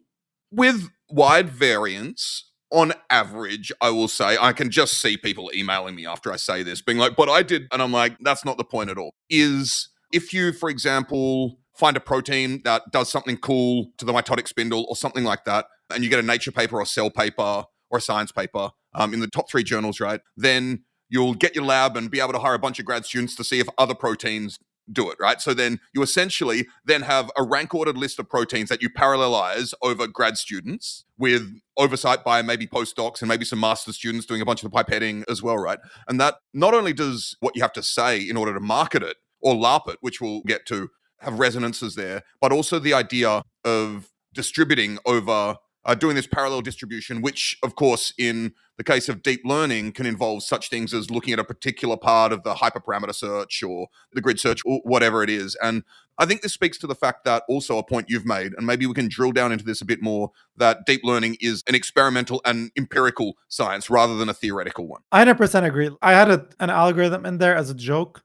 with 0.51 0.89
wide 1.11 1.49
variance 1.49 2.45
on 2.71 2.93
average, 3.11 3.73
I 3.81 3.91
will 3.91 4.09
say, 4.09 4.37
I 4.39 4.53
can 4.53 4.71
just 4.71 5.01
see 5.01 5.17
people 5.17 5.51
emailing 5.55 5.95
me 5.95 6.07
after 6.07 6.33
I 6.33 6.37
say 6.37 6.63
this, 6.63 6.83
being 6.83 6.99
like, 6.99 7.17
but 7.17 7.29
I 7.29 7.43
did. 7.43 7.67
And 7.73 7.81
I'm 7.83 7.93
like, 7.93 8.17
that's 8.21 8.45
not 8.45 8.59
the 8.59 8.65
point 8.65 8.91
at 8.91 8.99
all. 8.99 9.15
Is 9.31 9.89
if 10.13 10.33
you, 10.33 10.53
for 10.53 10.69
example, 10.69 11.59
find 11.75 11.97
a 11.97 12.01
protein 12.01 12.61
that 12.65 12.83
does 12.91 13.11
something 13.11 13.37
cool 13.37 13.93
to 13.99 14.05
the 14.05 14.13
mitotic 14.13 14.49
spindle 14.49 14.87
or 14.89 14.97
something 14.97 15.25
like 15.25 15.45
that, 15.45 15.67
and 15.91 16.03
you 16.03 16.11
get 16.11 16.19
a 16.19 16.23
nature 16.23 16.53
paper 16.53 16.77
or 16.77 16.87
cell 16.87 17.11
paper 17.11 17.65
or 17.91 17.99
a 17.99 18.01
science 18.01 18.33
paper 18.33 18.71
um, 18.95 19.15
in 19.15 19.21
the 19.21 19.29
top 19.29 19.51
three 19.51 19.63
journals, 19.63 20.01
right? 20.01 20.21
Then 20.37 20.85
you'll 21.09 21.35
get 21.35 21.55
your 21.55 21.65
lab 21.65 21.97
and 21.97 22.11
be 22.11 22.21
able 22.21 22.33
to 22.33 22.39
hire 22.39 22.55
a 22.55 22.59
bunch 22.59 22.79
of 22.79 22.85
grad 22.85 23.05
students 23.05 23.35
to 23.37 23.45
see 23.45 23.61
if 23.61 23.69
other 23.79 23.95
proteins 23.95 24.59
do 24.91 25.11
it, 25.11 25.19
right? 25.21 25.41
So 25.41 25.55
then 25.55 25.81
you 25.95 26.03
essentially 26.03 26.67
then 26.85 27.03
have 27.03 27.31
a 27.37 27.43
rank 27.43 27.75
ordered 27.75 27.99
list 27.99 28.19
of 28.19 28.29
proteins 28.29 28.69
that 28.71 28.83
you 28.83 28.89
parallelize 28.89 29.75
over 29.83 30.07
grad 30.07 30.39
students 30.39 31.05
with 31.19 31.61
oversight 31.77 32.25
by 32.25 32.43
maybe 32.43 32.67
postdocs 32.67 33.21
and 33.21 33.29
maybe 33.29 33.45
some 33.45 33.61
master 33.61 33.93
students 33.93 34.27
doing 34.27 34.41
a 34.41 34.45
bunch 34.45 34.63
of 34.63 34.71
the 34.71 34.77
pipetting 34.77 35.25
as 35.29 35.43
well, 35.43 35.57
right? 35.57 35.79
And 36.07 36.21
that 36.21 36.37
not 36.55 36.75
only 36.75 36.93
does 36.93 37.37
what 37.41 37.55
you 37.55 37.63
have 37.63 37.73
to 37.75 37.83
say 37.83 38.21
in 38.21 38.37
order 38.37 38.55
to 38.55 38.61
market 38.61 39.03
it 39.03 39.19
or 39.41 39.55
LARP 39.55 39.89
it, 39.89 39.99
which 40.01 40.21
we'll 40.21 40.43
get 40.43 40.67
to, 40.67 40.91
have 41.21 41.39
resonances 41.39 41.95
there, 41.95 42.23
but 42.41 42.53
also 42.53 42.79
the 42.79 42.95
idea 42.95 43.43
of 43.65 44.09
distributing 44.33 44.99
over 45.05 45.57
uh, 45.85 45.95
doing 45.95 46.15
this 46.15 46.27
parallel 46.27 46.61
distribution, 46.61 47.23
which, 47.23 47.57
of 47.63 47.75
course, 47.75 48.13
in 48.19 48.53
the 48.77 48.85
case 48.85 49.09
of 49.09 49.23
deep 49.23 49.41
learning, 49.45 49.91
can 49.93 50.05
involve 50.05 50.43
such 50.43 50.69
things 50.69 50.93
as 50.93 51.11
looking 51.11 51.33
at 51.33 51.39
a 51.39 51.45
particular 51.45 51.97
part 51.97 52.31
of 52.31 52.43
the 52.43 52.55
hyperparameter 52.55 53.15
search 53.15 53.63
or 53.63 53.89
the 54.13 54.21
grid 54.21 54.39
search 54.39 54.61
or 54.67 54.81
whatever 54.85 55.23
it 55.23 55.31
is. 55.31 55.57
And 55.63 55.83
I 56.19 56.27
think 56.27 56.43
this 56.43 56.53
speaks 56.53 56.77
to 56.79 56.87
the 56.87 56.95
fact 56.95 57.25
that 57.25 57.45
also 57.49 57.79
a 57.79 57.83
point 57.83 58.11
you've 58.11 58.27
made, 58.27 58.53
and 58.55 58.67
maybe 58.67 58.87
we 58.87 58.93
can 58.93 59.09
drill 59.09 59.33
down 59.33 59.51
into 59.51 59.65
this 59.65 59.81
a 59.81 59.85
bit 59.85 60.03
more 60.03 60.31
that 60.57 60.85
deep 60.85 61.01
learning 61.05 61.39
is 61.41 61.63
an 61.67 61.75
experimental 61.75 62.43
and 62.45 62.71
empirical 62.77 63.35
science 63.49 63.89
rather 63.89 64.17
than 64.17 64.29
a 64.29 64.35
theoretical 64.35 64.87
one. 64.87 65.01
I 65.11 65.25
100% 65.25 65.65
agree. 65.65 65.91
I 66.03 66.13
had 66.13 66.31
a, 66.31 66.47
an 66.61 66.69
algorithm 66.71 67.25
in 67.25 67.39
there 67.39 67.57
as 67.57 67.71
a 67.71 67.75
joke 67.75 68.23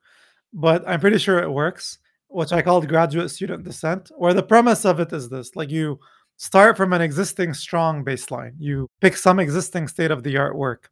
but 0.54 0.84
I'm 0.88 1.00
pretty 1.00 1.18
sure 1.18 1.40
it 1.40 1.52
works, 1.52 2.00
which 2.28 2.52
I 2.52 2.62
called 2.62 2.88
graduate 2.88 3.32
student 3.32 3.64
descent, 3.64 4.12
where 4.18 4.34
the 4.34 4.44
premise 4.44 4.86
of 4.86 5.00
it 5.00 5.12
is 5.12 5.30
this 5.30 5.56
like 5.56 5.72
you 5.72 6.00
start 6.38 6.78
from 6.78 6.94
an 6.94 7.02
existing 7.02 7.54
strong 7.54 8.04
baseline, 8.04 8.54
you 8.58 8.90
pick 9.02 9.18
some 9.18 9.40
existing 9.40 9.88
state 9.88 10.12
of 10.12 10.24
the 10.24 10.38
art 10.38 10.56
work, 10.56 10.90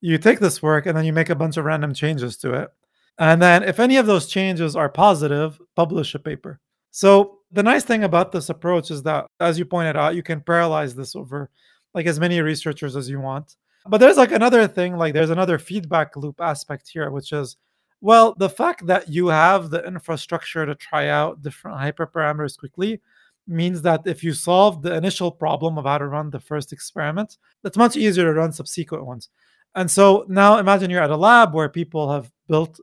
you 0.00 0.18
take 0.18 0.40
this 0.40 0.62
work, 0.62 0.86
and 0.86 0.96
then 0.96 1.04
you 1.04 1.12
make 1.12 1.30
a 1.30 1.34
bunch 1.34 1.56
of 1.56 1.64
random 1.64 1.94
changes 1.94 2.36
to 2.38 2.52
it. 2.54 2.70
And 3.18 3.40
then, 3.40 3.62
if 3.62 3.78
any 3.78 3.96
of 3.96 4.06
those 4.06 4.26
changes 4.26 4.74
are 4.74 4.88
positive, 4.88 5.60
publish 5.76 6.14
a 6.14 6.18
paper. 6.18 6.60
So, 6.90 7.38
the 7.52 7.62
nice 7.62 7.84
thing 7.84 8.02
about 8.02 8.32
this 8.32 8.48
approach 8.48 8.90
is 8.90 9.02
that, 9.04 9.26
as 9.38 9.58
you 9.58 9.64
pointed 9.64 9.96
out, 9.96 10.16
you 10.16 10.22
can 10.22 10.40
parallelize 10.40 10.94
this 10.94 11.14
over 11.14 11.50
like 11.94 12.06
as 12.06 12.18
many 12.18 12.40
researchers 12.40 12.96
as 12.96 13.08
you 13.08 13.20
want. 13.20 13.56
But 13.86 13.98
there's 13.98 14.16
like 14.16 14.32
another 14.32 14.66
thing, 14.66 14.96
like 14.96 15.14
there's 15.14 15.30
another 15.30 15.58
feedback 15.58 16.16
loop 16.16 16.40
aspect 16.40 16.88
here, 16.88 17.10
which 17.10 17.32
is 17.32 17.56
well, 18.04 18.34
the 18.36 18.50
fact 18.50 18.86
that 18.86 19.08
you 19.08 19.28
have 19.28 19.70
the 19.70 19.82
infrastructure 19.82 20.66
to 20.66 20.74
try 20.74 21.08
out 21.08 21.40
different 21.40 21.78
hyperparameters 21.78 22.58
quickly 22.58 23.00
means 23.48 23.80
that 23.80 24.02
if 24.04 24.22
you 24.22 24.34
solve 24.34 24.82
the 24.82 24.94
initial 24.94 25.30
problem 25.30 25.78
of 25.78 25.86
how 25.86 25.96
to 25.96 26.06
run 26.06 26.28
the 26.28 26.38
first 26.38 26.70
experiment, 26.70 27.38
it's 27.64 27.78
much 27.78 27.96
easier 27.96 28.24
to 28.24 28.34
run 28.34 28.52
subsequent 28.52 29.06
ones. 29.06 29.30
And 29.74 29.90
so 29.90 30.26
now 30.28 30.58
imagine 30.58 30.90
you're 30.90 31.02
at 31.02 31.08
a 31.08 31.16
lab 31.16 31.54
where 31.54 31.70
people 31.70 32.12
have 32.12 32.30
built 32.46 32.78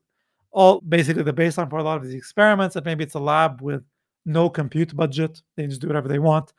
all 0.50 0.82
basically 0.82 1.22
the 1.22 1.34
baseline 1.34 1.70
for 1.70 1.78
a 1.78 1.84
lot 1.84 1.98
of 1.98 2.04
these 2.04 2.16
experiments, 2.16 2.76
and 2.76 2.84
maybe 2.84 3.04
it's 3.04 3.14
a 3.14 3.20
lab 3.20 3.62
with 3.62 3.84
no 4.26 4.50
compute 4.50 4.96
budget. 4.96 5.40
They 5.56 5.68
just 5.68 5.82
do 5.82 5.88
whatever 5.88 6.08
they 6.08 6.18
want. 6.18 6.52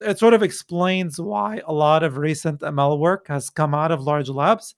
It 0.00 0.18
sort 0.18 0.32
of 0.32 0.42
explains 0.42 1.20
why 1.20 1.60
a 1.66 1.72
lot 1.74 2.02
of 2.02 2.16
recent 2.16 2.60
ML 2.62 2.98
work 2.98 3.28
has 3.28 3.50
come 3.50 3.74
out 3.74 3.92
of 3.92 4.00
large 4.00 4.30
labs 4.30 4.74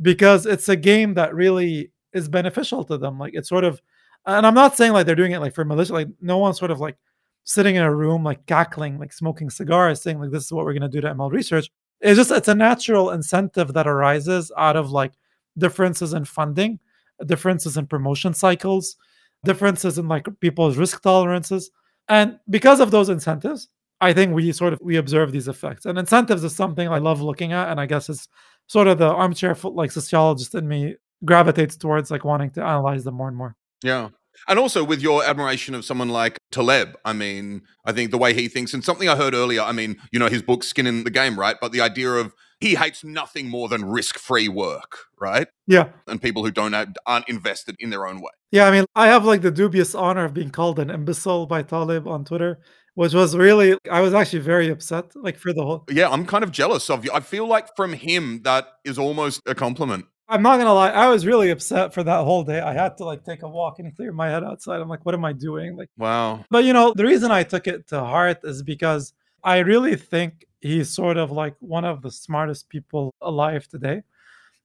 because 0.00 0.46
it's 0.46 0.68
a 0.68 0.76
game 0.76 1.14
that 1.14 1.34
really 1.34 1.90
is 2.12 2.28
beneficial 2.28 2.84
to 2.84 2.98
them. 2.98 3.18
Like 3.18 3.34
it's 3.34 3.48
sort 3.48 3.64
of, 3.64 3.80
and 4.26 4.46
I'm 4.46 4.54
not 4.54 4.76
saying 4.76 4.92
like 4.92 5.06
they're 5.06 5.14
doing 5.14 5.32
it 5.32 5.40
like 5.40 5.54
for 5.54 5.64
militia. 5.64 5.92
Like 5.92 6.08
no 6.20 6.38
one's 6.38 6.58
sort 6.58 6.70
of 6.70 6.80
like 6.80 6.96
sitting 7.44 7.76
in 7.76 7.82
a 7.82 7.94
room 7.94 8.24
like 8.24 8.44
cackling, 8.46 8.98
like 8.98 9.12
smoking 9.12 9.50
cigars, 9.50 10.02
saying 10.02 10.18
like 10.18 10.30
this 10.30 10.44
is 10.44 10.52
what 10.52 10.64
we're 10.64 10.74
gonna 10.74 10.88
do 10.88 11.00
to 11.00 11.14
ML 11.14 11.32
research. 11.32 11.70
It's 12.00 12.16
just 12.16 12.30
it's 12.30 12.48
a 12.48 12.54
natural 12.54 13.10
incentive 13.10 13.72
that 13.74 13.86
arises 13.86 14.52
out 14.56 14.76
of 14.76 14.90
like 14.90 15.12
differences 15.56 16.12
in 16.12 16.24
funding, 16.24 16.78
differences 17.26 17.76
in 17.76 17.86
promotion 17.86 18.34
cycles, 18.34 18.96
differences 19.44 19.98
in 19.98 20.08
like 20.08 20.26
people's 20.40 20.76
risk 20.76 21.02
tolerances, 21.02 21.70
and 22.08 22.38
because 22.48 22.80
of 22.80 22.90
those 22.90 23.08
incentives, 23.08 23.68
I 24.00 24.12
think 24.12 24.34
we 24.34 24.52
sort 24.52 24.72
of 24.72 24.80
we 24.80 24.96
observe 24.96 25.32
these 25.32 25.48
effects. 25.48 25.86
And 25.86 25.98
incentives 25.98 26.44
is 26.44 26.54
something 26.54 26.88
I 26.88 26.98
love 26.98 27.20
looking 27.20 27.52
at, 27.52 27.70
and 27.70 27.80
I 27.80 27.86
guess 27.86 28.08
it's 28.08 28.28
sort 28.66 28.86
of 28.86 28.98
the 28.98 29.08
armchair 29.08 29.56
like 29.64 29.90
sociologist 29.90 30.54
in 30.54 30.68
me 30.68 30.96
gravitates 31.24 31.76
towards 31.76 32.10
like 32.10 32.24
wanting 32.24 32.50
to 32.50 32.64
analyze 32.64 33.04
them 33.04 33.14
more 33.14 33.28
and 33.28 33.36
more. 33.36 33.56
Yeah. 33.82 34.10
And 34.46 34.58
also 34.58 34.84
with 34.84 35.02
your 35.02 35.24
admiration 35.24 35.74
of 35.74 35.84
someone 35.84 36.10
like 36.10 36.38
Taleb, 36.52 36.96
I 37.04 37.12
mean, 37.12 37.62
I 37.84 37.92
think 37.92 38.12
the 38.12 38.18
way 38.18 38.34
he 38.34 38.46
thinks, 38.46 38.72
and 38.72 38.84
something 38.84 39.08
I 39.08 39.16
heard 39.16 39.34
earlier, 39.34 39.62
I 39.62 39.72
mean, 39.72 39.96
you 40.12 40.18
know, 40.18 40.28
his 40.28 40.42
book 40.42 40.62
Skin 40.62 40.86
in 40.86 41.02
the 41.02 41.10
Game, 41.10 41.38
right? 41.38 41.56
But 41.60 41.72
the 41.72 41.80
idea 41.80 42.12
of 42.12 42.32
he 42.60 42.76
hates 42.76 43.02
nothing 43.02 43.48
more 43.48 43.68
than 43.68 43.84
risk-free 43.84 44.48
work, 44.48 44.98
right? 45.20 45.48
Yeah. 45.66 45.88
And 46.06 46.22
people 46.22 46.44
who 46.44 46.50
don't 46.50 46.74
aren't 47.06 47.28
invested 47.28 47.74
in 47.78 47.90
their 47.90 48.06
own 48.06 48.20
way. 48.20 48.30
Yeah, 48.50 48.66
I 48.66 48.70
mean, 48.70 48.84
I 48.94 49.08
have 49.08 49.24
like 49.24 49.42
the 49.42 49.50
dubious 49.50 49.94
honor 49.94 50.24
of 50.24 50.34
being 50.34 50.50
called 50.50 50.78
an 50.78 50.90
imbecile 50.90 51.46
by 51.46 51.62
Taleb 51.62 52.06
on 52.06 52.24
Twitter, 52.24 52.60
which 52.94 53.14
was 53.14 53.36
really 53.36 53.76
I 53.90 54.00
was 54.00 54.14
actually 54.14 54.40
very 54.40 54.68
upset, 54.68 55.14
like 55.14 55.36
for 55.36 55.52
the 55.52 55.62
whole. 55.62 55.84
Yeah, 55.90 56.10
I'm 56.10 56.26
kind 56.26 56.42
of 56.42 56.50
jealous 56.50 56.90
of 56.90 57.04
you. 57.04 57.10
I 57.12 57.20
feel 57.20 57.46
like 57.46 57.68
from 57.76 57.92
him 57.92 58.42
that 58.44 58.66
is 58.84 58.98
almost 58.98 59.40
a 59.46 59.54
compliment. 59.54 60.06
I'm 60.28 60.42
not 60.42 60.58
gonna 60.58 60.74
lie, 60.74 60.90
I 60.90 61.08
was 61.08 61.24
really 61.24 61.50
upset 61.50 61.94
for 61.94 62.02
that 62.02 62.24
whole 62.24 62.44
day. 62.44 62.60
I 62.60 62.74
had 62.74 62.98
to 62.98 63.04
like 63.04 63.24
take 63.24 63.42
a 63.42 63.48
walk 63.48 63.78
and 63.78 63.94
clear 63.96 64.12
my 64.12 64.28
head 64.28 64.44
outside. 64.44 64.80
I'm 64.80 64.88
like, 64.88 65.06
what 65.06 65.14
am 65.14 65.24
I 65.24 65.32
doing? 65.32 65.76
Like, 65.76 65.88
wow. 65.96 66.44
But 66.50 66.64
you 66.64 66.74
know, 66.74 66.92
the 66.94 67.04
reason 67.04 67.30
I 67.30 67.44
took 67.44 67.66
it 67.66 67.88
to 67.88 68.00
heart 68.00 68.40
is 68.44 68.62
because 68.62 69.14
I 69.42 69.58
really 69.58 69.96
think 69.96 70.44
he's 70.60 70.90
sort 70.90 71.16
of 71.16 71.30
like 71.30 71.54
one 71.60 71.84
of 71.84 72.02
the 72.02 72.10
smartest 72.10 72.68
people 72.68 73.14
alive 73.22 73.68
today. 73.68 74.02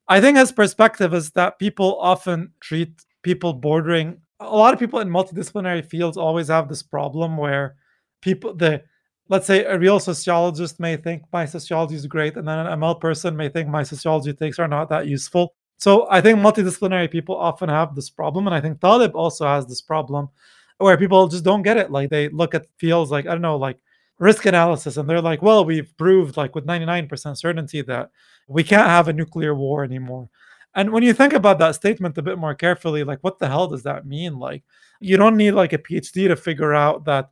I 0.08 0.20
think 0.20 0.38
his 0.38 0.52
perspective 0.52 1.14
is 1.14 1.32
that 1.32 1.60
people 1.60 1.98
often 2.00 2.52
treat 2.60 2.92
people 3.22 3.54
bordering. 3.54 4.20
A 4.42 4.56
lot 4.56 4.74
of 4.74 4.80
people 4.80 5.00
in 5.00 5.10
multidisciplinary 5.10 5.86
fields 5.86 6.18
always 6.18 6.50
have 6.50 6.68
this 6.68 6.84
problem 6.84 7.38
where 7.38 7.76
people 8.22 8.54
the 8.54 8.84
let's 9.30 9.48
say 9.48 9.64
a 9.64 9.78
real 9.78 10.00
sociologist 10.00 10.80
may 10.80 10.98
think 10.98 11.24
my 11.32 11.46
sociology 11.46 11.96
is 11.96 12.06
great, 12.06 12.38
and 12.38 12.48
then 12.48 12.60
an 12.60 12.80
ML 12.80 13.00
person 13.00 13.36
may 13.36 13.50
think 13.50 13.70
my 13.70 13.84
sociology 13.84 14.34
takes 14.34 14.60
are 14.60 14.68
not 14.68 14.90
that 14.90 15.08
useful. 15.08 15.54
So 15.78 16.08
I 16.10 16.22
think 16.22 16.40
multidisciplinary 16.40 17.12
people 17.12 17.36
often 17.36 17.70
have 17.70 17.96
this 17.96 18.10
problem, 18.10 18.48
and 18.48 18.56
I 18.56 18.62
think 18.62 18.80
Taleb 18.80 19.16
also 19.16 19.46
has 19.46 19.68
this 19.68 19.82
problem 19.82 20.30
where 20.78 20.98
people 20.98 21.28
just 21.28 21.44
don't 21.44 21.62
get 21.62 21.78
it. 21.78 21.92
Like 21.92 22.10
they 22.10 22.30
look 22.30 22.56
at 22.56 22.68
fields 22.78 23.12
like 23.12 23.26
I 23.26 23.32
don't 23.32 23.42
know, 23.42 23.58
like 23.58 23.80
risk 24.20 24.46
analysis, 24.46 24.98
and 24.98 25.10
they're 25.10 25.22
like, 25.22 25.42
well, 25.42 25.66
we've 25.66 25.96
proved 25.98 26.38
like 26.38 26.56
with 26.56 26.66
99% 26.66 27.38
certainty 27.38 27.82
that 27.84 28.12
we 28.48 28.64
can't 28.64 28.88
have 28.88 29.08
a 29.08 29.14
nuclear 29.14 29.56
war 29.56 29.84
anymore. 29.84 30.30
And 30.76 30.92
when 30.92 31.04
you 31.04 31.14
think 31.14 31.34
about 31.34 31.60
that 31.60 31.76
statement 31.76 32.18
a 32.18 32.22
bit 32.22 32.38
more 32.38 32.56
carefully, 32.56 33.04
like 33.04 33.20
what 33.22 33.40
the 33.40 33.48
hell 33.48 33.68
does 33.68 33.84
that 33.84 34.08
mean? 34.08 34.40
Like 34.40 34.64
you 35.00 35.18
don't 35.18 35.38
need 35.38 35.52
like 35.52 35.74
a 35.74 35.78
PhD 35.78 36.28
to 36.28 36.36
figure 36.36 36.74
out 36.74 37.06
that, 37.06 37.30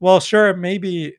well, 0.00 0.20
sure, 0.20 0.54
maybe 0.54 1.16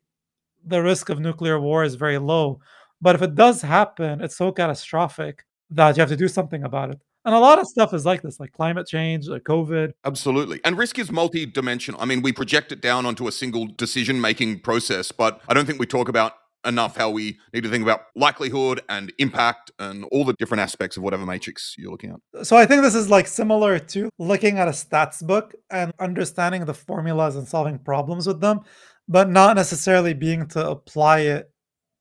the 0.65 0.81
risk 0.81 1.09
of 1.09 1.19
nuclear 1.19 1.59
war 1.59 1.83
is 1.83 1.95
very 1.95 2.17
low. 2.17 2.59
But 3.01 3.15
if 3.15 3.21
it 3.21 3.35
does 3.35 3.61
happen, 3.61 4.21
it's 4.21 4.37
so 4.37 4.51
catastrophic 4.51 5.45
that 5.71 5.97
you 5.97 6.01
have 6.01 6.09
to 6.09 6.15
do 6.15 6.27
something 6.27 6.63
about 6.63 6.91
it. 6.91 6.99
And 7.25 7.33
a 7.33 7.39
lot 7.39 7.57
of 7.57 7.67
stuff 7.67 7.93
is 7.93 8.05
like 8.05 8.21
this, 8.21 8.39
like 8.39 8.51
climate 8.51 8.85
change, 8.85 9.27
like 9.27 9.43
COVID. 9.43 9.93
Absolutely. 10.03 10.59
And 10.65 10.77
risk 10.77 10.99
is 10.99 11.11
multi-dimensional. 11.11 12.01
I 12.01 12.05
mean, 12.05 12.21
we 12.21 12.33
project 12.33 12.71
it 12.71 12.81
down 12.81 13.05
onto 13.05 13.27
a 13.27 13.31
single 13.31 13.67
decision-making 13.77 14.59
process, 14.59 15.11
but 15.11 15.41
I 15.47 15.53
don't 15.53 15.65
think 15.65 15.79
we 15.79 15.85
talk 15.85 16.09
about 16.09 16.33
enough 16.65 16.95
how 16.95 17.09
we 17.09 17.37
need 17.53 17.63
to 17.63 17.69
think 17.69 17.83
about 17.83 18.01
likelihood 18.15 18.81
and 18.87 19.11
impact 19.19 19.71
and 19.79 20.05
all 20.11 20.23
the 20.23 20.33
different 20.33 20.61
aspects 20.61 20.95
of 20.95 21.03
whatever 21.03 21.25
matrix 21.25 21.75
you're 21.77 21.91
looking 21.91 22.15
at. 22.33 22.45
So 22.45 22.55
I 22.55 22.65
think 22.65 22.83
this 22.83 22.95
is 22.95 23.09
like 23.09 23.27
similar 23.27 23.79
to 23.79 24.09
looking 24.17 24.59
at 24.59 24.69
a 24.69 24.71
stats 24.71 25.25
book 25.25 25.55
and 25.69 25.93
understanding 25.99 26.63
the 26.63 26.73
formulas 26.73 27.35
and 27.35 27.45
solving 27.45 27.79
problems 27.79 28.27
with 28.27 28.39
them, 28.39 28.61
but 29.07 29.29
not 29.29 29.55
necessarily 29.55 30.13
being 30.13 30.47
to 30.47 30.69
apply 30.69 31.19
it 31.19 31.51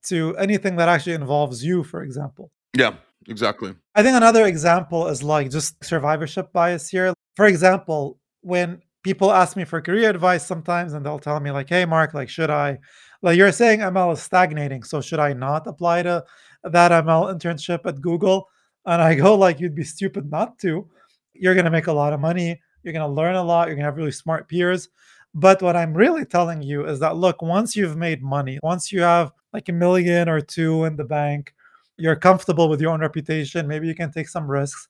to 0.03 0.35
anything 0.37 0.75
that 0.75 0.89
actually 0.89 1.13
involves 1.13 1.63
you, 1.63 1.83
for 1.83 2.03
example. 2.03 2.51
Yeah, 2.75 2.95
exactly. 3.27 3.73
I 3.95 4.03
think 4.03 4.15
another 4.15 4.45
example 4.45 5.07
is 5.07 5.23
like 5.23 5.49
just 5.49 5.83
survivorship 5.83 6.51
bias 6.53 6.89
here. 6.89 7.13
For 7.35 7.45
example, 7.45 8.19
when 8.41 8.81
people 9.03 9.31
ask 9.31 9.55
me 9.55 9.65
for 9.65 9.81
career 9.81 10.09
advice 10.09 10.45
sometimes 10.45 10.93
and 10.93 11.05
they'll 11.05 11.19
tell 11.19 11.39
me 11.39 11.51
like, 11.51 11.69
"Hey 11.69 11.85
Mark, 11.85 12.13
like 12.13 12.29
should 12.29 12.49
I 12.49 12.79
like 13.21 13.37
you're 13.37 13.51
saying 13.51 13.81
ML 13.81 14.13
is 14.13 14.21
stagnating, 14.21 14.83
so 14.83 15.01
should 15.01 15.19
I 15.19 15.33
not 15.33 15.67
apply 15.67 16.03
to 16.03 16.23
that 16.63 16.91
ML 16.91 17.33
internship 17.33 17.85
at 17.85 18.01
Google?" 18.01 18.47
And 18.85 19.01
I 19.01 19.15
go 19.15 19.35
like, 19.35 19.59
"You'd 19.59 19.75
be 19.75 19.83
stupid 19.83 20.29
not 20.31 20.57
to. 20.59 20.89
You're 21.33 21.55
going 21.55 21.65
to 21.65 21.71
make 21.71 21.87
a 21.87 21.93
lot 21.93 22.13
of 22.13 22.19
money, 22.19 22.61
you're 22.83 22.93
going 22.93 23.07
to 23.07 23.13
learn 23.13 23.35
a 23.35 23.43
lot, 23.43 23.67
you're 23.67 23.75
going 23.75 23.83
to 23.83 23.89
have 23.89 23.97
really 23.97 24.11
smart 24.11 24.49
peers." 24.49 24.89
But 25.35 25.61
what 25.61 25.75
I'm 25.75 25.93
really 25.93 26.25
telling 26.25 26.61
you 26.61 26.85
is 26.85 26.99
that 26.99 27.15
look, 27.15 27.41
once 27.41 27.75
you've 27.75 27.97
made 27.97 28.21
money, 28.21 28.59
once 28.61 28.91
you 28.91 29.01
have 29.01 29.31
like 29.51 29.69
a 29.69 29.73
million 29.73 30.29
or 30.29 30.41
two 30.41 30.83
in 30.85 30.95
the 30.95 31.03
bank, 31.03 31.53
you're 31.97 32.15
comfortable 32.15 32.69
with 32.69 32.81
your 32.81 32.91
own 32.91 33.01
reputation, 33.01 33.67
maybe 33.67 33.87
you 33.87 33.95
can 33.95 34.11
take 34.11 34.27
some 34.27 34.49
risks. 34.49 34.87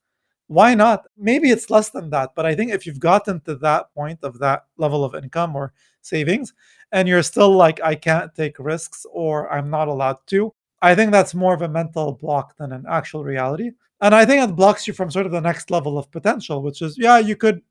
Why 0.47 0.75
not? 0.75 1.05
Maybe 1.17 1.51
it's 1.51 1.69
less 1.69 1.89
than 1.89 2.09
that, 2.09 2.31
but 2.35 2.45
I 2.45 2.55
think 2.55 2.71
if 2.71 2.85
you've 2.85 2.99
gotten 2.99 3.39
to 3.41 3.55
that 3.55 3.93
point 3.93 4.19
of 4.23 4.39
that 4.39 4.65
level 4.77 5.05
of 5.05 5.15
income 5.15 5.55
or 5.55 5.73
savings 6.01 6.53
and 6.91 7.07
you're 7.07 7.23
still 7.23 7.51
like, 7.55 7.81
I 7.81 7.95
can't 7.95 8.33
take 8.35 8.59
risks 8.59 9.05
or 9.11 9.51
I'm 9.51 9.69
not 9.69 9.87
allowed 9.87 10.17
to, 10.27 10.53
I 10.81 10.95
think 10.95 11.11
that's 11.11 11.33
more 11.33 11.53
of 11.53 11.61
a 11.61 11.69
mental 11.69 12.11
block 12.11 12.57
than 12.57 12.73
an 12.73 12.83
actual 12.89 13.23
reality. 13.23 13.71
And 14.01 14.13
I 14.13 14.25
think 14.25 14.43
it 14.43 14.55
blocks 14.55 14.85
you 14.85 14.93
from 14.93 15.09
sort 15.09 15.25
of 15.25 15.31
the 15.31 15.39
next 15.39 15.71
level 15.71 15.97
of 15.97 16.11
potential, 16.11 16.61
which 16.61 16.81
is, 16.81 16.97
yeah, 16.97 17.19
you 17.19 17.37
could 17.37 17.61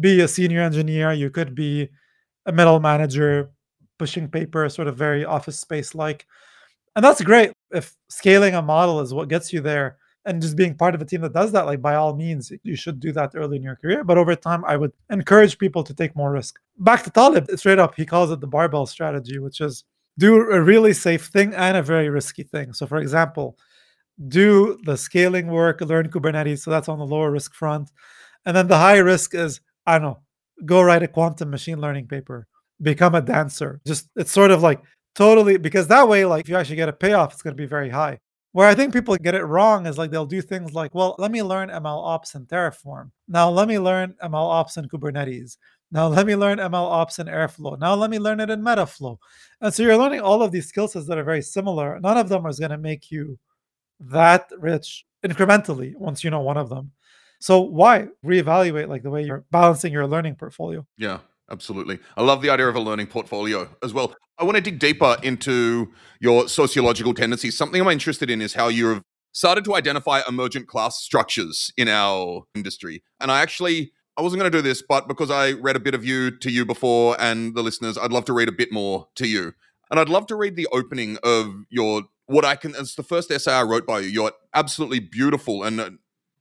be 0.00 0.20
a 0.20 0.28
senior 0.28 0.62
engineer, 0.62 1.12
you 1.12 1.28
could 1.28 1.54
be 1.54 1.90
a 2.46 2.52
middle 2.52 2.80
manager 2.80 3.50
pushing 3.98 4.28
paper, 4.28 4.68
sort 4.68 4.88
of 4.88 4.96
very 4.96 5.24
office 5.24 5.58
space 5.58 5.94
like. 5.94 6.26
And 6.96 7.04
that's 7.04 7.22
great. 7.22 7.52
If 7.70 7.94
scaling 8.08 8.54
a 8.54 8.62
model 8.62 9.00
is 9.00 9.14
what 9.14 9.28
gets 9.28 9.52
you 9.52 9.60
there 9.60 9.96
and 10.24 10.42
just 10.42 10.56
being 10.56 10.74
part 10.74 10.94
of 10.94 11.02
a 11.02 11.04
team 11.04 11.20
that 11.22 11.32
does 11.32 11.52
that, 11.52 11.66
like 11.66 11.80
by 11.80 11.94
all 11.94 12.14
means, 12.14 12.52
you 12.62 12.76
should 12.76 13.00
do 13.00 13.12
that 13.12 13.32
early 13.34 13.56
in 13.56 13.62
your 13.62 13.76
career. 13.76 14.04
But 14.04 14.18
over 14.18 14.34
time, 14.36 14.64
I 14.64 14.76
would 14.76 14.92
encourage 15.10 15.58
people 15.58 15.82
to 15.84 15.94
take 15.94 16.14
more 16.14 16.32
risk. 16.32 16.58
Back 16.78 17.02
to 17.04 17.10
Taleb, 17.10 17.50
straight 17.56 17.78
up, 17.78 17.94
he 17.94 18.04
calls 18.04 18.30
it 18.30 18.40
the 18.40 18.46
barbell 18.46 18.86
strategy, 18.86 19.38
which 19.38 19.60
is 19.60 19.84
do 20.18 20.36
a 20.36 20.60
really 20.60 20.92
safe 20.92 21.26
thing 21.26 21.54
and 21.54 21.76
a 21.76 21.82
very 21.82 22.10
risky 22.10 22.42
thing. 22.42 22.72
So, 22.72 22.86
for 22.86 22.98
example, 22.98 23.56
do 24.28 24.78
the 24.84 24.96
scaling 24.96 25.46
work, 25.46 25.80
learn 25.80 26.10
Kubernetes. 26.10 26.58
So 26.58 26.70
that's 26.70 26.88
on 26.88 26.98
the 26.98 27.06
lower 27.06 27.30
risk 27.30 27.54
front. 27.54 27.90
And 28.44 28.56
then 28.56 28.68
the 28.68 28.76
high 28.76 28.98
risk 28.98 29.34
is, 29.34 29.60
I 29.86 29.98
don't 29.98 30.02
know, 30.02 30.20
go 30.64 30.82
write 30.82 31.02
a 31.02 31.08
quantum 31.08 31.50
machine 31.50 31.80
learning 31.80 32.08
paper, 32.08 32.46
become 32.80 33.14
a 33.14 33.20
dancer. 33.20 33.80
Just 33.86 34.08
it's 34.16 34.32
sort 34.32 34.50
of 34.50 34.62
like 34.62 34.80
totally 35.14 35.56
because 35.56 35.86
that 35.88 36.08
way, 36.08 36.24
like 36.24 36.44
if 36.44 36.48
you 36.48 36.56
actually 36.56 36.76
get 36.76 36.88
a 36.88 36.92
payoff, 36.92 37.32
it's 37.32 37.42
going 37.42 37.56
to 37.56 37.62
be 37.62 37.66
very 37.66 37.90
high. 37.90 38.18
Where 38.52 38.68
I 38.68 38.74
think 38.74 38.92
people 38.92 39.16
get 39.16 39.34
it 39.34 39.44
wrong 39.44 39.86
is 39.86 39.96
like 39.96 40.10
they'll 40.10 40.26
do 40.26 40.42
things 40.42 40.74
like, 40.74 40.94
well, 40.94 41.14
let 41.18 41.30
me 41.30 41.42
learn 41.42 41.70
ML 41.70 42.04
ops 42.04 42.34
in 42.34 42.44
Terraform. 42.44 43.10
Now 43.26 43.48
let 43.48 43.66
me 43.66 43.78
learn 43.78 44.14
ML 44.22 44.34
ops 44.34 44.76
in 44.76 44.88
Kubernetes. 44.88 45.56
Now 45.92 46.08
let 46.08 46.26
me 46.26 46.34
learn 46.34 46.58
ML 46.58 46.74
ops 46.74 47.18
in 47.18 47.26
Airflow. 47.26 47.78
Now 47.78 47.94
let 47.94 48.08
me 48.08 48.18
learn 48.18 48.40
it 48.40 48.48
in 48.48 48.62
Metaflow. 48.62 49.18
And 49.60 49.72
so 49.72 49.82
you're 49.82 49.96
learning 49.96 50.20
all 50.20 50.42
of 50.42 50.50
these 50.50 50.66
skill 50.66 50.88
sets 50.88 51.06
that 51.06 51.18
are 51.18 51.24
very 51.24 51.42
similar. 51.42 52.00
None 52.00 52.16
of 52.16 52.30
them 52.30 52.46
is 52.46 52.58
going 52.58 52.70
to 52.70 52.78
make 52.78 53.10
you 53.10 53.38
that 54.00 54.50
rich 54.58 55.04
incrementally 55.22 55.94
once 55.96 56.24
you 56.24 56.30
know 56.30 56.40
one 56.40 56.56
of 56.56 56.70
them. 56.70 56.92
So 57.42 57.60
why 57.60 58.06
reevaluate 58.24 58.88
like 58.88 59.02
the 59.02 59.10
way 59.10 59.24
you're 59.24 59.44
balancing 59.50 59.92
your 59.92 60.06
learning 60.06 60.36
portfolio? 60.36 60.86
Yeah, 60.96 61.18
absolutely. 61.50 61.98
I 62.16 62.22
love 62.22 62.40
the 62.40 62.50
idea 62.50 62.68
of 62.68 62.76
a 62.76 62.80
learning 62.80 63.08
portfolio 63.08 63.68
as 63.82 63.92
well. 63.92 64.14
I 64.38 64.44
want 64.44 64.54
to 64.58 64.60
dig 64.60 64.78
deeper 64.78 65.16
into 65.24 65.92
your 66.20 66.48
sociological 66.48 67.14
tendencies. 67.14 67.58
Something 67.58 67.80
I'm 67.82 67.88
interested 67.88 68.30
in 68.30 68.40
is 68.40 68.54
how 68.54 68.68
you've 68.68 69.02
started 69.32 69.64
to 69.64 69.74
identify 69.74 70.20
emergent 70.28 70.68
class 70.68 71.02
structures 71.02 71.72
in 71.76 71.88
our 71.88 72.44
industry. 72.54 73.02
And 73.18 73.32
I 73.32 73.40
actually 73.40 73.90
I 74.16 74.22
wasn't 74.22 74.38
going 74.38 74.52
to 74.52 74.58
do 74.58 74.62
this, 74.62 74.80
but 74.80 75.08
because 75.08 75.32
I 75.32 75.52
read 75.52 75.74
a 75.74 75.80
bit 75.80 75.94
of 75.94 76.04
you 76.04 76.30
to 76.38 76.48
you 76.50 76.64
before 76.64 77.16
and 77.18 77.56
the 77.56 77.62
listeners, 77.62 77.98
I'd 77.98 78.12
love 78.12 78.26
to 78.26 78.32
read 78.32 78.50
a 78.50 78.52
bit 78.52 78.70
more 78.70 79.08
to 79.16 79.26
you. 79.26 79.54
And 79.90 79.98
I'd 79.98 80.08
love 80.08 80.28
to 80.28 80.36
read 80.36 80.54
the 80.54 80.68
opening 80.70 81.18
of 81.24 81.52
your 81.70 82.02
what 82.26 82.44
I 82.44 82.54
can 82.54 82.74
it's 82.76 82.94
the 82.94 83.02
first 83.02 83.32
essay 83.32 83.52
I 83.52 83.62
wrote 83.62 83.84
by 83.84 83.98
you. 83.98 84.08
You're 84.08 84.32
absolutely 84.54 85.00
beautiful 85.00 85.64
and 85.64 85.80
uh, 85.80 85.90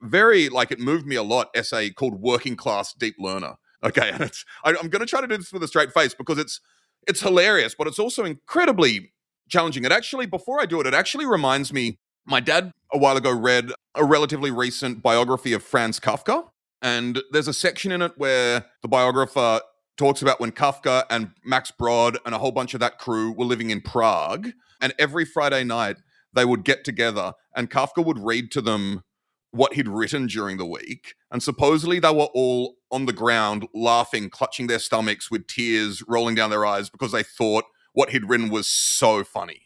very 0.01 0.49
like 0.49 0.71
it 0.71 0.79
moved 0.79 1.05
me 1.05 1.15
a 1.15 1.23
lot 1.23 1.49
essay 1.55 1.89
called 1.89 2.21
working 2.21 2.55
class 2.55 2.93
deep 2.93 3.15
learner 3.19 3.55
okay? 3.83 4.09
And 4.13 4.21
it's 4.21 4.45
I, 4.63 4.69
i'm 4.69 4.89
going 4.89 4.99
to 4.99 5.05
try 5.05 5.21
to 5.21 5.27
do 5.27 5.37
this 5.37 5.51
with 5.53 5.63
a 5.63 5.67
straight 5.67 5.93
face 5.93 6.13
because 6.13 6.37
it's 6.37 6.59
it's 7.07 7.21
hilarious 7.21 7.75
but 7.77 7.87
it's 7.87 7.99
also 7.99 8.25
incredibly 8.25 9.11
challenging. 9.49 9.83
It 9.83 9.91
actually 9.91 10.25
before 10.25 10.61
i 10.61 10.65
do 10.65 10.79
it 10.79 10.87
it 10.87 10.93
actually 10.93 11.25
reminds 11.25 11.73
me 11.73 11.99
my 12.25 12.39
dad 12.39 12.71
a 12.93 12.97
while 12.97 13.17
ago 13.17 13.31
read 13.31 13.71
a 13.95 14.03
relatively 14.03 14.51
recent 14.51 15.01
biography 15.01 15.53
of 15.53 15.63
franz 15.63 15.99
kafka 15.99 16.45
and 16.81 17.21
there's 17.31 17.47
a 17.47 17.53
section 17.53 17.91
in 17.91 18.01
it 18.01 18.13
where 18.17 18.65
the 18.81 18.87
biographer 18.87 19.61
talks 19.97 20.21
about 20.21 20.39
when 20.39 20.51
kafka 20.51 21.03
and 21.09 21.31
max 21.43 21.71
brod 21.71 22.17
and 22.25 22.33
a 22.33 22.37
whole 22.37 22.51
bunch 22.51 22.73
of 22.73 22.79
that 22.79 22.97
crew 22.97 23.31
were 23.31 23.45
living 23.45 23.69
in 23.69 23.81
prague 23.81 24.51
and 24.79 24.93
every 24.97 25.25
friday 25.25 25.63
night 25.63 25.97
they 26.33 26.45
would 26.45 26.63
get 26.63 26.83
together 26.83 27.33
and 27.55 27.69
kafka 27.69 28.03
would 28.03 28.19
read 28.19 28.51
to 28.51 28.61
them 28.61 29.03
what 29.51 29.73
he'd 29.73 29.87
written 29.87 30.27
during 30.27 30.57
the 30.57 30.65
week. 30.65 31.15
And 31.29 31.43
supposedly 31.43 31.99
they 31.99 32.11
were 32.11 32.29
all 32.33 32.75
on 32.91 33.05
the 33.05 33.13
ground 33.13 33.67
laughing, 33.73 34.29
clutching 34.29 34.67
their 34.67 34.79
stomachs 34.79 35.29
with 35.29 35.47
tears 35.47 36.03
rolling 36.07 36.35
down 36.35 36.49
their 36.49 36.65
eyes 36.65 36.89
because 36.89 37.11
they 37.11 37.23
thought 37.23 37.65
what 37.93 38.09
he'd 38.09 38.29
written 38.29 38.49
was 38.49 38.67
so 38.67 39.23
funny. 39.23 39.63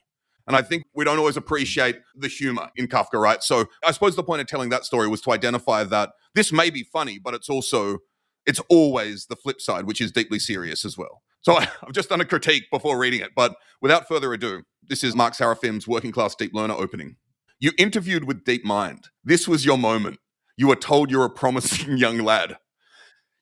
And 0.47 0.55
I 0.55 0.61
think 0.61 0.83
we 0.93 1.05
don't 1.05 1.17
always 1.17 1.37
appreciate 1.37 1.97
the 2.15 2.27
humor 2.27 2.69
in 2.75 2.87
Kafka, 2.87 3.19
right? 3.19 3.41
So 3.41 3.65
I 3.83 3.91
suppose 3.91 4.15
the 4.15 4.23
point 4.23 4.41
of 4.41 4.47
telling 4.47 4.69
that 4.69 4.85
story 4.85 5.07
was 5.07 5.21
to 5.21 5.31
identify 5.31 5.83
that 5.85 6.11
this 6.35 6.51
may 6.51 6.69
be 6.69 6.83
funny, 6.83 7.19
but 7.19 7.33
it's 7.33 7.49
also 7.49 7.99
it's 8.45 8.61
always 8.69 9.25
the 9.25 9.35
flip 9.35 9.59
side, 9.59 9.85
which 9.87 10.01
is 10.01 10.11
deeply 10.11 10.37
serious 10.37 10.85
as 10.85 10.97
well. 10.97 11.23
So 11.41 11.55
I've 11.57 11.93
just 11.93 12.09
done 12.09 12.21
a 12.21 12.25
critique 12.25 12.65
before 12.71 12.97
reading 12.97 13.21
it, 13.21 13.31
but 13.35 13.55
without 13.81 14.07
further 14.07 14.33
ado, 14.33 14.63
this 14.87 15.03
is 15.03 15.15
Mark 15.15 15.33
Saroufim's 15.33 15.87
Working 15.87 16.11
Class 16.11 16.35
Deep 16.35 16.53
Learner 16.53 16.75
opening. 16.75 17.15
You 17.59 17.71
interviewed 17.77 18.25
with 18.25 18.43
DeepMind. 18.43 19.05
This 19.23 19.47
was 19.47 19.65
your 19.65 19.77
moment. 19.77 20.19
You 20.57 20.67
were 20.67 20.75
told 20.75 21.09
you're 21.09 21.25
a 21.25 21.29
promising 21.29 21.97
young 21.97 22.19
lad. 22.19 22.57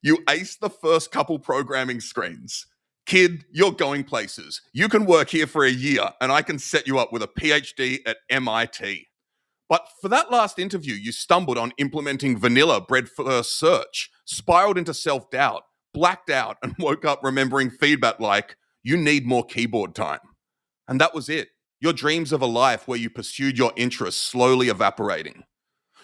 You 0.01 0.17
aced 0.27 0.59
the 0.59 0.69
first 0.69 1.11
couple 1.11 1.39
programming 1.39 1.99
screens. 1.99 2.67
Kid, 3.05 3.45
you're 3.51 3.71
going 3.71 4.03
places. 4.03 4.61
You 4.71 4.87
can 4.87 5.05
work 5.05 5.29
here 5.29 5.47
for 5.47 5.65
a 5.65 5.71
year 5.71 6.09
and 6.21 6.31
I 6.31 6.41
can 6.41 6.59
set 6.59 6.87
you 6.87 6.99
up 6.99 7.11
with 7.11 7.23
a 7.23 7.27
PhD 7.27 7.99
at 8.05 8.17
MIT. 8.29 9.07
But 9.67 9.87
for 10.01 10.09
that 10.09 10.31
last 10.31 10.59
interview, 10.59 10.93
you 10.93 11.11
stumbled 11.11 11.57
on 11.57 11.73
implementing 11.77 12.37
vanilla 12.37 12.79
breadth 12.79 13.11
first 13.15 13.57
search, 13.57 14.11
spiraled 14.25 14.77
into 14.77 14.93
self 14.93 15.29
doubt, 15.31 15.63
blacked 15.93 16.29
out, 16.29 16.57
and 16.61 16.75
woke 16.79 17.03
up 17.03 17.21
remembering 17.23 17.71
feedback 17.71 18.19
like, 18.19 18.57
you 18.83 18.95
need 18.95 19.25
more 19.25 19.45
keyboard 19.45 19.95
time. 19.95 20.19
And 20.87 21.01
that 21.01 21.15
was 21.15 21.29
it 21.29 21.49
your 21.83 21.91
dreams 21.91 22.31
of 22.31 22.41
a 22.41 22.45
life 22.45 22.87
where 22.87 22.97
you 22.97 23.09
pursued 23.09 23.57
your 23.57 23.73
interests 23.75 24.21
slowly 24.21 24.69
evaporating. 24.69 25.43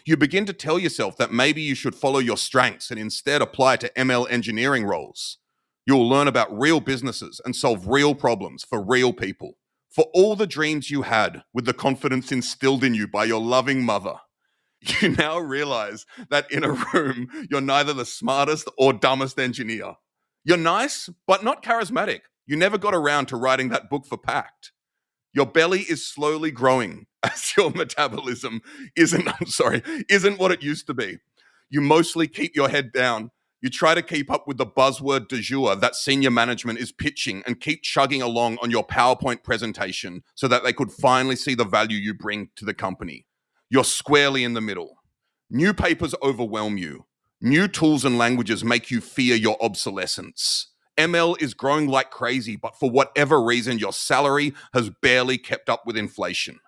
You 0.04 0.18
begin 0.18 0.46
to 0.48 0.52
tell 0.52 0.78
yourself 0.78 1.16
that 1.16 1.32
maybe 1.32 1.62
you 1.62 1.74
should 1.74 1.96
follow 1.96 2.20
your 2.20 2.36
strengths 2.36 2.92
and 2.92 3.00
instead 3.00 3.42
apply 3.42 3.78
to 3.78 3.92
ML 3.98 4.30
engineering 4.30 4.84
roles. 4.84 5.38
You'll 5.86 6.10
learn 6.10 6.28
about 6.28 6.52
real 6.52 6.82
businesses 6.82 7.40
and 7.46 7.56
solve 7.56 7.88
real 7.88 8.14
problems 8.14 8.66
for 8.66 8.84
real 8.84 9.14
people. 9.14 9.54
For 9.90 10.08
all 10.14 10.36
the 10.36 10.46
dreams 10.46 10.92
you 10.92 11.04
had 11.04 11.44
with 11.54 11.64
the 11.64 11.74
confidence 11.74 12.30
instilled 12.30 12.84
in 12.84 12.94
you 12.94 13.08
by 13.08 13.24
your 13.24 13.40
loving 13.40 13.82
mother, 13.86 14.16
you 14.82 15.16
now 15.16 15.40
realize 15.40 16.06
that 16.30 16.52
in 16.52 16.66
a 16.66 16.74
room, 16.94 17.30
you're 17.50 17.62
neither 17.62 17.94
the 17.94 18.06
smartest 18.06 18.68
or 18.78 18.92
dumbest 18.92 19.40
engineer. 19.40 19.94
You're 20.44 20.58
nice, 20.58 21.10
but 21.26 21.42
not 21.42 21.64
charismatic. 21.64 22.20
You 22.46 22.58
never 22.58 22.78
got 22.78 22.94
around 22.94 23.28
to 23.28 23.38
writing 23.38 23.70
that 23.70 23.90
book 23.90 24.06
for 24.06 24.18
Packt. 24.18 24.72
Your 25.34 25.46
belly 25.46 25.82
is 25.82 26.06
slowly 26.06 26.52
growing 26.52 27.06
as 27.24 27.54
your 27.56 27.72
metabolism 27.72 28.62
isn't, 28.96 29.28
I'm 29.28 29.48
sorry, 29.48 29.84
isn't 30.10 30.40
what 30.40 30.52
it 30.52 30.64
used 30.64 30.88
to 30.88 30.94
be. 30.94 31.20
You 31.70 31.82
mostly 31.82 32.28
keep 32.28 32.56
your 32.56 32.70
head 32.70 32.92
down. 32.92 33.32
You 33.62 33.70
try 33.70 33.94
to 33.94 34.02
keep 34.02 34.32
up 34.32 34.48
with 34.48 34.58
the 34.58 34.66
buzzword 34.66 35.28
du 35.28 35.42
jour 35.42 35.76
that 35.76 35.96
senior 35.96 36.32
management 36.32 36.80
is 36.80 36.94
pitching 36.94 37.44
and 37.46 37.60
keep 37.60 37.84
chugging 37.84 38.22
along 38.22 38.58
on 38.64 38.72
your 38.72 38.88
PowerPoint 38.88 39.44
presentation 39.44 40.24
so 40.34 40.48
that 40.48 40.64
they 40.64 40.72
could 40.72 40.92
finally 40.92 41.36
see 41.36 41.56
the 41.56 41.66
value 41.66 41.98
you 41.98 42.14
bring 42.14 42.50
to 42.56 42.64
the 42.64 42.74
company. 42.74 43.26
You're 43.70 43.84
squarely 43.84 44.46
in 44.46 44.54
the 44.54 44.62
middle. 44.62 45.00
New 45.50 45.74
papers 45.74 46.16
overwhelm 46.24 46.78
you. 46.78 47.06
New 47.42 47.68
tools 47.68 48.06
and 48.06 48.18
languages 48.18 48.64
make 48.64 48.90
you 48.90 49.02
fear 49.02 49.36
your 49.36 49.58
obsolescence. 49.62 50.68
ML 51.00 51.41
is 51.41 51.54
growing 51.54 51.88
like 51.88 52.12
crazy, 52.12 52.58
but 52.58 52.76
for 52.76 52.91
whatever 52.91 53.41
reason, 53.41 53.80
your 53.80 53.93
salary 53.93 54.54
has 54.74 54.89
barely 55.02 55.38
kept 55.38 55.70
up 55.70 55.84
with 55.86 55.95
inflation. 55.95 56.60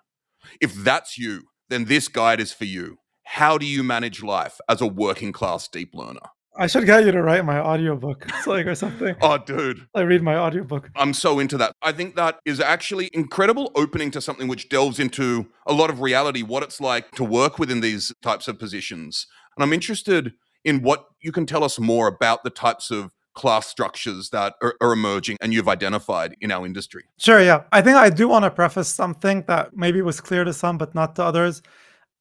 If 0.58 0.74
that's 0.74 1.18
you, 1.18 1.42
then 1.68 1.84
this 1.84 2.08
guide 2.08 2.40
is 2.40 2.52
for 2.52 2.64
you. 2.64 2.96
How 3.24 3.58
do 3.58 3.66
you 3.66 3.82
manage 3.82 4.22
life 4.22 4.58
as 4.70 4.80
a 4.80 4.86
working 4.86 5.32
class 5.32 5.68
deep 5.68 5.94
learner? 5.94 6.30
I 6.56 6.66
should 6.66 6.86
get 6.86 7.04
you 7.04 7.12
to 7.12 7.22
write 7.22 7.44
my 7.44 7.58
audiobook, 7.58 8.24
it's 8.28 8.46
like 8.46 8.66
or 8.66 8.74
something. 8.74 9.14
Oh, 9.20 9.36
dude. 9.36 9.86
I 9.94 10.00
read 10.00 10.22
my 10.22 10.36
audiobook. 10.36 10.90
I'm 10.96 11.12
so 11.12 11.38
into 11.38 11.58
that. 11.58 11.74
I 11.82 11.92
think 11.92 12.16
that 12.16 12.38
is 12.46 12.58
actually 12.58 13.10
incredible 13.12 13.70
opening 13.74 14.10
to 14.12 14.20
something 14.20 14.48
which 14.48 14.70
delves 14.70 14.98
into 14.98 15.46
a 15.66 15.74
lot 15.74 15.90
of 15.90 16.00
reality, 16.00 16.42
what 16.42 16.62
it's 16.62 16.80
like 16.80 17.10
to 17.12 17.24
work 17.24 17.58
within 17.58 17.80
these 17.80 18.12
types 18.22 18.48
of 18.48 18.58
positions. 18.58 19.26
And 19.56 19.62
I'm 19.62 19.72
interested 19.72 20.32
in 20.64 20.82
what 20.82 21.06
you 21.20 21.32
can 21.32 21.46
tell 21.46 21.64
us 21.64 21.78
more 21.78 22.06
about 22.06 22.44
the 22.44 22.50
types 22.50 22.90
of 22.90 23.10
class 23.34 23.66
structures 23.66 24.30
that 24.30 24.54
are, 24.62 24.74
are, 24.80 24.92
emerging 24.92 25.36
and 25.40 25.52
you've 25.54 25.68
identified 25.68 26.36
in 26.40 26.50
our 26.50 26.66
industry. 26.66 27.04
Sure, 27.18 27.40
yeah. 27.40 27.62
I 27.72 27.80
think 27.80 27.96
I 27.96 28.10
do 28.10 28.28
want 28.28 28.44
to 28.44 28.50
preface 28.50 28.88
something 28.88 29.44
that 29.48 29.74
maybe 29.76 30.02
was 30.02 30.20
clear 30.20 30.44
to 30.44 30.52
some, 30.52 30.76
but 30.78 30.94
not 30.94 31.16
to 31.16 31.24
others. 31.24 31.62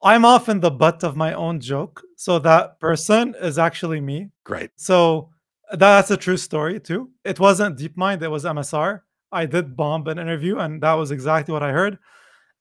I'm 0.03 0.25
often 0.25 0.59
the 0.59 0.71
butt 0.71 1.03
of 1.03 1.15
my 1.15 1.33
own 1.33 1.59
joke. 1.59 2.01
So 2.15 2.39
that 2.39 2.79
person 2.79 3.35
is 3.41 3.59
actually 3.59 4.01
me. 4.01 4.29
Great. 4.45 4.71
So 4.75 5.29
that's 5.73 6.11
a 6.11 6.17
true 6.17 6.37
story 6.37 6.79
too. 6.79 7.09
It 7.23 7.39
wasn't 7.39 7.77
DeepMind, 7.77 8.21
it 8.21 8.29
was 8.29 8.45
MSR. 8.45 9.01
I 9.31 9.45
did 9.45 9.77
bomb 9.77 10.07
an 10.07 10.19
interview 10.19 10.57
and 10.57 10.81
that 10.81 10.93
was 10.93 11.11
exactly 11.11 11.53
what 11.53 11.63
I 11.63 11.71
heard. 11.71 11.97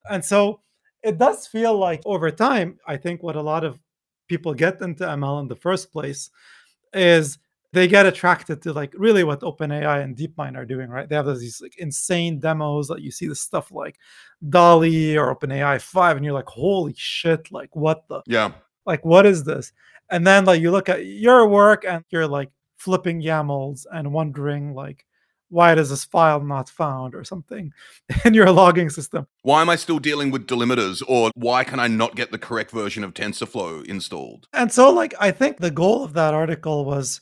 And 0.08 0.24
so 0.24 0.60
it 1.02 1.18
does 1.18 1.46
feel 1.46 1.76
like 1.76 2.02
over 2.04 2.30
time, 2.30 2.78
I 2.86 2.96
think 2.96 3.22
what 3.22 3.36
a 3.36 3.42
lot 3.42 3.64
of 3.64 3.78
people 4.28 4.54
get 4.54 4.80
into 4.80 5.04
ML 5.04 5.40
in 5.40 5.48
the 5.48 5.56
first 5.56 5.92
place 5.92 6.30
is 6.92 7.38
they 7.72 7.86
get 7.86 8.06
attracted 8.06 8.62
to 8.62 8.72
like 8.72 8.92
really 8.96 9.24
what 9.24 9.40
OpenAI 9.40 10.02
and 10.02 10.16
DeepMind 10.16 10.56
are 10.56 10.64
doing, 10.64 10.90
right? 10.90 11.08
They 11.08 11.14
have 11.14 11.26
these 11.38 11.60
like 11.60 11.78
insane 11.78 12.40
demos 12.40 12.88
that 12.88 13.02
you 13.02 13.10
see 13.10 13.28
the 13.28 13.34
stuff 13.34 13.70
like 13.70 13.98
DALL-E 14.48 15.16
or 15.16 15.34
OpenAI 15.34 15.80
5, 15.80 16.16
and 16.16 16.24
you're 16.24 16.34
like, 16.34 16.48
holy 16.48 16.94
shit, 16.96 17.52
like 17.52 17.74
what 17.76 18.08
the 18.08 18.22
yeah, 18.26 18.52
like 18.86 19.04
what 19.04 19.26
is 19.26 19.44
this? 19.44 19.72
And 20.10 20.26
then 20.26 20.44
like 20.44 20.60
you 20.60 20.70
look 20.70 20.88
at 20.88 21.06
your 21.06 21.46
work 21.48 21.84
and 21.86 22.04
you're 22.10 22.26
like 22.26 22.50
flipping 22.76 23.22
YAMLs 23.22 23.86
and 23.92 24.12
wondering 24.12 24.74
like 24.74 25.06
why 25.50 25.74
does 25.74 25.90
this 25.90 26.04
file 26.04 26.40
not 26.40 26.68
found 26.68 27.14
or 27.14 27.24
something 27.24 27.72
in 28.24 28.34
your 28.34 28.50
logging 28.50 28.88
system? 28.88 29.26
Why 29.42 29.60
am 29.60 29.68
I 29.68 29.76
still 29.76 29.98
dealing 29.98 30.30
with 30.30 30.46
delimiters 30.46 31.02
or 31.06 31.30
why 31.34 31.64
can 31.64 31.80
I 31.80 31.88
not 31.88 32.14
get 32.14 32.30
the 32.30 32.38
correct 32.38 32.70
version 32.70 33.04
of 33.04 33.14
TensorFlow 33.14 33.84
installed? 33.86 34.46
And 34.52 34.72
so 34.72 34.90
like 34.90 35.12
I 35.20 35.30
think 35.30 35.58
the 35.58 35.70
goal 35.70 36.04
of 36.04 36.12
that 36.14 36.34
article 36.34 36.84
was 36.84 37.20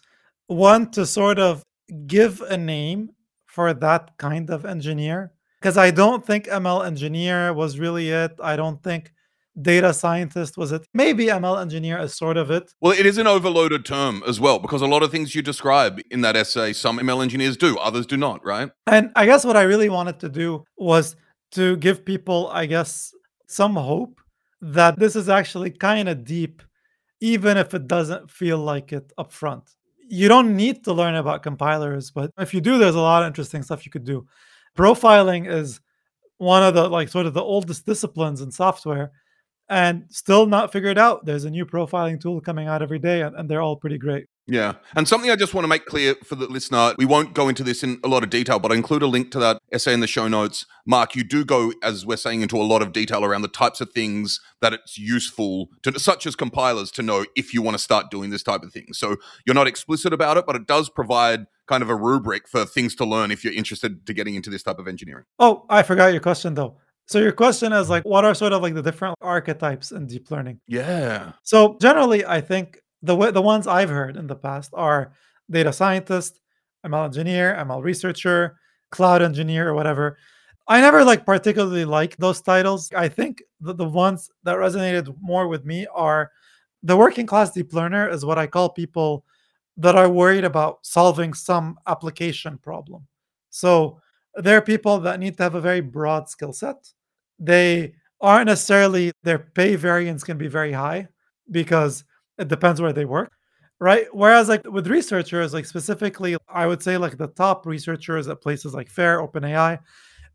one 0.48 0.90
to 0.90 1.06
sort 1.06 1.38
of 1.38 1.62
give 2.06 2.40
a 2.42 2.56
name 2.56 3.10
for 3.46 3.72
that 3.72 4.16
kind 4.18 4.50
of 4.50 4.64
engineer 4.64 5.32
because 5.60 5.76
I 5.76 5.90
don't 5.90 6.24
think 6.24 6.46
ML 6.46 6.86
engineer 6.86 7.52
was 7.52 7.78
really 7.78 8.10
it. 8.10 8.32
I 8.42 8.56
don't 8.56 8.82
think 8.82 9.12
data 9.60 9.92
scientist 9.92 10.56
was 10.56 10.70
it. 10.72 10.86
Maybe 10.94 11.26
ML 11.26 11.60
engineer 11.60 11.98
is 11.98 12.14
sort 12.14 12.36
of 12.36 12.50
it. 12.50 12.72
Well, 12.80 12.92
it 12.92 13.06
is 13.06 13.18
an 13.18 13.26
overloaded 13.26 13.84
term 13.84 14.22
as 14.26 14.38
well 14.38 14.58
because 14.58 14.82
a 14.82 14.86
lot 14.86 15.02
of 15.02 15.10
things 15.10 15.34
you 15.34 15.42
describe 15.42 16.00
in 16.10 16.20
that 16.20 16.36
essay, 16.36 16.72
some 16.72 16.98
ML 16.98 17.22
engineers 17.22 17.56
do, 17.56 17.76
others 17.78 18.06
do 18.06 18.16
not, 18.16 18.44
right? 18.44 18.70
And 18.86 19.10
I 19.16 19.26
guess 19.26 19.44
what 19.44 19.56
I 19.56 19.62
really 19.62 19.88
wanted 19.88 20.20
to 20.20 20.28
do 20.28 20.64
was 20.76 21.16
to 21.52 21.76
give 21.76 22.04
people, 22.04 22.50
I 22.52 22.66
guess, 22.66 23.12
some 23.48 23.74
hope 23.74 24.20
that 24.60 24.98
this 24.98 25.16
is 25.16 25.28
actually 25.28 25.70
kind 25.70 26.08
of 26.08 26.24
deep, 26.24 26.62
even 27.20 27.56
if 27.56 27.74
it 27.74 27.88
doesn't 27.88 28.30
feel 28.30 28.58
like 28.58 28.92
it 28.92 29.12
up 29.18 29.32
front 29.32 29.64
you 30.08 30.28
don't 30.28 30.56
need 30.56 30.84
to 30.84 30.92
learn 30.92 31.16
about 31.16 31.42
compilers, 31.42 32.10
but 32.10 32.30
if 32.38 32.54
you 32.54 32.60
do, 32.60 32.78
there's 32.78 32.94
a 32.94 33.00
lot 33.00 33.22
of 33.22 33.26
interesting 33.26 33.62
stuff 33.62 33.84
you 33.84 33.92
could 33.92 34.04
do. 34.04 34.26
Profiling 34.76 35.50
is 35.50 35.80
one 36.38 36.62
of 36.62 36.74
the 36.74 36.88
like 36.88 37.08
sort 37.08 37.26
of 37.26 37.34
the 37.34 37.42
oldest 37.42 37.84
disciplines 37.86 38.40
in 38.40 38.50
software 38.50 39.12
and 39.68 40.04
still 40.08 40.46
not 40.46 40.72
figured 40.72 40.98
out. 40.98 41.24
There's 41.24 41.44
a 41.44 41.50
new 41.50 41.66
profiling 41.66 42.20
tool 42.20 42.40
coming 42.40 42.68
out 42.68 42.82
every 42.82 42.98
day, 42.98 43.22
and, 43.22 43.36
and 43.36 43.48
they're 43.48 43.60
all 43.60 43.76
pretty 43.76 43.98
great. 43.98 44.26
Yeah. 44.48 44.74
And 44.96 45.06
something 45.06 45.30
I 45.30 45.36
just 45.36 45.52
want 45.52 45.64
to 45.64 45.68
make 45.68 45.84
clear 45.84 46.14
for 46.24 46.34
the 46.34 46.46
listener 46.46 46.94
we 46.96 47.04
won't 47.04 47.34
go 47.34 47.48
into 47.48 47.62
this 47.62 47.82
in 47.82 48.00
a 48.02 48.08
lot 48.08 48.24
of 48.24 48.30
detail, 48.30 48.58
but 48.58 48.72
I 48.72 48.76
include 48.76 49.02
a 49.02 49.06
link 49.06 49.30
to 49.32 49.38
that 49.40 49.60
essay 49.70 49.92
in 49.92 50.00
the 50.00 50.06
show 50.06 50.26
notes. 50.26 50.64
Mark, 50.86 51.14
you 51.14 51.22
do 51.22 51.44
go, 51.44 51.72
as 51.82 52.06
we're 52.06 52.16
saying, 52.16 52.40
into 52.40 52.56
a 52.56 52.64
lot 52.64 52.80
of 52.80 52.92
detail 52.92 53.24
around 53.24 53.42
the 53.42 53.48
types 53.48 53.82
of 53.82 53.92
things 53.92 54.40
that 54.62 54.72
it's 54.72 54.96
useful 54.96 55.68
to, 55.82 55.98
such 56.00 56.26
as 56.26 56.34
compilers, 56.34 56.90
to 56.92 57.02
know 57.02 57.26
if 57.36 57.52
you 57.52 57.60
want 57.60 57.74
to 57.74 57.82
start 57.82 58.10
doing 58.10 58.30
this 58.30 58.42
type 58.42 58.62
of 58.62 58.72
thing. 58.72 58.86
So 58.92 59.16
you're 59.46 59.54
not 59.54 59.66
explicit 59.66 60.14
about 60.14 60.38
it, 60.38 60.46
but 60.46 60.56
it 60.56 60.66
does 60.66 60.88
provide 60.88 61.46
kind 61.66 61.82
of 61.82 61.90
a 61.90 61.94
rubric 61.94 62.48
for 62.48 62.64
things 62.64 62.94
to 62.96 63.04
learn 63.04 63.30
if 63.30 63.44
you're 63.44 63.52
interested 63.52 64.06
to 64.06 64.14
getting 64.14 64.34
into 64.34 64.48
this 64.48 64.62
type 64.62 64.78
of 64.78 64.88
engineering. 64.88 65.24
Oh, 65.38 65.66
I 65.68 65.82
forgot 65.82 66.12
your 66.12 66.22
question 66.22 66.54
though. 66.54 66.78
So 67.06 67.18
your 67.18 67.32
question 67.32 67.72
is 67.72 67.88
like, 67.88 68.04
what 68.04 68.24
are 68.24 68.34
sort 68.34 68.52
of 68.52 68.62
like 68.62 68.74
the 68.74 68.82
different 68.82 69.16
archetypes 69.20 69.92
in 69.92 70.06
deep 70.06 70.30
learning? 70.30 70.60
Yeah. 70.66 71.32
So 71.42 71.76
generally, 71.80 72.24
I 72.24 72.40
think 72.40 72.80
the 73.02 73.30
the 73.30 73.42
ones 73.42 73.66
I've 73.66 73.90
heard 73.90 74.16
in 74.16 74.26
the 74.26 74.36
past 74.36 74.70
are 74.74 75.12
data 75.50 75.72
scientist, 75.72 76.40
ML 76.84 77.06
engineer, 77.06 77.56
ML 77.60 77.82
researcher, 77.82 78.58
cloud 78.90 79.22
engineer, 79.22 79.68
or 79.68 79.74
whatever. 79.74 80.18
I 80.66 80.80
never 80.80 81.02
like 81.02 81.24
particularly 81.24 81.86
like 81.86 82.16
those 82.18 82.42
titles. 82.42 82.92
I 82.94 83.08
think 83.08 83.42
the, 83.60 83.74
the 83.74 83.88
ones 83.88 84.30
that 84.44 84.56
resonated 84.56 85.14
more 85.20 85.48
with 85.48 85.64
me 85.64 85.86
are 85.94 86.30
the 86.82 86.96
working 86.96 87.26
class 87.26 87.52
deep 87.52 87.72
learner 87.72 88.08
is 88.08 88.24
what 88.24 88.38
I 88.38 88.46
call 88.46 88.68
people 88.68 89.24
that 89.78 89.96
are 89.96 90.10
worried 90.10 90.44
about 90.44 90.80
solving 90.82 91.32
some 91.32 91.78
application 91.86 92.58
problem. 92.58 93.06
So 93.50 94.00
there 94.34 94.58
are 94.58 94.62
people 94.62 94.98
that 95.00 95.20
need 95.20 95.36
to 95.38 95.42
have 95.42 95.54
a 95.54 95.60
very 95.60 95.80
broad 95.80 96.28
skill 96.28 96.52
set. 96.52 96.92
They 97.38 97.94
aren't 98.20 98.46
necessarily 98.46 99.12
their 99.22 99.38
pay 99.38 99.76
variance 99.76 100.24
can 100.24 100.36
be 100.36 100.48
very 100.48 100.72
high 100.72 101.08
because 101.50 102.04
it 102.38 102.48
depends 102.48 102.80
where 102.80 102.92
they 102.92 103.04
work, 103.04 103.32
right? 103.80 104.06
Whereas 104.12 104.48
like 104.48 104.64
with 104.70 104.86
researchers, 104.86 105.52
like 105.52 105.66
specifically, 105.66 106.36
I 106.48 106.66
would 106.66 106.82
say 106.82 106.96
like 106.96 107.18
the 107.18 107.28
top 107.28 107.66
researchers 107.66 108.28
at 108.28 108.40
places 108.40 108.74
like 108.74 108.88
FAIR, 108.88 109.20
OpenAI, 109.20 109.78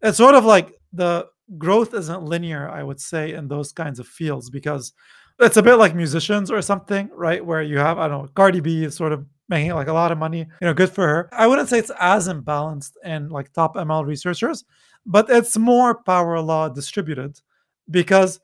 it's 0.01 0.17
sort 0.17 0.35
of 0.35 0.45
like 0.45 0.73
the 0.91 1.27
growth 1.57 1.93
isn't 1.93 2.23
linear, 2.23 2.69
I 2.69 2.83
would 2.83 2.99
say, 2.99 3.33
in 3.33 3.47
those 3.47 3.71
kinds 3.71 3.99
of 3.99 4.07
fields 4.07 4.49
because 4.49 4.93
it's 5.39 5.57
a 5.57 5.63
bit 5.63 5.75
like 5.75 5.95
musicians 5.95 6.51
or 6.51 6.61
something, 6.61 7.09
right? 7.13 7.43
Where 7.43 7.61
you 7.61 7.77
have, 7.79 7.97
I 7.97 8.07
don't 8.07 8.23
know, 8.23 8.29
Cardi 8.35 8.59
B 8.59 8.83
is 8.83 8.95
sort 8.95 9.13
of 9.13 9.25
making 9.49 9.73
like 9.73 9.87
a 9.87 9.93
lot 9.93 10.11
of 10.11 10.17
money, 10.17 10.39
you 10.39 10.67
know, 10.67 10.73
good 10.73 10.91
for 10.91 11.07
her. 11.07 11.29
I 11.31 11.47
wouldn't 11.47 11.69
say 11.69 11.79
it's 11.79 11.91
as 11.99 12.27
imbalanced 12.27 12.93
in 13.03 13.29
like 13.29 13.51
top 13.53 13.75
ML 13.75 14.05
researchers, 14.05 14.63
but 15.05 15.29
it's 15.29 15.57
more 15.57 16.01
power 16.03 16.39
law 16.39 16.69
distributed 16.69 17.39
because 17.89 18.39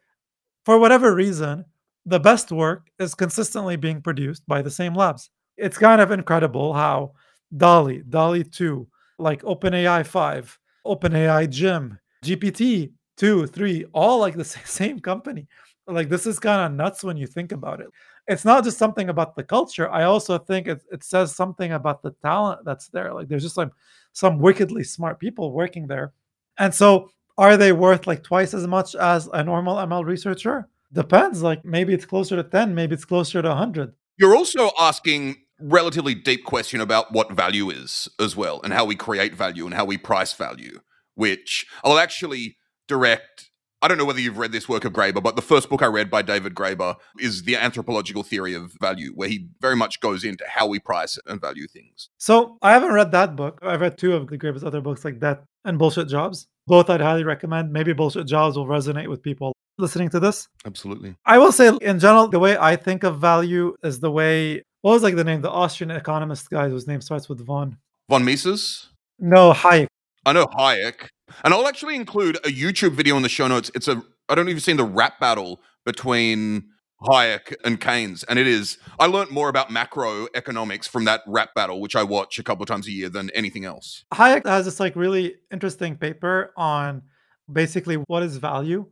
for 0.65 0.77
whatever 0.77 1.15
reason, 1.15 1.65
the 2.05 2.19
best 2.19 2.51
work 2.51 2.89
is 2.99 3.15
consistently 3.15 3.75
being 3.75 4.01
produced 4.01 4.45
by 4.47 4.61
the 4.61 4.71
same 4.71 4.93
labs. 4.93 5.29
It's 5.57 5.77
kind 5.77 6.01
of 6.01 6.11
incredible 6.11 6.73
how 6.73 7.13
DALL-E, 7.55 8.03
DALL-E 8.09 8.43
2, 8.43 8.87
like 9.17 9.41
OpenAI 9.43 10.05
5, 10.05 10.59
OpenAI 10.85 11.49
Gym, 11.49 11.99
GPT 12.23 12.91
2, 13.17 13.47
3, 13.47 13.85
all 13.93 14.19
like 14.19 14.35
the 14.35 14.43
same 14.65 14.99
company. 14.99 15.47
Like 15.87 16.09
this 16.09 16.25
is 16.25 16.39
kind 16.39 16.61
of 16.61 16.77
nuts 16.77 17.03
when 17.03 17.17
you 17.17 17.27
think 17.27 17.51
about 17.51 17.81
it. 17.81 17.87
It's 18.27 18.45
not 18.45 18.63
just 18.63 18.77
something 18.77 19.09
about 19.09 19.35
the 19.35 19.43
culture. 19.43 19.89
I 19.89 20.03
also 20.03 20.37
think 20.37 20.67
it, 20.67 20.83
it 20.91 21.03
says 21.03 21.35
something 21.35 21.71
about 21.71 22.03
the 22.03 22.11
talent 22.21 22.63
that's 22.63 22.89
there. 22.89 23.11
Like 23.11 23.27
there's 23.27 23.41
just 23.41 23.57
like 23.57 23.71
some 24.13 24.37
wickedly 24.37 24.83
smart 24.83 25.19
people 25.19 25.51
working 25.51 25.87
there. 25.87 26.13
And 26.59 26.73
so 26.73 27.09
are 27.39 27.57
they 27.57 27.71
worth 27.71 28.05
like 28.05 28.21
twice 28.21 28.53
as 28.53 28.67
much 28.67 28.93
as 28.95 29.27
a 29.33 29.43
normal 29.43 29.77
ML 29.77 30.05
researcher? 30.05 30.67
Depends. 30.91 31.41
Like 31.41 31.63
maybe 31.63 31.93
it's 31.93 32.05
closer 32.05 32.35
to 32.35 32.43
10, 32.43 32.73
maybe 32.75 32.95
it's 32.95 33.05
closer 33.05 33.41
to 33.41 33.47
100. 33.49 33.93
You're 34.17 34.35
also 34.35 34.71
asking 34.79 35.37
relatively 35.61 36.15
deep 36.15 36.45
question 36.45 36.81
about 36.81 37.11
what 37.11 37.31
value 37.31 37.69
is 37.69 38.07
as 38.19 38.35
well 38.35 38.61
and 38.63 38.73
how 38.73 38.85
we 38.85 38.95
create 38.95 39.35
value 39.35 39.65
and 39.65 39.73
how 39.73 39.85
we 39.85 39.97
price 39.97 40.33
value, 40.33 40.79
which 41.15 41.65
I'll 41.83 41.99
actually 41.99 42.57
direct 42.87 43.49
I 43.81 43.87
don't 43.87 43.97
know 43.97 44.03
whether 44.03 44.19
you've 44.19 44.37
read 44.37 44.51
this 44.51 44.67
work 44.67 44.83
of 44.83 44.91
Graeber, 44.91 45.23
but 45.23 45.37
the 45.37 45.41
first 45.41 45.69
book 45.69 45.81
I 45.81 45.85
read 45.85 46.11
by 46.11 46.21
David 46.21 46.53
Graeber 46.53 46.97
is 47.17 47.43
The 47.43 47.55
Anthropological 47.55 48.23
Theory 48.23 48.53
of 48.53 48.73
Value, 48.81 49.13
where 49.15 49.29
he 49.29 49.47
very 49.61 49.77
much 49.77 50.01
goes 50.01 50.25
into 50.25 50.43
how 50.49 50.67
we 50.67 50.79
price 50.79 51.17
and 51.27 51.39
value 51.39 51.65
things. 51.65 52.09
So 52.17 52.57
I 52.61 52.73
haven't 52.73 52.91
read 52.91 53.13
that 53.13 53.37
book. 53.37 53.57
I've 53.61 53.79
read 53.79 53.97
two 53.97 54.15
of 54.15 54.27
Graeber's 54.27 54.65
other 54.65 54.81
books 54.81 55.05
like 55.05 55.21
that 55.21 55.45
and 55.63 55.79
Bullshit 55.79 56.09
Jobs. 56.09 56.47
Both 56.67 56.89
I'd 56.89 56.99
highly 56.99 57.23
recommend. 57.23 57.71
Maybe 57.71 57.93
Bullshit 57.93 58.27
Jobs 58.27 58.57
will 58.57 58.67
resonate 58.67 59.07
with 59.07 59.23
people 59.23 59.53
listening 59.79 60.09
to 60.09 60.19
this. 60.19 60.47
Absolutely. 60.65 61.15
I 61.25 61.37
will 61.37 61.51
say, 61.51 61.71
in 61.81 61.99
general, 61.99 62.27
the 62.27 62.39
way 62.39 62.57
I 62.57 62.75
think 62.75 63.03
of 63.03 63.19
value 63.19 63.75
is 63.83 63.99
the 63.99 64.11
way, 64.11 64.63
what 64.81 64.91
was 64.93 65.03
like 65.03 65.15
the 65.15 65.23
name? 65.23 65.41
The 65.41 65.49
Austrian 65.49 65.91
economist 65.91 66.49
guy 66.49 66.69
whose 66.69 66.87
name 66.87 67.01
starts 67.01 67.29
with 67.29 67.45
von. 67.45 67.77
Von 68.09 68.23
Mises? 68.23 68.89
No, 69.17 69.53
Hayek. 69.53 69.87
I 70.25 70.33
know 70.33 70.45
Hayek. 70.45 71.07
And 71.43 71.53
I'll 71.53 71.67
actually 71.67 71.95
include 71.95 72.37
a 72.37 72.49
YouTube 72.49 72.93
video 72.93 73.15
in 73.17 73.23
the 73.23 73.29
show 73.29 73.47
notes. 73.47 73.71
It's 73.75 73.87
a, 73.87 74.03
I 74.27 74.35
don't 74.35 74.45
know 74.45 74.51
if 74.51 74.55
you've 74.55 74.63
seen 74.63 74.77
the 74.77 74.83
rap 74.83 75.19
battle 75.19 75.61
between 75.85 76.63
Hayek 77.03 77.55
and 77.63 77.79
Keynes. 77.79 78.23
And 78.23 78.37
it 78.39 78.47
is, 78.47 78.77
I 78.99 79.05
learned 79.05 79.31
more 79.31 79.47
about 79.49 79.69
macroeconomics 79.69 80.87
from 80.87 81.05
that 81.05 81.21
rap 81.27 81.49
battle, 81.55 81.79
which 81.81 81.95
I 81.95 82.03
watch 82.03 82.39
a 82.39 82.43
couple 82.43 82.63
of 82.63 82.67
times 82.67 82.87
a 82.87 82.91
year 82.91 83.09
than 83.09 83.29
anything 83.31 83.65
else. 83.65 84.03
Hayek 84.13 84.45
has 84.45 84.65
this 84.65 84.79
like 84.79 84.95
really 84.95 85.35
interesting 85.51 85.95
paper 85.95 86.51
on 86.57 87.03
basically 87.51 87.95
what 87.95 88.23
is 88.23 88.37
value. 88.37 88.85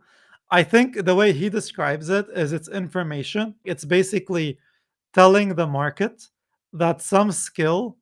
I 0.50 0.64
think 0.64 1.04
the 1.04 1.16
way 1.16 1.34
he 1.34 1.50
describes 1.50 2.10
it 2.10 2.28
is 2.34 2.54
it's 2.54 2.70
information. 2.70 3.56
It's 3.66 3.84
basically 3.84 4.58
telling 5.14 5.56
the 5.56 5.68
market 5.68 6.26
that 6.74 7.02
some 7.02 7.32
skill 7.32 7.98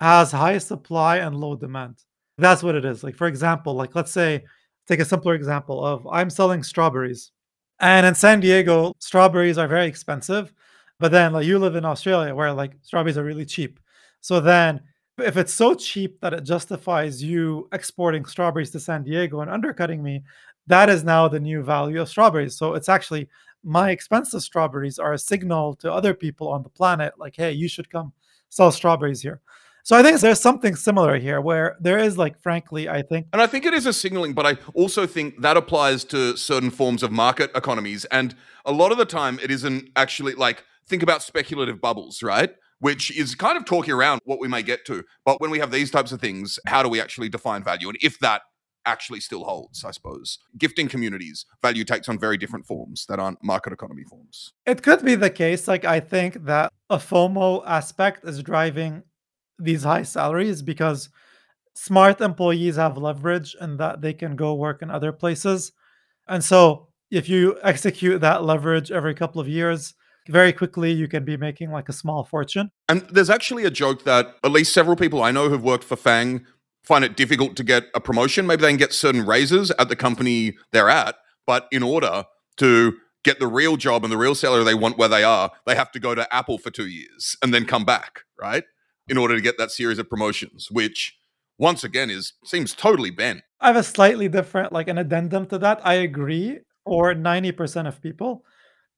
has 0.00 0.30
high 0.32 0.58
supply 0.58 1.18
and 1.18 1.36
low 1.36 1.56
demand. 1.56 1.96
That's 2.36 2.62
what 2.62 2.74
it 2.74 2.84
is. 2.84 3.02
Like, 3.02 3.16
for 3.16 3.26
example, 3.26 3.74
like 3.74 3.94
let's 3.94 4.12
say, 4.12 4.44
take 4.86 5.00
a 5.00 5.04
simpler 5.04 5.34
example 5.34 5.84
of 5.84 6.06
I'm 6.06 6.30
selling 6.30 6.62
strawberries. 6.62 7.32
And 7.80 8.06
in 8.06 8.14
San 8.14 8.40
Diego, 8.40 8.92
strawberries 8.98 9.58
are 9.58 9.68
very 9.68 9.86
expensive. 9.86 10.52
But 10.98 11.12
then 11.12 11.32
like 11.32 11.46
you 11.46 11.58
live 11.58 11.76
in 11.76 11.84
Australia 11.84 12.34
where 12.34 12.52
like 12.52 12.72
strawberries 12.82 13.18
are 13.18 13.24
really 13.24 13.46
cheap. 13.46 13.78
So 14.20 14.40
then 14.40 14.80
if 15.18 15.36
it's 15.36 15.52
so 15.52 15.74
cheap 15.74 16.20
that 16.20 16.32
it 16.32 16.44
justifies 16.44 17.22
you 17.22 17.68
exporting 17.72 18.24
strawberries 18.24 18.70
to 18.72 18.80
San 18.80 19.02
Diego 19.02 19.40
and 19.40 19.50
undercutting 19.50 20.02
me, 20.02 20.22
that 20.68 20.88
is 20.88 21.04
now 21.04 21.28
the 21.28 21.40
new 21.40 21.62
value 21.62 22.00
of 22.00 22.08
strawberries. 22.08 22.56
So 22.56 22.74
it's 22.74 22.88
actually 22.88 23.28
my 23.64 23.90
expensive 23.90 24.42
strawberries 24.42 24.98
are 24.98 25.12
a 25.12 25.18
signal 25.18 25.74
to 25.76 25.92
other 25.92 26.14
people 26.14 26.48
on 26.48 26.62
the 26.62 26.68
planet 26.68 27.14
like, 27.18 27.34
hey, 27.36 27.52
you 27.52 27.68
should 27.68 27.90
come 27.90 28.12
sell 28.48 28.70
strawberries 28.70 29.20
here. 29.20 29.40
So 29.82 29.96
I 29.96 30.02
think 30.02 30.20
there's 30.20 30.40
something 30.40 30.76
similar 30.76 31.18
here 31.18 31.40
where 31.40 31.76
there 31.80 31.98
is 31.98 32.18
like 32.18 32.38
frankly 32.40 32.88
I 32.88 33.00
think 33.00 33.26
And 33.32 33.40
I 33.40 33.46
think 33.46 33.64
it 33.64 33.72
is 33.72 33.86
a 33.86 33.92
signaling 33.92 34.34
but 34.34 34.44
I 34.44 34.58
also 34.74 35.06
think 35.06 35.40
that 35.40 35.56
applies 35.56 36.04
to 36.04 36.36
certain 36.36 36.70
forms 36.70 37.02
of 37.02 37.10
market 37.10 37.50
economies 37.54 38.04
and 38.06 38.34
a 38.66 38.72
lot 38.72 38.92
of 38.92 38.98
the 38.98 39.06
time 39.06 39.38
it 39.42 39.50
isn't 39.50 39.88
actually 39.96 40.34
like 40.34 40.62
think 40.86 41.02
about 41.02 41.22
speculative 41.22 41.80
bubbles, 41.80 42.22
right? 42.22 42.50
Which 42.80 43.16
is 43.16 43.34
kind 43.34 43.56
of 43.56 43.64
talking 43.64 43.94
around 43.94 44.20
what 44.24 44.40
we 44.40 44.48
may 44.48 44.62
get 44.62 44.84
to. 44.86 45.04
But 45.24 45.40
when 45.40 45.50
we 45.50 45.58
have 45.58 45.70
these 45.70 45.90
types 45.90 46.12
of 46.12 46.20
things, 46.20 46.58
how 46.66 46.82
do 46.82 46.88
we 46.88 47.00
actually 47.00 47.28
define 47.28 47.62
value? 47.62 47.88
And 47.88 47.98
if 48.02 48.18
that 48.20 48.42
actually 48.88 49.20
still 49.20 49.44
holds, 49.44 49.84
I 49.84 49.92
suppose. 49.92 50.38
Gifting 50.56 50.88
communities, 50.88 51.44
value 51.62 51.84
takes 51.84 52.08
on 52.08 52.18
very 52.18 52.38
different 52.38 52.66
forms 52.66 53.06
that 53.08 53.20
aren't 53.20 53.44
market 53.44 53.72
economy 53.72 54.04
forms. 54.04 54.52
It 54.66 54.82
could 54.82 55.04
be 55.04 55.14
the 55.14 55.30
case. 55.30 55.68
Like, 55.68 55.84
I 55.84 56.00
think 56.00 56.44
that 56.46 56.72
a 56.88 56.96
FOMO 56.96 57.62
aspect 57.66 58.24
is 58.24 58.42
driving 58.42 59.02
these 59.58 59.84
high 59.84 60.04
salaries 60.04 60.62
because 60.62 61.10
smart 61.74 62.20
employees 62.20 62.76
have 62.76 62.96
leverage 62.96 63.54
and 63.60 63.78
that 63.78 64.00
they 64.00 64.14
can 64.14 64.36
go 64.36 64.54
work 64.54 64.82
in 64.82 64.90
other 64.90 65.12
places. 65.12 65.72
And 66.26 66.42
so 66.42 66.88
if 67.10 67.28
you 67.28 67.58
execute 67.62 68.20
that 68.20 68.42
leverage 68.42 68.90
every 68.90 69.14
couple 69.14 69.40
of 69.40 69.48
years, 69.48 69.94
very 70.28 70.52
quickly 70.52 70.92
you 70.92 71.08
can 71.08 71.24
be 71.24 71.36
making 71.36 71.70
like 71.70 71.88
a 71.88 71.92
small 71.92 72.24
fortune. 72.24 72.70
And 72.88 73.02
there's 73.10 73.30
actually 73.30 73.64
a 73.64 73.70
joke 73.70 74.04
that 74.04 74.36
at 74.44 74.50
least 74.50 74.72
several 74.72 74.96
people 74.96 75.22
I 75.22 75.30
know 75.30 75.48
who've 75.48 75.62
worked 75.62 75.84
for 75.84 75.96
FANG 75.96 76.46
find 76.88 77.04
it 77.04 77.16
difficult 77.16 77.54
to 77.56 77.64
get 77.64 77.84
a 77.94 78.00
promotion. 78.00 78.46
Maybe 78.46 78.62
they 78.62 78.70
can 78.70 78.76
get 78.78 78.92
certain 78.92 79.24
raises 79.24 79.70
at 79.78 79.88
the 79.88 79.96
company 79.96 80.56
they're 80.72 80.90
at, 80.90 81.16
but 81.46 81.68
in 81.70 81.82
order 81.82 82.24
to 82.56 82.96
get 83.22 83.38
the 83.38 83.46
real 83.46 83.76
job 83.76 84.02
and 84.04 84.12
the 84.12 84.16
real 84.16 84.34
salary 84.34 84.64
they 84.64 84.74
want 84.74 84.98
where 84.98 85.08
they 85.08 85.22
are, 85.22 85.52
they 85.66 85.76
have 85.76 85.92
to 85.92 86.00
go 86.00 86.14
to 86.14 86.34
Apple 86.34 86.58
for 86.58 86.70
two 86.70 86.86
years 86.86 87.36
and 87.42 87.54
then 87.54 87.64
come 87.64 87.84
back, 87.84 88.22
right? 88.40 88.64
in 89.08 89.16
order 89.16 89.34
to 89.34 89.40
get 89.40 89.58
that 89.58 89.70
series 89.70 89.98
of 89.98 90.08
promotions, 90.08 90.70
which 90.70 91.18
once 91.58 91.82
again 91.82 92.10
is 92.10 92.34
seems 92.44 92.74
totally 92.74 93.10
bent. 93.10 93.42
I 93.60 93.68
have 93.68 93.76
a 93.76 93.82
slightly 93.82 94.28
different, 94.28 94.72
like 94.72 94.88
an 94.88 94.98
addendum 94.98 95.46
to 95.46 95.58
that. 95.58 95.80
I 95.84 95.94
agree 95.94 96.60
for 96.84 97.14
90% 97.14 97.88
of 97.88 98.00
people. 98.00 98.44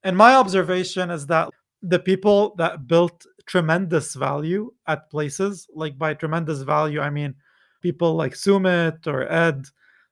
And 0.03 0.17
my 0.17 0.35
observation 0.35 1.11
is 1.11 1.27
that 1.27 1.49
the 1.83 1.99
people 1.99 2.55
that 2.57 2.87
built 2.87 3.25
tremendous 3.47 4.15
value 4.15 4.71
at 4.87 5.11
places, 5.11 5.67
like 5.75 5.99
by 5.99 6.15
tremendous 6.15 6.63
value, 6.63 7.01
I 7.01 7.11
mean 7.11 7.35
people 7.81 8.15
like 8.15 8.35
Soumith 8.35 9.07
or 9.07 9.31
Ed, 9.31 9.65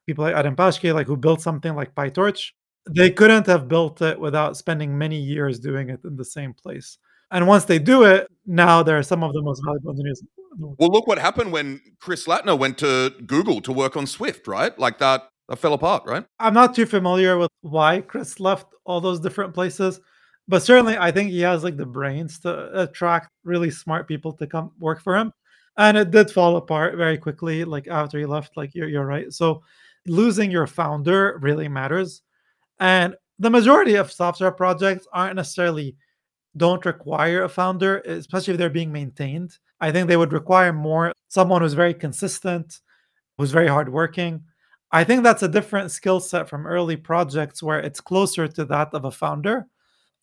people 0.06 0.24
like 0.24 0.34
Adam 0.34 0.56
Paszke, 0.56 0.94
like 0.94 1.06
who 1.06 1.16
built 1.16 1.40
something 1.40 1.74
like 1.74 1.94
PyTorch, 1.94 2.52
they 2.88 3.10
couldn't 3.10 3.46
have 3.46 3.68
built 3.68 4.00
it 4.02 4.18
without 4.18 4.56
spending 4.56 4.96
many 4.96 5.18
years 5.18 5.58
doing 5.58 5.90
it 5.90 6.00
in 6.04 6.16
the 6.16 6.24
same 6.24 6.54
place. 6.54 6.98
And 7.30 7.46
once 7.46 7.66
they 7.66 7.78
do 7.78 8.04
it, 8.04 8.26
now 8.46 8.82
they're 8.82 9.02
some 9.02 9.22
of 9.22 9.34
the 9.34 9.42
most 9.42 9.62
valuable 9.64 9.90
engineers. 9.90 10.22
Well, 10.58 10.88
look 10.90 11.06
what 11.06 11.18
happened 11.18 11.52
when 11.52 11.80
Chris 12.00 12.26
Lattner 12.26 12.58
went 12.58 12.78
to 12.78 13.12
Google 13.26 13.60
to 13.60 13.72
work 13.72 13.96
on 13.96 14.06
Swift, 14.06 14.48
right? 14.48 14.76
Like 14.78 14.98
that, 14.98 15.28
that 15.48 15.58
fell 15.58 15.74
apart, 15.74 16.04
right? 16.06 16.24
I'm 16.38 16.54
not 16.54 16.74
too 16.74 16.86
familiar 16.86 17.36
with 17.36 17.50
why 17.60 18.00
Chris 18.00 18.40
left 18.40 18.66
all 18.84 19.00
those 19.00 19.20
different 19.20 19.52
places, 19.52 20.00
but 20.48 20.62
certainly 20.62 20.96
I 20.96 21.10
think 21.10 21.30
he 21.30 21.40
has 21.40 21.62
like 21.62 21.76
the 21.76 21.86
brains 21.86 22.40
to 22.40 22.82
attract 22.82 23.28
really 23.44 23.70
smart 23.70 24.08
people 24.08 24.32
to 24.32 24.46
come 24.46 24.72
work 24.78 25.02
for 25.02 25.16
him. 25.16 25.32
And 25.78 25.96
it 25.96 26.10
did 26.10 26.30
fall 26.30 26.56
apart 26.56 26.96
very 26.96 27.16
quickly, 27.16 27.64
like 27.64 27.88
after 27.88 28.18
he 28.18 28.26
left. 28.26 28.56
Like 28.56 28.74
you're, 28.74 28.88
you're 28.88 29.06
right. 29.06 29.32
So 29.32 29.62
losing 30.06 30.50
your 30.50 30.66
founder 30.66 31.38
really 31.40 31.68
matters. 31.68 32.22
And 32.80 33.14
the 33.38 33.50
majority 33.50 33.94
of 33.94 34.12
software 34.12 34.50
projects 34.50 35.06
aren't 35.12 35.36
necessarily 35.36 35.96
don't 36.56 36.84
require 36.84 37.44
a 37.44 37.48
founder, 37.48 38.00
especially 38.00 38.54
if 38.54 38.58
they're 38.58 38.70
being 38.70 38.92
maintained. 38.92 39.56
I 39.80 39.92
think 39.92 40.08
they 40.08 40.16
would 40.16 40.32
require 40.32 40.72
more 40.72 41.12
someone 41.28 41.62
who's 41.62 41.74
very 41.74 41.94
consistent, 41.94 42.80
who's 43.36 43.52
very 43.52 43.68
hardworking. 43.68 44.42
I 44.90 45.04
think 45.04 45.22
that's 45.22 45.42
a 45.44 45.48
different 45.48 45.92
skill 45.92 46.18
set 46.18 46.48
from 46.48 46.66
early 46.66 46.96
projects 46.96 47.62
where 47.62 47.78
it's 47.78 48.00
closer 48.00 48.48
to 48.48 48.64
that 48.64 48.92
of 48.92 49.04
a 49.04 49.10
founder. 49.10 49.66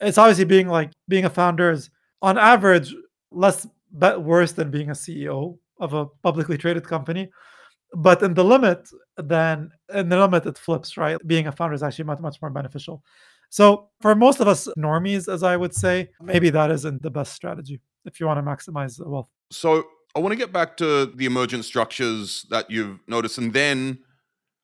It's 0.01 0.17
obviously 0.17 0.45
being 0.45 0.67
like 0.67 0.91
being 1.07 1.23
a 1.23 1.29
founder 1.29 1.71
is 1.71 1.89
on 2.21 2.37
average 2.37 2.93
less 3.31 3.67
but 3.95 4.23
worse 4.23 4.51
than 4.51 4.69
being 4.69 4.89
a 4.89 4.93
CEO 4.93 5.57
of 5.79 5.93
a 5.93 6.05
publicly 6.05 6.57
traded 6.57 6.85
company. 6.85 7.29
But 7.95 8.21
in 8.21 8.33
the 8.33 8.43
limit, 8.43 8.89
then 9.17 9.71
in 9.93 10.09
the 10.09 10.19
limit 10.19 10.45
it 10.45 10.57
flips, 10.57 10.97
right? 10.97 11.17
Being 11.25 11.47
a 11.47 11.51
founder 11.51 11.73
is 11.73 11.83
actually 11.83 12.05
much, 12.05 12.19
much 12.19 12.41
more 12.41 12.51
beneficial. 12.51 13.03
So 13.49 13.89
for 14.01 14.15
most 14.15 14.41
of 14.41 14.47
us 14.47 14.67
normies, 14.77 15.31
as 15.31 15.43
I 15.43 15.55
would 15.55 15.73
say, 15.73 16.09
maybe 16.21 16.49
that 16.49 16.71
isn't 16.71 17.01
the 17.01 17.09
best 17.09 17.33
strategy 17.33 17.79
if 18.03 18.19
you 18.19 18.25
want 18.25 18.37
to 18.37 18.43
maximize 18.43 18.99
wealth. 19.05 19.29
So 19.51 19.85
I 20.15 20.19
want 20.19 20.33
to 20.33 20.37
get 20.37 20.51
back 20.51 20.75
to 20.77 21.05
the 21.05 21.25
emergent 21.25 21.63
structures 21.63 22.45
that 22.49 22.69
you've 22.69 22.99
noticed, 23.07 23.37
and 23.37 23.53
then 23.53 23.99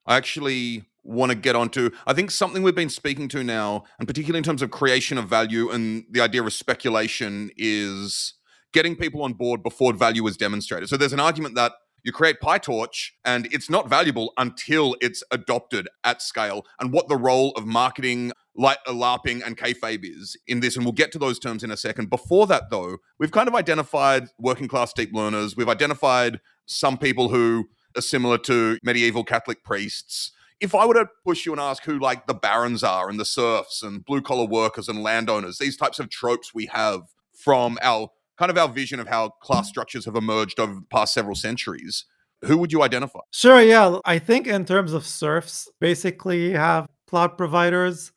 I 0.06 0.16
actually 0.16 0.84
want 1.04 1.30
to 1.30 1.36
get 1.36 1.56
onto 1.56 1.90
I 2.06 2.12
think 2.12 2.30
something 2.30 2.62
we've 2.62 2.74
been 2.74 2.88
speaking 2.88 3.28
to 3.28 3.42
now, 3.42 3.84
and 3.98 4.06
particularly 4.06 4.38
in 4.38 4.44
terms 4.44 4.62
of 4.62 4.70
creation 4.70 5.16
of 5.16 5.28
value 5.28 5.70
and 5.70 6.04
the 6.10 6.20
idea 6.20 6.42
of 6.42 6.52
speculation 6.52 7.50
is 7.56 8.34
getting 8.72 8.96
people 8.96 9.22
on 9.22 9.34
board 9.34 9.62
before 9.62 9.92
value 9.92 10.26
is 10.26 10.36
demonstrated. 10.36 10.88
So 10.88 10.96
there's 10.96 11.12
an 11.12 11.20
argument 11.20 11.54
that 11.54 11.72
you 12.02 12.12
create 12.12 12.40
PyTorch 12.40 13.10
and 13.24 13.46
it's 13.52 13.70
not 13.70 13.88
valuable 13.88 14.32
until 14.36 14.96
it's 15.00 15.22
adopted 15.30 15.88
at 16.04 16.20
scale. 16.20 16.66
And 16.80 16.92
what 16.92 17.08
the 17.08 17.16
role 17.16 17.52
of 17.52 17.66
marketing, 17.66 18.32
like 18.56 18.78
uh, 18.86 18.92
LARPing 18.92 19.46
and 19.46 19.56
kayfabe 19.56 20.00
is 20.02 20.36
in 20.46 20.60
this, 20.60 20.76
and 20.76 20.84
we'll 20.84 20.92
get 20.92 21.12
to 21.12 21.18
those 21.18 21.38
terms 21.38 21.62
in 21.62 21.70
a 21.70 21.76
second. 21.76 22.10
Before 22.10 22.46
that, 22.48 22.70
though, 22.70 22.98
we've 23.18 23.30
kind 23.30 23.48
of 23.48 23.54
identified 23.54 24.28
working 24.38 24.68
class 24.68 24.92
deep 24.92 25.12
learners. 25.12 25.56
We've 25.56 25.68
identified 25.68 26.40
some 26.66 26.98
people 26.98 27.28
who 27.28 27.68
are 27.96 28.02
similar 28.02 28.38
to 28.38 28.78
medieval 28.82 29.24
Catholic 29.24 29.62
priests. 29.62 30.32
If 30.60 30.74
I 30.74 30.86
were 30.86 30.94
to 30.94 31.06
push 31.24 31.44
you 31.44 31.52
and 31.52 31.60
ask 31.60 31.84
who 31.84 31.98
like 31.98 32.26
the 32.26 32.34
barons 32.34 32.84
are 32.84 33.08
and 33.08 33.18
the 33.18 33.24
serfs 33.24 33.82
and 33.82 34.04
blue 34.04 34.22
collar 34.22 34.46
workers 34.46 34.88
and 34.88 35.02
landowners, 35.02 35.58
these 35.58 35.76
types 35.76 35.98
of 35.98 36.08
tropes 36.08 36.54
we 36.54 36.66
have 36.66 37.02
from 37.32 37.78
our 37.82 38.10
kind 38.42 38.50
of 38.50 38.58
our 38.58 38.68
vision 38.68 38.98
of 38.98 39.06
how 39.06 39.28
class 39.28 39.68
structures 39.68 40.04
have 40.04 40.16
emerged 40.16 40.58
over 40.58 40.74
the 40.74 40.86
past 40.90 41.14
several 41.14 41.36
centuries, 41.36 42.06
who 42.44 42.58
would 42.58 42.72
you 42.72 42.82
identify? 42.82 43.20
Sure, 43.30 43.62
yeah. 43.62 44.00
I 44.04 44.18
think 44.18 44.48
in 44.48 44.64
terms 44.64 44.94
of 44.94 45.06
serfs, 45.06 45.70
basically 45.80 46.50
have 46.50 46.88
cloud 47.06 47.38
providers 47.38 48.10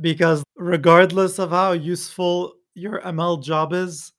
because 0.00 0.42
regardless 0.56 1.38
of 1.38 1.50
how 1.50 1.70
useful 1.70 2.54
your 2.74 3.00
ML 3.02 3.40
job 3.44 3.72
is, 3.72 4.12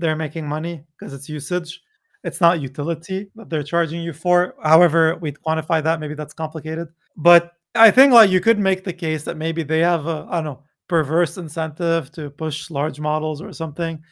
they're 0.00 0.16
making 0.16 0.48
money 0.48 0.82
because 0.98 1.14
it's 1.14 1.28
usage. 1.28 1.80
It's 2.24 2.40
not 2.40 2.60
utility 2.60 3.30
that 3.36 3.48
they're 3.50 3.62
charging 3.62 4.02
you 4.02 4.12
for. 4.12 4.56
However, 4.64 5.14
we'd 5.20 5.38
quantify 5.46 5.80
that. 5.80 6.00
Maybe 6.00 6.14
that's 6.14 6.34
complicated. 6.34 6.88
But 7.16 7.52
I 7.76 7.92
think 7.92 8.12
like 8.12 8.30
you 8.30 8.40
could 8.40 8.58
make 8.58 8.82
the 8.82 8.92
case 8.92 9.22
that 9.24 9.36
maybe 9.36 9.62
they 9.62 9.78
have 9.78 10.08
a 10.08 10.26
I 10.28 10.38
don't 10.38 10.44
know 10.44 10.62
perverse 10.88 11.36
incentive 11.36 12.10
to 12.12 12.30
push 12.30 12.68
large 12.68 12.98
models 12.98 13.40
or 13.40 13.52
something 13.52 14.02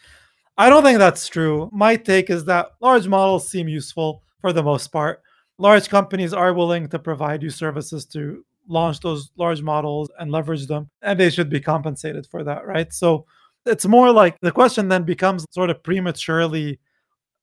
I 0.59 0.71
don't 0.71 0.83
think 0.83 0.99
that's 0.99 1.29
true. 1.29 1.69
My 1.73 1.97
take 1.97 2.31
is 2.31 2.45
that 2.47 2.73
large 2.81 3.07
models 3.07 3.49
seem 3.49 3.69
useful 3.69 4.23
for 4.41 4.53
the 4.53 4.63
most 4.63 4.89
part. 4.89 5.23
Large 5.59 5.89
companies 5.89 6.33
are 6.33 6.55
willing 6.55 6.89
to 6.89 6.99
provide 6.99 7.43
you 7.43 7.51
services 7.51 8.07
to 8.07 8.45
launch 8.69 9.01
those 9.01 9.31
large 9.37 9.63
models 9.63 10.11
and 10.19 10.31
leverage 10.31 10.67
them, 10.67 10.91
and 11.03 11.21
they 11.21 11.31
should 11.31 11.51
be 11.51 11.61
compensated 11.61 12.27
for 12.27 12.43
that, 12.45 12.67
right? 12.67 12.93
So 12.93 13.27
it's 13.65 13.87
more 13.87 14.13
like 14.13 14.37
the 14.41 14.53
question 14.53 14.89
then 14.89 15.03
becomes 15.03 15.45
sort 15.51 15.71
of 15.71 15.83
prematurely 15.83 16.79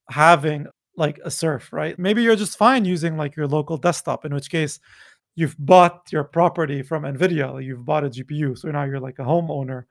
having 0.10 0.68
like 0.96 1.20
a 1.24 1.32
serf, 1.32 1.72
right? 1.72 1.98
Maybe 1.98 2.24
you're 2.24 2.36
just 2.36 2.58
fine 2.58 2.86
using 2.86 3.18
like 3.18 3.36
your 3.36 3.48
local 3.48 3.78
desktop, 3.78 4.26
in 4.26 4.34
which 4.34 4.50
case 4.50 4.80
you've 5.36 5.56
bought 5.58 6.12
your 6.12 6.24
property 6.24 6.82
from 6.82 7.04
NVIDIA, 7.04 7.64
you've 7.64 7.86
bought 7.86 8.06
a 8.06 8.10
GPU. 8.10 8.58
So 8.58 8.70
now 8.70 8.84
you're 8.84 9.00
like 9.00 9.20
a 9.20 9.24
homeowner 9.24 9.86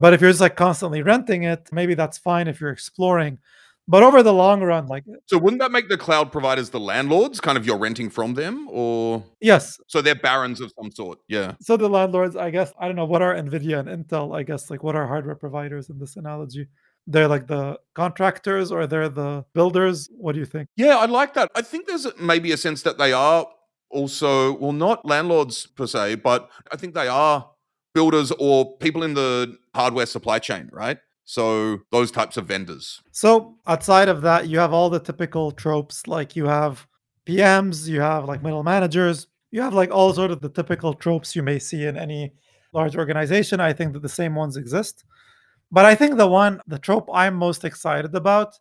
But 0.00 0.14
if 0.14 0.20
you're 0.20 0.30
just 0.30 0.40
like 0.40 0.56
constantly 0.56 1.02
renting 1.02 1.42
it, 1.44 1.68
maybe 1.72 1.94
that's 1.94 2.18
fine 2.18 2.48
if 2.48 2.60
you're 2.60 2.70
exploring. 2.70 3.38
But 3.86 4.04
over 4.04 4.22
the 4.22 4.32
long 4.32 4.62
run, 4.62 4.86
like 4.86 5.02
uh, 5.08 5.16
So 5.26 5.36
wouldn't 5.36 5.60
that 5.60 5.72
make 5.72 5.88
the 5.88 5.98
cloud 5.98 6.30
providers 6.30 6.70
the 6.70 6.78
landlords? 6.78 7.40
Kind 7.40 7.58
of 7.58 7.66
you're 7.66 7.76
renting 7.78 8.08
from 8.08 8.34
them, 8.34 8.68
or 8.70 9.24
yes. 9.40 9.80
so 9.88 10.00
they're 10.00 10.14
barons 10.14 10.60
of 10.60 10.72
some 10.80 10.92
sort. 10.92 11.18
Yeah. 11.28 11.54
So 11.60 11.76
the 11.76 11.88
landlords, 11.88 12.36
I 12.36 12.50
guess, 12.50 12.72
I 12.78 12.86
don't 12.86 12.94
know 12.94 13.04
what 13.04 13.20
are 13.20 13.34
Nvidia 13.34 13.80
and 13.84 14.06
Intel, 14.06 14.36
I 14.36 14.44
guess, 14.44 14.70
like 14.70 14.84
what 14.84 14.94
are 14.94 15.06
hardware 15.08 15.34
providers 15.34 15.90
in 15.90 15.98
this 15.98 16.16
analogy? 16.16 16.68
They're 17.08 17.26
like 17.26 17.48
the 17.48 17.78
contractors 17.94 18.70
or 18.70 18.86
they're 18.86 19.08
the 19.08 19.44
builders. 19.54 20.08
What 20.16 20.32
do 20.32 20.38
you 20.38 20.46
think? 20.46 20.68
Yeah, 20.76 20.96
I 20.98 21.06
like 21.06 21.34
that. 21.34 21.50
I 21.56 21.62
think 21.62 21.88
there's 21.88 22.06
maybe 22.20 22.52
a 22.52 22.56
sense 22.56 22.82
that 22.82 22.96
they 22.96 23.12
are 23.12 23.44
also, 23.90 24.52
well, 24.58 24.72
not 24.72 25.04
landlords 25.04 25.66
per 25.66 25.88
se, 25.88 26.16
but 26.16 26.48
I 26.70 26.76
think 26.76 26.94
they 26.94 27.08
are 27.08 27.50
builders 27.94 28.32
or 28.38 28.76
people 28.78 29.02
in 29.02 29.14
the 29.14 29.56
hardware 29.74 30.06
supply 30.06 30.38
chain, 30.38 30.68
right? 30.72 30.98
So 31.24 31.78
those 31.92 32.10
types 32.10 32.36
of 32.36 32.46
vendors. 32.46 33.00
So 33.12 33.56
outside 33.66 34.08
of 34.08 34.22
that, 34.22 34.48
you 34.48 34.58
have 34.58 34.72
all 34.72 34.90
the 34.90 34.98
typical 35.00 35.52
tropes, 35.52 36.06
like 36.06 36.34
you 36.34 36.46
have 36.46 36.86
PMs, 37.26 37.86
you 37.86 38.00
have 38.00 38.24
like 38.24 38.42
middle 38.42 38.64
managers, 38.64 39.26
you 39.50 39.62
have 39.62 39.74
like 39.74 39.90
all 39.90 40.12
sort 40.12 40.30
of 40.30 40.40
the 40.40 40.48
typical 40.48 40.94
tropes 40.94 41.36
you 41.36 41.42
may 41.42 41.58
see 41.58 41.84
in 41.86 41.96
any 41.96 42.32
large 42.72 42.96
organization. 42.96 43.60
I 43.60 43.72
think 43.72 43.92
that 43.92 44.02
the 44.02 44.08
same 44.08 44.34
ones 44.34 44.56
exist. 44.56 45.04
But 45.70 45.84
I 45.84 45.94
think 45.94 46.16
the 46.16 46.26
one, 46.26 46.60
the 46.66 46.78
trope 46.78 47.08
I'm 47.12 47.34
most 47.34 47.64
excited 47.64 48.14
about 48.14 48.58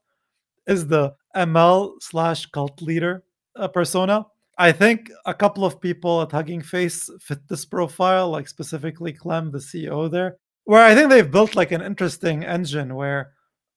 is 0.67 0.87
the 0.87 1.15
ML 1.35 1.93
slash 2.01 2.45
cult 2.47 2.81
leader 2.81 3.23
uh, 3.55 3.67
persona. 3.67 4.25
I 4.59 4.71
think 4.71 5.09
a 5.25 5.33
couple 5.33 5.65
of 5.65 5.81
people 5.81 6.21
at 6.21 6.31
Hugging 6.31 6.61
Face 6.61 7.09
fit 7.21 7.39
this 7.47 7.65
profile, 7.65 8.29
like 8.29 8.47
specifically 8.47 9.13
Clem, 9.13 9.51
the 9.51 9.57
CEO 9.57 10.11
there 10.11 10.37
where 10.69 10.85
I 10.85 10.93
think 10.93 11.09
they've 11.09 11.31
built 11.31 11.55
like 11.55 11.71
an 11.71 11.81
interesting 11.81 12.43
engine 12.43 12.93
where 12.93 13.31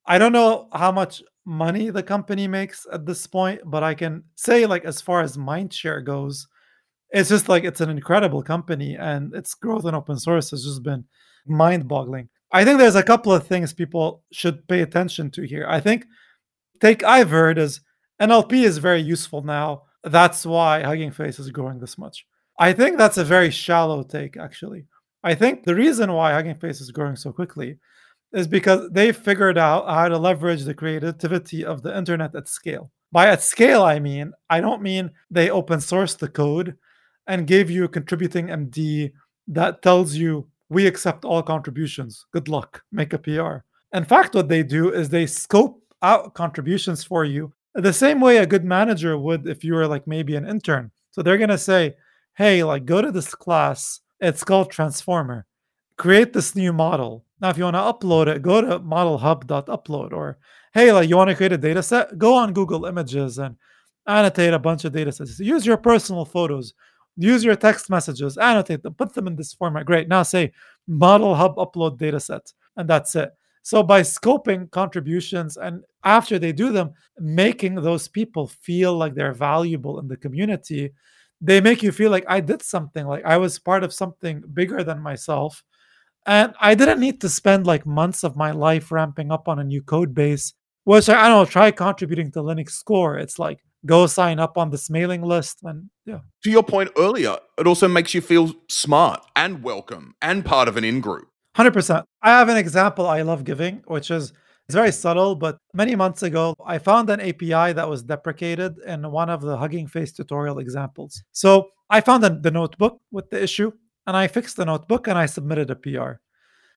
I 0.04 0.18
don't 0.18 0.32
know 0.32 0.68
how 0.74 0.92
much 0.92 1.22
money 1.46 1.88
the 1.88 2.02
company 2.02 2.46
makes 2.46 2.86
at 2.92 3.06
this 3.06 3.26
point, 3.26 3.62
but 3.64 3.82
I 3.82 3.94
can 3.94 4.24
say 4.34 4.66
like 4.66 4.84
as 4.84 5.00
far 5.00 5.22
as 5.22 5.38
mindshare 5.38 6.04
goes, 6.04 6.46
it's 7.08 7.30
just 7.30 7.48
like 7.48 7.64
it's 7.64 7.80
an 7.80 7.88
incredible 7.88 8.42
company 8.42 8.94
and 8.94 9.34
its 9.34 9.54
growth 9.54 9.86
in 9.86 9.94
open 9.94 10.18
source 10.18 10.50
has 10.50 10.64
just 10.64 10.82
been 10.82 11.06
mind-boggling. 11.46 12.28
I 12.52 12.62
think 12.62 12.78
there's 12.78 12.94
a 12.94 13.02
couple 13.02 13.32
of 13.32 13.46
things 13.46 13.72
people 13.72 14.22
should 14.30 14.68
pay 14.68 14.82
attention 14.82 15.30
to 15.30 15.46
here. 15.46 15.64
I 15.66 15.80
think 15.80 16.04
take 16.82 17.02
I've 17.04 17.30
heard 17.30 17.56
is 17.56 17.80
NLP 18.20 18.64
is 18.64 18.76
very 18.76 19.00
useful 19.00 19.42
now. 19.42 19.84
That's 20.04 20.44
why 20.44 20.82
Hugging 20.82 21.12
Face 21.12 21.38
is 21.38 21.50
growing 21.50 21.78
this 21.78 21.96
much. 21.96 22.26
I 22.58 22.72
think 22.72 22.98
that's 22.98 23.18
a 23.18 23.24
very 23.24 23.50
shallow 23.50 24.02
take 24.02 24.36
actually. 24.36 24.86
I 25.24 25.34
think 25.34 25.64
the 25.64 25.74
reason 25.74 26.12
why 26.12 26.32
Hugging 26.32 26.56
Face 26.56 26.80
is 26.80 26.90
growing 26.90 27.16
so 27.16 27.32
quickly 27.32 27.78
is 28.32 28.48
because 28.48 28.90
they 28.90 29.12
figured 29.12 29.58
out 29.58 29.86
how 29.88 30.08
to 30.08 30.18
leverage 30.18 30.64
the 30.64 30.74
creativity 30.74 31.64
of 31.64 31.82
the 31.82 31.96
internet 31.96 32.34
at 32.34 32.48
scale. 32.48 32.90
By 33.12 33.28
at 33.28 33.42
scale, 33.42 33.82
I 33.82 33.98
mean, 33.98 34.32
I 34.48 34.60
don't 34.60 34.82
mean 34.82 35.10
they 35.30 35.50
open 35.50 35.80
source 35.80 36.14
the 36.14 36.28
code 36.28 36.76
and 37.26 37.46
gave 37.46 37.70
you 37.70 37.84
a 37.84 37.88
contributing 37.88 38.48
MD 38.48 39.12
that 39.48 39.82
tells 39.82 40.14
you, 40.14 40.48
we 40.70 40.86
accept 40.86 41.24
all 41.24 41.42
contributions. 41.42 42.24
Good 42.32 42.48
luck, 42.48 42.82
make 42.90 43.12
a 43.12 43.18
PR. 43.18 43.58
In 43.92 44.04
fact, 44.04 44.34
what 44.34 44.48
they 44.48 44.62
do 44.62 44.90
is 44.92 45.08
they 45.08 45.26
scope 45.26 45.82
out 46.00 46.32
contributions 46.32 47.04
for 47.04 47.24
you 47.24 47.52
the 47.74 47.92
same 47.92 48.20
way 48.20 48.36
a 48.38 48.46
good 48.46 48.64
manager 48.64 49.16
would 49.16 49.46
if 49.46 49.64
you 49.64 49.74
were 49.74 49.86
like 49.86 50.06
maybe 50.06 50.36
an 50.36 50.48
intern. 50.48 50.90
So 51.10 51.22
they're 51.22 51.38
going 51.38 51.50
to 51.50 51.58
say, 51.58 51.96
hey, 52.34 52.64
like 52.64 52.84
go 52.84 53.02
to 53.02 53.10
this 53.10 53.34
class 53.34 54.00
it's 54.22 54.44
called 54.44 54.70
Transformer. 54.70 55.46
Create 55.98 56.32
this 56.32 56.54
new 56.54 56.72
model. 56.72 57.24
Now, 57.40 57.50
if 57.50 57.58
you 57.58 57.64
want 57.64 57.74
to 57.74 57.80
upload 57.80 58.28
it, 58.28 58.40
go 58.40 58.60
to 58.60 58.78
modelhub.upload 58.78 60.12
or 60.12 60.38
hey, 60.72 60.92
like 60.92 61.08
you 61.08 61.16
want 61.16 61.28
to 61.30 61.36
create 61.36 61.52
a 61.52 61.58
data 61.58 61.82
set, 61.82 62.16
go 62.16 62.34
on 62.34 62.52
Google 62.52 62.86
Images 62.86 63.38
and 63.38 63.56
annotate 64.06 64.54
a 64.54 64.60
bunch 64.60 64.84
of 64.84 64.92
data 64.92 65.10
sets. 65.10 65.40
Use 65.40 65.66
your 65.66 65.76
personal 65.76 66.24
photos, 66.24 66.72
use 67.16 67.42
your 67.42 67.56
text 67.56 67.90
messages, 67.90 68.38
annotate 68.38 68.84
them, 68.84 68.94
put 68.94 69.12
them 69.12 69.26
in 69.26 69.34
this 69.34 69.52
format. 69.52 69.86
Great. 69.86 70.08
Now 70.08 70.22
say 70.22 70.52
model 70.86 71.34
hub 71.34 71.56
upload 71.56 71.98
data 71.98 72.20
set, 72.20 72.52
and 72.76 72.88
that's 72.88 73.16
it. 73.16 73.32
So 73.62 73.82
by 73.82 74.00
scoping 74.02 74.70
contributions 74.70 75.56
and 75.56 75.82
after 76.04 76.38
they 76.38 76.52
do 76.52 76.72
them, 76.72 76.92
making 77.18 77.76
those 77.76 78.08
people 78.08 78.48
feel 78.48 78.94
like 78.96 79.14
they're 79.14 79.34
valuable 79.34 80.00
in 80.00 80.08
the 80.08 80.16
community 80.16 80.92
they 81.42 81.60
make 81.60 81.82
you 81.82 81.90
feel 81.90 82.10
like 82.10 82.24
I 82.28 82.40
did 82.40 82.62
something, 82.62 83.04
like 83.06 83.24
I 83.24 83.36
was 83.36 83.58
part 83.58 83.82
of 83.82 83.92
something 83.92 84.44
bigger 84.54 84.84
than 84.84 85.02
myself. 85.02 85.62
And 86.24 86.54
I 86.60 86.76
didn't 86.76 87.00
need 87.00 87.20
to 87.22 87.28
spend 87.28 87.66
like 87.66 87.84
months 87.84 88.22
of 88.22 88.36
my 88.36 88.52
life 88.52 88.92
ramping 88.92 89.32
up 89.32 89.48
on 89.48 89.58
a 89.58 89.64
new 89.64 89.82
code 89.82 90.14
base, 90.14 90.54
which 90.84 91.08
I, 91.08 91.24
I 91.24 91.28
don't 91.28 91.42
know, 91.42 91.50
try 91.50 91.72
contributing 91.72 92.30
to 92.32 92.38
Linux 92.38 92.82
Core. 92.84 93.18
It's 93.18 93.40
like 93.40 93.58
go 93.84 94.06
sign 94.06 94.38
up 94.38 94.56
on 94.56 94.70
this 94.70 94.88
mailing 94.88 95.22
list. 95.22 95.58
And 95.64 95.90
yeah. 96.06 96.20
To 96.44 96.50
your 96.50 96.62
point 96.62 96.92
earlier, 96.96 97.36
it 97.58 97.66
also 97.66 97.88
makes 97.88 98.14
you 98.14 98.20
feel 98.20 98.54
smart 98.68 99.26
and 99.34 99.64
welcome 99.64 100.14
and 100.22 100.44
part 100.44 100.68
of 100.68 100.76
an 100.76 100.84
in 100.84 101.00
group. 101.00 101.31
100%. 101.56 102.04
I 102.22 102.30
have 102.30 102.48
an 102.48 102.56
example 102.56 103.06
I 103.06 103.22
love 103.22 103.44
giving, 103.44 103.82
which 103.86 104.10
is 104.10 104.32
it's 104.66 104.74
very 104.74 104.92
subtle, 104.92 105.34
but 105.34 105.58
many 105.74 105.96
months 105.96 106.22
ago, 106.22 106.54
I 106.64 106.78
found 106.78 107.10
an 107.10 107.20
API 107.20 107.72
that 107.72 107.88
was 107.88 108.02
deprecated 108.02 108.78
in 108.86 109.10
one 109.10 109.28
of 109.28 109.42
the 109.42 109.56
Hugging 109.56 109.86
Face 109.86 110.12
tutorial 110.12 110.60
examples. 110.60 111.22
So 111.32 111.68
I 111.90 112.00
found 112.00 112.22
the 112.22 112.50
notebook 112.50 113.00
with 113.10 113.28
the 113.28 113.42
issue, 113.42 113.72
and 114.06 114.16
I 114.16 114.28
fixed 114.28 114.56
the 114.56 114.64
notebook 114.64 115.08
and 115.08 115.18
I 115.18 115.26
submitted 115.26 115.70
a 115.70 115.76
PR. 115.76 116.12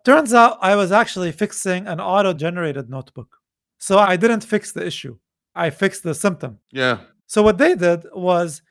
Turns 0.04 0.34
out 0.34 0.58
I 0.62 0.76
was 0.76 0.92
actually 0.92 1.32
fixing 1.32 1.88
an 1.88 2.00
auto 2.00 2.34
generated 2.34 2.90
notebook. 2.90 3.38
So 3.78 3.98
I 3.98 4.18
didn't 4.18 4.44
fix 4.44 4.72
the 4.72 4.86
issue, 4.86 5.18
I 5.54 5.70
fixed 5.70 6.04
the 6.04 6.14
symptom. 6.14 6.60
Yeah. 6.72 7.00
So 7.28 7.44
what 7.44 7.58
they 7.58 7.76
did 7.76 8.06
was 8.14 8.62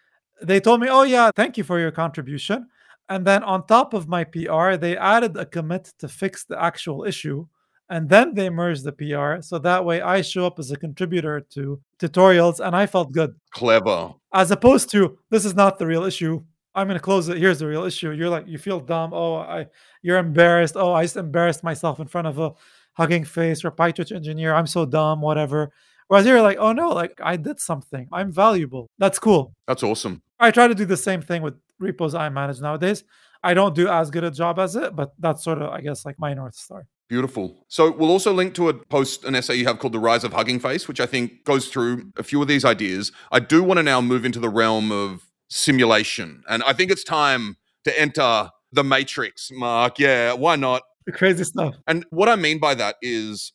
they 0.43 0.61
told 0.61 0.81
me, 0.81 0.89
oh, 0.91 1.03
yeah, 1.03 1.31
thank 1.35 1.57
you 1.57 1.65
for 1.65 1.79
your 1.79 1.91
contribution. 1.91 2.69
And 3.09 3.27
then 3.27 3.43
on 3.43 3.67
top 3.67 3.93
of 3.93 4.09
my 4.09 4.25
PR, 4.25 4.77
they 4.77 4.97
added 4.97 5.37
a 5.37 5.45
commit 5.45 5.93
to 5.99 6.09
fix 6.09 6.45
the 6.45 6.61
actual 6.61 7.05
issue 7.05 7.47
and 7.91 8.09
then 8.09 8.35
they 8.35 8.49
merged 8.51 8.85
the 8.85 8.93
PR. 8.93 9.43
So 9.43 9.59
that 9.59 9.85
way 9.85 10.01
I 10.01 10.23
show 10.23 10.47
up 10.47 10.59
as 10.59 10.71
a 10.71 10.77
contributor 10.77 11.41
to 11.51 11.81
tutorials 11.99 12.61
and 12.61 12.75
I 12.75 12.87
felt 12.87 13.13
good. 13.13 13.35
Clever. 13.51 14.15
As 14.33 14.51
opposed 14.51 14.91
to 14.93 15.19
this 15.31 15.45
is 15.45 15.55
not 15.55 15.79
the 15.79 15.87
real 15.87 16.05
issue. 16.05 16.43
I'm 16.75 16.89
gonna 16.89 17.01
close 17.01 17.29
it. 17.29 17.39
Here's 17.39 17.59
the 17.61 17.69
real 17.69 17.85
issue. 17.85 18.11
You're 18.11 18.31
like 18.31 18.49
you 18.49 18.59
feel 18.59 18.81
dumb. 18.81 19.13
Oh, 19.13 19.37
I 19.37 19.67
you're 20.03 20.19
embarrassed. 20.19 20.77
Oh, 20.77 20.93
I 20.93 21.05
just 21.05 21.17
embarrassed 21.17 21.63
myself 21.63 22.01
in 22.01 22.09
front 22.09 22.27
of 22.27 22.39
a 22.39 22.53
hugging 22.95 23.25
face 23.25 23.65
or 23.65 23.71
PyTorch 23.71 24.15
engineer. 24.15 24.55
I'm 24.55 24.67
so 24.67 24.87
dumb, 24.87 25.21
whatever. 25.21 25.73
Whereas 26.09 26.27
you're 26.27 26.43
like, 26.43 26.59
oh 26.59 26.73
no, 26.73 26.91
like 26.91 27.21
I 27.23 27.37
did 27.37 27.61
something. 27.61 28.09
I'm 28.13 28.33
valuable. 28.33 28.89
That's 28.99 29.19
cool. 29.19 29.55
That's 29.69 29.83
awesome. 29.83 30.23
I 30.41 30.51
try 30.51 30.69
to 30.69 30.75
do 30.75 30.85
the 30.85 30.97
same 30.97 31.23
thing 31.23 31.43
with 31.43 31.55
repos 31.79 32.15
I 32.15 32.29
manage 32.29 32.61
nowadays. 32.61 33.05
I 33.43 33.55
don't 33.55 33.75
do 33.75 33.89
as 33.89 34.11
good 34.11 34.25
a 34.25 34.31
job 34.31 34.59
as 34.59 34.75
it, 34.75 34.97
but 34.97 35.13
that's 35.19 35.45
sort 35.45 35.61
of, 35.61 35.71
I 35.71 35.81
guess, 35.81 36.07
like 36.07 36.19
my 36.19 36.33
North 36.33 36.55
Star. 36.55 36.87
Beautiful. 37.09 37.67
So 37.69 37.91
we'll 37.91 38.11
also 38.11 38.33
link 38.33 38.55
to 38.55 38.71
a 38.71 38.75
post, 38.75 39.25
an 39.25 39.35
essay 39.35 39.57
you 39.57 39.67
have 39.67 39.79
called 39.79 39.93
The 39.93 39.99
Rise 39.99 40.25
of 40.25 40.33
Hugging 40.33 40.59
Face, 40.59 40.89
which 40.89 41.01
I 41.01 41.07
think 41.07 41.45
goes 41.45 41.69
through 41.69 42.11
a 42.17 42.23
few 42.23 42.41
of 42.41 42.49
these 42.49 42.65
ideas. 42.65 43.13
I 43.31 43.41
do 43.41 43.63
want 43.63 43.77
to 43.77 43.83
now 43.83 44.01
move 44.01 44.25
into 44.25 44.41
the 44.41 44.49
realm 44.49 44.91
of 44.91 45.31
simulation. 45.51 46.43
And 46.49 46.63
I 46.63 46.73
think 46.73 46.91
it's 46.91 47.05
time 47.05 47.57
to 47.85 48.01
enter 48.01 48.51
the 48.73 48.83
matrix, 48.83 49.51
Mark. 49.53 49.99
Yeah, 49.99 50.33
why 50.33 50.57
not? 50.57 50.83
The 51.05 51.13
crazy 51.13 51.45
stuff. 51.45 51.75
And 51.87 52.07
what 52.09 52.31
I 52.31 52.37
mean 52.37 52.59
by 52.59 52.75
that 52.77 52.97
is 53.03 53.53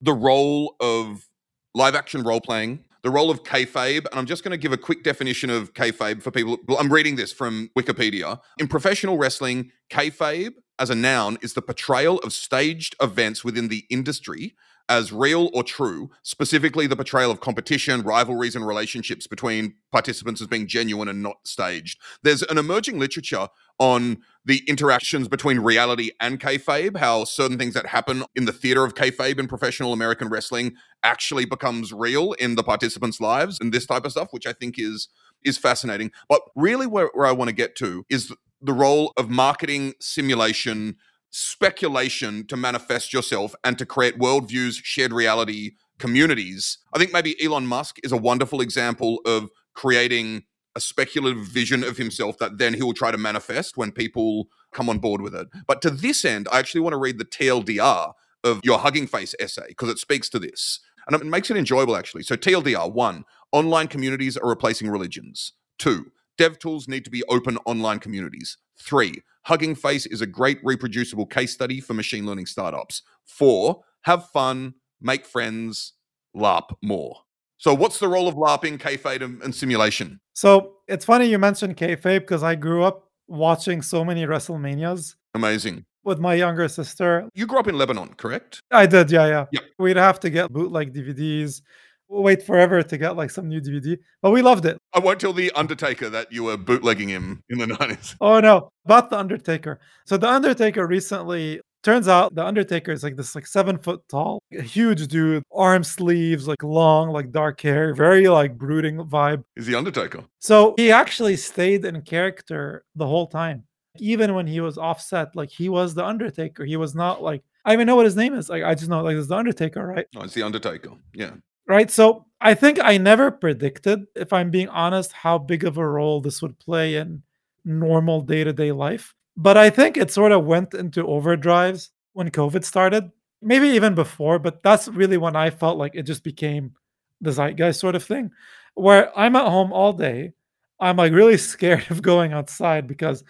the 0.00 0.12
role 0.12 0.76
of 0.80 1.26
live 1.74 1.96
action 1.96 2.22
role 2.22 2.40
playing, 2.40 2.83
the 3.04 3.10
role 3.10 3.30
of 3.30 3.44
kayfabe. 3.44 4.06
And 4.10 4.18
I'm 4.18 4.26
just 4.26 4.42
going 4.42 4.50
to 4.50 4.58
give 4.58 4.72
a 4.72 4.76
quick 4.76 5.04
definition 5.04 5.50
of 5.50 5.74
kayfabe 5.74 6.22
for 6.22 6.32
people. 6.32 6.58
I'm 6.76 6.92
reading 6.92 7.14
this 7.14 7.32
from 7.32 7.70
Wikipedia. 7.78 8.40
In 8.58 8.66
professional 8.66 9.16
wrestling, 9.18 9.70
kayfabe 9.90 10.54
as 10.80 10.90
a 10.90 10.94
noun 10.94 11.38
is 11.42 11.52
the 11.52 11.62
portrayal 11.62 12.18
of 12.20 12.32
staged 12.32 12.96
events 13.00 13.44
within 13.44 13.68
the 13.68 13.84
industry 13.90 14.56
as 14.88 15.12
real 15.12 15.50
or 15.54 15.62
true, 15.62 16.10
specifically 16.22 16.86
the 16.86 16.96
portrayal 16.96 17.30
of 17.30 17.40
competition, 17.40 18.02
rivalries, 18.02 18.54
and 18.54 18.66
relationships 18.66 19.26
between 19.26 19.74
participants 19.92 20.40
as 20.40 20.46
being 20.46 20.66
genuine 20.66 21.08
and 21.08 21.22
not 21.22 21.36
staged. 21.44 21.98
There's 22.22 22.42
an 22.42 22.58
emerging 22.58 22.98
literature 22.98 23.48
on 23.78 24.18
the 24.44 24.62
interactions 24.68 25.26
between 25.26 25.60
reality 25.60 26.10
and 26.20 26.38
kayfabe, 26.38 26.96
how 26.98 27.24
certain 27.24 27.58
things 27.58 27.74
that 27.74 27.86
happen 27.86 28.24
in 28.36 28.44
the 28.44 28.52
theater 28.52 28.84
of 28.84 28.94
kayfabe 28.94 29.38
in 29.38 29.48
professional 29.48 29.92
American 29.92 30.28
wrestling 30.28 30.74
actually 31.02 31.44
becomes 31.44 31.92
real 31.92 32.32
in 32.34 32.54
the 32.54 32.62
participants' 32.62 33.20
lives 33.20 33.58
and 33.60 33.72
this 33.72 33.86
type 33.86 34.04
of 34.04 34.12
stuff, 34.12 34.28
which 34.32 34.46
I 34.46 34.52
think 34.52 34.78
is 34.78 35.08
is 35.42 35.58
fascinating. 35.58 36.10
But 36.28 36.40
really 36.56 36.86
where, 36.86 37.10
where 37.12 37.26
I 37.26 37.32
want 37.32 37.48
to 37.48 37.54
get 37.54 37.76
to 37.76 38.06
is 38.08 38.32
the 38.62 38.72
role 38.72 39.12
of 39.16 39.28
marketing 39.28 39.92
simulation 40.00 40.96
speculation 41.36 42.46
to 42.46 42.56
manifest 42.56 43.12
yourself 43.12 43.54
and 43.64 43.76
to 43.76 43.84
create 43.84 44.18
worldviews 44.18 44.76
shared 44.82 45.12
reality 45.12 45.72
communities 45.98 46.78
i 46.92 46.98
think 46.98 47.12
maybe 47.12 47.36
elon 47.42 47.66
musk 47.66 47.96
is 48.04 48.12
a 48.12 48.16
wonderful 48.16 48.60
example 48.60 49.20
of 49.26 49.48
creating 49.74 50.44
a 50.76 50.80
speculative 50.80 51.46
vision 51.46 51.84
of 51.84 51.96
himself 51.96 52.38
that 52.38 52.58
then 52.58 52.74
he 52.74 52.82
will 52.82 52.94
try 52.94 53.10
to 53.10 53.18
manifest 53.18 53.76
when 53.76 53.92
people 53.92 54.48
come 54.72 54.88
on 54.88 54.98
board 54.98 55.20
with 55.20 55.34
it. 55.34 55.48
But 55.66 55.80
to 55.82 55.90
this 55.90 56.24
end, 56.24 56.48
I 56.50 56.58
actually 56.58 56.80
want 56.80 56.94
to 56.94 56.98
read 56.98 57.18
the 57.18 57.24
TLDR 57.24 58.12
of 58.42 58.60
your 58.64 58.78
Hugging 58.78 59.06
Face 59.06 59.34
essay 59.38 59.68
because 59.68 59.88
it 59.88 59.98
speaks 59.98 60.28
to 60.30 60.38
this. 60.38 60.80
And 61.06 61.14
it 61.14 61.26
makes 61.26 61.50
it 61.50 61.56
enjoyable, 61.56 61.96
actually. 61.96 62.22
So, 62.22 62.34
TLDR 62.34 62.92
one, 62.92 63.24
online 63.52 63.88
communities 63.88 64.36
are 64.36 64.48
replacing 64.48 64.88
religions. 64.88 65.52
Two, 65.78 66.10
dev 66.38 66.58
tools 66.58 66.88
need 66.88 67.04
to 67.04 67.10
be 67.10 67.22
open 67.28 67.58
online 67.66 67.98
communities. 67.98 68.56
Three, 68.78 69.22
Hugging 69.42 69.74
Face 69.74 70.06
is 70.06 70.20
a 70.20 70.26
great 70.26 70.58
reproducible 70.64 71.26
case 71.26 71.52
study 71.52 71.80
for 71.80 71.94
machine 71.94 72.26
learning 72.26 72.46
startups. 72.46 73.02
Four, 73.24 73.82
have 74.02 74.28
fun, 74.30 74.74
make 75.00 75.26
friends, 75.26 75.94
LARP 76.36 76.74
more. 76.82 77.16
So, 77.58 77.72
what's 77.72 77.98
the 77.98 78.08
role 78.08 78.28
of 78.28 78.34
LARPing, 78.34 78.78
kayfabe, 78.78 79.22
and, 79.22 79.42
and 79.42 79.54
simulation? 79.54 80.20
So 80.34 80.74
it's 80.88 81.04
funny 81.04 81.26
you 81.26 81.38
mentioned 81.38 81.76
kayfabe 81.76 82.20
because 82.20 82.42
I 82.42 82.56
grew 82.56 82.82
up 82.82 83.08
watching 83.28 83.80
so 83.82 84.04
many 84.04 84.26
WrestleManias 84.26 85.14
Amazing. 85.34 85.84
with 86.02 86.18
my 86.18 86.34
younger 86.34 86.68
sister. 86.68 87.28
You 87.34 87.46
grew 87.46 87.58
up 87.58 87.68
in 87.68 87.78
Lebanon, 87.78 88.14
correct? 88.14 88.60
I 88.70 88.86
did, 88.86 89.10
yeah, 89.10 89.26
yeah. 89.26 89.46
Yep. 89.52 89.62
We'd 89.78 89.96
have 89.96 90.20
to 90.20 90.30
get 90.30 90.52
bootleg 90.52 90.92
DVDs, 90.92 91.62
wait 92.08 92.42
forever 92.42 92.82
to 92.82 92.98
get 92.98 93.16
like 93.16 93.30
some 93.30 93.48
new 93.48 93.60
DVD, 93.60 93.96
but 94.22 94.30
we 94.30 94.42
loved 94.42 94.66
it. 94.66 94.78
I 94.92 94.98
won't 94.98 95.20
tell 95.20 95.32
the 95.32 95.50
Undertaker 95.52 96.08
that 96.10 96.32
you 96.32 96.44
were 96.44 96.56
bootlegging 96.56 97.08
him 97.08 97.42
in 97.48 97.58
the 97.58 97.66
90s. 97.74 98.16
Oh 98.20 98.40
no, 98.40 98.70
about 98.84 99.10
the 99.10 99.18
Undertaker. 99.18 99.80
So 100.06 100.16
the 100.16 100.28
Undertaker 100.28 100.86
recently 100.86 101.60
turns 101.82 102.08
out 102.08 102.34
the 102.34 102.44
Undertaker 102.44 102.92
is 102.92 103.02
like 103.02 103.16
this 103.16 103.34
like 103.34 103.46
seven 103.46 103.78
foot 103.78 104.02
tall, 104.08 104.40
huge 104.50 105.06
dude, 105.08 105.42
arm 105.52 105.84
sleeves, 105.84 106.48
like 106.48 106.62
long, 106.62 107.10
like 107.10 107.30
dark 107.30 107.60
hair, 107.60 107.94
very 107.94 108.28
like 108.28 108.56
brooding 108.56 108.96
vibe. 108.98 109.44
Is 109.56 109.66
the 109.66 109.74
Undertaker? 109.74 110.24
So 110.38 110.74
he 110.76 110.90
actually 110.90 111.36
stayed 111.36 111.84
in 111.84 112.00
character 112.02 112.84
the 112.94 113.06
whole 113.06 113.26
time. 113.26 113.64
Even 113.98 114.34
when 114.34 114.46
he 114.48 114.60
was 114.60 114.76
offset, 114.76 115.36
like 115.36 115.50
he 115.50 115.68
was 115.68 115.94
the 115.94 116.04
Undertaker. 116.04 116.64
He 116.64 116.76
was 116.76 116.94
not 116.94 117.22
like 117.22 117.42
I 117.64 117.72
even 117.72 117.86
know 117.86 117.96
what 117.96 118.04
his 118.04 118.16
name 118.16 118.34
is. 118.34 118.48
Like 118.48 118.64
I 118.64 118.74
just 118.74 118.88
know 118.88 119.02
like 119.02 119.16
it's 119.16 119.28
the 119.28 119.36
Undertaker, 119.36 119.86
right? 119.86 120.06
No, 120.14 120.22
it's 120.22 120.34
the 120.34 120.42
Undertaker. 120.42 120.90
Yeah. 121.14 121.30
Right? 121.66 121.90
So 121.90 122.26
I 122.40 122.54
think 122.54 122.78
I 122.82 122.98
never 122.98 123.30
predicted, 123.30 124.06
if 124.14 124.32
I'm 124.32 124.50
being 124.50 124.68
honest, 124.68 125.12
how 125.12 125.38
big 125.38 125.64
of 125.64 125.78
a 125.78 125.86
role 125.86 126.20
this 126.20 126.42
would 126.42 126.58
play 126.58 126.96
in 126.96 127.22
normal 127.64 128.20
day 128.20 128.44
to 128.44 128.52
day 128.52 128.72
life. 128.72 129.14
But 129.36 129.56
I 129.56 129.70
think 129.70 129.96
it 129.96 130.10
sort 130.10 130.32
of 130.32 130.44
went 130.44 130.74
into 130.74 131.04
overdrives 131.04 131.90
when 132.12 132.30
COVID 132.30 132.64
started, 132.64 133.10
maybe 133.42 133.68
even 133.68 133.94
before, 133.94 134.38
but 134.38 134.62
that's 134.62 134.88
really 134.88 135.16
when 135.16 135.36
I 135.36 135.50
felt 135.50 135.78
like 135.78 135.94
it 135.94 136.04
just 136.04 136.22
became 136.22 136.74
the 137.20 137.32
zeitgeist 137.32 137.80
sort 137.80 137.94
of 137.94 138.04
thing, 138.04 138.30
where 138.74 139.16
I'm 139.18 139.36
at 139.36 139.48
home 139.48 139.72
all 139.72 139.92
day. 139.92 140.32
I'm 140.80 140.96
like 140.96 141.12
really 141.12 141.38
scared 141.52 141.90
of 141.90 142.02
going 142.02 142.32
outside 142.32 142.86
because 142.86 143.24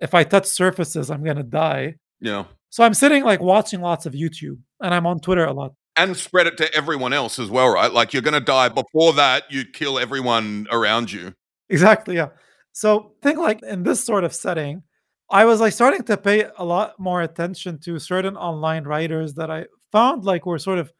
if 0.00 0.14
I 0.14 0.24
touch 0.24 0.46
surfaces, 0.46 1.10
I'm 1.10 1.24
going 1.24 1.36
to 1.36 1.42
die. 1.42 1.96
Yeah. 2.20 2.44
So 2.70 2.84
I'm 2.84 2.94
sitting 2.94 3.24
like 3.24 3.40
watching 3.40 3.80
lots 3.80 4.06
of 4.06 4.14
YouTube 4.14 4.58
and 4.80 4.94
I'm 4.94 5.06
on 5.06 5.20
Twitter 5.20 5.44
a 5.44 5.52
lot. 5.52 5.74
And 6.00 6.16
spread 6.16 6.46
it 6.46 6.56
to 6.58 6.74
everyone 6.74 7.12
else 7.12 7.38
as 7.38 7.50
well, 7.50 7.68
right? 7.68 7.92
Like 7.92 8.12
you're 8.12 8.22
going 8.22 8.34
to 8.34 8.40
die. 8.40 8.68
Before 8.68 9.12
that, 9.14 9.50
you 9.50 9.64
kill 9.64 9.98
everyone 9.98 10.66
around 10.70 11.12
you. 11.12 11.34
Exactly. 11.68 12.16
Yeah. 12.16 12.28
So 12.72 13.12
think 13.22 13.38
like 13.38 13.62
in 13.62 13.82
this 13.82 14.02
sort 14.02 14.24
of 14.24 14.34
setting, 14.34 14.82
I 15.30 15.44
was 15.44 15.60
like 15.60 15.72
starting 15.72 16.02
to 16.04 16.16
pay 16.16 16.46
a 16.56 16.64
lot 16.64 16.98
more 16.98 17.22
attention 17.22 17.78
to 17.80 17.98
certain 17.98 18.36
online 18.36 18.84
writers 18.84 19.34
that 19.34 19.50
I 19.50 19.66
found 19.92 20.24
like 20.24 20.46
were 20.46 20.58
sort 20.58 20.78
of 20.78 20.92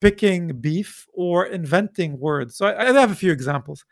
picking 0.00 0.60
beef 0.60 1.06
or 1.14 1.46
inventing 1.46 2.18
words. 2.18 2.56
So 2.56 2.66
I, 2.66 2.88
I 2.88 2.92
have 2.92 3.12
a 3.12 3.14
few 3.14 3.32
examples. 3.32 3.84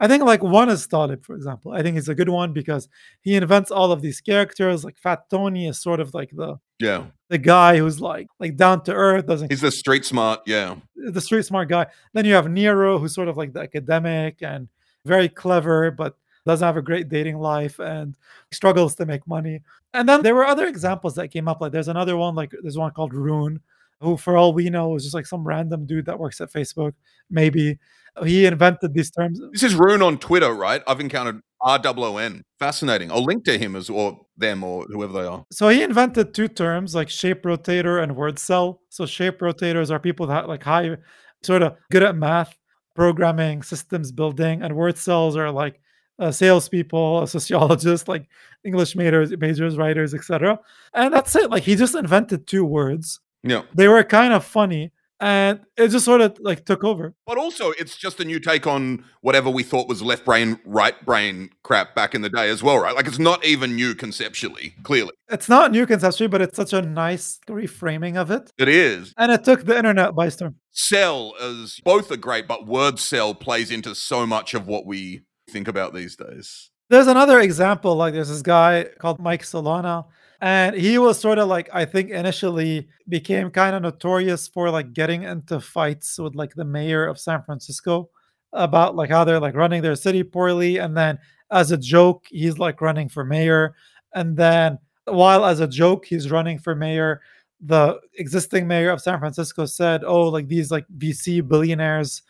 I 0.00 0.08
think 0.08 0.22
like 0.24 0.42
one 0.42 0.68
is 0.68 0.86
Taleb, 0.86 1.24
for 1.24 1.34
example. 1.36 1.72
I 1.72 1.82
think 1.82 1.94
he's 1.96 2.08
a 2.08 2.14
good 2.14 2.28
one 2.28 2.52
because 2.52 2.88
he 3.22 3.34
invents 3.36 3.70
all 3.70 3.92
of 3.92 4.02
these 4.02 4.20
characters. 4.20 4.84
Like 4.84 4.98
Fat 4.98 5.28
Tony 5.30 5.68
is 5.68 5.80
sort 5.80 6.00
of 6.00 6.12
like 6.14 6.30
the 6.32 6.56
Yeah. 6.80 7.04
the 7.28 7.38
guy 7.38 7.76
who's 7.78 8.00
like 8.00 8.26
like 8.40 8.56
down 8.56 8.82
to 8.84 8.92
earth, 8.92 9.26
doesn't 9.26 9.50
He's 9.50 9.60
the 9.60 9.70
street 9.70 10.04
smart. 10.04 10.40
Yeah. 10.46 10.76
Uh, 11.06 11.10
the 11.10 11.20
street 11.20 11.44
smart 11.44 11.68
guy. 11.68 11.86
Then 12.12 12.24
you 12.24 12.34
have 12.34 12.50
Nero, 12.50 12.98
who's 12.98 13.14
sort 13.14 13.28
of 13.28 13.36
like 13.36 13.52
the 13.52 13.60
academic 13.60 14.42
and 14.42 14.68
very 15.04 15.28
clever, 15.28 15.90
but 15.90 16.16
doesn't 16.46 16.66
have 16.66 16.76
a 16.76 16.82
great 16.82 17.08
dating 17.08 17.38
life 17.38 17.78
and 17.78 18.16
struggles 18.52 18.94
to 18.96 19.06
make 19.06 19.26
money. 19.26 19.62
And 19.94 20.06
then 20.08 20.22
there 20.22 20.34
were 20.34 20.44
other 20.44 20.66
examples 20.66 21.14
that 21.14 21.28
came 21.28 21.48
up. 21.48 21.60
Like 21.60 21.72
there's 21.72 21.88
another 21.88 22.16
one, 22.16 22.34
like 22.34 22.52
there's 22.62 22.76
one 22.76 22.90
called 22.92 23.14
roon, 23.14 23.60
who 24.00 24.16
for 24.16 24.36
all 24.36 24.52
we 24.52 24.70
know 24.70 24.96
is 24.96 25.02
just 25.04 25.14
like 25.14 25.26
some 25.26 25.44
random 25.46 25.86
dude 25.86 26.06
that 26.06 26.18
works 26.18 26.40
at 26.40 26.52
Facebook. 26.52 26.92
Maybe 27.30 27.78
he 28.24 28.46
invented 28.46 28.94
these 28.94 29.10
terms. 29.10 29.40
This 29.52 29.62
is 29.62 29.74
roon 29.74 30.02
on 30.02 30.18
Twitter, 30.18 30.52
right? 30.52 30.82
I've 30.86 31.00
encountered 31.00 31.40
R 31.60 31.80
O 31.84 32.04
O 32.04 32.16
N. 32.18 32.42
Fascinating. 32.58 33.10
I'll 33.10 33.24
link 33.24 33.44
to 33.44 33.58
him 33.58 33.74
as 33.74 33.90
or 33.90 34.20
them 34.36 34.62
or 34.62 34.84
whoever 34.88 35.12
they 35.12 35.26
are. 35.26 35.44
So 35.50 35.68
he 35.68 35.82
invented 35.82 36.34
two 36.34 36.48
terms 36.48 36.94
like 36.94 37.08
shape 37.08 37.42
rotator 37.42 38.02
and 38.02 38.14
wordcel. 38.16 38.78
So 38.90 39.06
shape 39.06 39.40
rotators 39.40 39.90
are 39.90 39.98
people 39.98 40.26
that 40.26 40.48
like 40.48 40.62
high, 40.62 40.96
sort 41.42 41.62
of 41.62 41.76
good 41.90 42.02
at 42.02 42.16
math, 42.16 42.56
programming, 42.94 43.62
systems 43.62 44.12
building, 44.12 44.62
and 44.62 44.74
wordcels 44.74 45.36
are 45.36 45.50
like 45.50 45.80
uh, 46.18 46.30
salespeople, 46.30 47.26
sociologists, 47.26 48.08
like 48.14 48.28
English 48.64 48.94
majors, 48.94 49.32
majors, 49.38 49.76
writers, 49.76 50.14
etc. 50.14 50.58
And 50.92 51.12
that's 51.12 51.34
it. 51.34 51.50
Like 51.50 51.64
he 51.64 51.76
just 51.76 51.94
invented 51.94 52.46
two 52.46 52.64
words. 52.64 53.20
Yeah. 53.44 53.62
They 53.74 53.88
were 53.88 54.02
kind 54.02 54.32
of 54.32 54.44
funny, 54.44 54.90
and 55.20 55.60
it 55.76 55.88
just 55.88 56.04
sort 56.04 56.20
of 56.20 56.36
like 56.40 56.64
took 56.64 56.82
over. 56.82 57.14
But 57.26 57.38
also, 57.38 57.70
it's 57.72 57.96
just 57.96 58.18
a 58.20 58.24
new 58.24 58.40
take 58.40 58.66
on 58.66 59.04
whatever 59.20 59.48
we 59.50 59.62
thought 59.62 59.86
was 59.88 60.02
left 60.02 60.24
brain, 60.24 60.58
right 60.64 60.94
brain 61.04 61.50
crap 61.62 61.94
back 61.94 62.14
in 62.14 62.22
the 62.22 62.30
day 62.30 62.48
as 62.50 62.62
well, 62.62 62.78
right? 62.78 62.94
Like 62.96 63.06
it's 63.06 63.18
not 63.18 63.44
even 63.44 63.76
new 63.76 63.94
conceptually, 63.94 64.74
clearly. 64.82 65.12
It's 65.30 65.48
not 65.48 65.70
new 65.72 65.86
conceptually, 65.86 66.28
but 66.28 66.42
it's 66.42 66.56
such 66.56 66.72
a 66.72 66.82
nice 66.82 67.38
reframing 67.48 68.16
of 68.16 68.30
it, 68.30 68.50
It 68.58 68.68
is. 68.68 69.14
and 69.16 69.30
it 69.30 69.44
took 69.44 69.64
the 69.64 69.76
internet 69.76 70.14
by 70.14 70.28
storm. 70.30 70.56
Cell 70.72 71.34
is 71.40 71.80
both 71.84 72.10
are 72.10 72.16
great, 72.16 72.48
but 72.48 72.66
wordcel 72.66 73.38
plays 73.38 73.70
into 73.70 73.94
so 73.94 74.26
much 74.26 74.54
of 74.54 74.66
what 74.66 74.86
we 74.86 75.22
think 75.50 75.68
about 75.68 75.94
these 75.94 76.16
days. 76.16 76.70
There's 76.90 77.06
another 77.06 77.40
example, 77.40 77.94
like 77.96 78.12
there's 78.14 78.28
this 78.28 78.42
guy 78.42 78.86
called 78.98 79.18
Mike 79.20 79.42
Solana, 79.42 80.04
and 80.44 80.76
he 80.76 80.98
was 80.98 81.18
sort 81.18 81.38
of 81.38 81.48
like 81.48 81.70
I 81.72 81.86
think 81.86 82.10
initially 82.10 82.86
became 83.08 83.50
kind 83.50 83.74
of 83.74 83.80
notorious 83.80 84.46
for 84.46 84.68
like 84.68 84.92
getting 84.92 85.22
into 85.22 85.58
fights 85.58 86.18
with 86.18 86.34
like 86.34 86.54
the 86.54 86.66
mayor 86.66 87.06
of 87.06 87.18
San 87.18 87.42
Francisco 87.42 88.10
about 88.52 88.94
like 88.94 89.08
how 89.08 89.24
they're 89.24 89.40
like 89.40 89.54
running 89.54 89.80
their 89.80 89.96
city 89.96 90.22
poorly, 90.22 90.76
and 90.76 90.94
then 90.94 91.18
as 91.50 91.70
a 91.70 91.78
joke, 91.78 92.26
he's 92.28 92.58
like 92.58 92.82
running 92.82 93.08
for 93.08 93.24
mayor, 93.24 93.74
and 94.12 94.36
then 94.36 94.78
while 95.06 95.46
as 95.46 95.60
a 95.60 95.66
joke 95.66 96.04
he's 96.04 96.30
running 96.30 96.58
for 96.58 96.74
mayor, 96.74 97.22
the 97.62 97.98
existing 98.18 98.68
mayor 98.68 98.90
of 98.90 99.00
San 99.00 99.18
Francisco 99.20 99.64
said, 99.64 100.04
"Oh, 100.04 100.28
like 100.28 100.48
these 100.48 100.70
like 100.70 100.84
VC 100.98 101.40
billionaires." 101.40 102.22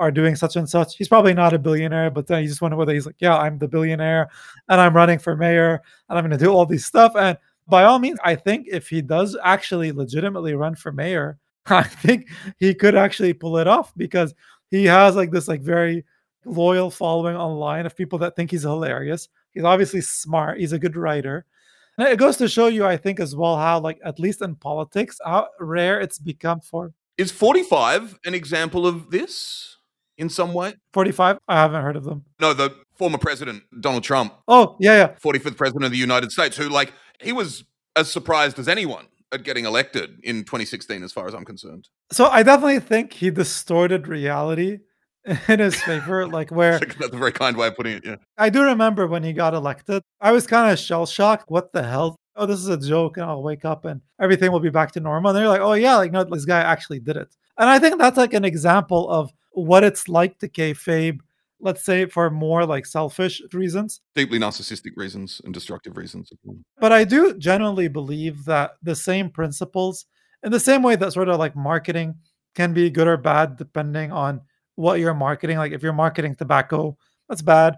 Are 0.00 0.12
doing 0.12 0.36
such 0.36 0.54
and 0.54 0.68
such. 0.70 0.96
He's 0.96 1.08
probably 1.08 1.34
not 1.34 1.52
a 1.52 1.58
billionaire, 1.58 2.08
but 2.08 2.28
then 2.28 2.46
just 2.46 2.62
wonder 2.62 2.76
whether 2.76 2.94
he's 2.94 3.04
like, 3.04 3.16
yeah, 3.18 3.36
I'm 3.36 3.58
the 3.58 3.66
billionaire 3.66 4.28
and 4.68 4.80
I'm 4.80 4.94
running 4.94 5.18
for 5.18 5.34
mayor 5.34 5.82
and 6.08 6.16
I'm 6.16 6.24
going 6.24 6.38
to 6.38 6.44
do 6.44 6.52
all 6.52 6.64
these 6.64 6.86
stuff. 6.86 7.16
And 7.16 7.36
by 7.68 7.84
all 7.84 7.98
means, 7.98 8.18
I 8.24 8.34
think 8.34 8.66
if 8.70 8.88
he 8.88 9.02
does 9.02 9.36
actually 9.42 9.92
legitimately 9.92 10.54
run 10.54 10.74
for 10.74 10.92
mayor, 10.92 11.38
I 11.66 11.82
think 11.82 12.28
he 12.58 12.74
could 12.74 12.94
actually 12.94 13.34
pull 13.34 13.58
it 13.58 13.66
off 13.66 13.92
because 13.96 14.34
he 14.70 14.84
has 14.86 15.16
like 15.16 15.30
this 15.30 15.48
like 15.48 15.60
very 15.60 16.04
loyal 16.44 16.90
following 16.90 17.36
online 17.36 17.86
of 17.86 17.96
people 17.96 18.18
that 18.20 18.36
think 18.36 18.50
he's 18.50 18.62
hilarious. 18.62 19.28
He's 19.52 19.64
obviously 19.64 20.00
smart. 20.00 20.58
He's 20.58 20.72
a 20.72 20.78
good 20.78 20.96
writer. 20.96 21.44
And 21.98 22.06
it 22.06 22.18
goes 22.18 22.36
to 22.36 22.48
show 22.48 22.68
you, 22.68 22.86
I 22.86 22.96
think, 22.96 23.18
as 23.18 23.34
well, 23.34 23.56
how 23.56 23.80
like 23.80 23.98
at 24.04 24.20
least 24.20 24.40
in 24.40 24.54
politics, 24.54 25.20
how 25.24 25.48
rare 25.58 26.00
it's 26.00 26.18
become 26.18 26.60
for 26.60 26.92
Is 27.16 27.32
45 27.32 28.18
an 28.24 28.34
example 28.34 28.86
of 28.86 29.10
this 29.10 29.77
in 30.18 30.28
some 30.28 30.52
way? 30.52 30.74
45. 30.92 31.38
I 31.48 31.56
haven't 31.56 31.82
heard 31.82 31.96
of 31.96 32.04
them. 32.04 32.24
No, 32.40 32.52
the 32.52 32.74
former 32.96 33.18
president, 33.18 33.62
Donald 33.80 34.02
Trump, 34.02 34.34
Oh, 34.48 34.76
yeah, 34.80 34.96
yeah. 34.96 35.14
45th 35.22 35.56
president 35.56 35.84
of 35.84 35.92
the 35.92 35.96
United 35.98 36.32
States, 36.32 36.56
who, 36.56 36.68
like, 36.68 36.92
he 37.20 37.32
was 37.32 37.64
as 37.96 38.10
surprised 38.10 38.58
as 38.58 38.68
anyone 38.68 39.06
at 39.32 39.44
getting 39.44 39.64
elected 39.64 40.18
in 40.22 40.44
2016, 40.44 41.02
as 41.02 41.12
far 41.12 41.26
as 41.28 41.34
I'm 41.34 41.44
concerned. 41.44 41.88
So 42.12 42.26
I 42.26 42.42
definitely 42.42 42.80
think 42.80 43.12
he 43.12 43.30
distorted 43.30 44.08
reality 44.08 44.78
in 45.48 45.58
his 45.60 45.80
favor, 45.82 46.26
like 46.26 46.50
where 46.50 46.78
That's 46.98 47.12
a 47.12 47.16
very 47.16 47.32
kind 47.32 47.56
way 47.56 47.68
of 47.68 47.76
putting 47.76 47.98
it. 47.98 48.04
Yeah. 48.04 48.16
I 48.36 48.50
do 48.50 48.62
remember 48.62 49.06
when 49.06 49.22
he 49.22 49.32
got 49.32 49.54
elected, 49.54 50.02
I 50.20 50.32
was 50.32 50.46
kind 50.46 50.72
of 50.72 50.78
shell 50.78 51.06
shocked. 51.06 51.44
What 51.48 51.72
the 51.72 51.82
hell? 51.82 52.16
Oh, 52.36 52.46
this 52.46 52.60
is 52.60 52.68
a 52.68 52.78
joke, 52.78 53.16
and 53.16 53.26
I'll 53.26 53.42
wake 53.42 53.64
up 53.64 53.84
and 53.84 54.00
everything 54.20 54.52
will 54.52 54.60
be 54.60 54.70
back 54.70 54.92
to 54.92 55.00
normal. 55.00 55.30
And 55.30 55.38
they're 55.38 55.48
like, 55.48 55.60
oh, 55.60 55.72
yeah, 55.72 55.96
like, 55.96 56.12
no, 56.12 56.22
this 56.24 56.44
guy 56.44 56.60
actually 56.60 57.00
did 57.00 57.16
it. 57.16 57.34
And 57.58 57.68
I 57.68 57.80
think 57.80 57.98
that's 57.98 58.16
like 58.16 58.32
an 58.32 58.44
example 58.44 59.10
of 59.10 59.32
what 59.64 59.84
it's 59.84 60.08
like 60.08 60.38
to 60.38 60.48
kayfabe, 60.48 61.18
let's 61.60 61.84
say 61.84 62.06
for 62.06 62.30
more 62.30 62.64
like 62.64 62.86
selfish 62.86 63.42
reasons. 63.52 64.00
Deeply 64.14 64.38
narcissistic 64.38 64.92
reasons 64.96 65.40
and 65.44 65.52
destructive 65.52 65.96
reasons. 65.96 66.32
But 66.78 66.92
I 66.92 67.04
do 67.04 67.36
genuinely 67.38 67.88
believe 67.88 68.44
that 68.44 68.72
the 68.82 68.94
same 68.94 69.30
principles, 69.30 70.06
in 70.42 70.52
the 70.52 70.60
same 70.60 70.82
way 70.82 70.96
that 70.96 71.12
sort 71.12 71.28
of 71.28 71.38
like 71.38 71.56
marketing 71.56 72.14
can 72.54 72.72
be 72.72 72.90
good 72.90 73.08
or 73.08 73.16
bad 73.16 73.56
depending 73.56 74.12
on 74.12 74.40
what 74.76 75.00
you're 75.00 75.14
marketing. 75.14 75.58
Like 75.58 75.72
if 75.72 75.82
you're 75.82 75.92
marketing 75.92 76.36
tobacco, 76.36 76.96
that's 77.28 77.42
bad. 77.42 77.76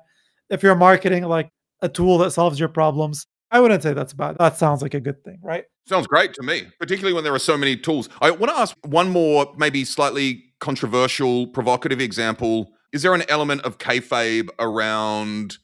if 0.50 0.62
you're 0.62 0.74
marketing 0.74 1.24
like 1.24 1.50
a 1.80 1.88
tool 1.88 2.18
that 2.18 2.32
solves 2.32 2.58
your 2.58 2.68
problems, 2.68 3.26
I 3.50 3.60
wouldn't 3.60 3.82
say 3.82 3.94
that's 3.94 4.12
bad. 4.12 4.36
That 4.38 4.56
sounds 4.56 4.82
like 4.82 4.94
a 4.94 5.00
good 5.00 5.24
thing, 5.24 5.38
right? 5.42 5.64
Sounds 5.88 6.06
great 6.06 6.34
to 6.34 6.42
me, 6.42 6.66
particularly 6.78 7.14
when 7.14 7.24
there 7.24 7.34
are 7.34 7.38
so 7.38 7.56
many 7.56 7.76
tools. 7.76 8.08
I 8.20 8.30
want 8.30 8.52
to 8.52 8.58
ask 8.58 8.76
one 8.84 9.10
more, 9.10 9.52
maybe 9.56 9.84
slightly 9.84 10.49
controversial, 10.60 11.46
provocative 11.48 12.00
example. 12.00 12.72
Is 12.92 13.02
there 13.02 13.14
an 13.14 13.24
element 13.28 13.62
of 13.62 13.78
kayfabe 13.78 14.48
around 14.58 15.58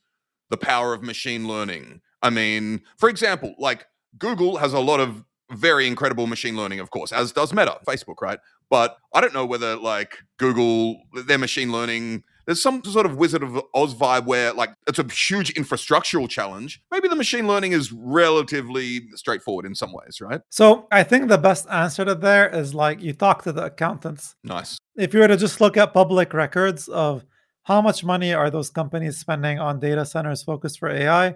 the 0.50 0.56
power 0.56 0.94
of 0.94 1.02
machine 1.02 1.46
learning? 1.46 2.00
I 2.22 2.30
mean, 2.30 2.82
for 2.98 3.08
example, 3.08 3.54
like 3.58 3.86
Google 4.18 4.56
has 4.56 4.72
a 4.72 4.80
lot 4.80 5.00
of 5.00 5.24
very 5.52 5.86
incredible 5.86 6.26
machine 6.26 6.56
learning, 6.56 6.80
of 6.80 6.90
course, 6.90 7.12
as 7.12 7.32
does 7.32 7.52
Meta, 7.52 7.78
Facebook, 7.86 8.20
right? 8.20 8.38
But 8.68 8.96
I 9.14 9.20
don't 9.20 9.34
know 9.34 9.46
whether 9.46 9.76
like 9.76 10.18
Google, 10.38 11.02
their 11.26 11.38
machine 11.38 11.70
learning, 11.70 12.24
there's 12.46 12.62
some 12.62 12.82
sort 12.84 13.06
of 13.06 13.16
Wizard 13.16 13.42
of 13.42 13.60
Oz 13.74 13.94
vibe 13.94 14.24
where 14.24 14.52
like 14.52 14.72
it's 14.86 14.98
a 14.98 15.04
huge 15.04 15.52
infrastructural 15.54 16.28
challenge. 16.28 16.80
Maybe 16.90 17.08
the 17.08 17.16
machine 17.16 17.46
learning 17.46 17.72
is 17.72 17.92
relatively 17.92 19.08
straightforward 19.14 19.66
in 19.66 19.74
some 19.74 19.92
ways, 19.92 20.20
right? 20.20 20.40
So 20.50 20.86
I 20.90 21.02
think 21.02 21.28
the 21.28 21.38
best 21.38 21.68
answer 21.68 22.04
to 22.04 22.14
there 22.14 22.48
is 22.48 22.74
like 22.74 23.02
you 23.02 23.12
talk 23.12 23.42
to 23.42 23.52
the 23.52 23.64
accountants. 23.64 24.36
Nice. 24.44 24.78
If 24.96 25.12
you 25.12 25.20
were 25.20 25.28
to 25.28 25.36
just 25.36 25.60
look 25.60 25.76
at 25.76 25.92
public 25.92 26.32
records 26.32 26.88
of 26.88 27.24
how 27.64 27.82
much 27.82 28.04
money 28.04 28.32
are 28.32 28.48
those 28.48 28.70
companies 28.70 29.18
spending 29.18 29.58
on 29.58 29.80
data 29.80 30.06
centers 30.06 30.42
focused 30.42 30.78
for 30.78 30.88
AI, 30.88 31.34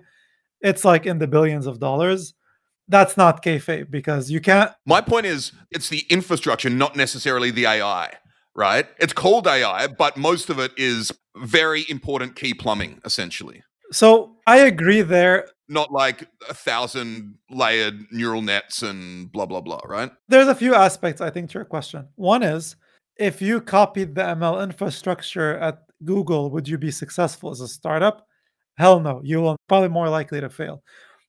it's 0.61 0.85
like 0.85 1.07
in 1.07 1.19
the 1.19 1.27
billions 1.27 1.66
of 1.66 1.81
dollars 1.81 2.35
that's 2.91 3.16
not 3.16 3.43
kayfabe 3.43 3.89
because 3.89 4.31
you 4.31 4.41
can't. 4.41 4.73
My 4.85 5.01
point 5.01 5.24
is, 5.24 5.53
it's 5.70 5.89
the 5.89 6.05
infrastructure, 6.11 6.69
not 6.69 6.97
necessarily 6.97 7.53
the 7.53 7.66
AI, 7.66 8.12
right? 8.55 8.86
It's 8.98 9.12
called 9.12 9.47
AI, 9.47 9.86
but 9.86 10.16
most 10.16 10.51
of 10.51 10.59
it 10.59 10.72
is 10.77 11.12
very 11.36 11.85
important 11.89 12.36
key 12.36 12.55
plumbing, 12.55 13.01
essentially. 13.05 13.62
So 13.93 14.36
I 14.47 14.59
agree 14.59 15.02
there. 15.02 15.48
Not 15.68 15.93
like 15.93 16.28
a 16.48 16.55
thousand 16.55 17.36
layered 17.48 18.06
neural 18.10 18.43
nets 18.43 18.82
and 18.82 19.31
blah, 19.31 19.47
blah, 19.47 19.60
blah, 19.60 19.81
right? 19.85 20.10
There's 20.28 20.48
a 20.48 20.55
few 20.55 20.74
aspects, 20.74 21.20
I 21.20 21.31
think, 21.31 21.51
to 21.51 21.59
your 21.59 21.64
question. 21.64 22.09
One 22.16 22.43
is 22.43 22.77
if 23.16 23.40
you 23.40 23.60
copied 23.60 24.14
the 24.14 24.22
ML 24.22 24.62
infrastructure 24.62 25.56
at 25.59 25.82
Google, 26.05 26.51
would 26.51 26.68
you 26.68 26.78
be 26.78 26.90
successful 26.90 27.51
as 27.51 27.60
a 27.60 27.68
startup? 27.68 28.27
Hell 28.78 28.98
no. 29.01 29.20
You 29.22 29.40
will 29.40 29.56
probably 29.68 29.90
more 29.90 30.09
likely 30.09 30.40
to 30.40 30.51
fail. 30.51 30.82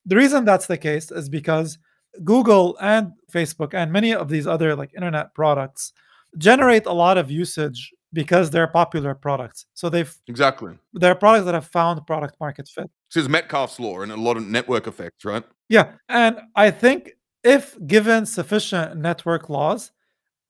The 0.06 0.16
reason 0.16 0.46
that's 0.46 0.68
the 0.68 0.78
case 0.78 1.12
is 1.12 1.30
because 1.30 1.78
Google 2.24 2.78
and 2.82 3.12
Facebook 3.32 3.74
and 3.74 3.92
many 3.92 4.14
of 4.14 4.30
these 4.30 4.48
other 4.48 4.76
like 4.76 4.94
internet 4.96 5.34
products 5.34 5.94
generate 6.38 6.86
a 6.86 6.94
lot 6.94 7.18
of 7.18 7.30
usage 7.30 7.92
because 8.14 8.50
they're 8.50 8.68
popular 8.68 9.16
products. 9.16 9.66
So 9.74 9.90
they've 9.90 10.14
exactly 10.28 10.78
they're 10.94 11.16
products 11.16 11.46
that 11.46 11.54
have 11.54 11.68
found 11.68 12.06
product 12.06 12.36
market 12.40 12.68
fit. 12.68 12.90
This 13.14 13.24
is 13.24 13.30
Metcalfe's 13.30 13.80
law 13.80 14.02
and 14.02 14.12
a 14.12 14.18
lot 14.18 14.38
of 14.38 14.46
network 14.46 14.88
effects, 14.88 15.26
right? 15.26 15.44
Yeah, 15.70 15.94
and 16.10 16.40
I 16.56 16.72
think 16.72 17.12
if 17.44 17.78
given 17.88 18.26
sufficient 18.26 18.98
network 18.98 19.50
laws, 19.50 19.92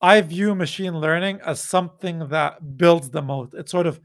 I 0.00 0.20
view 0.20 0.54
machine 0.54 0.98
learning 0.98 1.40
as 1.44 1.60
something 1.60 2.28
that 2.28 2.76
builds 2.76 3.10
the 3.10 3.22
moat. 3.22 3.54
It 3.54 3.68
sort 3.68 3.86
of 3.86 4.00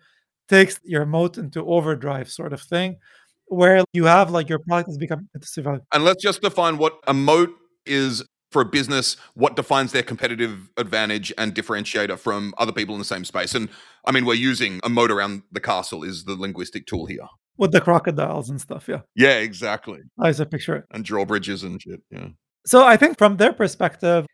takes 0.47 0.79
your 0.83 1.05
moat 1.05 1.37
into 1.37 1.65
overdrive, 1.65 2.29
sort 2.29 2.53
of 2.53 2.61
thing 2.61 2.97
where 3.47 3.83
you 3.93 4.05
have 4.05 4.29
like 4.29 4.49
your 4.49 4.59
product 4.59 4.89
has 4.89 4.97
become. 4.97 5.29
And 5.93 6.03
let's 6.03 6.21
just 6.21 6.41
define 6.41 6.77
what 6.77 6.99
a 7.07 7.13
moat 7.13 7.49
is 7.85 8.23
for 8.51 8.61
a 8.61 8.65
business, 8.65 9.17
what 9.33 9.55
defines 9.55 9.91
their 9.91 10.03
competitive 10.03 10.69
advantage 10.77 11.33
and 11.37 11.53
differentiator 11.53 12.17
from 12.17 12.53
other 12.57 12.71
people 12.71 12.95
in 12.95 12.99
the 12.99 13.05
same 13.05 13.25
space. 13.25 13.53
And 13.53 13.69
I 14.05 14.11
mean, 14.11 14.25
we're 14.25 14.35
using 14.35 14.79
a 14.83 14.89
moat 14.89 15.11
around 15.11 15.43
the 15.51 15.59
castle 15.59 16.03
is 16.03 16.23
the 16.23 16.35
linguistic 16.35 16.85
tool 16.85 17.05
here. 17.05 17.27
With 17.57 17.71
the 17.71 17.81
crocodiles 17.81 18.49
and 18.49 18.61
stuff, 18.61 18.87
yeah. 18.87 19.01
Yeah, 19.15 19.39
exactly. 19.39 19.99
I 20.19 20.31
just 20.31 20.49
picture 20.51 20.75
it. 20.75 20.85
And 20.91 21.03
drawbridges 21.03 21.63
and 21.63 21.81
shit, 21.81 22.01
yeah. 22.11 22.27
So 22.65 22.85
I 22.85 22.97
think 22.97 23.17
from 23.17 23.37
their 23.37 23.53
perspective, 23.53 24.25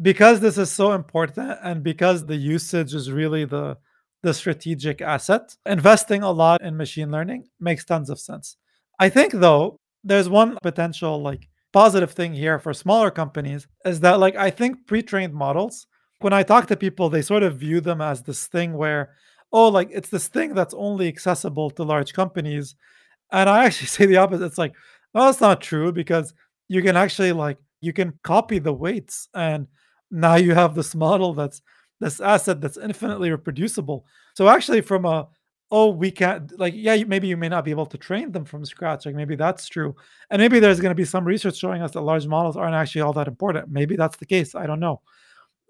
because 0.00 0.40
this 0.40 0.58
is 0.58 0.70
so 0.70 0.92
important 0.92 1.58
and 1.62 1.82
because 1.82 2.26
the 2.26 2.36
usage 2.36 2.94
is 2.94 3.10
really 3.10 3.44
the 3.44 3.76
the 4.22 4.32
strategic 4.32 5.00
asset, 5.00 5.56
investing 5.66 6.22
a 6.22 6.30
lot 6.30 6.62
in 6.62 6.76
machine 6.76 7.10
learning 7.10 7.48
makes 7.58 7.84
tons 7.84 8.08
of 8.08 8.20
sense. 8.20 8.56
I 9.00 9.08
think 9.08 9.32
though, 9.32 9.78
there's 10.04 10.28
one 10.28 10.58
potential 10.62 11.20
like 11.20 11.48
positive 11.72 12.12
thing 12.12 12.34
here 12.34 12.58
for 12.58 12.74
smaller 12.74 13.10
companies 13.10 13.66
is 13.84 14.00
that 14.00 14.20
like 14.20 14.36
I 14.36 14.50
think 14.50 14.86
pre-trained 14.86 15.34
models, 15.34 15.86
when 16.20 16.32
I 16.32 16.42
talk 16.42 16.66
to 16.68 16.76
people, 16.76 17.08
they 17.08 17.22
sort 17.22 17.42
of 17.42 17.56
view 17.58 17.80
them 17.80 18.00
as 18.00 18.22
this 18.22 18.46
thing 18.46 18.74
where, 18.74 19.14
oh, 19.52 19.68
like 19.68 19.88
it's 19.90 20.10
this 20.10 20.28
thing 20.28 20.54
that's 20.54 20.74
only 20.74 21.08
accessible 21.08 21.70
to 21.70 21.82
large 21.84 22.12
companies. 22.12 22.76
And 23.30 23.48
I 23.48 23.64
actually 23.64 23.86
say 23.96 24.06
the 24.06 24.18
opposite. 24.18 24.44
It's 24.44 24.58
like, 24.58 24.74
well, 25.14 25.26
that's 25.26 25.40
not 25.40 25.60
true 25.60 25.92
because 25.92 26.34
you 26.68 26.82
can 26.82 26.96
actually 26.96 27.32
like 27.32 27.58
you 27.80 27.92
can 27.92 28.18
copy 28.22 28.58
the 28.58 28.72
weights 28.72 29.28
and 29.34 29.66
now 30.10 30.36
you 30.36 30.54
have 30.54 30.74
this 30.74 30.94
model 30.94 31.34
that's 31.34 31.62
this 32.00 32.20
asset 32.20 32.60
that's 32.60 32.76
infinitely 32.76 33.30
reproducible. 33.30 34.04
So 34.34 34.48
actually 34.48 34.80
from 34.80 35.04
a 35.04 35.28
oh, 35.72 35.88
we 35.88 36.10
can't, 36.10 36.56
like, 36.60 36.74
yeah, 36.76 37.02
maybe 37.04 37.26
you 37.26 37.36
may 37.36 37.48
not 37.48 37.64
be 37.64 37.70
able 37.70 37.86
to 37.86 37.96
train 37.96 38.30
them 38.30 38.44
from 38.44 38.62
scratch. 38.62 39.06
Like, 39.06 39.14
maybe 39.14 39.36
that's 39.36 39.66
true. 39.66 39.96
And 40.30 40.38
maybe 40.38 40.60
there's 40.60 40.80
going 40.80 40.90
to 40.90 40.94
be 40.94 41.06
some 41.06 41.24
research 41.24 41.56
showing 41.56 41.80
us 41.80 41.92
that 41.92 42.02
large 42.02 42.26
models 42.26 42.58
aren't 42.58 42.74
actually 42.74 43.00
all 43.00 43.14
that 43.14 43.26
important. 43.26 43.70
Maybe 43.70 43.96
that's 43.96 44.18
the 44.18 44.26
case. 44.26 44.54
I 44.54 44.66
don't 44.66 44.80
know. 44.80 45.00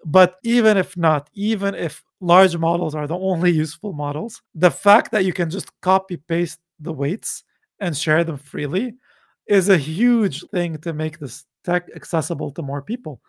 But 0.05 0.39
even 0.43 0.77
if 0.77 0.97
not, 0.97 1.31
even 1.35 1.77
if 1.77 2.03
large 2.21 2.57
models 2.57 2.97
are 2.97 3.07
the 3.07 3.17
only 3.17 3.53
useful 3.65 3.93
models, 3.93 4.43
the 4.57 4.73
fact 4.73 5.13
that 5.13 5.25
you 5.25 5.33
can 5.33 5.49
just 5.49 5.71
copy 5.81 6.17
paste 6.17 6.59
the 6.81 6.93
weights 6.93 7.45
and 7.79 7.97
share 7.97 8.25
them 8.25 8.39
freely 8.39 8.97
is 9.47 9.69
a 9.69 9.79
huge 9.79 10.45
thing 10.49 10.79
to 10.79 10.93
make 10.93 11.21
this 11.21 11.45
tech 11.63 11.89
accessible 11.95 12.51
to 12.53 12.63
more 12.63 12.83
people. 12.83 13.21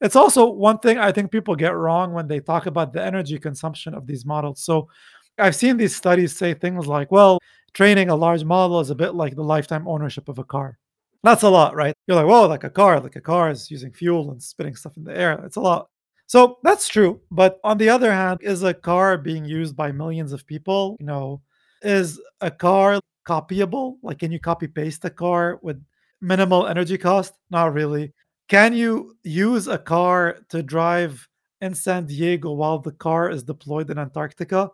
It's 0.00 0.16
also 0.16 0.50
one 0.50 0.78
thing 0.78 0.98
I 0.98 1.10
think 1.10 1.32
people 1.32 1.56
get 1.56 1.74
wrong 1.74 2.12
when 2.12 2.28
they 2.28 2.38
talk 2.38 2.66
about 2.66 2.92
the 2.92 3.02
energy 3.02 3.38
consumption 3.38 3.94
of 3.94 4.06
these 4.06 4.24
models. 4.24 4.60
So, 4.62 4.88
I've 5.38 5.56
seen 5.56 5.76
these 5.76 5.96
studies 5.96 6.36
say 6.36 6.54
things 6.54 6.86
like, 6.86 7.10
well, 7.10 7.38
training 7.72 8.10
a 8.10 8.16
large 8.16 8.44
model 8.44 8.80
is 8.80 8.90
a 8.90 8.94
bit 8.94 9.14
like 9.14 9.34
the 9.34 9.44
lifetime 9.44 9.88
ownership 9.88 10.28
of 10.28 10.38
a 10.38 10.44
car. 10.44 10.78
That's 11.22 11.42
a 11.42 11.48
lot, 11.48 11.74
right? 11.74 11.94
You're 12.06 12.16
like, 12.16 12.26
whoa, 12.26 12.48
like 12.48 12.64
a 12.64 12.70
car, 12.70 13.00
like 13.00 13.16
a 13.16 13.20
car 13.20 13.50
is 13.50 13.70
using 13.70 13.92
fuel 13.92 14.30
and 14.32 14.42
spitting 14.42 14.74
stuff 14.74 14.96
in 14.96 15.04
the 15.04 15.16
air. 15.16 15.40
It's 15.44 15.56
a 15.56 15.60
lot. 15.60 15.88
So 16.26 16.58
that's 16.62 16.88
true. 16.88 17.20
But 17.30 17.60
on 17.62 17.78
the 17.78 17.88
other 17.88 18.12
hand, 18.12 18.40
is 18.42 18.62
a 18.62 18.74
car 18.74 19.18
being 19.18 19.44
used 19.44 19.76
by 19.76 19.92
millions 19.92 20.32
of 20.32 20.46
people? 20.46 20.96
You 20.98 21.06
know, 21.06 21.42
is 21.82 22.20
a 22.40 22.50
car 22.50 23.00
copyable? 23.26 23.96
Like, 24.02 24.18
can 24.18 24.32
you 24.32 24.40
copy 24.40 24.66
paste 24.66 25.04
a 25.04 25.10
car 25.10 25.60
with 25.62 25.82
minimal 26.20 26.66
energy 26.66 26.98
cost? 26.98 27.34
Not 27.50 27.72
really. 27.72 28.12
Can 28.48 28.74
you 28.74 29.16
use 29.22 29.68
a 29.68 29.78
car 29.78 30.38
to 30.48 30.62
drive 30.62 31.26
in 31.60 31.74
San 31.74 32.06
Diego 32.06 32.52
while 32.52 32.78
the 32.78 32.92
car 32.92 33.30
is 33.30 33.42
deployed 33.42 33.90
in 33.90 33.98
Antarctica? 33.98 34.70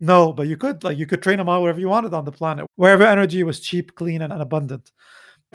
No, 0.00 0.32
but 0.32 0.46
you 0.46 0.56
could 0.56 0.84
like 0.84 0.98
you 0.98 1.06
could 1.06 1.22
train 1.22 1.38
them 1.38 1.48
out 1.48 1.60
wherever 1.62 1.80
you 1.80 1.88
wanted 1.88 2.14
on 2.14 2.24
the 2.24 2.32
planet, 2.32 2.66
wherever 2.76 3.04
energy 3.04 3.42
was 3.42 3.60
cheap, 3.60 3.94
clean, 3.94 4.22
and 4.22 4.32
abundant. 4.32 4.92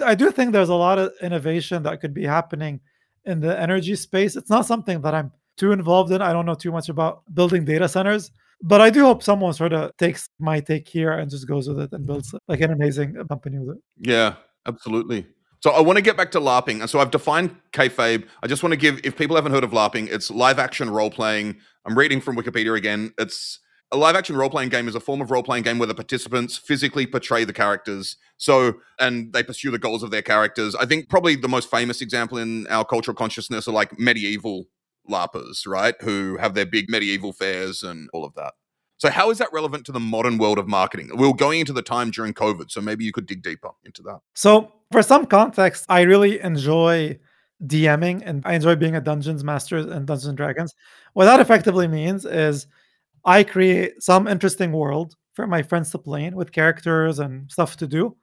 I 0.04 0.16
do 0.16 0.32
think 0.32 0.52
there's 0.52 0.70
a 0.70 0.76
lot 0.76 1.00
of 1.00 1.14
innovation 1.22 1.84
that 1.84 2.02
could 2.02 2.14
be 2.14 2.26
happening 2.26 2.82
in 3.26 3.40
the 3.40 3.58
energy 3.60 3.96
space. 3.96 4.36
It's 4.36 4.50
not 4.50 4.66
something 4.66 5.02
that 5.02 5.14
I'm 5.14 5.32
too 5.56 5.72
involved 5.72 6.12
in. 6.12 6.22
I 6.22 6.34
don't 6.34 6.46
know 6.46 6.56
too 6.56 6.72
much 6.72 6.90
about 6.90 7.22
building 7.34 7.64
data 7.64 7.88
centers, 7.88 8.32
but 8.62 8.82
I 8.82 8.90
do 8.90 9.04
hope 9.04 9.24
someone 9.24 9.54
sort 9.54 9.72
of 9.72 9.96
takes 9.98 10.30
my 10.40 10.60
take 10.60 10.88
here 10.88 11.12
and 11.12 11.30
just 11.30 11.48
goes 11.48 11.68
with 11.68 11.80
it 11.80 11.92
and 11.94 12.06
builds 12.06 12.34
like 12.48 12.62
an 12.62 12.72
amazing 12.72 13.16
company 13.30 13.60
with 13.60 13.78
it. 13.78 13.84
Yeah, 14.00 14.36
absolutely. 14.66 15.28
So 15.62 15.72
I 15.72 15.80
want 15.80 15.96
to 15.98 16.02
get 16.02 16.18
back 16.18 16.32
to 16.32 16.40
LARPing. 16.40 16.82
And 16.82 16.90
so 16.90 17.00
I've 17.00 17.12
defined 17.12 17.56
kayfabe. 17.72 18.26
I 18.42 18.48
just 18.48 18.64
want 18.64 18.74
to 18.74 18.78
give, 18.78 19.00
if 19.06 19.16
people 19.16 19.38
haven't 19.38 19.54
heard 19.54 19.64
of 19.64 19.72
LARPing, 19.72 20.10
it's 20.12 20.30
live 20.30 20.60
action 20.60 20.90
role 20.90 21.10
playing. 21.10 21.58
I'm 21.86 21.98
reading 21.98 22.20
from 22.20 22.36
Wikipedia 22.36 22.76
again. 22.76 23.14
It's 23.18 23.60
a 23.94 23.98
live 23.98 24.16
action 24.16 24.36
role 24.36 24.50
playing 24.50 24.70
game 24.70 24.88
is 24.88 24.96
a 24.96 25.00
form 25.00 25.22
of 25.22 25.30
role 25.30 25.44
playing 25.44 25.64
game 25.64 25.78
where 25.78 25.88
the 25.88 25.94
participants 25.94 26.58
physically 26.58 27.06
portray 27.06 27.46
the 27.46 27.54
characters. 27.54 28.18
So, 28.38 28.74
and 29.00 29.32
they 29.32 29.44
pursue 29.44 29.70
the 29.70 29.78
goals 29.78 30.02
of 30.02 30.10
their 30.10 30.24
characters. 30.24 30.76
I 30.76 30.86
think 30.86 31.10
probably 31.10 31.36
the 31.36 31.48
most 31.48 31.70
famous 31.70 32.02
example 32.02 32.40
in 32.40 32.66
our 32.68 32.84
cultural 32.84 33.16
consciousness 33.16 33.68
are 33.68 33.72
like 33.72 33.98
medieval 34.00 34.66
LARPers, 35.08 35.68
right? 35.68 35.94
Who 36.02 36.38
have 36.38 36.56
their 36.56 36.66
big 36.66 36.90
medieval 36.90 37.34
fairs 37.34 37.84
and 37.84 38.10
all 38.14 38.26
of 38.26 38.34
that. 38.34 38.54
So, 38.98 39.10
how 39.10 39.30
is 39.30 39.38
that 39.38 39.54
relevant 39.54 39.86
to 39.86 39.92
the 39.92 40.00
modern 40.00 40.38
world 40.38 40.58
of 40.58 40.68
marketing? 40.68 41.12
We 41.16 41.28
are 41.28 41.34
going 41.34 41.60
into 41.60 41.74
the 41.74 41.82
time 41.82 42.10
during 42.10 42.34
COVID, 42.34 42.72
so 42.72 42.82
maybe 42.82 43.04
you 43.04 43.12
could 43.12 43.28
dig 43.28 43.44
deeper 43.44 43.70
into 43.86 44.02
that. 44.04 44.20
So, 44.34 44.72
for 44.92 45.04
some 45.04 45.26
context, 45.26 45.86
I 45.90 46.02
really 46.02 46.40
enjoy 46.40 47.20
DMing 47.66 48.24
and 48.26 48.42
I 48.46 48.54
enjoy 48.54 48.76
being 48.76 48.96
a 48.96 49.02
dungeons 49.02 49.44
master 49.44 49.78
and 49.78 50.08
Dungeons 50.08 50.26
and 50.26 50.38
Dragons. 50.38 50.74
What 51.14 51.26
that 51.26 51.40
effectively 51.40 51.88
means 51.88 52.26
is 52.26 52.68
I 53.26 53.44
create 53.44 54.02
some 54.02 54.28
interesting 54.28 54.72
world 54.72 55.16
for 55.34 55.48
my 55.48 55.64
friends 55.64 55.92
to 55.92 55.98
play 55.98 56.26
in 56.26 56.36
with 56.36 56.52
characters 56.52 57.20
and 57.20 57.52
stuff 57.52 57.78
to 57.78 57.88
do. 57.88 58.16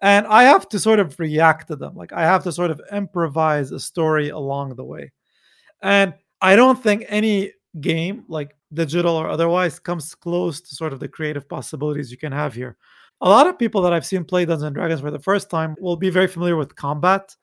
And 0.00 0.26
I 0.26 0.44
have 0.44 0.68
to 0.70 0.78
sort 0.78 0.98
of 0.98 1.18
react 1.18 1.68
to 1.68 1.76
them. 1.76 1.94
Like 1.94 2.12
I 2.12 2.22
have 2.22 2.42
to 2.44 2.52
sort 2.52 2.70
of 2.70 2.80
improvise 2.92 3.70
a 3.70 3.80
story 3.80 4.30
along 4.30 4.74
the 4.74 4.84
way. 4.84 5.12
And 5.80 6.14
I 6.40 6.56
don't 6.56 6.82
think 6.82 7.04
any 7.08 7.52
game, 7.80 8.24
like 8.28 8.56
digital 8.74 9.14
or 9.14 9.28
otherwise, 9.28 9.78
comes 9.78 10.14
close 10.14 10.60
to 10.60 10.74
sort 10.74 10.92
of 10.92 11.00
the 11.00 11.08
creative 11.08 11.48
possibilities 11.48 12.10
you 12.10 12.18
can 12.18 12.32
have 12.32 12.52
here. 12.54 12.76
A 13.20 13.28
lot 13.28 13.46
of 13.46 13.58
people 13.58 13.80
that 13.82 13.92
I've 13.92 14.04
seen 14.06 14.24
play 14.24 14.44
Dungeons 14.44 14.64
and 14.64 14.74
Dragons 14.74 15.00
for 15.00 15.12
the 15.12 15.20
first 15.20 15.48
time 15.48 15.76
will 15.80 15.96
be 15.96 16.10
very 16.10 16.26
familiar 16.26 16.56
with 16.56 16.74
combat 16.74 17.34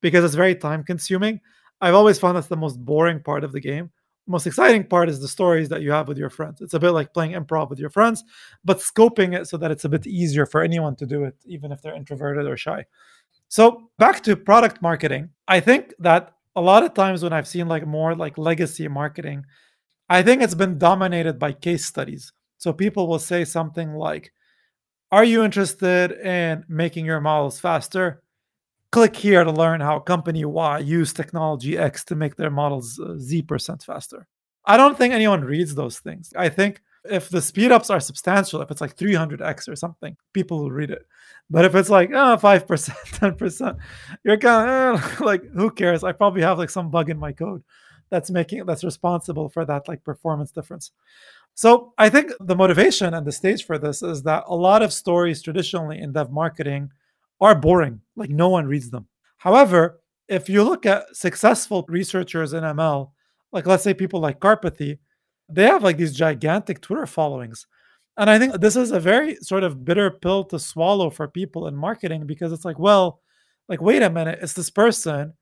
because 0.00 0.24
it's 0.24 0.36
very 0.36 0.54
time 0.54 0.84
consuming. 0.84 1.40
I've 1.80 1.94
always 1.94 2.18
found 2.18 2.36
that's 2.36 2.46
the 2.46 2.56
most 2.56 2.76
boring 2.84 3.20
part 3.20 3.42
of 3.42 3.50
the 3.50 3.60
game. 3.60 3.90
Most 4.26 4.46
exciting 4.46 4.84
part 4.84 5.08
is 5.08 5.20
the 5.20 5.28
stories 5.28 5.68
that 5.68 5.82
you 5.82 5.92
have 5.92 6.08
with 6.08 6.16
your 6.16 6.30
friends. 6.30 6.60
It's 6.60 6.74
a 6.74 6.80
bit 6.80 6.92
like 6.92 7.12
playing 7.12 7.32
improv 7.32 7.68
with 7.68 7.78
your 7.78 7.90
friends, 7.90 8.24
but 8.64 8.78
scoping 8.78 9.38
it 9.38 9.46
so 9.46 9.56
that 9.58 9.70
it's 9.70 9.84
a 9.84 9.88
bit 9.88 10.06
easier 10.06 10.46
for 10.46 10.62
anyone 10.62 10.96
to 10.96 11.06
do 11.06 11.24
it, 11.24 11.36
even 11.44 11.72
if 11.72 11.82
they're 11.82 11.94
introverted 11.94 12.46
or 12.46 12.56
shy. 12.56 12.86
So 13.48 13.90
back 13.98 14.22
to 14.22 14.34
product 14.34 14.82
marketing. 14.82 15.30
I 15.46 15.60
think 15.60 15.94
that 15.98 16.32
a 16.56 16.60
lot 16.60 16.82
of 16.82 16.94
times 16.94 17.22
when 17.22 17.32
I've 17.32 17.46
seen 17.46 17.68
like 17.68 17.86
more 17.86 18.14
like 18.14 18.38
legacy 18.38 18.88
marketing, 18.88 19.44
I 20.08 20.22
think 20.22 20.42
it's 20.42 20.54
been 20.54 20.78
dominated 20.78 21.38
by 21.38 21.52
case 21.52 21.84
studies. 21.84 22.32
So 22.58 22.72
people 22.72 23.06
will 23.06 23.18
say 23.18 23.44
something 23.44 23.92
like, 23.94 24.32
Are 25.12 25.24
you 25.24 25.44
interested 25.44 26.12
in 26.12 26.64
making 26.68 27.06
your 27.06 27.20
models 27.20 27.60
faster? 27.60 28.23
Click 28.94 29.16
here 29.16 29.42
to 29.42 29.50
learn 29.50 29.80
how 29.80 29.98
company 29.98 30.44
Y 30.44 30.78
used 30.78 31.16
technology 31.16 31.76
X 31.76 32.04
to 32.04 32.14
make 32.14 32.36
their 32.36 32.48
models 32.48 33.00
uh, 33.00 33.16
Z 33.18 33.42
percent 33.42 33.82
faster. 33.82 34.28
I 34.64 34.76
don't 34.76 34.96
think 34.96 35.12
anyone 35.12 35.42
reads 35.42 35.74
those 35.74 35.98
things. 35.98 36.32
I 36.36 36.48
think 36.48 36.80
if 37.04 37.28
the 37.28 37.40
speedups 37.40 37.90
are 37.90 37.98
substantial, 37.98 38.62
if 38.62 38.70
it's 38.70 38.80
like 38.80 38.96
300x 38.96 39.68
or 39.68 39.74
something, 39.74 40.16
people 40.32 40.60
will 40.60 40.70
read 40.70 40.92
it. 40.92 41.02
But 41.50 41.64
if 41.64 41.74
it's 41.74 41.90
like 41.90 42.10
oh, 42.12 42.36
5%, 42.40 42.66
10%, 42.66 43.78
you're 44.24 44.36
kind 44.36 44.70
of 44.70 45.20
eh, 45.20 45.24
like, 45.24 45.42
who 45.50 45.72
cares? 45.72 46.04
I 46.04 46.12
probably 46.12 46.42
have 46.42 46.58
like 46.58 46.70
some 46.70 46.92
bug 46.92 47.10
in 47.10 47.18
my 47.18 47.32
code 47.32 47.64
that's 48.10 48.30
making 48.30 48.64
that's 48.64 48.84
responsible 48.84 49.48
for 49.48 49.64
that 49.64 49.88
like 49.88 50.04
performance 50.04 50.52
difference. 50.52 50.92
So 51.54 51.94
I 51.98 52.10
think 52.10 52.30
the 52.38 52.54
motivation 52.54 53.12
and 53.12 53.26
the 53.26 53.32
stage 53.32 53.64
for 53.64 53.76
this 53.76 54.04
is 54.04 54.22
that 54.22 54.44
a 54.46 54.54
lot 54.54 54.82
of 54.82 54.92
stories 54.92 55.42
traditionally 55.42 55.98
in 55.98 56.12
dev 56.12 56.30
marketing 56.30 56.92
are 57.44 57.54
boring. 57.54 58.00
Like 58.16 58.30
no 58.30 58.48
one 58.48 58.66
reads 58.66 58.90
them. 58.90 59.06
However, 59.36 60.00
if 60.28 60.48
you 60.48 60.64
look 60.64 60.86
at 60.86 61.14
successful 61.14 61.84
researchers 61.88 62.52
in 62.52 62.64
ML, 62.64 63.10
like 63.52 63.66
let's 63.66 63.84
say 63.84 63.94
people 63.94 64.20
like 64.20 64.40
Karpathy, 64.40 64.98
they 65.48 65.64
have 65.64 65.82
like 65.82 65.96
these 65.96 66.14
gigantic 66.14 66.80
Twitter 66.80 67.06
followings. 67.06 67.66
And 68.16 68.30
I 68.30 68.38
think 68.38 68.60
this 68.60 68.76
is 68.76 68.92
a 68.92 69.00
very 69.00 69.36
sort 69.36 69.64
of 69.64 69.84
bitter 69.84 70.10
pill 70.10 70.44
to 70.44 70.58
swallow 70.58 71.10
for 71.10 71.28
people 71.28 71.66
in 71.66 71.76
marketing 71.76 72.26
because 72.26 72.52
it's 72.52 72.64
like, 72.64 72.78
well, 72.78 73.20
like, 73.68 73.80
wait 73.80 74.02
a 74.02 74.10
minute, 74.10 74.38
it's 74.40 74.52
this 74.52 74.70
person. 74.70 75.34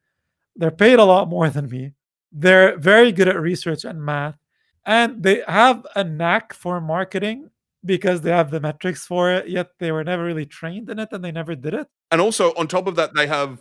They're 0.57 0.71
paid 0.71 0.99
a 0.99 1.05
lot 1.05 1.29
more 1.29 1.51
than 1.51 1.69
me. 1.69 1.93
They're 2.33 2.79
very 2.79 3.13
good 3.13 3.29
at 3.29 3.41
research 3.41 3.85
and 3.85 4.03
math. 4.03 4.39
And 4.87 5.23
they 5.23 5.43
have 5.47 5.87
a 5.95 6.03
knack 6.03 6.55
for 6.55 6.81
marketing 6.81 7.51
because 7.85 8.21
they 8.21 8.31
have 8.31 8.51
the 8.51 8.61
metrics 8.61 9.07
for 9.07 9.33
it, 9.33 9.49
yet 9.49 9.71
they 9.79 9.93
were 9.93 10.05
never 10.05 10.25
really 10.25 10.47
trained 10.47 10.89
in 10.89 10.99
it 10.99 11.09
and 11.13 11.25
they 11.25 11.33
never 11.33 11.55
did 11.55 11.75
it. 11.75 11.89
And 12.11 12.21
also, 12.21 12.53
on 12.55 12.69
top 12.69 12.87
of 12.87 12.97
that, 12.97 13.15
they 13.15 13.27
have, 13.27 13.61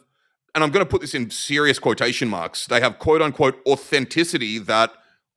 and 0.53 0.63
I'm 0.63 0.71
going 0.71 0.85
to 0.85 0.89
put 0.89 1.01
this 1.01 1.15
in 1.15 1.29
serious 1.29 1.79
quotation 1.79 2.27
marks, 2.27 2.67
they 2.67 2.81
have 2.81 2.99
quote 2.99 3.21
unquote 3.21 3.59
authenticity 3.67 4.59
that 4.59 4.91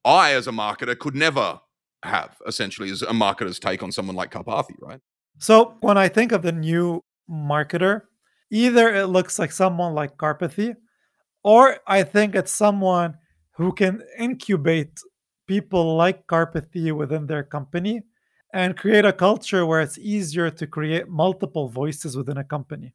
I, 0.05 0.32
as 0.32 0.47
a 0.47 0.52
marketer, 0.52 0.98
could 0.98 1.15
never 1.15 1.61
have, 2.02 2.36
essentially, 2.47 2.90
as 2.90 3.02
a 3.02 3.06
marketer's 3.06 3.59
take 3.59 3.82
on 3.82 3.90
someone 3.90 4.16
like 4.16 4.31
Karpathy, 4.31 4.74
right? 4.81 5.01
So 5.39 5.77
when 5.81 5.97
I 5.97 6.09
think 6.09 6.32
of 6.32 6.43
the 6.43 6.52
new 6.52 7.02
marketer, 7.31 8.02
either 8.51 8.94
it 8.94 9.06
looks 9.06 9.39
like 9.39 9.52
someone 9.52 9.94
like 9.94 10.16
Karpathy, 10.16 10.77
or 11.43 11.78
I 11.86 12.02
think 12.02 12.35
it's 12.35 12.52
someone 12.52 13.16
who 13.56 13.73
can 13.73 14.02
incubate 14.19 14.98
people 15.47 15.97
like 15.97 16.27
Karpathy 16.27 16.93
within 16.93 17.27
their 17.27 17.43
company 17.43 18.02
and 18.55 18.76
create 18.76 19.05
a 19.05 19.12
culture 19.12 19.66
where 19.66 19.81
it's 19.81 19.98
easier 19.98 20.48
to 20.48 20.66
create 20.66 21.09
multiple 21.09 21.68
voices 21.68 22.16
within 22.16 22.36
a 22.36 22.44
company. 22.44 22.94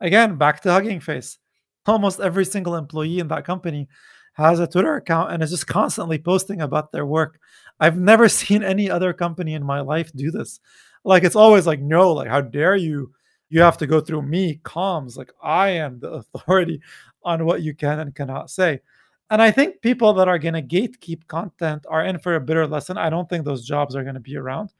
Again, 0.00 0.34
back 0.34 0.60
to 0.62 0.72
Hugging 0.72 0.98
Face. 0.98 1.38
Almost 1.86 2.18
every 2.18 2.44
single 2.44 2.74
employee 2.74 3.20
in 3.20 3.28
that 3.28 3.44
company 3.44 3.88
has 4.32 4.58
a 4.58 4.66
Twitter 4.66 4.96
account 4.96 5.30
and 5.30 5.44
is 5.44 5.50
just 5.50 5.68
constantly 5.68 6.18
posting 6.18 6.60
about 6.60 6.90
their 6.90 7.06
work. 7.06 7.38
I've 7.78 7.96
never 7.96 8.28
seen 8.40 8.64
any 8.64 8.90
other 8.90 9.12
company 9.12 9.54
in 9.54 9.64
my 9.64 9.80
life 9.80 10.10
do 10.12 10.32
this. 10.32 10.58
Like 11.04 11.22
it's 11.22 11.36
always 11.36 11.68
like, 11.68 11.80
no, 11.80 12.12
like 12.12 12.28
how 12.28 12.40
dare 12.40 12.74
you? 12.74 13.12
You 13.48 13.60
have 13.60 13.78
to 13.78 13.86
go 13.86 14.00
through 14.00 14.22
me, 14.22 14.60
comms. 14.64 15.16
Like 15.16 15.32
I 15.40 15.68
am 15.68 16.00
the 16.00 16.10
authority 16.34 16.80
on 17.22 17.46
what 17.46 17.62
you 17.62 17.76
can 17.76 18.00
and 18.00 18.12
cannot 18.12 18.50
say. 18.50 18.80
And 19.30 19.40
I 19.42 19.50
think 19.50 19.80
people 19.82 20.12
that 20.14 20.28
are 20.28 20.38
going 20.38 20.54
to 20.54 20.62
gatekeep 20.62 21.26
content 21.26 21.84
are 21.88 22.04
in 22.04 22.18
for 22.18 22.34
a 22.34 22.40
bitter 22.40 22.66
lesson. 22.66 22.98
I 22.98 23.10
don't 23.10 23.28
think 23.28 23.44
those 23.44 23.66
jobs 23.66 23.96
are 23.96 24.02
going 24.02 24.14
to 24.14 24.20
be 24.20 24.36
around. 24.36 24.72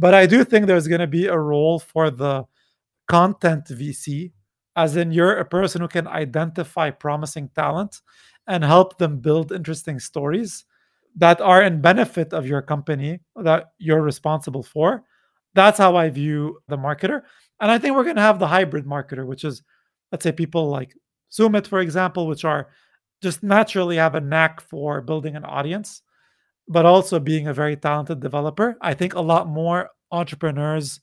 But 0.00 0.14
I 0.14 0.24
do 0.24 0.44
think 0.44 0.66
there's 0.66 0.88
going 0.88 1.02
to 1.02 1.06
be 1.06 1.26
a 1.26 1.38
role 1.38 1.78
for 1.78 2.10
the 2.10 2.44
content 3.06 3.66
VC, 3.66 4.32
as 4.74 4.96
in 4.96 5.12
you're 5.12 5.36
a 5.36 5.44
person 5.44 5.82
who 5.82 5.88
can 5.88 6.06
identify 6.06 6.88
promising 6.88 7.50
talent 7.54 8.00
and 8.46 8.64
help 8.64 8.96
them 8.96 9.18
build 9.18 9.52
interesting 9.52 10.00
stories 10.00 10.64
that 11.16 11.42
are 11.42 11.62
in 11.62 11.82
benefit 11.82 12.32
of 12.32 12.46
your 12.46 12.62
company 12.62 13.20
that 13.36 13.72
you're 13.76 14.00
responsible 14.00 14.62
for. 14.62 15.04
That's 15.52 15.76
how 15.76 15.96
I 15.96 16.08
view 16.08 16.60
the 16.68 16.78
marketer. 16.78 17.22
And 17.60 17.70
I 17.70 17.76
think 17.76 17.94
we're 17.94 18.04
going 18.04 18.16
to 18.16 18.22
have 18.22 18.38
the 18.38 18.46
hybrid 18.46 18.86
marketer, 18.86 19.26
which 19.26 19.44
is, 19.44 19.62
let's 20.12 20.22
say, 20.22 20.32
people 20.32 20.70
like 20.70 20.94
Soumith, 21.30 21.66
for 21.66 21.80
example, 21.80 22.26
which 22.26 22.46
are 22.46 22.68
just 23.20 23.42
naturally 23.42 23.96
have 23.96 24.14
a 24.14 24.20
knack 24.20 24.62
for 24.62 25.02
building 25.02 25.36
an 25.36 25.44
audience, 25.44 26.00
but 26.70 26.86
also 26.86 27.18
being 27.18 27.48
a 27.48 27.52
very 27.52 27.76
talented 27.76 28.20
developer. 28.20 28.78
I 28.80 28.94
think 28.94 29.14
a 29.14 29.20
lot 29.20 29.48
more 29.48 29.90
entrepreneurs 30.12 31.00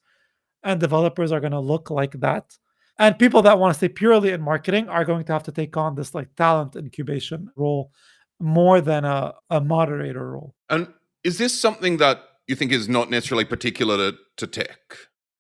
and 0.64 0.80
developers 0.80 1.34
are 1.34 1.42
going 1.42 1.52
to 1.52 1.60
look 1.60 1.92
like 1.92 2.14
that. 2.22 2.58
And 2.98 3.20
people 3.20 3.42
that 3.42 3.60
want 3.60 3.74
to 3.74 3.78
stay 3.78 3.90
purely 3.90 4.32
in 4.32 4.42
marketing 4.42 4.88
are 4.88 5.04
going 5.04 5.26
to 5.26 5.34
have 5.34 5.44
to 5.44 5.52
take 5.52 5.76
on 5.76 5.94
this 5.94 6.16
like 6.16 6.34
talent 6.36 6.78
incubation 6.78 7.52
role 7.58 7.92
more 8.40 8.80
than 8.80 9.04
a, 9.04 9.34
a 9.50 9.60
moderator 9.60 10.32
role. 10.32 10.56
And 10.70 10.88
is 11.26 11.38
this 11.38 11.60
something 11.60 11.98
that 11.98 12.22
you 12.48 12.56
think 12.56 12.72
is 12.72 12.88
not 12.88 13.10
necessarily 13.10 13.44
particular 13.44 13.98
to, 13.98 14.18
to 14.38 14.48
tech? 14.48 14.80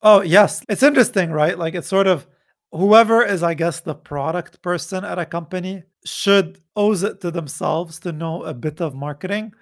Oh, 0.02 0.22
yes. 0.22 0.62
It's 0.68 0.84
interesting, 0.84 1.32
right? 1.32 1.58
Like 1.58 1.74
it's 1.74 1.88
sort 1.88 2.06
of 2.06 2.28
whoever 2.74 3.24
is, 3.24 3.44
I 3.44 3.54
guess, 3.54 3.80
the 3.80 3.96
product 3.96 4.62
person 4.62 5.06
at 5.06 5.20
a 5.20 5.26
company 5.26 5.84
should 6.06 6.60
owes 6.76 7.04
it 7.04 7.22
to 7.22 7.32
themselves 7.32 8.00
to 8.02 8.12
know 8.12 8.44
a 8.44 8.54
bit 8.54 8.82
of 8.82 8.94
marketing 8.94 9.54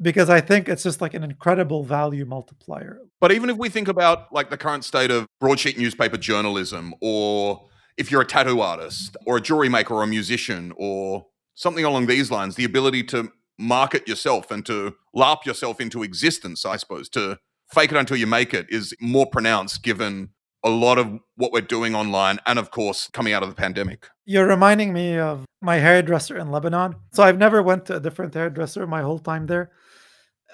because 0.00 0.30
I 0.30 0.40
think 0.40 0.68
it's 0.68 0.82
just 0.82 1.00
like 1.00 1.14
an 1.14 1.22
incredible 1.22 1.84
value 1.84 2.24
multiplier. 2.24 3.00
But 3.20 3.32
even 3.32 3.50
if 3.50 3.56
we 3.56 3.68
think 3.68 3.88
about 3.88 4.32
like 4.32 4.50
the 4.50 4.56
current 4.56 4.84
state 4.84 5.10
of 5.10 5.26
broadsheet 5.40 5.78
newspaper 5.78 6.16
journalism, 6.16 6.94
or 7.00 7.66
if 7.96 8.10
you're 8.10 8.22
a 8.22 8.26
tattoo 8.26 8.60
artist, 8.60 9.16
or 9.26 9.36
a 9.36 9.40
jewelry 9.40 9.68
maker, 9.68 9.94
or 9.94 10.02
a 10.02 10.06
musician, 10.06 10.72
or 10.76 11.26
something 11.54 11.84
along 11.84 12.06
these 12.06 12.30
lines, 12.30 12.56
the 12.56 12.64
ability 12.64 13.02
to 13.04 13.30
market 13.58 14.08
yourself 14.08 14.50
and 14.50 14.64
to 14.66 14.94
LARP 15.14 15.44
yourself 15.44 15.80
into 15.80 16.02
existence, 16.02 16.64
I 16.64 16.76
suppose, 16.76 17.08
to 17.10 17.38
fake 17.72 17.92
it 17.92 17.98
until 17.98 18.16
you 18.16 18.26
make 18.26 18.54
it 18.54 18.66
is 18.70 18.94
more 19.00 19.26
pronounced 19.26 19.82
given 19.82 20.30
a 20.64 20.70
lot 20.70 20.98
of 20.98 21.18
what 21.36 21.52
we're 21.52 21.60
doing 21.60 21.94
online 21.94 22.38
and 22.46 22.58
of 22.58 22.70
course 22.70 23.08
coming 23.12 23.32
out 23.32 23.42
of 23.42 23.48
the 23.48 23.54
pandemic. 23.54 24.08
You're 24.24 24.46
reminding 24.46 24.92
me 24.92 25.18
of 25.18 25.46
my 25.62 25.76
hairdresser 25.76 26.36
in 26.36 26.50
Lebanon. 26.50 26.96
So 27.12 27.22
I've 27.22 27.38
never 27.38 27.62
went 27.62 27.86
to 27.86 27.96
a 27.96 28.00
different 28.00 28.34
hairdresser 28.34 28.86
my 28.86 29.02
whole 29.02 29.18
time 29.18 29.46
there. 29.46 29.70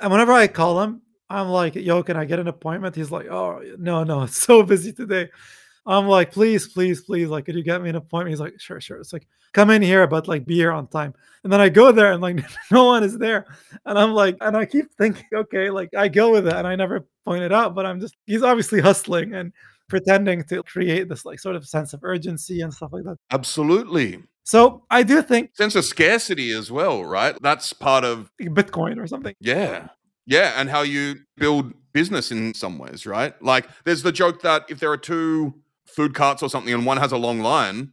And 0.00 0.10
whenever 0.10 0.32
I 0.32 0.46
call 0.46 0.80
him, 0.82 1.02
I'm 1.28 1.48
like, 1.48 1.74
yo, 1.74 2.02
can 2.02 2.16
I 2.16 2.24
get 2.24 2.38
an 2.38 2.48
appointment? 2.48 2.94
He's 2.94 3.10
like, 3.10 3.26
oh, 3.26 3.62
no, 3.78 4.04
no, 4.04 4.22
it's 4.24 4.36
so 4.36 4.62
busy 4.62 4.92
today. 4.92 5.28
I'm 5.86 6.08
like, 6.08 6.32
please, 6.32 6.66
please, 6.66 7.02
please, 7.02 7.28
like, 7.28 7.46
could 7.46 7.54
you 7.54 7.62
get 7.62 7.80
me 7.80 7.90
an 7.90 7.96
appointment? 7.96 8.30
He's 8.30 8.40
like, 8.40 8.60
sure, 8.60 8.80
sure. 8.80 8.98
It's 8.98 9.12
like, 9.12 9.26
come 9.52 9.70
in 9.70 9.82
here, 9.82 10.06
but 10.06 10.26
like, 10.26 10.44
be 10.44 10.56
here 10.56 10.72
on 10.72 10.88
time. 10.88 11.14
And 11.44 11.52
then 11.52 11.60
I 11.60 11.68
go 11.68 11.92
there 11.92 12.12
and 12.12 12.20
like, 12.20 12.44
no 12.72 12.84
one 12.86 13.04
is 13.04 13.16
there. 13.18 13.46
And 13.84 13.98
I'm 13.98 14.12
like, 14.12 14.36
and 14.40 14.56
I 14.56 14.64
keep 14.64 14.92
thinking, 14.94 15.24
okay, 15.32 15.70
like, 15.70 15.94
I 15.96 16.08
go 16.08 16.32
with 16.32 16.48
it. 16.48 16.54
And 16.54 16.66
I 16.66 16.74
never 16.74 17.06
point 17.24 17.44
it 17.44 17.52
out, 17.52 17.74
but 17.74 17.86
I'm 17.86 18.00
just, 18.00 18.16
he's 18.26 18.42
obviously 18.42 18.80
hustling 18.80 19.34
and 19.34 19.52
pretending 19.88 20.44
to 20.44 20.62
create 20.62 21.08
this 21.08 21.24
like 21.24 21.38
sort 21.38 21.56
of 21.56 21.66
sense 21.66 21.92
of 21.92 22.00
urgency 22.02 22.60
and 22.60 22.72
stuff 22.72 22.92
like 22.92 23.04
that. 23.04 23.16
Absolutely. 23.30 24.22
So 24.44 24.84
I 24.90 25.02
do 25.02 25.22
think 25.22 25.56
sense 25.56 25.74
of 25.74 25.84
scarcity 25.84 26.52
as 26.52 26.70
well, 26.70 27.04
right? 27.04 27.36
That's 27.42 27.72
part 27.72 28.04
of 28.04 28.30
Bitcoin 28.40 28.98
or 28.98 29.06
something. 29.06 29.34
Yeah. 29.40 29.88
Yeah, 30.26 30.54
and 30.56 30.68
how 30.68 30.82
you 30.82 31.20
build 31.36 31.72
business 31.92 32.32
in 32.32 32.52
some 32.54 32.78
ways, 32.78 33.06
right? 33.06 33.40
Like 33.42 33.68
there's 33.84 34.02
the 34.02 34.12
joke 34.12 34.42
that 34.42 34.64
if 34.68 34.80
there 34.80 34.90
are 34.90 34.96
two 34.96 35.54
food 35.86 36.14
carts 36.14 36.42
or 36.42 36.50
something 36.50 36.74
and 36.74 36.84
one 36.84 36.98
has 36.98 37.12
a 37.12 37.16
long 37.16 37.40
line, 37.40 37.92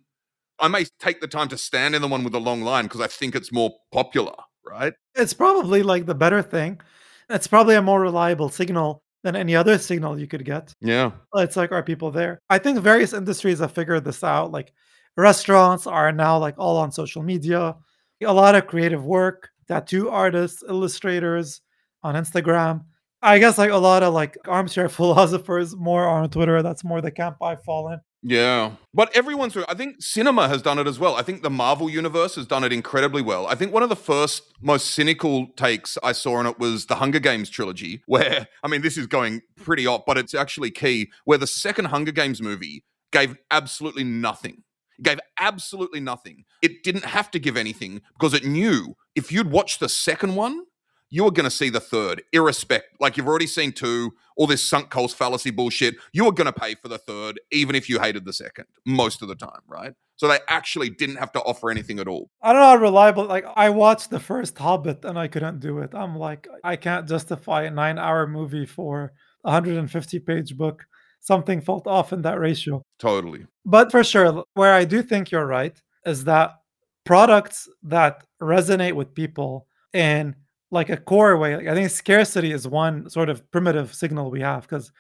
I 0.60 0.68
may 0.68 0.86
take 1.00 1.22
the 1.22 1.28
time 1.28 1.48
to 1.50 1.58
stand 1.58 1.96
in 1.96 2.02
the 2.02 2.08
one 2.08 2.24
with 2.24 2.34
a 2.34 2.40
long 2.40 2.62
line 2.62 2.86
because 2.86 3.02
I 3.02 3.08
think 3.08 3.36
it's 3.36 3.52
more 3.52 3.72
popular, 3.92 4.36
right? 4.66 4.94
It's 5.16 5.34
probably 5.34 5.84
like 5.84 6.06
the 6.06 6.16
better 6.16 6.42
thing. 6.42 6.82
It's 7.30 7.48
probably 7.48 7.76
a 7.76 7.82
more 7.82 8.02
reliable 8.02 8.50
signal 8.50 9.04
than 9.24 9.36
any 9.36 9.56
other 9.56 9.78
signal 9.78 10.20
you 10.20 10.28
could 10.28 10.46
get. 10.46 10.74
Yeah. 10.82 11.12
It's 11.36 11.56
like, 11.56 11.72
are 11.72 11.82
people 11.82 12.12
there? 12.12 12.40
I 12.50 12.58
think 12.58 12.80
various 12.80 13.14
industries 13.14 13.60
have 13.60 13.72
figured 13.72 14.04
this 14.04 14.24
out. 14.24 14.52
Like 14.52 14.74
restaurants 15.18 15.88
are 15.88 16.12
now 16.12 16.38
like 16.38 16.56
all 16.58 16.78
on 16.78 16.92
social 16.92 17.24
media, 17.24 17.76
a 18.24 18.34
lot 18.34 18.56
of 18.56 18.68
creative 18.68 19.06
work, 19.06 19.50
tattoo 19.68 20.10
artists, 20.10 20.64
illustrators 20.68 21.62
on 22.04 22.16
Instagram. 22.16 22.84
I 23.24 23.40
guess 23.40 23.58
like 23.58 23.72
a 23.72 23.78
lot 23.78 24.04
of 24.04 24.14
like 24.14 24.38
armchair 24.48 24.90
philosophers 24.90 25.76
more 25.76 26.08
on 26.08 26.30
Twitter. 26.30 26.62
That's 26.62 26.84
more 26.84 27.02
the 27.02 27.12
camp 27.12 27.38
I 27.42 27.56
fall 27.56 27.90
in. 27.90 28.00
Yeah. 28.22 28.72
But 28.94 29.16
everyone's 29.16 29.56
I 29.68 29.74
think 29.74 30.02
cinema 30.02 30.48
has 30.48 30.62
done 30.62 30.80
it 30.80 30.88
as 30.88 30.98
well. 30.98 31.16
I 31.16 31.24
think 31.24 31.42
the 31.42 31.50
Marvel 31.50 31.90
universe 31.90 32.36
has 32.36 32.46
done 32.46 32.64
it 32.64 32.72
incredibly 32.72 33.22
well. 33.22 33.48
I 33.48 33.56
think 33.56 33.74
one 33.74 33.84
of 33.84 33.90
the 33.90 33.96
first 33.96 34.44
most 34.62 34.92
cynical 34.92 35.48
takes 35.58 35.98
I 36.04 36.14
saw 36.14 36.36
on 36.36 36.48
it 36.48 36.60
was 36.60 36.86
the 36.86 36.96
Hunger 36.96 37.20
Games 37.20 37.50
trilogy, 37.50 38.02
where 38.08 38.48
I 38.64 38.68
mean 38.68 38.82
this 38.82 38.98
is 38.98 39.08
going 39.08 39.42
pretty 39.56 39.88
off, 39.88 40.04
but 40.06 40.18
it's 40.18 40.34
actually 40.34 40.72
key, 40.72 41.12
where 41.26 41.38
the 41.38 41.48
second 41.48 41.86
Hunger 41.86 42.12
Games 42.12 42.42
movie 42.42 42.84
gave 43.12 43.36
absolutely 43.52 44.04
nothing. 44.04 44.64
It 44.98 45.04
gave 45.04 45.20
absolutely 45.40 46.00
nothing. 46.00 46.46
It 46.62 46.84
didn't 46.84 47.06
have 47.06 47.32
to 47.32 47.40
give 47.40 47.58
anything 47.58 48.02
because 48.14 48.34
it 48.34 48.46
knew 48.46 48.96
if 49.16 49.32
you'd 49.32 49.52
watched 49.52 49.80
the 49.80 49.90
second 49.90 50.36
one, 50.36 50.64
you 51.14 51.28
are 51.28 51.32
going 51.32 51.44
to 51.44 51.52
see 51.52 51.70
the 51.70 51.80
third, 51.80 52.24
irrespective. 52.34 52.98
Like 53.00 53.18
you've 53.18 53.28
already 53.28 53.46
seen 53.46 53.72
two, 53.72 54.14
all 54.36 54.48
this 54.48 54.68
sunk 54.68 54.90
cost 54.90 55.16
fallacy 55.16 55.52
bullshit. 55.52 55.94
You 56.12 56.26
are 56.26 56.32
going 56.32 56.52
to 56.52 56.60
pay 56.60 56.74
for 56.74 56.88
the 56.88 56.98
third, 56.98 57.40
even 57.52 57.76
if 57.76 57.88
you 57.88 58.00
hated 58.00 58.26
the 58.26 58.34
second, 58.34 58.66
most 58.84 59.22
of 59.22 59.28
the 59.28 59.36
time, 59.36 59.62
right? 59.68 59.94
So 60.16 60.28
they 60.28 60.40
actually 60.50 60.90
didn't 60.90 61.18
have 61.18 61.32
to 61.34 61.42
offer 61.42 61.70
anything 61.70 62.00
at 62.00 62.08
all. 62.08 62.32
I 62.42 62.52
don't 62.52 62.62
know 62.64 62.68
how 62.68 62.76
reliable. 62.78 63.26
Like 63.26 63.46
I 63.56 63.70
watched 63.70 64.10
the 64.10 64.20
first 64.20 64.58
Hobbit 64.58 65.06
and 65.06 65.20
I 65.20 65.28
couldn't 65.28 65.60
do 65.60 65.78
it. 65.80 65.92
I'm 65.94 66.16
like, 66.16 66.48
I 66.64 66.76
can't 66.78 67.08
justify 67.08 67.66
a 67.66 67.70
nine-hour 67.70 68.26
movie 68.26 68.66
for 68.66 69.14
a 69.46 69.52
150 69.52 70.20
page 70.20 70.58
book. 70.58 70.84
Something 71.20 71.62
felt 71.62 71.86
off 71.86 72.12
in 72.12 72.24
that 72.24 72.40
ratio. 72.40 72.82
Totally. 72.98 73.46
But 73.66 73.92
for 73.92 74.04
sure, 74.04 74.46
where 74.56 74.74
I 74.74 74.84
do 74.84 75.04
think 75.04 75.30
you're 75.30 75.46
right 75.46 75.80
is 76.08 76.24
that 76.24 76.56
products 77.06 77.70
that 77.84 78.26
resonate 78.42 78.94
with 78.94 79.14
people 79.14 79.68
and 79.94 80.34
like 80.74 80.90
a 80.90 80.98
core 80.98 81.38
way. 81.38 81.56
Like 81.56 81.68
I 81.68 81.74
think 81.74 81.90
scarcity 81.90 82.52
is 82.52 82.68
one 82.68 83.10
sort 83.10 83.30
of 83.30 83.50
primitive 83.52 83.94
signal 83.94 84.32
we 84.32 84.42
have 84.42 84.64
because 84.64 84.92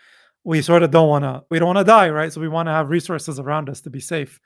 we 0.43 0.61
sort 0.61 0.83
of 0.83 0.91
don't 0.91 1.09
want 1.09 1.23
to 1.23 1.43
we 1.49 1.59
don't 1.59 1.67
want 1.73 1.79
to 1.79 1.83
die, 1.83 2.09
right? 2.09 2.31
So 2.31 2.39
we 2.39 2.47
want 2.47 2.67
to 2.67 2.71
have 2.71 2.89
resources 2.89 3.39
around 3.39 3.69
us 3.69 3.81
to 3.81 3.89
be 3.89 3.99
safe. 3.99 4.39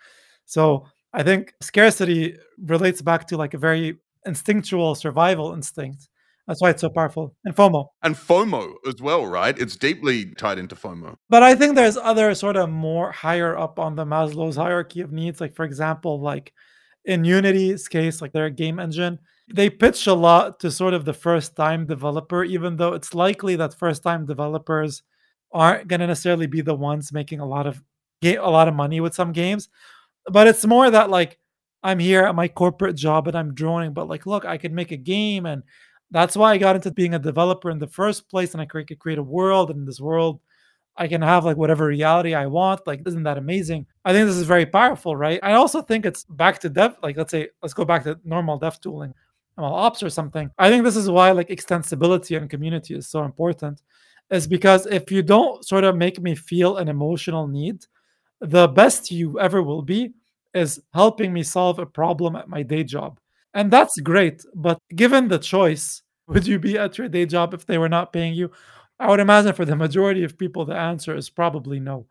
So 0.46 0.86
I 1.14 1.24
think 1.24 1.54
scarcity 1.62 2.38
relates 2.58 3.02
back 3.02 3.28
to 3.28 3.38
like 3.38 3.54
a 3.54 3.58
very 3.58 4.00
instinctual 4.26 4.96
survival 4.96 5.54
instinct. 5.54 6.08
That's 6.48 6.62
why 6.62 6.70
it's 6.70 6.80
so 6.80 6.90
powerful. 6.90 7.36
And 7.44 7.54
FOMO. 7.54 7.88
And 8.04 8.16
FOMO 8.16 8.76
as 8.88 9.02
well, 9.02 9.28
right? 9.28 9.58
It's 9.60 9.76
deeply 9.76 10.34
tied 10.36 10.58
into 10.58 10.76
FOMO. 10.76 11.18
But 11.30 11.44
I 11.44 11.56
think 11.56 11.76
there's 11.76 11.98
other 11.98 12.34
sort 12.36 12.56
of 12.56 12.70
more 12.70 13.12
higher 13.12 13.58
up 13.58 13.80
on 13.80 13.98
the 13.98 14.06
Maslow's 14.06 14.56
hierarchy 14.56 15.02
of 15.02 15.12
needs. 15.12 15.42
Like, 15.42 15.54
for 15.54 15.66
example, 15.66 16.22
like 16.22 16.54
in 17.04 17.26
Unity's 17.26 17.90
case, 17.90 18.22
like 18.22 18.32
their 18.32 18.50
game 18.50 18.80
engine, 18.80 19.20
they 19.54 19.70
pitch 19.70 20.08
a 20.08 20.14
lot 20.14 20.60
to 20.60 20.72
sort 20.72 20.94
of 20.94 21.06
the 21.06 21.14
first 21.14 21.56
time 21.56 21.86
developer, 21.86 22.44
even 22.44 22.76
though 22.76 22.94
it's 22.94 23.14
likely 23.14 23.56
that 23.56 23.74
first 23.74 24.04
time 24.04 24.26
developers 24.26 25.04
aren't 25.52 25.88
going 25.88 26.02
to 26.02 26.08
necessarily 26.08 26.48
be 26.48 26.62
the 26.62 26.76
ones 26.76 27.14
making 27.14 27.40
a 27.40 27.46
lot 27.46 27.66
of 27.66 27.82
a 28.24 28.38
lot 28.38 28.68
of 28.68 28.74
money 28.74 29.00
with 29.00 29.14
some 29.14 29.32
games. 29.32 29.70
But 30.26 30.48
it's 30.48 30.66
more 30.66 30.90
that 30.90 31.10
like 31.10 31.40
I'm 31.84 32.00
here 32.00 32.24
at 32.24 32.36
my 32.36 32.48
corporate 32.48 32.96
job 32.96 33.28
and 33.28 33.38
I'm 33.38 33.54
drawing, 33.54 33.94
but 33.94 34.10
like, 34.10 34.26
look, 34.26 34.44
I 34.46 34.58
could 34.58 34.74
make 34.74 34.92
a 34.92 34.98
game, 34.98 35.46
and 35.46 35.64
that's 36.12 36.36
why 36.36 36.52
I 36.52 36.58
got 36.58 36.76
into 36.76 36.92
being 36.92 37.14
a 37.14 37.20
developer 37.20 37.70
in 37.70 37.80
the 37.80 37.88
first 37.88 38.30
place, 38.30 38.54
and 38.54 38.62
I 38.62 38.66
could 38.66 39.00
create 39.00 39.20
a 39.20 39.24
world, 39.24 39.70
and 39.70 39.80
in 39.80 39.86
this 39.86 40.02
world, 40.02 40.42
I 40.98 41.08
can 41.08 41.22
have 41.22 41.46
like 41.46 41.58
whatever 41.58 41.86
reality 41.86 42.34
I 42.34 42.48
want. 42.48 42.88
Like, 42.88 43.04
isn't 43.06 43.24
that 43.24 43.38
amazing? 43.38 43.86
I 44.04 44.12
think 44.12 44.28
this 44.28 44.36
is 44.36 44.48
very 44.48 44.66
powerful, 44.66 45.16
right? 45.16 45.40
I 45.44 45.54
also 45.54 45.82
think 45.82 46.06
it's 46.06 46.26
back 46.26 46.60
to 46.60 46.70
dev. 46.70 46.98
Like, 47.04 47.16
let's 47.16 47.32
say, 47.32 47.50
let's 47.62 47.74
go 47.74 47.86
back 47.86 48.04
to 48.04 48.20
normal 48.26 48.58
dev 48.58 48.82
tooling. 48.82 49.14
ML 49.58 49.72
ops 49.72 50.04
or 50.04 50.10
something. 50.10 50.50
I 50.58 50.70
think 50.70 50.84
this 50.84 50.96
is 50.96 51.10
why 51.10 51.32
like 51.32 51.50
extensibility 51.50 52.38
and 52.38 52.50
community 52.50 52.96
is 52.96 53.08
so 53.08 53.24
important, 53.24 53.82
is 54.30 54.48
because 54.48 54.86
if 54.88 55.12
you 55.12 55.22
don't 55.22 55.66
sort 55.66 55.84
of 55.84 55.96
make 55.96 56.22
me 56.22 56.36
feel 56.36 56.78
an 56.78 56.88
emotional 56.88 57.48
need, 57.48 57.86
the 58.42 58.68
best 58.68 59.12
you 59.12 59.40
ever 59.40 59.64
will 59.64 59.82
be 59.82 60.14
is 60.54 60.82
helping 60.94 61.34
me 61.34 61.44
solve 61.44 61.80
a 61.80 61.86
problem 61.86 62.36
at 62.36 62.50
my 62.50 62.64
day 62.64 62.84
job. 62.84 63.20
And 63.54 63.72
that's 63.72 64.00
great. 64.00 64.44
But 64.54 64.80
given 64.96 65.28
the 65.28 65.40
choice, 65.40 66.04
would 66.28 66.46
you 66.46 66.60
be 66.60 66.78
at 66.78 66.98
your 66.98 67.08
day 67.08 67.26
job 67.26 67.54
if 67.54 67.66
they 67.66 67.78
were 67.78 67.90
not 67.90 68.14
paying 68.14 68.34
you? 68.34 68.52
I 69.00 69.10
would 69.10 69.20
imagine 69.20 69.54
for 69.54 69.66
the 69.66 69.76
majority 69.76 70.24
of 70.24 70.38
people, 70.38 70.66
the 70.66 70.76
answer 70.76 71.16
is 71.16 71.30
probably 71.30 71.80
no 71.80 72.08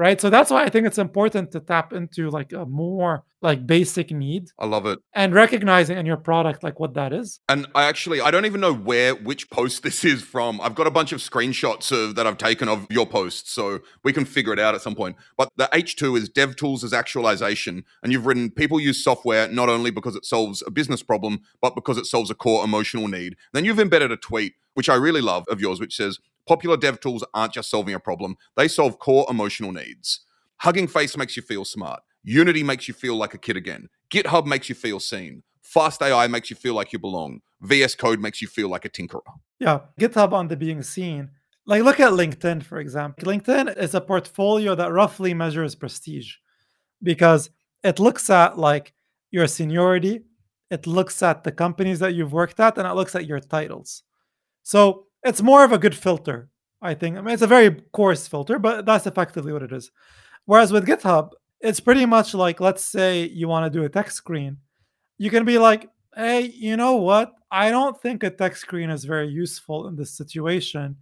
right? 0.00 0.18
So 0.18 0.30
that's 0.30 0.50
why 0.50 0.64
i 0.64 0.70
think 0.70 0.86
it's 0.86 0.98
important 0.98 1.52
to 1.52 1.60
tap 1.60 1.92
into 1.92 2.30
like 2.30 2.52
a 2.54 2.64
more 2.64 3.24
like 3.42 3.66
basic 3.66 4.10
need 4.10 4.50
i 4.58 4.66
love 4.66 4.84
it. 4.86 4.98
and 5.14 5.32
recognizing 5.34 5.96
in 5.96 6.04
your 6.04 6.16
product 6.16 6.62
like 6.62 6.80
what 6.80 6.94
that 6.94 7.12
is. 7.12 7.40
And 7.48 7.66
i 7.74 7.84
actually 7.84 8.20
i 8.22 8.30
don't 8.30 8.46
even 8.46 8.62
know 8.62 8.72
where 8.72 9.14
which 9.14 9.50
post 9.50 9.82
this 9.86 10.04
is 10.04 10.22
from. 10.22 10.60
I've 10.60 10.74
got 10.74 10.86
a 10.86 10.90
bunch 10.90 11.12
of 11.12 11.20
screenshots 11.20 11.92
of 11.92 12.14
that 12.16 12.26
i've 12.26 12.38
taken 12.38 12.66
of 12.68 12.86
your 12.90 13.06
posts 13.06 13.52
so 13.52 13.80
we 14.02 14.12
can 14.14 14.24
figure 14.24 14.54
it 14.54 14.58
out 14.58 14.74
at 14.74 14.80
some 14.80 14.94
point. 14.94 15.16
But 15.36 15.50
the 15.56 15.68
h2 15.72 16.16
is 16.16 16.28
dev 16.30 16.56
tools 16.56 16.82
as 16.82 16.94
actualization 16.94 17.84
and 18.02 18.10
you've 18.10 18.26
written 18.26 18.50
people 18.50 18.80
use 18.80 19.04
software 19.04 19.48
not 19.48 19.68
only 19.68 19.90
because 19.90 20.16
it 20.16 20.24
solves 20.24 20.62
a 20.66 20.70
business 20.70 21.02
problem 21.02 21.40
but 21.60 21.74
because 21.74 21.98
it 21.98 22.06
solves 22.06 22.30
a 22.30 22.34
core 22.34 22.64
emotional 22.64 23.06
need. 23.06 23.36
Then 23.52 23.66
you've 23.66 23.80
embedded 23.86 24.10
a 24.10 24.16
tweet 24.16 24.54
which 24.74 24.88
i 24.88 24.94
really 24.94 25.20
love 25.20 25.44
of 25.48 25.60
yours 25.60 25.80
which 25.80 25.96
says 25.96 26.18
Popular 26.50 26.76
dev 26.76 26.98
tools 26.98 27.24
aren't 27.32 27.52
just 27.52 27.70
solving 27.70 27.94
a 27.94 28.00
problem, 28.00 28.36
they 28.56 28.66
solve 28.66 28.98
core 28.98 29.24
emotional 29.30 29.70
needs. 29.70 30.22
Hugging 30.56 30.88
Face 30.88 31.16
makes 31.16 31.36
you 31.36 31.44
feel 31.44 31.64
smart. 31.64 32.00
Unity 32.24 32.64
makes 32.64 32.88
you 32.88 32.92
feel 32.92 33.14
like 33.14 33.34
a 33.34 33.38
kid 33.38 33.56
again. 33.56 33.88
GitHub 34.12 34.46
makes 34.46 34.68
you 34.68 34.74
feel 34.74 34.98
seen. 34.98 35.44
Fast 35.62 36.02
AI 36.02 36.26
makes 36.26 36.50
you 36.50 36.56
feel 36.56 36.74
like 36.74 36.92
you 36.92 36.98
belong. 36.98 37.40
VS 37.60 37.94
Code 37.94 38.18
makes 38.18 38.42
you 38.42 38.48
feel 38.48 38.68
like 38.68 38.84
a 38.84 38.88
tinkerer. 38.88 39.20
Yeah, 39.60 39.78
GitHub 40.00 40.32
on 40.32 40.48
the 40.48 40.56
being 40.56 40.82
seen. 40.82 41.30
Like, 41.66 41.84
look 41.84 42.00
at 42.00 42.14
LinkedIn, 42.14 42.64
for 42.64 42.80
example. 42.80 43.32
LinkedIn 43.32 43.78
is 43.78 43.94
a 43.94 44.00
portfolio 44.00 44.74
that 44.74 44.90
roughly 44.90 45.32
measures 45.32 45.76
prestige 45.76 46.34
because 47.00 47.50
it 47.84 48.00
looks 48.00 48.28
at 48.28 48.58
like 48.58 48.92
your 49.30 49.46
seniority, 49.46 50.24
it 50.68 50.84
looks 50.84 51.22
at 51.22 51.44
the 51.44 51.52
companies 51.52 52.00
that 52.00 52.14
you've 52.14 52.32
worked 52.32 52.58
at, 52.58 52.76
and 52.76 52.88
it 52.88 52.94
looks 52.94 53.14
at 53.14 53.26
your 53.26 53.38
titles. 53.38 54.02
So 54.64 55.06
it's 55.24 55.42
more 55.42 55.64
of 55.64 55.72
a 55.72 55.78
good 55.78 55.94
filter, 55.94 56.48
I 56.80 56.94
think. 56.94 57.16
I 57.16 57.20
mean, 57.20 57.34
it's 57.34 57.42
a 57.42 57.46
very 57.46 57.70
coarse 57.92 58.26
filter, 58.26 58.58
but 58.58 58.86
that's 58.86 59.06
effectively 59.06 59.52
what 59.52 59.62
it 59.62 59.72
is. 59.72 59.90
Whereas 60.46 60.72
with 60.72 60.86
GitHub, 60.86 61.30
it's 61.60 61.80
pretty 61.80 62.06
much 62.06 62.34
like, 62.34 62.60
let's 62.60 62.84
say 62.84 63.26
you 63.28 63.48
want 63.48 63.70
to 63.70 63.78
do 63.78 63.84
a 63.84 63.88
text 63.88 64.16
screen. 64.16 64.56
You 65.18 65.30
can 65.30 65.44
be 65.44 65.58
like, 65.58 65.88
hey, 66.14 66.52
you 66.54 66.76
know 66.76 66.96
what? 66.96 67.32
I 67.50 67.70
don't 67.70 68.00
think 68.00 68.22
a 68.22 68.30
text 68.30 68.62
screen 68.62 68.90
is 68.90 69.04
very 69.04 69.28
useful 69.28 69.88
in 69.88 69.96
this 69.96 70.12
situation. 70.12 70.96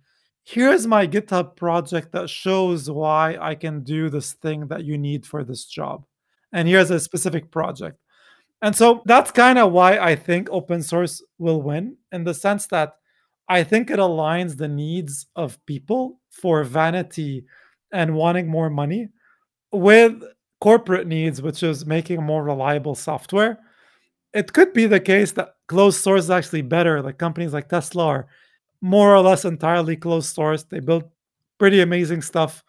Here's 0.44 0.86
my 0.86 1.06
GitHub 1.06 1.56
project 1.56 2.12
that 2.12 2.30
shows 2.30 2.90
why 2.90 3.36
I 3.40 3.54
can 3.54 3.82
do 3.82 4.08
this 4.08 4.32
thing 4.32 4.66
that 4.68 4.84
you 4.84 4.96
need 4.98 5.26
for 5.26 5.44
this 5.44 5.66
job. 5.66 6.04
And 6.52 6.66
here's 6.66 6.90
a 6.90 6.98
specific 6.98 7.50
project. 7.50 7.98
And 8.62 8.74
so 8.74 9.02
that's 9.04 9.30
kind 9.30 9.58
of 9.58 9.72
why 9.72 9.98
I 9.98 10.16
think 10.16 10.48
open 10.50 10.82
source 10.82 11.22
will 11.38 11.62
win 11.62 11.96
in 12.10 12.24
the 12.24 12.34
sense 12.34 12.66
that 12.68 12.97
I 13.48 13.64
think 13.64 13.90
it 13.90 13.98
aligns 13.98 14.56
the 14.56 14.68
needs 14.68 15.26
of 15.34 15.64
people 15.66 16.20
for 16.30 16.64
vanity 16.64 17.44
and 17.92 18.14
wanting 18.14 18.46
more 18.48 18.68
money 18.70 19.08
with 19.72 20.22
corporate 20.60 21.06
needs, 21.06 21.40
which 21.40 21.62
is 21.62 21.86
making 21.86 22.22
more 22.22 22.44
reliable 22.44 22.94
software. 22.94 23.58
It 24.34 24.52
could 24.52 24.72
be 24.72 24.86
the 24.86 25.00
case 25.00 25.32
that 25.32 25.54
closed 25.66 26.02
source 26.02 26.24
is 26.24 26.30
actually 26.30 26.62
better. 26.62 27.00
Like 27.00 27.18
companies 27.18 27.52
like 27.54 27.68
Tesla 27.68 28.06
are 28.06 28.26
more 28.82 29.14
or 29.14 29.20
less 29.20 29.44
entirely 29.44 29.96
closed 29.96 30.34
source. 30.34 30.64
They 30.64 30.80
build 30.80 31.04
pretty 31.58 31.80
amazing 31.80 32.22
stuff. 32.22 32.62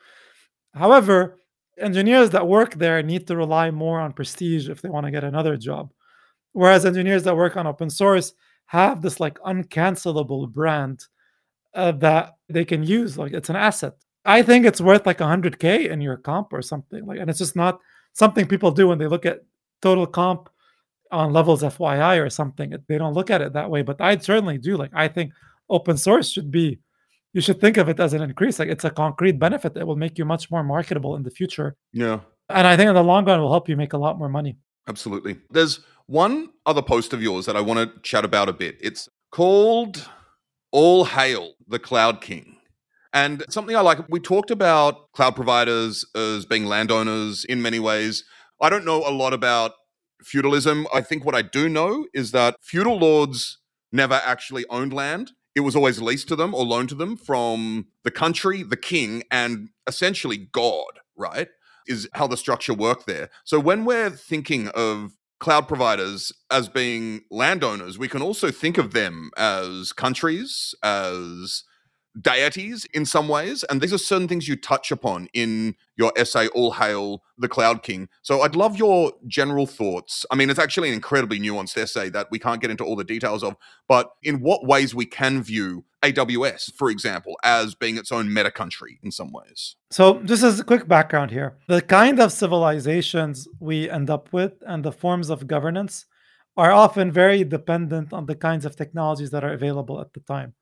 However, 0.73 1.37
engineers 1.77 2.29
that 2.31 2.47
work 2.47 2.75
there 2.75 3.01
need 3.03 3.27
to 3.27 3.35
rely 3.35 3.71
more 3.71 3.99
on 3.99 4.13
prestige 4.13 4.69
if 4.69 4.81
they 4.81 4.89
want 4.89 5.05
to 5.05 5.11
get 5.11 5.23
another 5.23 5.57
job. 5.57 5.91
Whereas 6.53 6.85
engineers 6.85 7.23
that 7.23 7.35
work 7.35 7.57
on 7.57 7.67
open 7.67 7.89
source 7.89 8.33
have 8.69 9.01
this 9.01 9.19
like 9.19 9.39
uncancelable 9.39 10.47
brand 10.47 11.03
uh, 11.73 11.91
that 11.91 12.35
they 12.49 12.63
can 12.63 12.83
use. 12.83 13.17
Like 13.17 13.33
it's 13.33 13.49
an 13.49 13.55
asset. 13.55 13.93
I 14.25 14.43
think 14.43 14.63
it's 14.63 14.79
worth 14.79 15.07
like 15.07 15.17
100k 15.17 15.89
in 15.89 16.01
your 16.01 16.17
comp 16.17 16.53
or 16.53 16.61
something. 16.61 17.03
Like, 17.03 17.19
and 17.19 17.31
it's 17.31 17.39
just 17.39 17.55
not 17.55 17.79
something 18.13 18.45
people 18.45 18.69
do 18.69 18.87
when 18.87 18.99
they 18.99 19.07
look 19.07 19.25
at 19.25 19.39
total 19.81 20.05
comp 20.05 20.49
on 21.11 21.33
levels 21.33 21.63
FYI 21.63 22.23
or 22.23 22.29
something. 22.29 22.75
They 22.87 22.99
don't 22.99 23.15
look 23.15 23.31
at 23.31 23.41
it 23.41 23.53
that 23.53 23.71
way, 23.71 23.81
but 23.81 23.99
I 23.99 24.15
certainly 24.17 24.59
do. 24.59 24.77
Like, 24.77 24.91
I 24.93 25.07
think 25.07 25.33
open 25.67 25.97
source 25.97 26.29
should 26.29 26.51
be. 26.51 26.77
You 27.33 27.41
should 27.41 27.59
think 27.59 27.77
of 27.77 27.89
it 27.89 27.99
as 27.99 28.13
an 28.13 28.21
increase. 28.21 28.59
Like 28.59 28.69
it's 28.69 28.85
a 28.85 28.91
concrete 28.91 29.39
benefit 29.39 29.73
that 29.73 29.87
will 29.87 29.95
make 29.95 30.19
you 30.19 30.25
much 30.25 30.51
more 30.51 30.63
marketable 30.63 31.15
in 31.15 31.23
the 31.23 31.31
future. 31.31 31.75
Yeah. 31.91 32.19
And 32.49 32.67
I 32.67 32.77
think 32.77 32.89
in 32.89 32.95
the 32.95 33.03
long 33.03 33.25
run 33.25 33.41
will 33.41 33.51
help 33.51 33.67
you 33.67 33.75
make 33.75 33.93
a 33.93 33.97
lot 33.97 34.19
more 34.19 34.29
money. 34.29 34.57
Absolutely. 34.87 35.39
There's 35.49 35.81
one 36.09 36.49
other 36.65 36.81
post 36.81 37.13
of 37.13 37.21
yours 37.21 37.45
that 37.45 37.55
I 37.55 37.61
want 37.61 37.79
to 37.79 38.01
chat 38.01 38.25
about 38.25 38.49
a 38.49 38.53
bit. 38.53 38.77
It's 38.81 39.07
called 39.31 40.09
All 40.71 41.05
Hail 41.05 41.53
the 41.67 41.77
Cloud 41.77 42.19
King. 42.19 42.57
And 43.13 43.43
something 43.47 43.75
I 43.75 43.81
like, 43.81 43.99
we 44.09 44.19
talked 44.19 44.49
about 44.49 45.11
cloud 45.13 45.35
providers 45.35 46.05
as 46.15 46.47
being 46.47 46.65
landowners 46.65 47.45
in 47.45 47.61
many 47.61 47.79
ways. 47.79 48.23
I 48.59 48.71
don't 48.71 48.85
know 48.85 49.07
a 49.07 49.13
lot 49.13 49.33
about 49.33 49.73
feudalism. 50.23 50.87
I 50.91 51.01
think 51.01 51.25
what 51.25 51.35
I 51.35 51.43
do 51.43 51.69
know 51.69 52.07
is 52.11 52.31
that 52.31 52.55
feudal 52.59 52.97
lords 52.97 53.59
never 53.91 54.19
actually 54.25 54.65
owned 54.69 54.93
land. 54.93 55.33
it 55.55 55.61
was 55.61 55.75
always 55.75 56.01
leased 56.01 56.27
to 56.29 56.35
them 56.35 56.53
or 56.53 56.65
loaned 56.65 56.89
to 56.89 56.95
them 56.95 57.17
from 57.17 57.87
the 58.03 58.11
country, 58.11 58.63
the 58.63 58.77
king, 58.77 59.23
and 59.29 59.69
essentially 59.87 60.37
God, 60.37 60.99
right? 61.17 61.49
Is 61.87 62.07
how 62.13 62.27
the 62.27 62.37
structure 62.37 62.73
worked 62.73 63.07
there. 63.07 63.29
So 63.43 63.59
when 63.59 63.83
we're 63.83 64.11
thinking 64.11 64.69
of 64.69 65.13
cloud 65.39 65.67
providers 65.67 66.31
as 66.51 66.69
being 66.69 67.21
landowners, 67.31 67.97
we 67.97 68.07
can 68.07 68.21
also 68.21 68.51
think 68.51 68.77
of 68.77 68.93
them 68.93 69.31
as 69.37 69.93
countries, 69.93 70.75
as 70.83 71.63
deities 72.21 72.85
in 72.93 73.05
some 73.05 73.27
ways. 73.27 73.63
And 73.69 73.81
these 73.81 73.93
are 73.93 73.97
certain 73.97 74.27
things 74.27 74.47
you 74.47 74.55
touch 74.55 74.91
upon 74.91 75.27
in 75.33 75.75
your 75.95 76.11
essay, 76.15 76.47
All 76.49 76.71
Hail 76.71 77.21
the 77.37 77.47
Cloud 77.47 77.83
King. 77.83 78.09
So 78.21 78.41
I'd 78.41 78.55
love 78.55 78.77
your 78.77 79.13
general 79.27 79.65
thoughts. 79.65 80.25
I 80.31 80.35
mean, 80.35 80.49
it's 80.49 80.59
actually 80.59 80.89
an 80.89 80.95
incredibly 80.95 81.39
nuanced 81.39 81.77
essay 81.77 82.09
that 82.09 82.27
we 82.31 82.39
can't 82.39 82.61
get 82.61 82.71
into 82.71 82.83
all 82.83 82.95
the 82.95 83.03
details 83.03 83.43
of, 83.43 83.55
but 83.87 84.11
in 84.23 84.41
what 84.41 84.65
ways 84.65 84.93
we 84.93 85.05
can 85.05 85.41
view 85.41 85.85
AWS, 86.01 86.73
for 86.73 86.89
example, 86.89 87.37
as 87.43 87.75
being 87.75 87.97
its 87.97 88.11
own 88.11 88.33
meta 88.33 88.51
country 88.51 88.99
in 89.03 89.11
some 89.11 89.31
ways. 89.31 89.75
So, 89.91 90.21
just 90.23 90.43
as 90.43 90.59
a 90.59 90.63
quick 90.63 90.87
background 90.87 91.31
here, 91.31 91.57
the 91.67 91.81
kind 91.81 92.19
of 92.19 92.31
civilizations 92.31 93.47
we 93.59 93.89
end 93.89 94.09
up 94.09 94.31
with 94.31 94.53
and 94.65 94.85
the 94.85 94.93
forms 94.93 95.29
of 95.29 95.47
governance 95.47 96.05
are 96.55 96.71
often 96.71 97.11
very 97.11 97.43
dependent 97.43 98.13
on 98.13 98.25
the 98.25 98.35
kinds 98.35 98.65
of 98.65 98.75
technologies 98.75 99.31
that 99.31 99.43
are 99.43 99.53
available 99.53 99.99
at 99.99 100.13
the 100.13 100.19
time. 100.21 100.53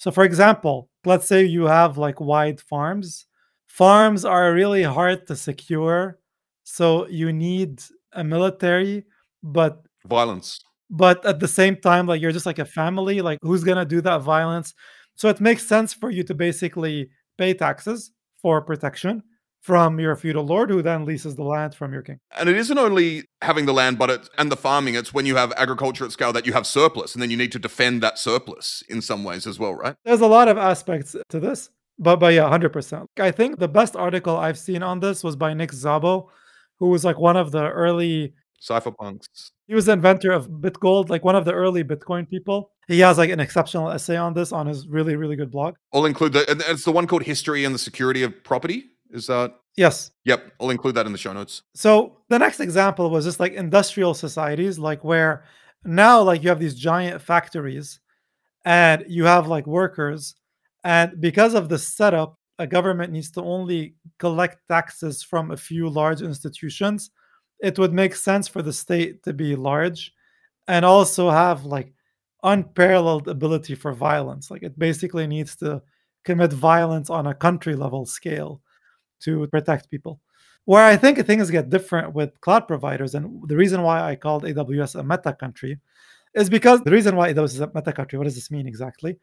So, 0.00 0.10
for 0.10 0.24
example, 0.24 0.88
let's 1.04 1.26
say 1.26 1.44
you 1.44 1.64
have 1.64 1.98
like 1.98 2.22
wide 2.22 2.58
farms. 2.58 3.26
Farms 3.66 4.24
are 4.24 4.54
really 4.54 4.82
hard 4.82 5.26
to 5.26 5.36
secure. 5.36 6.18
So, 6.64 7.06
you 7.08 7.34
need 7.34 7.82
a 8.14 8.24
military, 8.24 9.04
but 9.42 9.84
violence. 10.06 10.64
But 10.88 11.24
at 11.26 11.38
the 11.38 11.46
same 11.46 11.76
time, 11.76 12.06
like 12.06 12.22
you're 12.22 12.32
just 12.32 12.46
like 12.46 12.58
a 12.58 12.64
family, 12.64 13.20
like 13.20 13.38
who's 13.42 13.62
going 13.62 13.76
to 13.76 13.84
do 13.84 14.00
that 14.00 14.22
violence? 14.22 14.72
So, 15.16 15.28
it 15.28 15.38
makes 15.38 15.66
sense 15.66 15.92
for 15.92 16.10
you 16.10 16.22
to 16.24 16.34
basically 16.34 17.10
pay 17.36 17.52
taxes 17.52 18.10
for 18.40 18.62
protection 18.62 19.22
from 19.60 20.00
your 20.00 20.16
feudal 20.16 20.44
lord 20.44 20.70
who 20.70 20.82
then 20.82 21.04
leases 21.04 21.36
the 21.36 21.42
land 21.42 21.74
from 21.74 21.92
your 21.92 22.02
king. 22.02 22.18
And 22.38 22.48
it 22.48 22.56
isn't 22.56 22.78
only 22.78 23.24
having 23.42 23.66
the 23.66 23.74
land 23.74 23.98
but 23.98 24.10
it 24.10 24.28
and 24.38 24.50
the 24.50 24.56
farming 24.56 24.94
it's 24.94 25.12
when 25.12 25.26
you 25.26 25.36
have 25.36 25.52
agriculture 25.56 26.04
at 26.04 26.12
scale 26.12 26.32
that 26.32 26.46
you 26.46 26.52
have 26.52 26.66
surplus 26.66 27.14
and 27.14 27.22
then 27.22 27.30
you 27.30 27.36
need 27.36 27.52
to 27.52 27.58
defend 27.58 28.02
that 28.02 28.18
surplus 28.18 28.82
in 28.88 29.02
some 29.02 29.24
ways 29.24 29.46
as 29.46 29.58
well, 29.58 29.74
right? 29.74 29.96
There's 30.04 30.20
a 30.20 30.26
lot 30.26 30.48
of 30.48 30.58
aspects 30.58 31.14
to 31.28 31.40
this. 31.40 31.70
But 31.98 32.16
but 32.16 32.32
yeah, 32.32 32.44
100%. 32.44 33.06
I 33.18 33.30
think 33.30 33.58
the 33.58 33.68
best 33.68 33.94
article 33.94 34.36
I've 34.36 34.58
seen 34.58 34.82
on 34.82 35.00
this 35.00 35.22
was 35.22 35.36
by 35.36 35.52
Nick 35.52 35.70
Szabo, 35.72 36.28
who 36.78 36.88
was 36.88 37.04
like 37.04 37.18
one 37.18 37.36
of 37.36 37.52
the 37.52 37.68
early 37.68 38.32
cypherpunks. 38.60 39.26
He 39.66 39.74
was 39.74 39.86
the 39.86 39.92
inventor 39.92 40.32
of 40.32 40.48
BitGold, 40.48 41.10
like 41.10 41.24
one 41.24 41.36
of 41.36 41.44
the 41.44 41.52
early 41.52 41.84
Bitcoin 41.84 42.28
people. 42.28 42.72
He 42.88 43.00
has 43.00 43.18
like 43.18 43.30
an 43.30 43.38
exceptional 43.38 43.90
essay 43.90 44.16
on 44.16 44.34
this 44.34 44.50
on 44.50 44.66
his 44.66 44.88
really, 44.88 45.14
really 45.14 45.36
good 45.36 45.50
blog. 45.50 45.76
I'll 45.92 46.06
include 46.06 46.32
the, 46.32 46.44
it's 46.68 46.84
the 46.84 46.90
one 46.90 47.06
called 47.06 47.22
History 47.22 47.64
and 47.64 47.74
the 47.74 47.78
Security 47.78 48.22
of 48.22 48.42
Property. 48.42 48.86
Is 49.12 49.26
that? 49.26 49.54
Yes. 49.76 50.10
Yep. 50.24 50.52
I'll 50.60 50.70
include 50.70 50.94
that 50.96 51.06
in 51.06 51.12
the 51.12 51.18
show 51.18 51.32
notes. 51.32 51.62
So 51.74 52.18
the 52.28 52.38
next 52.38 52.60
example 52.60 53.10
was 53.10 53.24
just 53.24 53.40
like 53.40 53.52
industrial 53.52 54.14
societies, 54.14 54.78
like 54.78 55.04
where 55.04 55.44
now 55.84 56.22
like 56.22 56.42
you 56.42 56.48
have 56.48 56.60
these 56.60 56.74
giant 56.74 57.22
factories 57.22 58.00
and 58.64 59.04
you 59.08 59.24
have 59.24 59.46
like 59.46 59.66
workers. 59.66 60.34
And 60.84 61.20
because 61.20 61.54
of 61.54 61.68
the 61.68 61.78
setup, 61.78 62.36
a 62.58 62.66
government 62.66 63.12
needs 63.12 63.30
to 63.32 63.42
only 63.42 63.94
collect 64.18 64.58
taxes 64.68 65.22
from 65.22 65.50
a 65.50 65.56
few 65.56 65.88
large 65.88 66.20
institutions. 66.20 67.10
It 67.60 67.78
would 67.78 67.92
make 67.92 68.14
sense 68.14 68.48
for 68.48 68.62
the 68.62 68.72
state 68.72 69.22
to 69.22 69.32
be 69.32 69.56
large 69.56 70.12
and 70.68 70.84
also 70.84 71.30
have 71.30 71.64
like 71.64 71.92
unparalleled 72.42 73.28
ability 73.28 73.74
for 73.74 73.92
violence. 73.92 74.50
Like 74.50 74.62
it 74.62 74.78
basically 74.78 75.26
needs 75.26 75.56
to 75.56 75.82
commit 76.24 76.52
violence 76.52 77.08
on 77.08 77.26
a 77.26 77.34
country 77.34 77.74
level 77.74 78.04
scale 78.04 78.60
to 79.20 79.46
protect 79.48 79.90
people. 79.90 80.20
Where 80.64 80.84
I 80.84 80.96
think 80.96 81.24
things 81.26 81.50
get 81.50 81.70
different 81.70 82.14
with 82.14 82.40
cloud 82.40 82.68
providers, 82.68 83.14
and 83.14 83.48
the 83.48 83.56
reason 83.56 83.82
why 83.82 84.02
I 84.02 84.16
called 84.16 84.44
AWS 84.44 84.98
a 84.98 85.02
meta 85.02 85.32
country 85.32 85.78
is 86.34 86.48
because 86.48 86.80
the 86.82 86.90
reason 86.90 87.16
why 87.16 87.32
AWS 87.32 87.54
is 87.54 87.60
a 87.60 87.70
meta 87.74 87.92
country, 87.92 88.18
what 88.18 88.24
does 88.24 88.34
this 88.34 88.50
mean 88.50 88.66
exactly? 88.66 89.18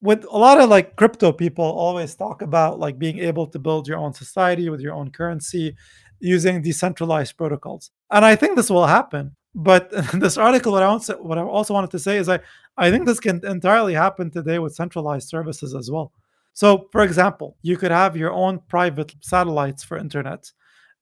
With 0.00 0.24
a 0.24 0.36
lot 0.36 0.60
of 0.60 0.68
like 0.68 0.96
crypto 0.96 1.32
people 1.32 1.64
always 1.64 2.14
talk 2.14 2.42
about 2.42 2.78
like 2.78 2.98
being 2.98 3.18
able 3.18 3.46
to 3.48 3.58
build 3.58 3.88
your 3.88 3.98
own 3.98 4.12
society 4.12 4.68
with 4.68 4.80
your 4.80 4.94
own 4.94 5.10
currency 5.10 5.76
using 6.20 6.62
decentralized 6.62 7.36
protocols. 7.36 7.90
And 8.10 8.24
I 8.24 8.36
think 8.36 8.56
this 8.56 8.70
will 8.70 8.86
happen. 8.86 9.34
But 9.54 9.90
this 10.14 10.38
article, 10.38 10.72
what 10.72 10.82
I, 10.82 10.86
also, 10.86 11.20
what 11.22 11.38
I 11.38 11.42
also 11.42 11.74
wanted 11.74 11.90
to 11.90 11.98
say 11.98 12.16
is 12.16 12.28
I, 12.28 12.40
I 12.76 12.90
think 12.90 13.06
this 13.06 13.20
can 13.20 13.44
entirely 13.44 13.94
happen 13.94 14.30
today 14.30 14.58
with 14.58 14.74
centralized 14.74 15.28
services 15.28 15.74
as 15.74 15.90
well. 15.90 16.12
So, 16.54 16.88
for 16.92 17.02
example, 17.02 17.56
you 17.62 17.76
could 17.76 17.90
have 17.90 18.16
your 18.16 18.32
own 18.32 18.60
private 18.68 19.14
satellites 19.20 19.82
for 19.82 19.96
internet. 19.96 20.50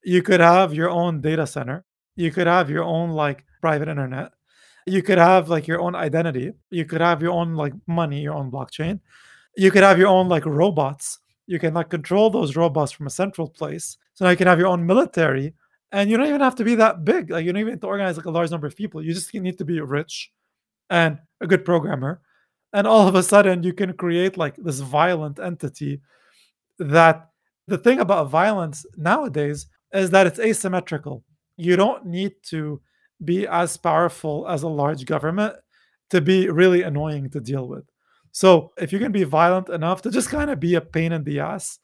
You 0.04 0.22
could 0.22 0.40
have 0.40 0.72
your 0.72 0.90
own 0.90 1.20
data 1.20 1.46
center. 1.46 1.84
You 2.16 2.30
could 2.30 2.46
have 2.46 2.70
your 2.70 2.84
own 2.84 3.10
like 3.10 3.44
private 3.60 3.88
internet. 3.88 4.32
You 4.86 5.02
could 5.02 5.18
have 5.18 5.48
like 5.48 5.66
your 5.66 5.80
own 5.80 5.94
identity. 5.94 6.52
You 6.70 6.84
could 6.84 7.00
have 7.00 7.20
your 7.20 7.32
own 7.32 7.54
like 7.54 7.74
money, 7.86 8.20
your 8.20 8.34
own 8.34 8.50
blockchain. 8.50 9.00
You 9.56 9.70
could 9.70 9.82
have 9.82 9.98
your 9.98 10.08
own 10.08 10.28
like 10.28 10.46
robots. 10.46 11.18
You 11.46 11.58
can 11.58 11.74
like 11.74 11.90
control 11.90 12.30
those 12.30 12.56
robots 12.56 12.92
from 12.92 13.06
a 13.06 13.10
central 13.10 13.48
place. 13.48 13.96
So 14.14 14.24
now 14.24 14.30
you 14.30 14.36
can 14.36 14.46
have 14.46 14.58
your 14.58 14.68
own 14.68 14.86
military 14.86 15.54
and 15.92 16.08
you 16.08 16.16
don't 16.16 16.28
even 16.28 16.40
have 16.40 16.54
to 16.56 16.64
be 16.64 16.76
that 16.76 17.04
big. 17.04 17.30
Like 17.30 17.44
you 17.44 17.52
don't 17.52 17.60
even 17.60 17.72
have 17.72 17.80
to 17.80 17.86
organize 17.88 18.16
like 18.16 18.26
a 18.26 18.30
large 18.30 18.50
number 18.50 18.66
of 18.66 18.76
people. 18.76 19.02
You 19.02 19.12
just 19.12 19.34
need 19.34 19.58
to 19.58 19.64
be 19.64 19.80
rich 19.80 20.30
and 20.88 21.18
a 21.40 21.46
good 21.46 21.64
programmer 21.64 22.20
and 22.72 22.86
all 22.86 23.06
of 23.08 23.14
a 23.14 23.22
sudden 23.22 23.62
you 23.62 23.72
can 23.72 23.92
create 23.94 24.36
like 24.36 24.56
this 24.56 24.80
violent 24.80 25.38
entity 25.38 26.00
that 26.78 27.30
the 27.66 27.78
thing 27.78 28.00
about 28.00 28.30
violence 28.30 28.86
nowadays 28.96 29.66
is 29.92 30.10
that 30.10 30.26
it's 30.26 30.38
asymmetrical. 30.38 31.24
You 31.56 31.76
don't 31.76 32.06
need 32.06 32.32
to 32.44 32.80
be 33.24 33.46
as 33.46 33.76
powerful 33.76 34.48
as 34.48 34.62
a 34.62 34.68
large 34.68 35.04
government 35.04 35.54
to 36.10 36.20
be 36.20 36.48
really 36.48 36.82
annoying 36.82 37.30
to 37.30 37.40
deal 37.40 37.68
with. 37.68 37.84
So 38.32 38.72
if 38.78 38.92
you 38.92 38.98
can 38.98 39.12
be 39.12 39.24
violent 39.24 39.68
enough 39.68 40.02
to 40.02 40.10
just 40.10 40.30
kind 40.30 40.50
of 40.50 40.60
be 40.60 40.74
a 40.74 40.80
pain 40.80 41.12
in 41.12 41.24
the 41.24 41.40
ass 41.40 41.78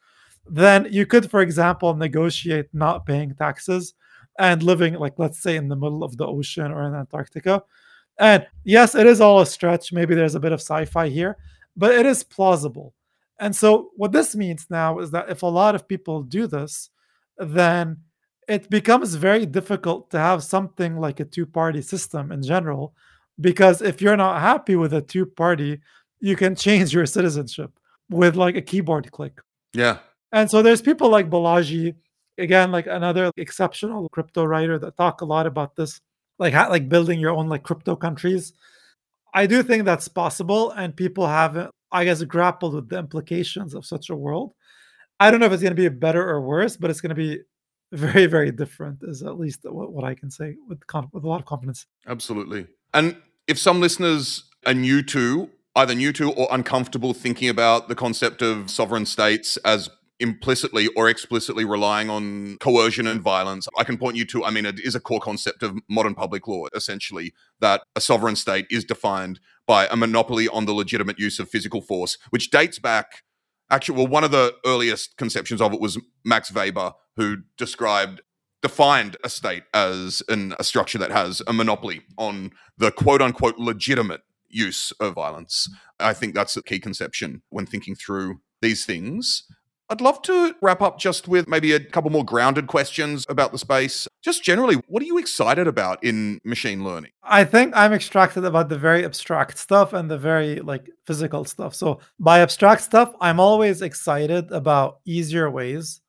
then 0.49 0.87
you 0.89 1.05
could 1.05 1.29
for 1.29 1.41
example 1.41 1.93
negotiate 1.93 2.67
not 2.73 3.05
paying 3.05 3.35
taxes 3.35 3.93
and 4.39 4.63
living 4.63 4.93
like 4.93 5.13
let's 5.17 5.41
say 5.41 5.55
in 5.55 5.67
the 5.67 5.75
middle 5.75 6.03
of 6.03 6.17
the 6.17 6.25
ocean 6.25 6.71
or 6.71 6.83
in 6.83 6.95
antarctica 6.95 7.61
and 8.19 8.47
yes, 8.63 8.95
it 8.95 9.05
is 9.05 9.21
all 9.21 9.41
a 9.41 9.45
stretch. 9.45 9.93
Maybe 9.93 10.15
there's 10.15 10.35
a 10.35 10.39
bit 10.39 10.51
of 10.51 10.59
sci 10.59 10.85
fi 10.85 11.09
here, 11.09 11.37
but 11.75 11.93
it 11.93 12.05
is 12.05 12.23
plausible. 12.23 12.93
And 13.39 13.55
so, 13.55 13.91
what 13.95 14.11
this 14.11 14.35
means 14.35 14.65
now 14.69 14.99
is 14.99 15.11
that 15.11 15.29
if 15.29 15.43
a 15.43 15.47
lot 15.47 15.75
of 15.75 15.87
people 15.87 16.23
do 16.23 16.47
this, 16.47 16.89
then 17.37 17.97
it 18.47 18.69
becomes 18.69 19.13
very 19.13 19.45
difficult 19.45 20.09
to 20.11 20.19
have 20.19 20.43
something 20.43 20.97
like 20.97 21.19
a 21.19 21.25
two 21.25 21.45
party 21.45 21.81
system 21.81 22.31
in 22.31 22.41
general. 22.41 22.95
Because 23.39 23.83
if 23.83 24.01
you're 24.01 24.17
not 24.17 24.41
happy 24.41 24.75
with 24.75 24.93
a 24.93 25.01
two 25.01 25.27
party, 25.27 25.79
you 26.19 26.35
can 26.35 26.55
change 26.55 26.93
your 26.93 27.05
citizenship 27.05 27.71
with 28.09 28.35
like 28.35 28.55
a 28.55 28.61
keyboard 28.61 29.11
click. 29.11 29.39
Yeah. 29.73 29.99
And 30.31 30.49
so, 30.49 30.63
there's 30.63 30.81
people 30.81 31.09
like 31.09 31.29
Balaji, 31.29 31.93
again, 32.39 32.71
like 32.71 32.87
another 32.87 33.29
exceptional 33.37 34.09
crypto 34.09 34.45
writer 34.45 34.79
that 34.79 34.97
talk 34.97 35.21
a 35.21 35.25
lot 35.25 35.45
about 35.45 35.75
this 35.75 36.01
like 36.39 36.53
like 36.53 36.89
building 36.89 37.19
your 37.19 37.31
own 37.31 37.49
like 37.49 37.63
crypto 37.63 37.95
countries. 37.95 38.53
I 39.33 39.45
do 39.45 39.61
think 39.63 39.85
that's 39.85 40.07
possible, 40.07 40.71
and 40.71 40.95
people 40.95 41.27
haven't, 41.27 41.71
I 41.91 42.05
guess, 42.05 42.23
grappled 42.23 42.73
with 42.73 42.89
the 42.89 42.97
implications 42.97 43.73
of 43.73 43.85
such 43.85 44.09
a 44.09 44.15
world. 44.15 44.53
I 45.19 45.31
don't 45.31 45.39
know 45.39 45.47
if 45.47 45.51
it's 45.51 45.63
going 45.63 45.75
to 45.75 45.81
be 45.81 45.89
better 45.89 46.27
or 46.27 46.41
worse, 46.41 46.77
but 46.77 46.89
it's 46.89 47.01
going 47.01 47.09
to 47.09 47.15
be 47.15 47.39
very, 47.91 48.25
very 48.25 48.51
different. 48.51 48.99
Is 49.03 49.23
at 49.23 49.39
least 49.39 49.61
what, 49.63 49.91
what 49.91 50.03
I 50.03 50.15
can 50.15 50.31
say 50.31 50.55
with 50.67 50.79
with 51.11 51.23
a 51.23 51.27
lot 51.27 51.39
of 51.39 51.45
confidence. 51.45 51.85
Absolutely. 52.07 52.67
And 52.93 53.17
if 53.47 53.57
some 53.57 53.79
listeners 53.79 54.43
are 54.65 54.73
new 54.73 55.01
to 55.03 55.49
either 55.77 55.93
new 55.93 56.11
to 56.11 56.31
or 56.31 56.47
uncomfortable 56.51 57.13
thinking 57.13 57.49
about 57.49 57.87
the 57.87 57.95
concept 57.95 58.41
of 58.41 58.69
sovereign 58.69 59.05
states 59.05 59.57
as 59.57 59.89
implicitly 60.19 60.87
or 60.95 61.09
explicitly 61.09 61.63
relying 61.63 62.09
on 62.09 62.57
coercion 62.59 63.07
and 63.07 63.21
violence. 63.21 63.67
I 63.77 63.83
can 63.83 63.97
point 63.97 64.17
you 64.17 64.25
to, 64.25 64.43
I 64.43 64.51
mean, 64.51 64.65
it 64.65 64.79
is 64.79 64.95
a 64.95 64.99
core 64.99 65.19
concept 65.19 65.63
of 65.63 65.77
modern 65.89 66.15
public 66.15 66.47
law, 66.47 66.65
essentially, 66.75 67.33
that 67.59 67.83
a 67.95 68.01
sovereign 68.01 68.35
state 68.35 68.65
is 68.69 68.83
defined 68.83 69.39
by 69.65 69.87
a 69.87 69.95
monopoly 69.95 70.47
on 70.47 70.65
the 70.65 70.73
legitimate 70.73 71.19
use 71.19 71.39
of 71.39 71.49
physical 71.49 71.81
force, 71.81 72.17
which 72.29 72.49
dates 72.49 72.79
back. 72.79 73.23
Actually, 73.69 73.97
well, 73.97 74.07
one 74.07 74.23
of 74.23 74.31
the 74.31 74.55
earliest 74.65 75.17
conceptions 75.17 75.61
of 75.61 75.73
it 75.73 75.81
was 75.81 75.99
Max 76.23 76.51
Weber, 76.51 76.93
who 77.17 77.37
described 77.57 78.21
defined 78.61 79.17
a 79.23 79.29
state 79.29 79.63
as 79.73 80.23
an, 80.29 80.55
a 80.59 80.63
structure 80.63 80.97
that 80.97 81.11
has 81.11 81.41
a 81.47 81.53
monopoly 81.53 82.01
on 82.17 82.51
the 82.77 82.91
quote 82.91 83.21
unquote 83.21 83.57
legitimate 83.57 84.21
use 84.49 84.91
of 84.99 85.13
violence. 85.13 85.69
I 85.99 86.13
think 86.13 86.33
that's 86.33 86.57
a 86.57 86.63
key 86.63 86.79
conception 86.79 87.41
when 87.49 87.65
thinking 87.65 87.95
through 87.95 88.39
these 88.61 88.85
things. 88.85 89.43
I'd 89.89 90.01
love 90.01 90.21
to 90.23 90.53
wrap 90.61 90.81
up 90.81 90.99
just 90.99 91.29
with 91.29 91.47
maybe 91.47 91.71
a 91.71 91.79
couple 91.79 92.09
more 92.09 92.25
grounded 92.25 92.67
questions 92.67 93.25
about 93.29 93.53
the 93.53 93.57
space. 93.57 94.05
Just 94.21 94.43
generally, 94.43 94.75
what 94.87 95.01
are 95.01 95.05
you 95.05 95.17
excited 95.17 95.65
about 95.65 96.03
in 96.03 96.41
machine 96.43 96.83
learning? 96.83 97.11
I 97.23 97.45
think 97.45 97.73
I'm 97.75 97.93
extracted 97.93 98.43
about 98.43 98.67
the 98.67 98.77
very 98.77 99.05
abstract 99.05 99.57
stuff 99.57 99.93
and 99.93 100.11
the 100.11 100.17
very 100.17 100.59
like 100.59 100.89
physical 101.05 101.45
stuff. 101.45 101.73
So 101.73 102.01
by 102.19 102.39
abstract 102.39 102.81
stuff, 102.81 103.13
I'm 103.21 103.39
always 103.39 103.81
excited 103.81 104.51
about 104.51 104.99
easier 105.05 105.49
ways 105.49 106.01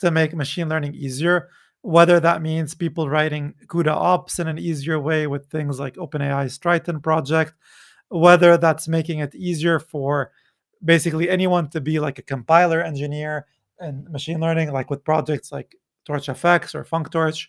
to 0.00 0.10
make 0.10 0.34
machine 0.34 0.68
learning 0.68 0.94
easier, 0.94 1.48
whether 1.82 2.18
that 2.18 2.42
means 2.42 2.74
people 2.74 3.08
writing 3.08 3.54
CUDA 3.68 3.92
ops 3.92 4.40
in 4.40 4.48
an 4.48 4.58
easier 4.58 4.98
way 4.98 5.28
with 5.28 5.46
things 5.46 5.78
like 5.78 5.94
OpenAI's 5.94 6.58
Triton 6.58 7.00
project, 7.00 7.54
whether 8.08 8.56
that's 8.56 8.88
making 8.88 9.20
it 9.20 9.32
easier 9.36 9.78
for 9.78 10.32
basically 10.84 11.28
anyone 11.28 11.68
to 11.70 11.80
be 11.80 12.00
like 12.00 12.18
a 12.18 12.22
compiler 12.22 12.82
engineer 12.82 13.46
and 13.78 14.08
machine 14.10 14.40
learning, 14.40 14.72
like 14.72 14.90
with 14.90 15.04
projects 15.04 15.52
like 15.52 15.76
TorchFX 16.08 16.74
or 16.74 16.84
functorch. 16.84 17.46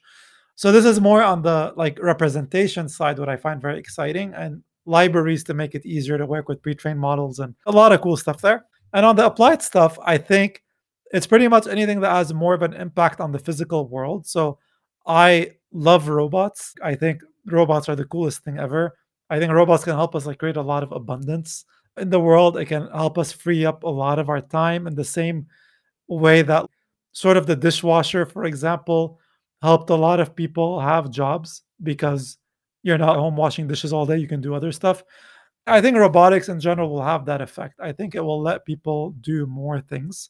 So 0.56 0.72
this 0.72 0.86
is 0.86 1.02
more 1.02 1.24
on 1.24 1.42
the 1.42 1.74
like 1.76 1.98
representation 2.02 2.88
side, 2.88 3.20
what 3.20 3.30
I 3.30 3.38
find 3.38 3.62
very 3.62 3.80
exciting, 3.80 4.34
and 4.34 4.64
libraries 4.86 5.44
to 5.46 5.54
make 5.54 5.76
it 5.76 5.86
easier 5.86 6.18
to 6.18 6.26
work 6.26 6.48
with 6.48 6.62
pre-trained 6.62 7.00
models 7.00 7.40
and 7.40 7.56
a 7.66 7.72
lot 7.72 7.92
of 7.92 8.02
cool 8.02 8.18
stuff 8.18 8.42
there. 8.42 8.66
And 8.94 9.06
on 9.06 9.16
the 9.16 9.26
applied 9.26 9.62
stuff, 9.62 9.98
I 10.04 10.18
think 10.18 10.64
it's 11.12 11.28
pretty 11.28 11.48
much 11.48 11.68
anything 11.68 12.02
that 12.02 12.12
has 12.12 12.34
more 12.34 12.54
of 12.54 12.62
an 12.62 12.74
impact 12.74 13.20
on 13.20 13.32
the 13.32 13.40
physical 13.40 13.88
world. 13.88 14.28
So 14.28 14.60
I 15.08 15.52
love 15.72 16.08
robots. 16.08 16.74
I 16.84 16.96
think 16.96 17.22
robots 17.46 17.90
are 17.90 17.96
the 17.96 18.06
coolest 18.06 18.44
thing 18.44 18.60
ever. 18.60 18.98
I 19.30 19.40
think 19.40 19.52
robots 19.52 19.84
can 19.84 19.96
help 19.96 20.16
us 20.16 20.26
like 20.26 20.38
create 20.38 20.58
a 20.58 20.62
lot 20.62 20.84
of 20.84 20.92
abundance 20.92 21.66
in 21.98 22.10
the 22.10 22.20
world. 22.20 22.58
It 22.58 22.66
can 22.66 22.88
help 22.88 23.18
us 23.18 23.32
free 23.32 23.66
up 23.66 23.84
a 23.84 23.90
lot 23.90 24.20
of 24.20 24.30
our 24.30 24.42
time 24.42 24.88
in 24.88 24.96
the 24.96 25.04
same 25.04 25.48
way 26.08 26.42
that 26.42 26.66
sort 27.12 27.38
of 27.38 27.46
the 27.46 27.56
dishwasher, 27.56 28.26
for 28.26 28.46
example, 28.46 29.20
helped 29.62 29.90
a 29.90 29.96
lot 29.96 30.20
of 30.20 30.36
people 30.36 30.80
have 30.80 31.10
jobs 31.10 31.64
because 31.82 32.38
you're 32.82 32.98
not 32.98 33.18
home 33.18 33.36
washing 33.36 33.68
dishes 33.68 33.94
all 33.94 34.06
day. 34.06 34.18
You 34.18 34.28
can 34.28 34.42
do 34.42 34.54
other 34.54 34.72
stuff. 34.72 35.04
I 35.66 35.80
think 35.80 35.96
robotics 35.96 36.50
in 36.50 36.60
general 36.60 36.90
will 36.90 37.04
have 37.04 37.26
that 37.26 37.42
effect. 37.42 37.80
I 37.80 37.94
think 37.94 38.16
it 38.16 38.22
will 38.22 38.42
let 38.42 38.66
people 38.66 39.12
do 39.22 39.46
more 39.46 39.80
things. 39.80 40.30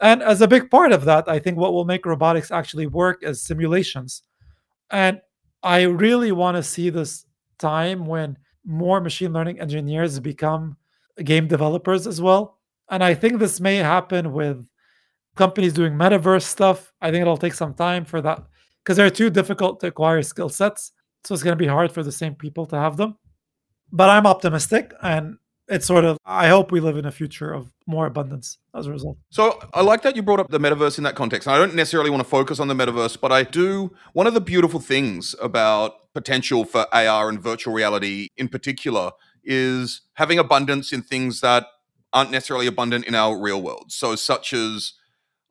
And 0.00 0.22
as 0.22 0.42
a 0.42 0.48
big 0.48 0.70
part 0.70 0.92
of 0.92 1.04
that, 1.06 1.28
I 1.28 1.38
think 1.38 1.56
what 1.56 1.72
will 1.72 1.84
make 1.84 2.04
robotics 2.04 2.50
actually 2.50 2.86
work 2.86 3.22
is 3.22 3.40
simulations. 3.40 4.22
And 4.90 5.20
I 5.62 5.82
really 5.82 6.32
want 6.32 6.56
to 6.56 6.62
see 6.62 6.90
this 6.90 7.24
time 7.58 8.04
when 8.04 8.36
more 8.64 9.00
machine 9.00 9.32
learning 9.32 9.60
engineers 9.60 10.18
become 10.20 10.76
game 11.24 11.48
developers 11.48 12.06
as 12.06 12.20
well. 12.20 12.58
And 12.90 13.02
I 13.02 13.14
think 13.14 13.38
this 13.38 13.60
may 13.60 13.76
happen 13.76 14.32
with 14.32 14.66
companies 15.36 15.72
doing 15.72 15.94
metaverse 15.94 16.42
stuff. 16.42 16.92
I 17.00 17.10
think 17.10 17.22
it'll 17.22 17.36
take 17.36 17.54
some 17.54 17.74
time 17.74 18.04
for 18.04 18.20
that 18.20 18.44
because 18.82 18.96
they're 18.96 19.10
too 19.10 19.30
difficult 19.30 19.80
to 19.80 19.88
acquire 19.88 20.22
skill 20.22 20.48
sets. 20.48 20.92
So 21.24 21.34
it's 21.34 21.42
going 21.42 21.56
to 21.56 21.62
be 21.62 21.68
hard 21.68 21.92
for 21.92 22.02
the 22.02 22.12
same 22.12 22.34
people 22.34 22.66
to 22.66 22.76
have 22.76 22.96
them. 22.96 23.16
But 23.92 24.10
I'm 24.10 24.26
optimistic 24.26 24.92
and 25.02 25.36
it's 25.68 25.86
sort 25.86 26.04
of 26.04 26.18
i 26.24 26.48
hope 26.48 26.72
we 26.72 26.80
live 26.80 26.96
in 26.96 27.04
a 27.04 27.10
future 27.10 27.52
of 27.52 27.72
more 27.86 28.06
abundance 28.06 28.58
as 28.74 28.86
a 28.86 28.90
result. 28.90 29.16
So 29.30 29.58
i 29.74 29.82
like 29.82 30.02
that 30.02 30.16
you 30.16 30.22
brought 30.22 30.40
up 30.40 30.48
the 30.48 30.58
metaverse 30.58 30.98
in 30.98 31.04
that 31.04 31.14
context 31.14 31.48
i 31.48 31.56
don't 31.58 31.74
necessarily 31.74 32.10
want 32.10 32.22
to 32.22 32.28
focus 32.28 32.60
on 32.60 32.68
the 32.68 32.74
metaverse 32.74 33.20
but 33.20 33.32
i 33.32 33.42
do 33.42 33.92
one 34.12 34.26
of 34.26 34.34
the 34.34 34.40
beautiful 34.40 34.80
things 34.80 35.34
about 35.40 36.12
potential 36.14 36.64
for 36.64 36.86
ar 36.94 37.28
and 37.28 37.40
virtual 37.42 37.72
reality 37.74 38.28
in 38.36 38.48
particular 38.48 39.12
is 39.44 40.02
having 40.14 40.38
abundance 40.38 40.92
in 40.92 41.02
things 41.02 41.40
that 41.40 41.66
aren't 42.12 42.30
necessarily 42.30 42.66
abundant 42.66 43.06
in 43.06 43.14
our 43.14 43.38
real 43.40 43.62
world 43.62 43.86
so 43.88 44.14
such 44.14 44.52
as 44.52 44.94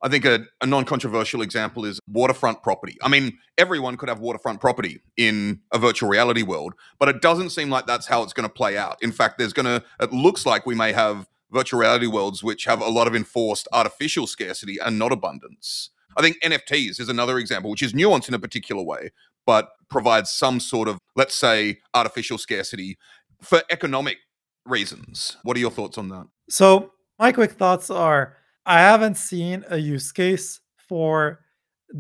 I 0.04 0.10
think 0.10 0.26
a, 0.26 0.46
a 0.62 0.66
non 0.66 0.86
controversial 0.86 1.42
example 1.42 1.86
is 1.86 2.00
waterfront 2.08 2.64
property. 2.64 2.98
I 3.04 3.10
mean, 3.10 3.38
everyone 3.58 3.98
could 3.98 4.10
have 4.10 4.20
waterfront 4.20 4.60
property 4.60 5.00
in 5.18 5.62
a 5.72 5.78
virtual 5.78 6.10
reality 6.10 6.42
world, 6.42 6.74
but 7.00 7.10
it 7.10 7.22
doesn't 7.22 7.52
seem 7.52 7.70
like 7.70 7.86
that's 7.86 8.08
how 8.08 8.24
it's 8.24 8.34
going 8.34 8.48
to 8.48 8.54
play 8.54 8.78
out. 8.78 8.98
In 9.02 9.12
fact, 9.12 9.38
there's 9.38 9.54
going 9.54 9.66
to, 9.66 9.84
it 10.00 10.12
looks 10.12 10.46
like 10.46 10.66
we 10.66 10.76
may 10.76 10.92
have 10.92 11.28
virtual 11.52 11.80
reality 11.80 12.08
worlds 12.08 12.44
which 12.44 12.66
have 12.66 12.82
a 12.82 12.88
lot 12.88 13.08
of 13.08 13.16
enforced 13.16 13.68
artificial 13.74 14.26
scarcity 14.26 14.78
and 14.84 14.98
not 14.98 15.12
abundance. 15.12 15.90
I 16.18 16.22
think 16.22 16.42
NFTs 16.42 17.00
is 17.00 17.10
another 17.10 17.38
example, 17.38 17.70
which 17.70 17.84
is 17.84 17.94
nuanced 17.94 18.28
in 18.28 18.34
a 18.34 18.40
particular 18.40 18.84
way, 18.84 19.12
but 19.46 19.70
provides 19.90 20.32
some 20.32 20.60
sort 20.60 20.88
of, 20.88 20.98
let's 21.16 21.36
say, 21.36 21.80
artificial 21.94 22.38
scarcity 22.38 22.98
for 23.42 23.62
economic 23.70 24.18
reasons. 24.66 25.38
What 25.44 25.58
are 25.58 25.60
your 25.60 25.72
thoughts 25.72 25.98
on 25.98 26.10
that? 26.10 26.28
So, 26.50 26.92
my 27.20 27.32
quick 27.32 27.52
thoughts 27.52 27.90
are 27.90 28.38
I 28.66 28.80
haven't 28.80 29.16
seen 29.16 29.66
a 29.70 29.78
use 29.78 30.12
case 30.12 30.60
for 30.78 31.40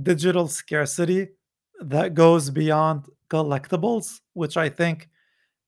digital 0.03 0.47
scarcity 0.47 1.29
that 1.81 2.13
goes 2.13 2.49
beyond 2.49 3.05
collectibles, 3.29 4.19
which 4.33 4.57
I 4.57 4.69
think 4.69 5.09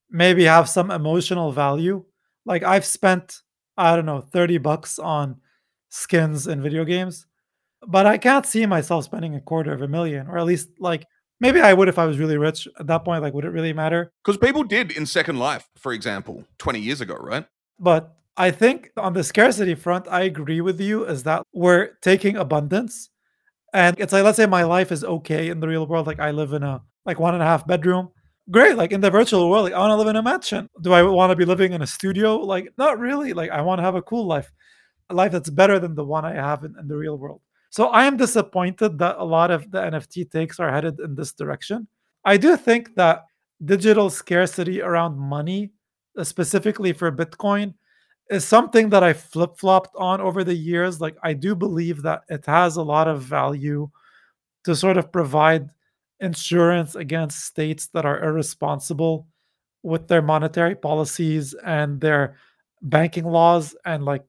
maybe 0.10 0.44
have 0.44 0.70
some 0.70 0.92
emotional 0.92 1.52
value. 1.52 2.04
Like 2.46 2.64
I've 2.64 2.86
spent, 2.86 3.42
I 3.78 3.96
don't 3.96 4.06
know, 4.06 4.22
30 4.22 4.60
bucks 4.60 5.00
on 5.00 5.38
skins 5.90 6.48
in 6.48 6.62
video 6.62 6.86
games, 6.86 7.26
but 7.88 8.06
I 8.06 8.18
can't 8.18 8.46
see 8.46 8.66
myself 8.66 9.06
spending 9.06 9.36
a 9.36 9.42
quarter 9.42 9.74
of 9.74 9.82
a 9.82 9.88
million, 9.88 10.28
or 10.28 10.38
at 10.38 10.46
least 10.46 10.70
like 10.80 11.06
maybe 11.40 11.60
I 11.60 11.74
would 11.74 11.90
if 11.90 12.00
I 12.00 12.06
was 12.06 12.20
really 12.20 12.38
rich 12.38 12.68
at 12.80 12.88
that 12.88 13.04
point. 13.04 13.22
Like, 13.22 13.34
would 13.34 13.46
it 13.46 13.50
really 13.50 13.74
matter? 13.74 14.12
Because 14.24 14.38
people 14.38 14.64
did 14.64 14.92
in 14.92 15.06
Second 15.06 15.40
Life, 15.40 15.68
for 15.78 15.94
example, 15.94 16.46
20 16.60 16.80
years 16.80 17.02
ago, 17.02 17.16
right? 17.16 17.46
But 17.80 18.16
I 18.36 18.52
think 18.52 18.90
on 18.98 19.14
the 19.14 19.24
scarcity 19.24 19.76
front, 19.76 20.08
I 20.08 20.22
agree 20.22 20.62
with 20.62 20.82
you, 20.82 21.06
is 21.06 21.24
that 21.24 21.44
we're 21.54 21.94
taking 22.02 22.38
abundance. 22.38 23.10
And 23.74 24.00
it's 24.00 24.14
like, 24.14 24.24
let's 24.24 24.38
say 24.38 24.46
my 24.46 24.64
life 24.64 24.92
is 24.92 25.04
okay 25.04 25.50
in 25.50 25.60
the 25.60 25.68
real 25.68 25.86
world. 25.86 26.08
Like 26.08 26.20
I 26.20 26.32
live 26.32 26.54
in 26.54 26.64
a 26.64 26.82
like 27.06 27.20
one 27.20 27.34
and 27.34 27.44
a 27.44 27.46
half 27.46 27.68
bedroom. 27.68 28.10
Great. 28.50 28.76
Like 28.76 28.92
in 28.92 29.02
the 29.02 29.12
virtual 29.12 29.50
world, 29.50 29.66
like 29.66 29.74
I 29.74 29.80
want 29.80 29.92
to 29.92 29.96
live 29.96 30.08
in 30.08 30.16
a 30.16 30.24
mansion. 30.24 30.70
Do 30.82 30.94
I 30.94 31.04
want 31.04 31.32
to 31.32 31.36
be 31.36 31.46
living 31.46 31.74
in 31.74 31.82
a 31.82 31.88
studio? 31.88 32.38
Like, 32.38 32.70
not 32.78 33.00
really. 33.00 33.34
Like 33.34 33.52
I 33.52 33.62
want 33.62 33.80
to 33.80 33.84
have 33.84 33.96
a 33.96 34.02
cool 34.02 34.26
life, 34.26 34.52
a 35.10 35.14
life 35.14 35.32
that's 35.32 35.50
better 35.50 35.80
than 35.80 35.96
the 35.96 36.06
one 36.06 36.26
I 36.26 36.34
have 36.34 36.64
in, 36.64 36.76
in 36.80 36.88
the 36.88 36.98
real 36.98 37.18
world. 37.18 37.42
So 37.70 37.88
I 37.88 38.06
am 38.06 38.18
disappointed 38.18 39.00
that 39.00 39.18
a 39.18 39.24
lot 39.24 39.50
of 39.50 39.72
the 39.72 39.80
NFT 39.80 40.30
takes 40.30 40.60
are 40.60 40.72
headed 40.72 41.00
in 41.00 41.16
this 41.16 41.34
direction. 41.34 41.88
I 42.26 42.38
do 42.38 42.56
think 42.58 42.96
that 42.96 43.26
digital 43.64 44.10
scarcity 44.10 44.82
around 44.82 45.18
money, 45.18 45.72
uh, 46.18 46.24
specifically 46.24 46.94
for 46.94 47.12
Bitcoin, 47.12 47.74
is 48.30 48.46
something 48.46 48.90
that 48.90 49.04
I 49.04 49.14
flip 49.14 49.58
flopped 49.58 49.96
on 49.96 50.22
over 50.22 50.44
the 50.44 50.56
years. 50.56 51.02
Like, 51.02 51.18
I 51.24 51.34
do 51.34 51.56
believe 51.56 52.02
that 52.04 52.24
it 52.30 52.46
has 52.46 52.78
a 52.78 52.84
lot 52.84 53.08
of 53.08 53.22
value 53.22 53.90
to 54.64 54.76
sort 54.76 54.98
of 54.98 55.12
provide 55.12 55.70
insurance 56.20 56.96
against 56.96 57.46
states 57.46 57.88
that 57.88 58.06
are 58.06 58.24
irresponsible 58.24 59.28
with 59.84 60.08
their 60.08 60.22
monetary 60.22 60.76
policies 60.76 61.54
and 61.66 62.00
their 62.00 62.38
banking 62.82 63.26
laws 63.26 63.76
and 63.86 64.06
like 64.06 64.24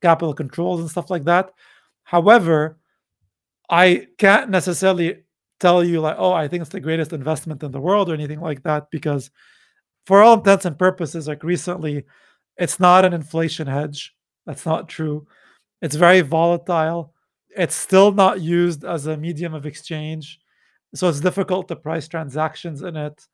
capital 0.00 0.32
controls 0.32 0.80
and 0.80 0.88
stuff 0.88 1.10
like 1.10 1.24
that. 1.24 1.50
However, 2.04 2.78
I 3.68 4.06
can't 4.18 4.50
necessarily 4.50 5.24
tell 5.58 5.84
you, 5.84 6.00
like, 6.00 6.16
oh, 6.18 6.32
I 6.32 6.48
think 6.48 6.62
it's 6.62 6.70
the 6.70 6.80
greatest 6.80 7.12
investment 7.12 7.62
in 7.62 7.72
the 7.72 7.80
world 7.80 8.08
or 8.08 8.14
anything 8.14 8.40
like 8.40 8.62
that, 8.62 8.90
because 8.90 9.30
for 10.06 10.22
all 10.22 10.38
intents 10.38 10.64
and 10.64 10.78
purposes, 10.78 11.28
like 11.28 11.44
recently, 11.44 12.04
it's 12.60 12.78
not 12.78 13.04
an 13.04 13.12
inflation 13.12 13.66
hedge. 13.66 14.14
That's 14.46 14.66
not 14.66 14.88
true. 14.88 15.26
It's 15.82 15.96
very 15.96 16.20
volatile. 16.20 17.14
It's 17.56 17.74
still 17.74 18.12
not 18.12 18.40
used 18.40 18.84
as 18.84 19.06
a 19.06 19.16
medium 19.16 19.54
of 19.54 19.66
exchange. 19.66 20.38
So 20.94 21.08
it's 21.08 21.20
difficult 21.20 21.68
to 21.68 21.76
price 21.76 22.06
transactions 22.06 22.82
in 22.82 22.96
it. 22.96 23.26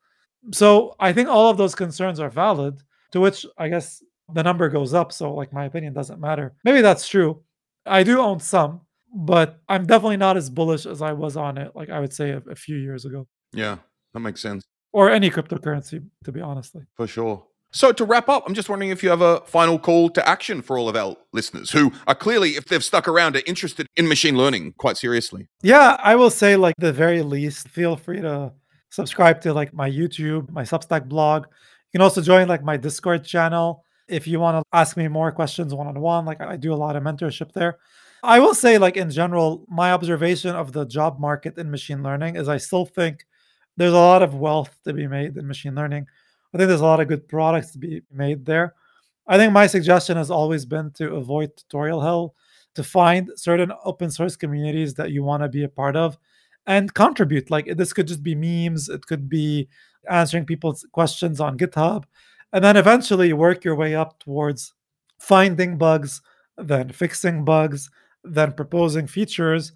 So 0.51 0.95
I 0.99 1.11
think 1.13 1.27
all 1.27 1.49
of 1.49 1.57
those 1.57 1.75
concerns 1.75 2.19
are 2.19 2.29
valid, 2.29 2.81
to 3.11 3.19
which 3.19 3.45
I 3.57 3.67
guess 3.67 4.01
the 4.33 4.43
number 4.43 4.69
goes 4.69 4.93
up. 4.93 5.11
So, 5.11 5.33
like, 5.33 5.51
my 5.51 5.65
opinion 5.65 5.93
doesn't 5.93 6.19
matter. 6.19 6.53
Maybe 6.63 6.81
that's 6.81 7.07
true. 7.07 7.43
I 7.85 8.03
do 8.03 8.19
own 8.19 8.39
some, 8.39 8.81
but 9.13 9.59
I'm 9.67 9.85
definitely 9.85 10.17
not 10.17 10.37
as 10.37 10.49
bullish 10.49 10.85
as 10.85 11.01
I 11.01 11.13
was 11.13 11.37
on 11.37 11.57
it, 11.57 11.75
like 11.75 11.89
I 11.89 11.99
would 11.99 12.13
say 12.13 12.31
a, 12.31 12.41
a 12.49 12.55
few 12.55 12.77
years 12.77 13.05
ago. 13.05 13.27
Yeah, 13.53 13.77
that 14.13 14.19
makes 14.19 14.41
sense. 14.41 14.63
Or 14.93 15.09
any 15.09 15.29
cryptocurrency, 15.29 16.05
to 16.23 16.31
be 16.31 16.41
honestly. 16.41 16.83
For 16.95 17.07
sure. 17.07 17.43
So, 17.71 17.91
to 17.91 18.05
wrap 18.05 18.29
up, 18.29 18.43
I'm 18.47 18.53
just 18.53 18.69
wondering 18.69 18.91
if 18.91 19.03
you 19.03 19.09
have 19.09 19.21
a 19.21 19.41
final 19.41 19.77
call 19.77 20.09
to 20.11 20.27
action 20.27 20.61
for 20.61 20.77
all 20.77 20.87
of 20.87 20.95
our 20.95 21.15
listeners 21.33 21.69
who 21.69 21.91
are 22.07 22.15
clearly, 22.15 22.51
if 22.51 22.65
they've 22.65 22.83
stuck 22.83 23.07
around, 23.07 23.35
are 23.35 23.41
interested 23.45 23.87
in 23.97 24.07
machine 24.07 24.37
learning 24.37 24.73
quite 24.77 24.97
seriously. 24.97 25.47
Yeah, 25.61 25.97
I 26.01 26.15
will 26.15 26.29
say, 26.29 26.55
like, 26.55 26.75
the 26.77 26.93
very 26.93 27.21
least, 27.21 27.67
feel 27.69 27.97
free 27.97 28.21
to 28.21 28.53
subscribe 28.89 29.41
to 29.41 29.53
like 29.53 29.73
my 29.73 29.89
YouTube, 29.89 30.49
my 30.49 30.63
Substack 30.63 31.07
blog. 31.07 31.43
You 31.43 31.99
can 31.99 32.01
also 32.01 32.21
join 32.21 32.47
like 32.47 32.63
my 32.63 32.77
Discord 32.77 33.23
channel 33.25 33.83
if 34.07 34.27
you 34.27 34.39
want 34.39 34.57
to 34.57 34.63
ask 34.77 34.95
me 34.95 35.07
more 35.07 35.31
questions 35.31 35.73
one 35.73 35.87
on 35.87 35.99
one. 35.99 36.25
Like, 36.25 36.41
I 36.41 36.55
do 36.55 36.73
a 36.73 36.75
lot 36.75 36.95
of 36.95 37.03
mentorship 37.03 37.51
there. 37.51 37.77
I 38.23 38.39
will 38.39 38.55
say, 38.55 38.77
like, 38.77 38.97
in 38.97 39.11
general, 39.11 39.65
my 39.67 39.91
observation 39.91 40.55
of 40.55 40.71
the 40.71 40.85
job 40.85 41.19
market 41.19 41.57
in 41.57 41.69
machine 41.69 42.01
learning 42.01 42.37
is 42.37 42.47
I 42.47 42.57
still 42.57 42.85
think 42.85 43.25
there's 43.75 43.93
a 43.93 43.95
lot 43.95 44.23
of 44.23 44.33
wealth 44.33 44.75
to 44.85 44.93
be 44.93 45.05
made 45.05 45.37
in 45.37 45.47
machine 45.47 45.75
learning 45.75 46.07
I 46.53 46.57
think 46.57 46.67
there's 46.67 46.81
a 46.81 46.85
lot 46.85 46.99
of 46.99 47.07
good 47.07 47.27
products 47.27 47.71
to 47.71 47.77
be 47.77 48.01
made 48.11 48.45
there. 48.45 48.73
I 49.27 49.37
think 49.37 49.51
my 49.51 49.67
suggestion 49.67 50.17
has 50.17 50.31
always 50.31 50.65
been 50.65 50.91
to 50.91 51.15
avoid 51.15 51.55
tutorial 51.55 52.01
hell, 52.01 52.35
to 52.75 52.83
find 52.83 53.29
certain 53.35 53.71
open 53.83 54.09
source 54.09 54.35
communities 54.35 54.93
that 54.93 55.11
you 55.11 55.23
want 55.23 55.43
to 55.43 55.49
be 55.49 55.63
a 55.63 55.69
part 55.69 55.95
of 55.95 56.17
and 56.65 56.93
contribute. 56.93 57.49
Like 57.49 57.75
this 57.75 57.91
could 57.93 58.07
just 58.07 58.23
be 58.23 58.35
memes, 58.35 58.87
it 58.87 59.05
could 59.05 59.27
be 59.27 59.67
answering 60.09 60.45
people's 60.45 60.85
questions 60.91 61.41
on 61.41 61.57
GitHub, 61.57 62.05
and 62.53 62.63
then 62.63 62.77
eventually 62.77 63.33
work 63.33 63.65
your 63.65 63.75
way 63.75 63.95
up 63.95 64.19
towards 64.19 64.73
finding 65.19 65.77
bugs, 65.77 66.21
then 66.57 66.89
fixing 66.89 67.43
bugs, 67.43 67.89
then 68.23 68.53
proposing 68.53 69.07
features. 69.07 69.73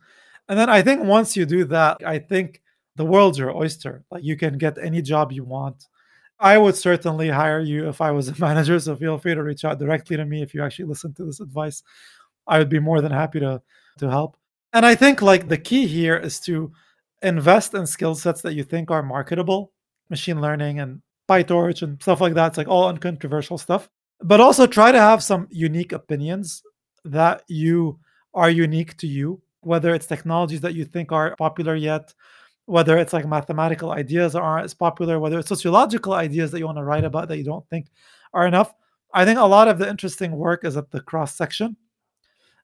And 0.48 0.57
then 0.57 0.69
I 0.69 0.81
think 0.81 1.03
once 1.03 1.35
you 1.35 1.45
do 1.45 1.65
that, 1.65 1.98
I 2.06 2.19
think 2.19 2.61
the 2.95 3.06
world's 3.06 3.38
your 3.38 3.56
oyster. 3.56 4.03
Like 4.11 4.23
you 4.23 4.38
can 4.38 4.57
get 4.57 4.77
any 4.77 5.02
job 5.02 5.31
you 5.31 5.43
want. 5.43 5.88
I 6.42 6.58
would 6.58 6.76
certainly 6.76 7.30
hire 7.30 7.62
you 7.62 7.88
if 7.88 8.02
I 8.02 8.12
was 8.12 8.28
a 8.28 8.36
manager. 8.40 8.80
So 8.80 8.96
feel 8.96 9.18
free 9.18 9.36
to 9.36 9.44
reach 9.44 9.64
out 9.64 9.80
directly 9.80 10.18
to 10.18 10.26
me 10.26 10.42
if 10.42 10.54
you 10.54 10.64
actually 10.64 10.86
listen 10.86 11.14
to 11.14 11.24
this 11.24 11.40
advice. 11.40 11.84
I 12.48 12.58
would 12.58 12.70
be 12.70 12.80
more 12.80 13.00
than 13.00 13.12
happy 13.12 13.40
to 13.40 13.62
to 14.00 14.10
help. 14.10 14.36
And 14.74 14.86
I 14.86 14.96
think 14.96 15.22
like 15.22 15.48
the 15.48 15.58
key 15.58 15.86
here 15.86 16.18
is 16.18 16.40
to 16.42 16.72
invest 17.22 17.74
in 17.74 17.86
skill 17.86 18.16
sets 18.16 18.42
that 18.42 18.56
you 18.56 18.64
think 18.64 18.90
are 18.90 19.04
marketable, 19.04 19.72
machine 20.10 20.42
learning 20.42 20.80
and 20.80 21.02
PyTorch 21.30 21.84
and 21.84 22.02
stuff 22.02 22.22
like 22.22 22.34
that. 22.34 22.48
It's 22.48 22.58
like 22.58 22.68
all 22.68 22.88
uncontroversial 22.88 23.58
stuff. 23.58 23.90
But 24.22 24.40
also 24.40 24.66
try 24.66 24.92
to 24.92 25.00
have 25.00 25.24
some 25.24 25.48
unique 25.52 25.92
opinions 25.92 26.64
that 27.06 27.44
you 27.48 28.00
are 28.34 28.50
unique 28.50 28.98
to 28.98 29.08
you, 29.08 29.42
whether 29.62 29.94
it's 29.94 30.06
technologies 30.06 30.62
that 30.62 30.74
you 30.74 30.86
think 30.86 31.12
are 31.12 31.36
popular 31.36 31.76
yet, 31.76 32.14
whether 32.66 32.98
it's 32.98 33.14
like 33.14 33.28
mathematical 33.28 33.92
ideas 33.92 34.34
that 34.34 34.42
aren't 34.42 34.66
as 34.66 34.74
popular, 34.74 35.20
whether 35.20 35.40
it's 35.40 35.50
sociological 35.50 36.14
ideas 36.14 36.52
that 36.52 36.60
you 36.60 36.66
want 36.66 36.78
to 36.78 36.84
write 36.84 37.04
about 37.04 37.28
that 37.28 37.38
you 37.38 37.44
don't 37.44 37.68
think 37.70 37.88
are 38.34 38.48
enough. 38.48 38.74
I 39.14 39.26
think 39.26 39.40
a 39.40 39.46
lot 39.46 39.68
of 39.68 39.78
the 39.78 39.90
interesting 39.90 40.32
work 40.32 40.64
is 40.64 40.78
at 40.78 40.92
the 40.92 41.02
cross 41.02 41.36
section. 41.36 41.76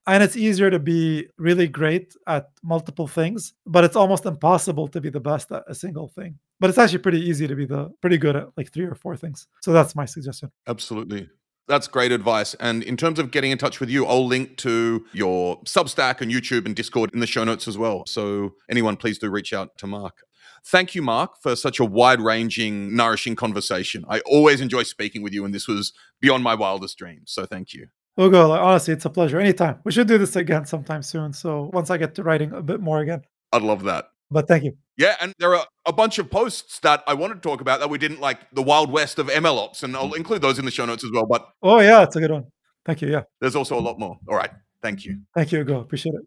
And 0.06 0.22
it's 0.22 0.36
easier 0.36 0.70
to 0.70 0.78
be 0.78 1.26
really 1.36 1.68
great 1.68 2.14
at 2.26 2.48
multiple 2.62 3.06
things, 3.06 3.52
but 3.66 3.84
it's 3.84 3.96
almost 3.96 4.24
impossible 4.24 4.88
to 4.88 5.02
be 5.02 5.10
the 5.10 5.20
best 5.20 5.52
at 5.52 5.64
a 5.68 5.74
single 5.74 6.08
thing. 6.08 6.38
But 6.60 6.70
it's 6.70 6.78
actually 6.78 7.00
pretty 7.00 7.20
easy 7.20 7.46
to 7.46 7.54
be 7.54 7.66
the 7.66 7.90
pretty 8.00 8.16
good 8.16 8.34
at 8.34 8.48
like 8.56 8.72
three 8.72 8.86
or 8.86 8.94
four 8.94 9.18
things. 9.18 9.48
So 9.60 9.74
that's 9.74 9.94
my 9.94 10.06
suggestion. 10.06 10.50
Absolutely. 10.66 11.28
That's 11.68 11.86
great 11.86 12.12
advice. 12.12 12.54
And 12.54 12.82
in 12.82 12.96
terms 12.96 13.18
of 13.18 13.30
getting 13.30 13.50
in 13.50 13.58
touch 13.58 13.78
with 13.78 13.90
you, 13.90 14.06
I'll 14.06 14.26
link 14.26 14.56
to 14.58 15.04
your 15.12 15.60
Substack 15.64 16.20
and 16.22 16.32
YouTube 16.32 16.64
and 16.64 16.74
Discord 16.74 17.10
in 17.12 17.20
the 17.20 17.26
show 17.26 17.44
notes 17.44 17.68
as 17.68 17.76
well. 17.76 18.04
So 18.06 18.54
anyone, 18.70 18.96
please 18.96 19.18
do 19.18 19.30
reach 19.30 19.52
out 19.52 19.76
to 19.78 19.86
Mark. 19.86 20.22
Thank 20.64 20.94
you, 20.94 21.02
Mark, 21.02 21.40
for 21.40 21.54
such 21.54 21.78
a 21.78 21.84
wide 21.84 22.20
ranging, 22.20 22.96
nourishing 22.96 23.36
conversation. 23.36 24.04
I 24.08 24.20
always 24.20 24.60
enjoy 24.60 24.82
speaking 24.82 25.22
with 25.22 25.32
you, 25.32 25.44
and 25.44 25.54
this 25.54 25.68
was 25.68 25.92
beyond 26.20 26.42
my 26.42 26.54
wildest 26.54 26.98
dreams. 26.98 27.30
So 27.30 27.46
thank 27.46 27.74
you. 27.74 27.88
Hugo, 28.16 28.48
like, 28.48 28.60
honestly, 28.60 28.94
it's 28.94 29.04
a 29.04 29.10
pleasure. 29.10 29.38
Anytime. 29.38 29.78
We 29.84 29.92
should 29.92 30.08
do 30.08 30.18
this 30.18 30.34
again 30.36 30.66
sometime 30.66 31.02
soon. 31.02 31.32
So 31.32 31.70
once 31.72 31.90
I 31.90 31.98
get 31.98 32.14
to 32.16 32.22
writing 32.22 32.52
a 32.52 32.62
bit 32.62 32.80
more 32.80 32.98
again. 32.98 33.22
I'd 33.52 33.62
love 33.62 33.84
that. 33.84 34.06
But 34.30 34.46
thank 34.46 34.64
you. 34.64 34.76
Yeah, 34.96 35.16
and 35.20 35.32
there 35.38 35.54
are 35.54 35.64
a 35.86 35.92
bunch 35.92 36.18
of 36.18 36.30
posts 36.30 36.80
that 36.80 37.02
I 37.06 37.14
wanted 37.14 37.34
to 37.34 37.40
talk 37.40 37.60
about 37.60 37.80
that 37.80 37.88
we 37.88 37.98
didn't 37.98 38.20
like 38.20 38.38
the 38.52 38.62
wild 38.62 38.90
west 38.90 39.18
of 39.18 39.28
MLOps, 39.28 39.82
and 39.82 39.96
I'll 39.96 40.10
mm. 40.10 40.16
include 40.16 40.42
those 40.42 40.58
in 40.58 40.64
the 40.64 40.70
show 40.70 40.84
notes 40.84 41.04
as 41.04 41.10
well. 41.12 41.26
But 41.26 41.48
oh 41.62 41.80
yeah, 41.80 42.02
it's 42.02 42.16
a 42.16 42.20
good 42.20 42.30
one. 42.30 42.46
Thank 42.84 43.02
you. 43.02 43.08
Yeah. 43.08 43.22
There's 43.40 43.56
also 43.56 43.78
a 43.78 43.80
lot 43.80 43.98
more. 43.98 44.18
All 44.28 44.36
right. 44.36 44.50
Thank 44.82 45.04
you. 45.04 45.20
Thank 45.34 45.52
you, 45.52 45.64
Go. 45.64 45.80
Appreciate 45.80 46.14
it. 46.14 46.22